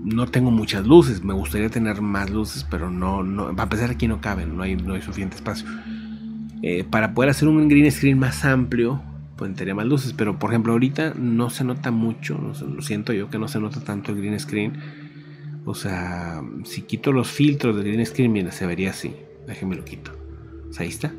no 0.04 0.26
tengo 0.26 0.50
muchas 0.50 0.86
luces. 0.86 1.24
Me 1.24 1.34
gustaría 1.34 1.70
tener 1.70 2.00
más 2.00 2.30
luces, 2.30 2.66
pero 2.70 2.90
no, 2.90 3.22
no 3.22 3.54
a 3.56 3.68
pesar 3.68 3.90
aquí 3.90 4.06
no 4.06 4.20
caben, 4.20 4.56
no 4.56 4.62
hay, 4.62 4.76
no 4.76 4.94
hay 4.94 5.02
suficiente 5.02 5.36
espacio. 5.36 5.66
Eh, 6.62 6.84
para 6.84 7.14
poder 7.14 7.30
hacer 7.30 7.48
un 7.48 7.68
green 7.68 7.90
screen 7.90 8.18
más 8.18 8.44
amplio, 8.44 9.02
pues 9.36 9.54
tendría 9.54 9.74
más 9.74 9.86
luces. 9.86 10.12
Pero 10.12 10.38
por 10.38 10.50
ejemplo, 10.50 10.72
ahorita 10.72 11.14
no 11.16 11.50
se 11.50 11.64
nota 11.64 11.90
mucho, 11.90 12.38
lo 12.38 12.82
siento 12.82 13.12
yo 13.12 13.30
que 13.30 13.38
no 13.38 13.48
se 13.48 13.60
nota 13.60 13.80
tanto 13.80 14.12
el 14.12 14.18
green 14.18 14.38
screen. 14.40 14.74
O 15.64 15.74
sea, 15.74 16.42
si 16.64 16.82
quito 16.82 17.12
los 17.12 17.28
filtros 17.28 17.76
del 17.76 17.92
green 17.92 18.06
screen, 18.06 18.32
mira, 18.32 18.52
se 18.52 18.66
vería 18.66 18.90
así. 18.90 19.14
Déjenme 19.46 19.76
lo 19.76 19.84
quito. 19.84 20.12
O 20.70 20.72
sea, 20.72 20.84
ahí 20.84 20.90
está. 20.90 21.12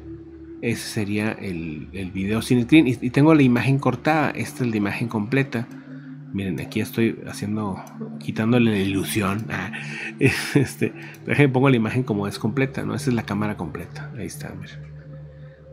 Ese 0.62 0.88
sería 0.88 1.34
el, 1.34 1.90
el 1.92 2.12
video 2.12 2.42
sin 2.42 2.64
screen. 2.64 2.88
Y, 2.88 2.98
y, 3.02 3.10
tengo 3.10 3.36
la 3.36 3.44
imagen 3.44 3.78
cortada. 3.78 4.32
Esta 4.32 4.64
es 4.64 4.72
la 4.72 4.78
imagen 4.78 5.10
completa. 5.10 5.68
Miren, 6.34 6.60
aquí 6.60 6.80
estoy 6.80 7.20
haciendo, 7.28 7.84
quitándole 8.20 8.72
la 8.72 8.78
ilusión. 8.78 9.46
Ah, 9.50 9.72
este, 10.20 10.94
déjenme 11.26 11.52
pongo 11.52 11.70
la 11.70 11.76
imagen 11.76 12.04
como 12.04 12.26
es 12.26 12.40
completa, 12.40 12.84
¿no? 12.84 12.96
Esa 12.96 13.10
es 13.10 13.16
la 13.16 13.24
cámara 13.24 13.58
completa. 13.58 14.12
Ahí 14.18 14.28
está, 14.28 14.54
miren. 14.54 14.87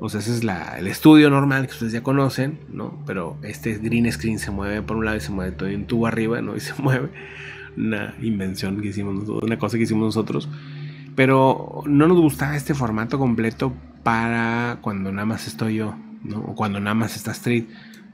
Sea, 0.08 0.20
ese 0.20 0.36
es 0.36 0.42
el 0.42 0.86
estudio 0.86 1.30
normal 1.30 1.66
que 1.66 1.72
ustedes 1.72 1.92
ya 1.92 2.02
conocen, 2.02 2.60
¿no? 2.68 3.02
Pero 3.06 3.38
este 3.42 3.78
green 3.78 4.10
screen 4.12 4.38
se 4.38 4.50
mueve 4.50 4.82
por 4.82 4.96
un 4.96 5.06
lado 5.06 5.16
y 5.16 5.20
se 5.20 5.32
mueve 5.32 5.52
todo 5.52 5.68
un 5.68 5.86
tubo 5.86 6.06
arriba, 6.06 6.42
¿no? 6.42 6.56
Y 6.56 6.60
se 6.60 6.74
mueve. 6.82 7.08
Una 7.76 8.14
invención 8.20 8.80
que 8.80 8.88
hicimos 8.88 9.14
nosotros, 9.14 9.42
una 9.42 9.58
cosa 9.58 9.76
que 9.76 9.84
hicimos 9.84 10.04
nosotros. 10.04 10.48
Pero 11.16 11.82
no 11.86 12.06
nos 12.06 12.20
gustaba 12.20 12.56
este 12.56 12.74
formato 12.74 13.18
completo 13.18 13.72
para 14.02 14.78
cuando 14.82 15.10
nada 15.10 15.26
más 15.26 15.46
estoy 15.46 15.76
yo, 15.76 15.96
¿no? 16.22 16.40
O 16.40 16.54
cuando 16.54 16.80
nada 16.80 16.94
más 16.94 17.16
está 17.16 17.32
Street. 17.32 17.64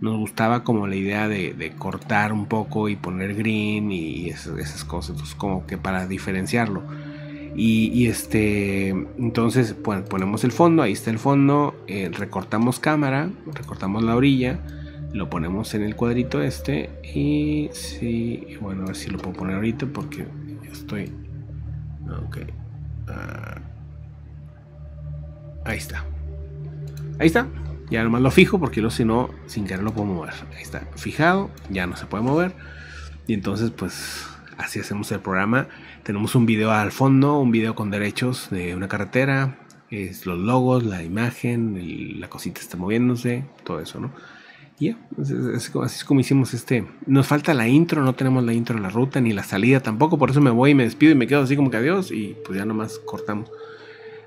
Nos 0.01 0.16
gustaba 0.16 0.65
como 0.65 0.86
la 0.86 0.97
idea 0.97 1.28
de, 1.28 1.74
cortar 1.77 2.32
un 2.32 2.47
poco 2.47 2.89
y 2.89 2.97
poner 2.97 3.35
green 3.35 3.93
y 3.93 4.28
esas, 4.31 4.85
cosas. 4.85 5.11
Entonces, 5.11 5.35
como 5.35 5.66
que 5.66 5.77
para 5.77 6.07
diferenciarlo. 6.07 6.82
Y, 7.56 8.06
este, 8.06 8.90
entonces, 8.90 9.74
ponemos 9.74 10.44
el 10.44 10.52
fondo, 10.52 10.82
ahí 10.82 10.93
está 10.93 11.10
el 11.10 11.18
fondo, 11.18 11.74
eh, 11.89 12.10
recortamos 12.12 12.78
cámara, 12.78 13.28
recortamos 13.55 14.02
la 14.02 14.14
orilla, 14.14 14.60
lo 15.12 15.28
ponemos 15.28 15.74
en 15.74 15.82
el 15.82 15.97
cuadrito 15.97 16.40
este 16.40 16.90
y 17.14 17.68
sí, 17.72 18.56
bueno, 18.60 18.85
a 18.85 18.86
ver 18.86 18.97
si 18.97 19.10
lo 19.10 19.18
puedo 19.18 19.36
poner 19.36 19.56
ahorita 19.56 19.86
porque 19.86 20.27
estoy, 20.70 21.12
uh, 22.06 23.10
ahí 25.64 25.78
está, 25.78 26.05
ahí 27.18 27.27
está, 27.27 27.48
ya 27.90 28.05
nomás 28.05 28.22
lo 28.22 28.31
fijo 28.31 28.60
porque 28.60 28.81
lo 28.81 28.90
si 28.90 29.05
no, 29.05 29.31
sin 29.47 29.66
querer 29.66 29.82
lo 29.82 29.93
puedo 29.93 30.06
mover, 30.06 30.35
ahí 30.56 30.62
está, 30.62 30.86
fijado, 30.94 31.51
ya 31.70 31.86
no 31.86 31.97
se 31.97 32.06
puede 32.06 32.22
mover 32.22 32.52
y 33.27 33.35
entonces 33.35 33.70
pues 33.70 34.27
así 34.59 34.81
hacemos 34.81 35.10
el 35.12 35.20
programa. 35.20 35.68
Tenemos 36.10 36.34
un 36.34 36.44
video 36.44 36.72
al 36.72 36.90
fondo, 36.90 37.38
un 37.38 37.52
video 37.52 37.76
con 37.76 37.88
derechos 37.88 38.48
de 38.50 38.74
una 38.74 38.88
carretera, 38.88 39.60
es 39.90 40.26
los 40.26 40.40
logos, 40.40 40.82
la 40.82 41.04
imagen, 41.04 42.18
la 42.18 42.28
cosita 42.28 42.60
está 42.60 42.76
moviéndose, 42.76 43.44
todo 43.62 43.78
eso, 43.78 44.00
¿no? 44.00 44.10
Y 44.80 44.88
es, 44.88 45.30
es, 45.30 45.76
así 45.76 45.98
es 45.98 46.04
como 46.04 46.18
hicimos 46.18 46.52
este. 46.52 46.84
Nos 47.06 47.28
falta 47.28 47.54
la 47.54 47.68
intro, 47.68 48.02
no 48.02 48.16
tenemos 48.16 48.42
la 48.42 48.52
intro 48.52 48.76
en 48.76 48.82
la 48.82 48.88
ruta 48.88 49.20
ni 49.20 49.32
la 49.32 49.44
salida 49.44 49.78
tampoco, 49.78 50.18
por 50.18 50.30
eso 50.30 50.40
me 50.40 50.50
voy 50.50 50.72
y 50.72 50.74
me 50.74 50.82
despido 50.82 51.12
y 51.12 51.14
me 51.14 51.28
quedo 51.28 51.42
así 51.42 51.54
como 51.54 51.70
que 51.70 51.76
adiós 51.76 52.10
y 52.10 52.36
pues 52.44 52.58
ya 52.58 52.64
nomás 52.64 52.98
cortamos. 52.98 53.48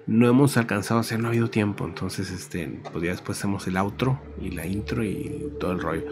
No 0.08 0.30
hemos 0.30 0.56
alcanzado 0.56 1.00
a 1.00 1.02
hacer, 1.02 1.20
no 1.20 1.28
ha 1.28 1.32
habido 1.32 1.50
tiempo, 1.50 1.86
entonces 1.86 2.32
este, 2.32 2.80
pues 2.94 3.04
ya 3.04 3.12
después 3.12 3.38
hacemos 3.38 3.68
el 3.68 3.76
outro 3.76 4.22
y 4.42 4.52
la 4.52 4.66
intro 4.66 5.04
y 5.04 5.52
todo 5.60 5.74
el 5.74 5.82
rollo. 5.82 6.04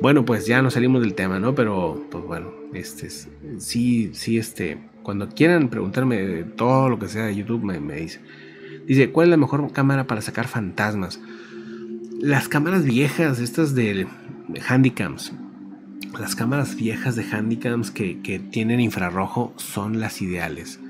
Bueno, 0.00 0.24
pues 0.24 0.46
ya 0.46 0.62
nos 0.62 0.74
salimos 0.74 1.02
del 1.02 1.14
tema, 1.14 1.40
¿no? 1.40 1.56
Pero, 1.56 2.06
pues 2.12 2.22
bueno, 2.22 2.52
este, 2.74 3.10
sí, 3.10 4.10
sí, 4.12 4.38
este, 4.38 4.78
cuando 5.06 5.28
quieran 5.28 5.68
preguntarme 5.68 6.42
todo 6.56 6.88
lo 6.88 6.98
que 6.98 7.06
sea 7.06 7.26
de 7.26 7.36
YouTube, 7.36 7.62
me, 7.62 7.78
me 7.78 7.94
dice. 7.94 8.20
Dice, 8.88 9.12
¿cuál 9.12 9.28
es 9.28 9.30
la 9.30 9.36
mejor 9.36 9.70
cámara 9.70 10.08
para 10.08 10.20
sacar 10.20 10.48
fantasmas? 10.48 11.20
Las 12.20 12.48
cámaras 12.48 12.82
viejas, 12.82 13.38
estas 13.38 13.76
de, 13.76 14.08
Handycams, 14.66 15.32
las 16.18 16.34
cámaras 16.34 16.74
viejas 16.74 17.14
de 17.14 17.22
Handycams 17.22 17.92
que, 17.92 18.20
que 18.20 18.40
tienen 18.40 18.80
infrarrojo 18.80 19.54
son 19.54 20.00
las 20.00 20.20
ideales. 20.22 20.80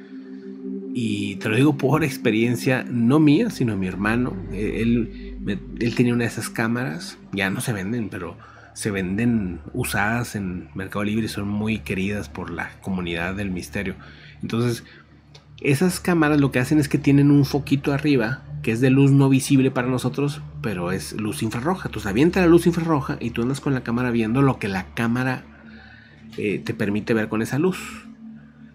Y 0.94 1.36
te 1.36 1.50
lo 1.50 1.56
digo 1.56 1.76
por 1.76 2.02
experiencia, 2.02 2.86
no 2.88 3.20
mía, 3.20 3.50
sino 3.50 3.76
mi 3.76 3.86
hermano. 3.86 4.34
Él, 4.50 5.36
él 5.78 5.94
tenía 5.94 6.14
una 6.14 6.24
de 6.24 6.30
esas 6.30 6.48
cámaras, 6.48 7.18
ya 7.32 7.50
no 7.50 7.60
se 7.60 7.74
venden, 7.74 8.08
pero 8.08 8.38
se 8.76 8.90
venden 8.90 9.60
usadas 9.72 10.36
en 10.36 10.68
Mercado 10.74 11.02
Libre 11.02 11.24
y 11.24 11.28
son 11.28 11.48
muy 11.48 11.78
queridas 11.78 12.28
por 12.28 12.50
la 12.50 12.78
comunidad 12.82 13.34
del 13.34 13.50
misterio. 13.50 13.94
Entonces, 14.42 14.84
esas 15.62 15.98
cámaras 15.98 16.42
lo 16.42 16.50
que 16.50 16.58
hacen 16.58 16.78
es 16.78 16.86
que 16.86 16.98
tienen 16.98 17.30
un 17.30 17.46
foquito 17.46 17.94
arriba 17.94 18.42
que 18.62 18.72
es 18.72 18.82
de 18.82 18.90
luz 18.90 19.12
no 19.12 19.30
visible 19.30 19.70
para 19.70 19.88
nosotros, 19.88 20.42
pero 20.60 20.92
es 20.92 21.14
luz 21.14 21.42
infrarroja. 21.42 21.88
Entonces 21.88 22.10
avienta 22.10 22.42
la 22.42 22.48
luz 22.48 22.66
infrarroja 22.66 23.16
y 23.18 23.30
tú 23.30 23.40
andas 23.40 23.62
con 23.62 23.72
la 23.72 23.80
cámara 23.80 24.10
viendo 24.10 24.42
lo 24.42 24.58
que 24.58 24.68
la 24.68 24.84
cámara 24.92 25.44
eh, 26.36 26.60
te 26.62 26.74
permite 26.74 27.14
ver 27.14 27.30
con 27.30 27.40
esa 27.40 27.58
luz. 27.58 27.78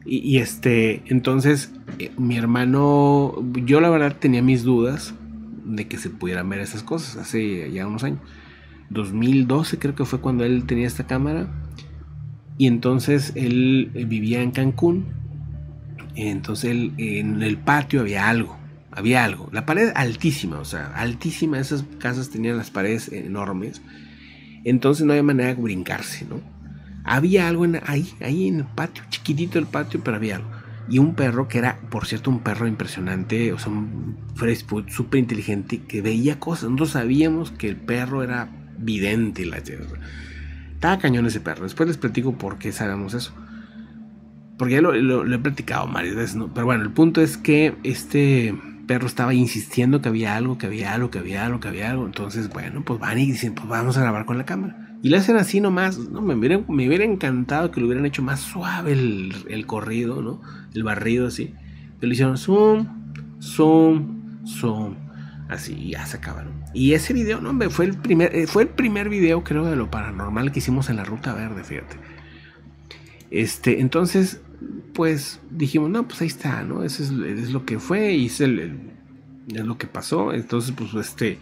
Y, 0.04 0.40
este, 0.40 1.04
entonces, 1.14 1.74
eh, 2.00 2.10
mi 2.18 2.38
hermano, 2.38 3.36
yo 3.54 3.80
la 3.82 3.92
verdad 3.92 4.16
tenía 4.20 4.42
mis 4.42 4.64
dudas 4.64 5.14
de 5.64 5.88
que 5.88 6.00
se 6.00 6.10
pudieran 6.10 6.50
ver 6.50 6.62
esas 6.62 6.82
cosas 6.82 7.18
hace 7.18 7.72
ya 7.72 7.86
unos 7.86 8.04
años. 8.04 8.20
2012 8.92 9.80
creo 9.80 9.96
que 9.96 10.06
fue 10.06 10.20
cuando 10.20 10.44
él 10.44 10.66
tenía 10.66 10.88
esta 10.88 11.08
cámara. 11.08 11.48
Y 12.58 12.68
entonces 12.68 13.32
él 13.36 13.92
eh, 13.96 14.06
vivía 14.06 14.42
en 14.42 14.52
Cancún. 14.52 15.08
Entonces 16.16 16.72
él, 16.72 16.94
en 16.98 17.42
el 17.42 17.58
patio 17.58 18.02
había 18.02 18.30
algo. 18.30 18.58
Había 18.92 19.24
algo. 19.24 19.50
La 19.52 19.66
pared 19.66 19.92
altísima, 19.96 20.60
o 20.60 20.66
sea, 20.66 20.94
altísima. 20.96 21.60
Esas 21.60 21.86
casas 22.00 22.30
tenían 22.30 22.58
las 22.58 22.70
paredes 22.70 23.12
enormes. 23.12 23.82
Entonces 24.64 25.06
no 25.06 25.14
había 25.14 25.24
manera 25.24 25.56
de 25.56 25.62
brincarse, 25.62 26.26
¿no? 26.26 26.40
Había 27.04 27.48
algo 27.48 27.66
ahí, 27.88 28.14
ahí 28.22 28.48
en 28.48 28.58
el 28.58 28.66
patio, 28.66 29.04
chiquitito 29.10 29.58
el 29.58 29.66
patio, 29.66 30.02
pero 30.04 30.18
había 30.18 30.36
algo. 30.36 30.50
Y 30.88 31.00
un 31.00 31.16
perro 31.16 31.48
que 31.48 31.58
era, 31.58 31.80
por 31.90 32.06
cierto, 32.06 32.30
un 32.30 32.42
perro 32.42 32.68
impresionante, 32.68 33.54
o 33.54 33.58
sea, 33.58 33.72
un 33.72 34.18
súper 34.88 35.20
inteligente, 35.20 35.82
que 35.88 36.02
veía 36.02 36.40
cosas. 36.40 36.66
Nosotros 36.66 36.92
sabíamos 36.92 37.52
que 37.52 37.70
el 37.70 37.78
perro 37.78 38.24
era 38.24 38.50
vidente. 38.82 39.46
La, 39.46 39.58
estaba 39.58 40.98
cañón 40.98 41.26
ese 41.26 41.40
perro. 41.40 41.64
Después 41.64 41.88
les 41.88 41.98
platico 41.98 42.34
por 42.34 42.58
qué 42.58 42.72
sabemos 42.72 43.14
eso. 43.14 43.34
Porque 44.58 44.76
ya 44.76 44.82
lo, 44.82 45.34
he 45.34 45.40
platicado 45.40 45.88
varias 45.88 46.16
veces. 46.16 46.38
Pero 46.54 46.66
bueno, 46.66 46.84
el 46.84 46.92
punto 46.92 47.22
es 47.22 47.38
que 47.38 47.76
este 47.84 48.56
perro 48.88 49.08
estaba 49.08 49.34
insistiendo 49.34 50.02
que 50.02 50.10
había 50.10 50.36
algo, 50.36 50.58
que 50.58 50.68
había 50.68 50.94
algo, 50.94 51.10
que 51.10 51.20
había 51.20 51.46
algo, 51.46 51.60
que 51.60 51.68
había 51.68 51.90
algo. 51.90 52.06
Entonces, 52.06 52.50
bueno, 52.50 52.84
pues 52.84 53.00
van 53.00 53.18
y 53.20 53.26
dicen, 53.26 53.56
pues 53.56 53.68
vamos 53.68 53.98
a 53.98 54.02
grabar 54.02 54.26
con 54.26 54.38
la 54.38 54.46
cámara. 54.46 54.98
Y 55.04 55.10
le 55.10 55.18
hacen 55.18 55.36
así 55.36 55.62
nomás, 55.62 55.98
¿no? 55.98 56.22
Me 56.22 56.36
hubiera, 56.36 57.04
encantado 57.04 57.72
que 57.72 57.80
lo 57.80 57.88
hubieran 57.88 58.06
hecho 58.06 58.22
más 58.22 58.40
suave 58.40 58.92
el, 58.92 59.34
el 59.50 59.66
corrido, 59.66 60.22
¿no? 60.22 60.42
El 60.74 60.84
barrido 60.84 61.28
así. 61.28 61.56
Pero 62.00 62.08
le 62.08 62.14
hicieron 62.14 62.38
zoom, 62.38 62.88
zoom, 63.42 64.46
zoom. 64.46 64.96
Así, 65.50 65.90
ya 65.90 66.06
se 66.06 66.18
acabaron. 66.18 66.61
Y 66.74 66.94
ese 66.94 67.14
video, 67.14 67.42
no, 67.42 67.70
fue 67.70 67.86
el 67.86 67.98
primer, 67.98 68.34
eh, 68.36 68.48
fue 68.48 68.64
el 68.64 68.70
primer 68.70 69.10
video, 69.10 69.44
creo, 69.44 69.66
de 69.66 69.76
lo 69.76 69.92
paranormal 69.92 70.52
que 70.52 70.60
hicimos 70.60 70.90
en 70.90 70.98
la 70.98 71.04
ruta 71.04 71.34
verde, 71.34 71.64
fíjate. 71.64 71.98
Este, 73.30 73.82
entonces, 73.82 74.42
pues 74.94 75.42
dijimos, 75.50 75.90
no, 75.90 76.08
pues 76.08 76.22
ahí 76.22 76.28
está, 76.28 76.64
¿no? 76.64 76.84
Eso 76.84 77.04
es, 77.04 77.12
es 77.12 77.52
lo 77.52 77.66
que 77.66 77.80
fue 77.80 78.14
y 78.14 78.28
es, 78.28 78.40
el, 78.42 78.60
el, 78.60 78.80
es 79.54 79.66
lo 79.66 79.78
que 79.78 79.88
pasó. 79.88 80.34
Entonces, 80.34 80.74
pues, 80.76 80.94
este, 80.94 81.40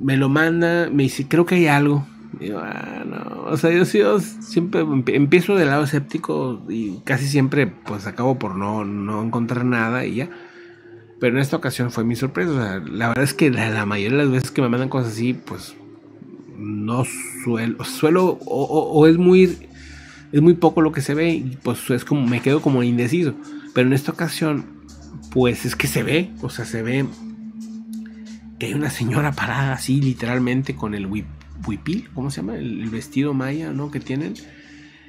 me 0.00 0.16
lo 0.16 0.28
manda, 0.28 0.90
me 0.90 1.04
dice, 1.04 1.28
creo 1.28 1.46
que 1.46 1.56
hay 1.56 1.66
algo. 1.68 2.06
Y 2.40 2.48
yo, 2.48 2.60
ah, 2.60 3.04
no. 3.06 3.44
O 3.44 3.56
sea, 3.56 3.70
yo, 3.70 3.84
yo 3.84 4.18
siempre 4.20 4.84
empiezo 5.08 5.54
del 5.54 5.68
lado 5.68 5.84
escéptico 5.84 6.64
y 6.68 7.00
casi 7.04 7.26
siempre, 7.26 7.68
pues, 7.68 8.06
acabo 8.06 8.38
por 8.38 8.56
no, 8.56 8.84
no 8.84 9.22
encontrar 9.22 9.64
nada 9.64 10.06
y 10.06 10.16
ya. 10.16 10.30
Pero 11.22 11.36
en 11.36 11.42
esta 11.42 11.56
ocasión 11.56 11.92
fue 11.92 12.02
mi 12.02 12.16
sorpresa. 12.16 12.50
O 12.50 12.54
sea, 12.54 12.78
la 12.80 13.06
verdad 13.06 13.22
es 13.22 13.32
que 13.32 13.48
la, 13.48 13.70
la, 13.70 13.86
mayoría 13.86 14.18
de 14.18 14.24
las 14.24 14.32
veces 14.32 14.50
que 14.50 14.60
me 14.60 14.68
mandan 14.68 14.88
cosas 14.88 15.12
así, 15.12 15.34
pues 15.34 15.76
no 16.58 17.04
suelo, 17.44 17.84
suelo 17.84 18.40
o, 18.44 18.64
o, 18.64 18.90
o, 18.90 19.06
es 19.06 19.18
muy 19.18 19.56
es 20.32 20.42
muy 20.42 20.54
poco 20.54 20.80
lo 20.80 20.90
que 20.90 21.00
se 21.00 21.14
ve 21.14 21.30
y 21.30 21.58
pues 21.62 21.88
es 21.90 22.04
como 22.04 22.26
me 22.26 22.40
quedo 22.40 22.60
como 22.60 22.82
indeciso. 22.82 23.34
Pero 23.72 23.86
en 23.86 23.92
esta 23.92 24.10
ocasión, 24.10 24.64
pues 25.30 25.64
es 25.64 25.76
que 25.76 25.86
se 25.86 26.02
ve, 26.02 26.32
o 26.42 26.50
sea, 26.50 26.64
se 26.64 26.82
ve 26.82 27.06
que 28.58 28.66
hay 28.66 28.74
una 28.74 28.90
señora 28.90 29.30
parada 29.30 29.74
así 29.74 30.00
literalmente 30.00 30.74
con 30.74 30.92
el 30.92 31.06
huipil, 31.06 32.10
¿cómo 32.14 32.32
se 32.32 32.40
llama? 32.40 32.56
El, 32.56 32.82
el 32.82 32.90
vestido 32.90 33.32
maya, 33.32 33.70
¿no? 33.70 33.92
Que 33.92 34.00
tienen. 34.00 34.34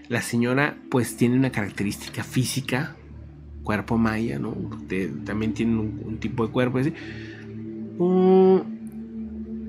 La 0.10 0.22
señora 0.22 0.78
pues 0.92 1.18
tiene 1.18 1.38
una 1.38 1.50
característica 1.50 2.24
física 2.24 2.98
cuerpo 3.64 3.98
maya, 3.98 4.40
¿no? 4.40 4.56
De, 4.88 5.08
también 5.08 5.54
tienen 5.54 5.78
un, 5.78 6.18
tipo 6.18 6.46
de 6.46 6.52
cuerpo 6.52 6.80
así. 6.80 6.94
Uh, 7.98 8.62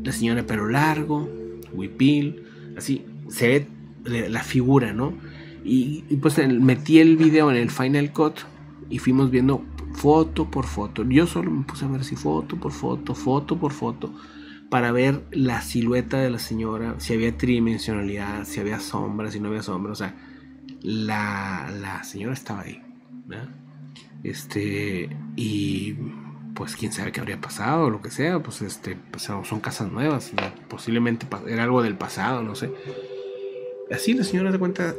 la 0.03 0.13
señora 0.13 0.43
de 0.43 0.47
pelo 0.47 0.69
largo, 0.69 1.29
huipil, 1.73 2.43
así, 2.77 3.05
se 3.29 3.49
ve 3.49 4.29
la 4.29 4.43
figura, 4.43 4.93
¿no? 4.93 5.15
Y, 5.65 6.05
y, 6.11 6.17
pues 6.17 6.37
metí 6.49 6.99
el 6.99 7.17
video 7.17 7.51
en 7.51 7.57
el 7.57 7.71
Final 7.71 8.13
Cut 8.13 8.41
y 8.91 8.99
fuimos 8.99 9.31
viendo 9.31 9.65
foto 9.95 10.51
por 10.51 10.67
foto. 10.67 11.05
Yo 11.05 11.27
solo 11.27 11.51
me 11.51 11.65
puse 11.65 11.87
a 11.87 11.89
ver 11.89 12.05
si 12.05 12.17
foto 12.17 12.57
por 12.57 12.73
foto, 12.73 13.15
foto 13.15 13.59
por 13.59 13.73
foto, 13.73 14.13
para 14.69 14.93
ver 14.93 15.23
la 15.31 15.63
silueta 15.63 16.19
de 16.19 16.31
la 16.31 16.39
señora, 16.39 16.97
si 16.99 17.15
había 17.15 17.37
tridimensionalidad, 17.37 18.45
si 18.45 18.61
había 18.61 18.81
sombra, 18.81 19.31
si 19.31 19.41
no 19.41 19.49
había 19.49 19.63
sombra. 19.63 19.93
O 19.93 19.97
sea, 19.97 20.15
la, 20.83 21.73
la 21.81 22.05
señora 22.05 22.35
estaba 22.35 22.63
ahí. 22.63 22.83
¿verdad? 23.27 23.49
Este, 24.25 25.11
y 25.37 25.95
pues 26.55 26.77
quién 26.77 26.93
sabe 26.93 27.13
qué 27.13 27.21
habría 27.21 27.41
pasado 27.41 27.85
o 27.85 27.91
lo 27.91 28.01
que 28.01 28.11
sea, 28.11 28.43
pues 28.43 28.63
este, 28.63 28.97
pues 29.11 29.25
son 29.25 29.61
casas 29.61 29.93
nuevas, 29.93 30.33
¿no? 30.33 30.43
posiblemente 30.69 31.27
era 31.47 31.65
algo 31.65 31.83
del 31.83 31.97
pasado, 31.97 32.43
no 32.43 32.55
sé. 32.55 32.71
Así 33.91 34.15
la 34.15 34.25
señora 34.25 34.51
se 34.51 34.59
cuenta, 34.59 34.95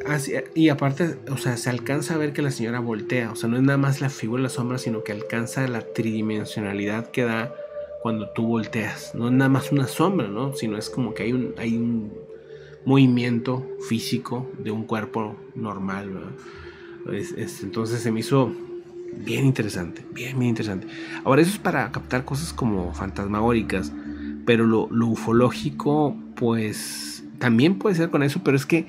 y 0.53 0.69
aparte, 0.69 1.17
o 1.31 1.37
sea, 1.37 1.57
se 1.57 1.71
alcanza 1.71 2.13
a 2.13 2.17
ver 2.17 2.33
que 2.33 2.43
la 2.43 2.51
señora 2.51 2.79
voltea, 2.79 3.31
o 3.31 3.35
sea, 3.35 3.49
no 3.49 3.57
es 3.57 3.63
nada 3.63 3.79
más 3.79 3.99
la 3.99 4.09
figura 4.09 4.41
de 4.41 4.43
la 4.43 4.49
sombra, 4.49 4.77
sino 4.77 5.03
que 5.03 5.11
alcanza 5.11 5.67
la 5.67 5.81
tridimensionalidad 5.81 7.09
que 7.09 7.23
da 7.23 7.55
cuando 8.03 8.29
tú 8.29 8.45
volteas. 8.45 9.15
No 9.15 9.27
es 9.27 9.33
nada 9.33 9.49
más 9.49 9.71
una 9.71 9.87
sombra, 9.87 10.27
¿no? 10.27 10.53
Sino 10.53 10.77
es 10.77 10.91
como 10.91 11.15
que 11.15 11.23
hay 11.23 11.33
un, 11.33 11.55
hay 11.57 11.75
un 11.75 12.13
movimiento 12.85 13.65
físico 13.89 14.51
de 14.59 14.69
un 14.69 14.83
cuerpo 14.85 15.35
normal, 15.55 16.35
es, 17.11 17.61
entonces 17.63 18.01
se 18.01 18.11
me 18.11 18.21
hizo 18.21 18.51
bien 19.23 19.45
interesante, 19.45 20.05
bien, 20.13 20.37
bien 20.37 20.49
interesante. 20.49 20.87
Ahora, 21.23 21.41
eso 21.41 21.51
es 21.51 21.59
para 21.59 21.91
captar 21.91 22.25
cosas 22.25 22.53
como 22.53 22.93
fantasmagóricas, 22.93 23.91
pero 24.45 24.65
lo, 24.65 24.87
ufológico, 25.07 26.15
pues 26.35 27.23
también 27.39 27.77
puede 27.77 27.95
ser 27.95 28.09
con 28.09 28.23
eso, 28.23 28.41
pero 28.43 28.57
es 28.57 28.65
que 28.65 28.87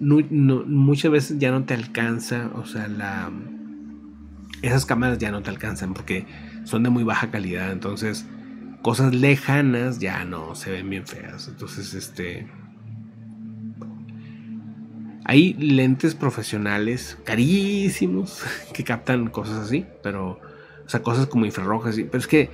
muchas 0.00 1.10
veces 1.10 1.38
ya 1.38 1.50
no 1.50 1.64
te 1.64 1.74
alcanza, 1.74 2.50
o 2.54 2.66
sea, 2.66 2.88
la, 2.88 3.30
esas 4.62 4.86
cámaras 4.86 5.18
ya 5.18 5.30
no 5.30 5.42
te 5.42 5.50
alcanzan 5.50 5.94
porque 5.94 6.26
son 6.64 6.82
de 6.82 6.90
muy 6.90 7.04
baja 7.04 7.30
calidad, 7.30 7.72
entonces 7.72 8.26
cosas 8.82 9.14
lejanas 9.14 9.98
ya 9.98 10.24
no 10.24 10.54
se 10.54 10.70
ven 10.70 10.90
bien 10.90 11.06
feas, 11.06 11.48
entonces 11.48 11.94
este... 11.94 12.46
Hay 15.28 15.54
lentes 15.54 16.14
profesionales 16.14 17.18
carísimos 17.24 18.44
que 18.72 18.84
captan 18.84 19.28
cosas 19.28 19.58
así, 19.58 19.84
pero, 20.00 20.38
o 20.84 20.88
sea, 20.88 21.02
cosas 21.02 21.26
como 21.26 21.46
infrarrojas, 21.46 21.96
pero 21.96 22.18
es 22.18 22.28
que 22.28 22.48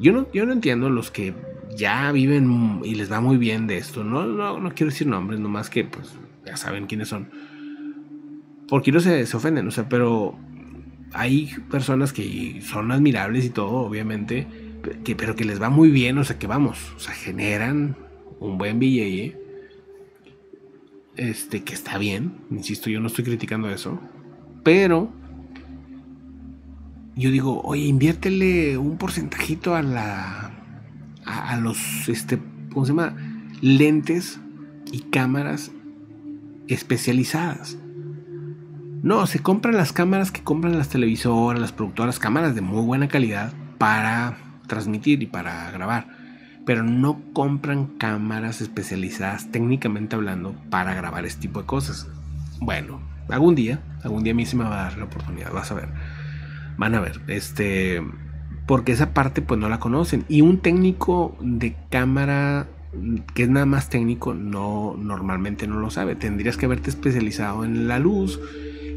yo 0.00 0.12
no, 0.12 0.30
yo 0.32 0.44
no 0.44 0.52
entiendo 0.52 0.90
los 0.90 1.12
que 1.12 1.32
ya 1.76 2.10
viven 2.10 2.80
y 2.82 2.96
les 2.96 3.10
va 3.10 3.20
muy 3.20 3.36
bien 3.36 3.68
de 3.68 3.78
esto. 3.78 4.02
No, 4.02 4.26
no, 4.26 4.58
no 4.58 4.74
quiero 4.74 4.90
decir 4.90 5.06
nombres, 5.06 5.38
nomás 5.38 5.70
que 5.70 5.84
pues 5.84 6.14
ya 6.44 6.56
saben 6.56 6.86
quiénes 6.86 7.06
son. 7.06 7.28
Porque 8.68 8.90
no 8.90 8.98
se, 8.98 9.24
se 9.24 9.36
ofenden, 9.36 9.68
o 9.68 9.70
sea, 9.70 9.88
pero 9.88 10.36
hay 11.12 11.54
personas 11.70 12.12
que 12.12 12.60
son 12.62 12.90
admirables 12.90 13.44
y 13.44 13.50
todo, 13.50 13.76
obviamente, 13.76 14.48
que, 15.04 15.14
pero 15.14 15.36
que 15.36 15.44
les 15.44 15.62
va 15.62 15.70
muy 15.70 15.90
bien, 15.90 16.18
o 16.18 16.24
sea, 16.24 16.36
que 16.36 16.48
vamos, 16.48 16.92
o 16.96 16.98
sea, 16.98 17.14
generan 17.14 17.96
un 18.40 18.58
buen 18.58 18.80
billete. 18.80 19.47
Este, 21.18 21.64
que 21.64 21.74
está 21.74 21.98
bien, 21.98 22.38
insisto, 22.48 22.90
yo 22.90 23.00
no 23.00 23.08
estoy 23.08 23.24
criticando 23.24 23.68
eso, 23.68 24.00
pero 24.62 25.12
yo 27.16 27.32
digo, 27.32 27.60
oye, 27.62 27.86
inviértele 27.86 28.78
un 28.78 28.98
porcentajito 28.98 29.74
a 29.74 29.82
la 29.82 30.52
a, 31.26 31.50
a 31.50 31.56
los, 31.56 32.08
este, 32.08 32.38
¿cómo 32.72 32.86
se 32.86 32.92
llama? 32.92 33.16
Lentes 33.60 34.38
y 34.92 35.00
cámaras 35.00 35.72
especializadas. 36.68 37.76
No, 39.02 39.26
se 39.26 39.40
compran 39.40 39.76
las 39.76 39.92
cámaras 39.92 40.30
que 40.30 40.44
compran 40.44 40.78
las 40.78 40.88
televisoras, 40.88 41.60
las 41.60 41.72
productoras, 41.72 42.20
cámaras 42.20 42.54
de 42.54 42.60
muy 42.60 42.84
buena 42.84 43.08
calidad 43.08 43.52
para 43.78 44.38
transmitir 44.68 45.20
y 45.20 45.26
para 45.26 45.68
grabar. 45.72 46.06
Pero 46.68 46.82
no 46.82 47.22
compran 47.32 47.86
cámaras 47.86 48.60
especializadas, 48.60 49.50
técnicamente 49.50 50.16
hablando, 50.16 50.54
para 50.68 50.92
grabar 50.92 51.24
este 51.24 51.40
tipo 51.40 51.60
de 51.60 51.66
cosas. 51.66 52.06
Bueno, 52.60 53.00
algún 53.30 53.54
día, 53.54 53.80
algún 54.02 54.22
día 54.22 54.34
a 54.34 54.36
mí 54.36 54.44
se 54.44 54.54
me 54.54 54.64
va 54.64 54.82
a 54.82 54.84
dar 54.84 54.98
la 54.98 55.04
oportunidad, 55.04 55.50
vas 55.50 55.72
a 55.72 55.76
ver. 55.76 55.88
Van 56.76 56.94
a 56.94 57.00
ver, 57.00 57.22
este 57.26 58.02
porque 58.66 58.92
esa 58.92 59.14
parte 59.14 59.40
pues 59.40 59.58
no 59.58 59.70
la 59.70 59.80
conocen. 59.80 60.26
Y 60.28 60.42
un 60.42 60.58
técnico 60.58 61.38
de 61.40 61.74
cámara 61.88 62.66
que 63.34 63.44
es 63.44 63.48
nada 63.48 63.64
más 63.64 63.88
técnico 63.88 64.34
no 64.34 64.94
normalmente 64.98 65.66
no 65.66 65.80
lo 65.80 65.88
sabe. 65.88 66.16
Tendrías 66.16 66.58
que 66.58 66.66
haberte 66.66 66.90
especializado 66.90 67.64
en 67.64 67.88
la 67.88 67.98
luz 67.98 68.38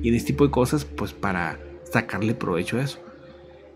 y 0.04 0.10
en 0.10 0.16
este 0.16 0.34
tipo 0.34 0.44
de 0.44 0.52
cosas 0.52 0.84
pues 0.84 1.14
para 1.14 1.58
sacarle 1.90 2.34
provecho 2.34 2.80
a 2.80 2.82
eso. 2.82 3.00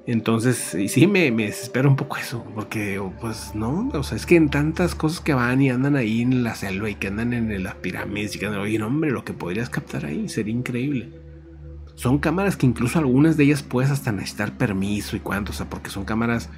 Entonces, 0.08 0.76
y 0.76 0.88
sí 0.88 1.08
me, 1.08 1.32
me 1.32 1.46
desespera 1.46 1.88
un 1.88 1.96
poco 1.96 2.18
eso, 2.18 2.46
porque 2.54 3.02
pues 3.20 3.56
no, 3.56 3.90
o 3.92 4.04
sea, 4.04 4.16
es 4.16 4.28
que 4.28 4.36
en 4.36 4.50
tantas 4.50 4.94
cosas 4.94 5.20
que 5.20 5.34
van 5.34 5.62
y 5.64 5.72
andan 5.72 5.96
ahí 5.96 6.22
en 6.22 6.44
la 6.44 6.54
selva 6.54 6.90
y 6.92 6.96
que 6.96 7.08
andan 7.08 7.34
en 7.34 7.64
las 7.64 7.76
pirámides 7.76 8.36
y 8.36 8.40
que 8.40 8.46
andan, 8.46 8.62
oye, 8.62 8.78
no, 8.78 8.88
hombre, 8.88 9.10
lo 9.10 9.26
que 9.26 9.34
podrías 9.34 9.70
captar 9.72 10.06
ahí 10.06 10.30
sería 10.30 10.54
increíble. 10.54 11.12
son 11.96 12.20
cámaras 12.20 12.56
que 12.56 12.68
incluso 12.68 13.00
algunas 13.00 13.36
de 13.38 13.46
ellas 13.46 13.64
puedes 13.64 13.90
hasta 13.90 14.12
necesitar 14.12 14.58
permiso 14.58 15.16
y 15.16 15.22
cuánto, 15.22 15.52
o 15.52 15.56
sea, 15.56 15.70
porque 15.70 15.90
son 15.90 16.06
cámaras 16.06 16.50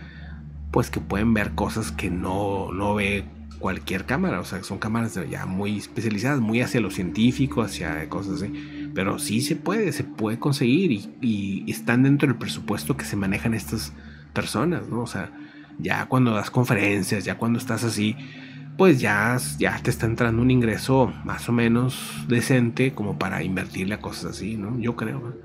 pues 0.71 0.89
que 0.89 0.99
pueden 0.99 1.33
ver 1.33 1.51
cosas 1.51 1.91
que 1.91 2.09
no, 2.09 2.73
no 2.73 2.95
ve 2.95 3.23
cualquier 3.59 4.05
cámara, 4.05 4.39
o 4.39 4.45
sea, 4.45 4.63
son 4.63 4.77
cámaras 4.77 5.19
ya 5.29 5.45
muy 5.45 5.77
especializadas, 5.77 6.39
muy 6.39 6.61
hacia 6.61 6.81
lo 6.81 6.91
científico, 6.91 7.61
hacia 7.61 8.07
cosas 8.09 8.41
así, 8.41 8.51
pero 8.97 9.19
sí 9.19 9.41
se 9.41 9.55
puede, 9.55 9.91
se 9.91 10.03
puede 10.03 10.39
conseguir 10.39 10.91
y, 11.21 11.63
están 11.67 12.01
dentro 12.01 12.27
del 12.27 12.35
presupuesto 12.35 12.97
que 12.97 13.05
se 13.05 13.15
manejan 13.15 13.53
estas 13.53 13.93
personas, 14.33 14.89
¿no? 14.89 15.01
O 15.01 15.05
sea, 15.05 15.29
ya 15.77 16.07
cuando 16.07 16.31
das 16.31 16.49
conferencias, 16.49 17.23
ya 17.23 17.37
cuando 17.37 17.59
estás 17.59 17.83
así, 17.83 18.15
pues 18.75 18.99
ya, 18.99 19.37
ya 19.59 19.79
te 19.83 19.91
está 19.91 20.07
entrando 20.07 20.41
un 20.41 20.49
ingreso 20.49 21.13
más 21.25 21.47
o 21.47 21.51
menos 21.51 22.25
decente 22.27 22.95
como 22.95 23.19
para 23.19 23.43
invertirle 23.43 23.93
a 23.93 23.99
cosas 23.99 24.31
así, 24.31 24.57
¿no? 24.57 24.79
Yo 24.79 24.95
creo. 24.95 25.35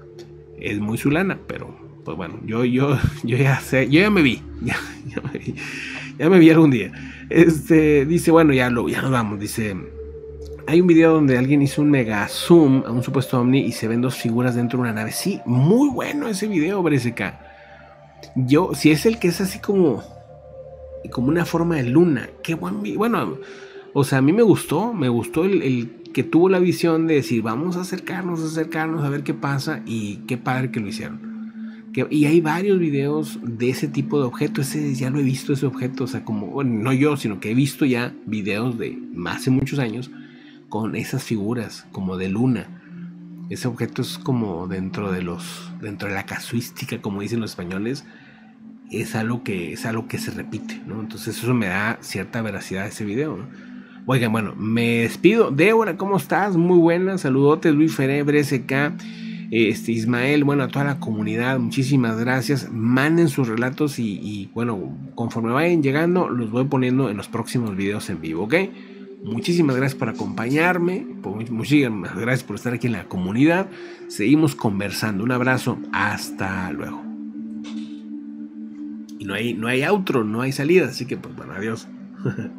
Es 0.58 0.80
muy 0.80 0.96
su 0.96 1.10
lana, 1.10 1.38
pero 1.46 2.00
pues 2.06 2.16
bueno, 2.16 2.40
yo, 2.46 2.64
yo, 2.64 2.96
yo 3.22 3.36
ya 3.36 3.60
sé, 3.60 3.86
yo 3.90 4.00
ya 4.00 4.08
me 4.08 4.22
vi, 4.22 4.40
ya, 4.62 4.78
me 5.30 5.38
vi, 5.38 5.54
ya 6.18 6.30
me 6.30 6.50
algún 6.50 6.70
día. 6.70 6.90
Este, 7.28 8.06
dice, 8.06 8.30
bueno, 8.30 8.54
ya, 8.54 8.70
lo, 8.70 8.88
ya 8.88 9.02
nos 9.02 9.10
vamos, 9.10 9.38
dice, 9.38 9.76
hay 10.66 10.80
un 10.80 10.86
video 10.86 11.14
donde 11.14 11.38
alguien 11.38 11.62
hizo 11.62 11.82
un 11.82 11.90
mega 11.90 12.26
zoom 12.28 12.84
a 12.86 12.90
un 12.90 13.02
supuesto 13.02 13.40
ovni 13.40 13.60
y 13.60 13.72
se 13.72 13.88
ven 13.88 14.00
dos 14.00 14.16
figuras 14.16 14.54
dentro 14.54 14.78
de 14.78 14.82
una 14.82 14.92
nave. 14.92 15.12
Sí, 15.12 15.40
muy 15.44 15.88
bueno 15.90 16.28
ese 16.28 16.46
video, 16.48 16.82
BRSK. 16.82 17.20
Yo, 18.36 18.70
si 18.74 18.90
es 18.90 19.04
el 19.06 19.18
que 19.18 19.28
es 19.28 19.40
así 19.40 19.58
como 19.58 20.02
como 21.10 21.28
una 21.28 21.44
forma 21.44 21.76
de 21.76 21.84
luna. 21.84 22.28
Qué 22.42 22.54
buen 22.54 22.82
Bueno, 22.96 23.38
o 23.92 24.04
sea, 24.04 24.18
a 24.18 24.22
mí 24.22 24.32
me 24.32 24.42
gustó, 24.42 24.92
me 24.92 25.08
gustó 25.08 25.44
el, 25.44 25.90
que 26.12 26.22
tuvo 26.22 26.48
la 26.48 26.58
visión 26.58 27.06
de 27.06 27.14
decir, 27.14 27.42
vamos 27.42 27.76
a 27.76 27.82
acercarnos, 27.82 28.42
acercarnos, 28.42 29.04
a 29.04 29.08
ver 29.08 29.22
qué 29.22 29.34
pasa 29.34 29.82
y 29.86 30.16
qué 30.28 30.36
padre 30.36 30.70
que 30.70 30.80
lo 30.80 30.88
hicieron. 30.88 31.32
Y 32.08 32.24
hay 32.24 32.40
varios 32.40 32.78
videos 32.78 33.38
de 33.42 33.68
ese 33.68 33.86
tipo 33.86 34.18
de 34.18 34.26
objeto, 34.26 34.62
ese 34.62 34.94
ya 34.94 35.10
lo 35.10 35.18
he 35.18 35.22
visto 35.22 35.52
ese 35.52 35.66
objeto, 35.66 36.04
o 36.04 36.06
sea, 36.06 36.24
como, 36.24 36.62
no 36.64 36.92
yo, 36.94 37.18
sino 37.18 37.38
que 37.38 37.50
he 37.50 37.54
visto 37.54 37.84
ya 37.84 38.14
videos 38.24 38.78
de 38.78 38.98
hace 39.26 39.50
muchos 39.50 39.78
años 39.78 40.10
con 40.72 40.96
esas 40.96 41.22
figuras 41.22 41.86
como 41.92 42.16
de 42.16 42.30
luna. 42.30 42.66
Ese 43.50 43.68
objeto 43.68 44.00
es 44.00 44.16
como 44.16 44.66
dentro 44.68 45.12
de 45.12 45.20
los, 45.20 45.70
dentro 45.82 46.08
de 46.08 46.14
la 46.14 46.24
casuística, 46.24 47.02
como 47.02 47.20
dicen 47.20 47.40
los 47.40 47.50
españoles, 47.50 48.06
es 48.90 49.14
algo 49.14 49.42
que 49.42 49.74
es 49.74 49.84
algo 49.84 50.08
que 50.08 50.16
se 50.16 50.30
repite, 50.30 50.80
¿no? 50.86 51.02
Entonces 51.02 51.36
eso 51.36 51.52
me 51.52 51.66
da 51.66 51.98
cierta 52.00 52.40
veracidad 52.40 52.84
a 52.84 52.86
ese 52.86 53.04
video. 53.04 53.38
Oigan, 54.06 54.32
bueno, 54.32 54.54
me 54.56 55.00
despido. 55.00 55.50
Débora, 55.50 55.98
¿cómo 55.98 56.16
estás? 56.16 56.56
Muy 56.56 56.78
buena. 56.78 57.18
Saludotes, 57.18 57.74
Luis 57.74 57.94
Ferebre, 57.94 58.42
SK, 58.42 58.94
este, 59.50 59.92
Ismael, 59.92 60.42
bueno, 60.42 60.62
a 60.62 60.68
toda 60.68 60.86
la 60.86 61.00
comunidad, 61.00 61.58
muchísimas 61.58 62.18
gracias. 62.18 62.72
Manden 62.72 63.28
sus 63.28 63.46
relatos 63.46 63.98
y, 63.98 64.18
y, 64.22 64.50
bueno, 64.54 64.96
conforme 65.16 65.52
vayan 65.52 65.82
llegando, 65.82 66.30
los 66.30 66.50
voy 66.50 66.64
poniendo 66.64 67.10
en 67.10 67.18
los 67.18 67.28
próximos 67.28 67.76
videos 67.76 68.08
en 68.08 68.22
vivo, 68.22 68.44
¿ok? 68.44 68.54
Muchísimas 69.22 69.76
gracias 69.76 69.98
por 69.98 70.08
acompañarme, 70.08 71.06
muchísimas 71.50 72.16
gracias 72.16 72.42
por 72.42 72.56
estar 72.56 72.74
aquí 72.74 72.88
en 72.88 72.94
la 72.94 73.08
comunidad. 73.08 73.70
Seguimos 74.08 74.56
conversando. 74.56 75.22
Un 75.22 75.30
abrazo, 75.30 75.78
hasta 75.92 76.72
luego. 76.72 77.00
Y 79.18 79.24
no 79.24 79.34
hay, 79.34 79.54
no 79.54 79.68
hay 79.68 79.84
outro, 79.84 80.24
no 80.24 80.40
hay 80.40 80.50
salida, 80.50 80.86
así 80.86 81.06
que 81.06 81.16
pues 81.16 81.36
bueno, 81.36 81.52
adiós. 81.52 81.86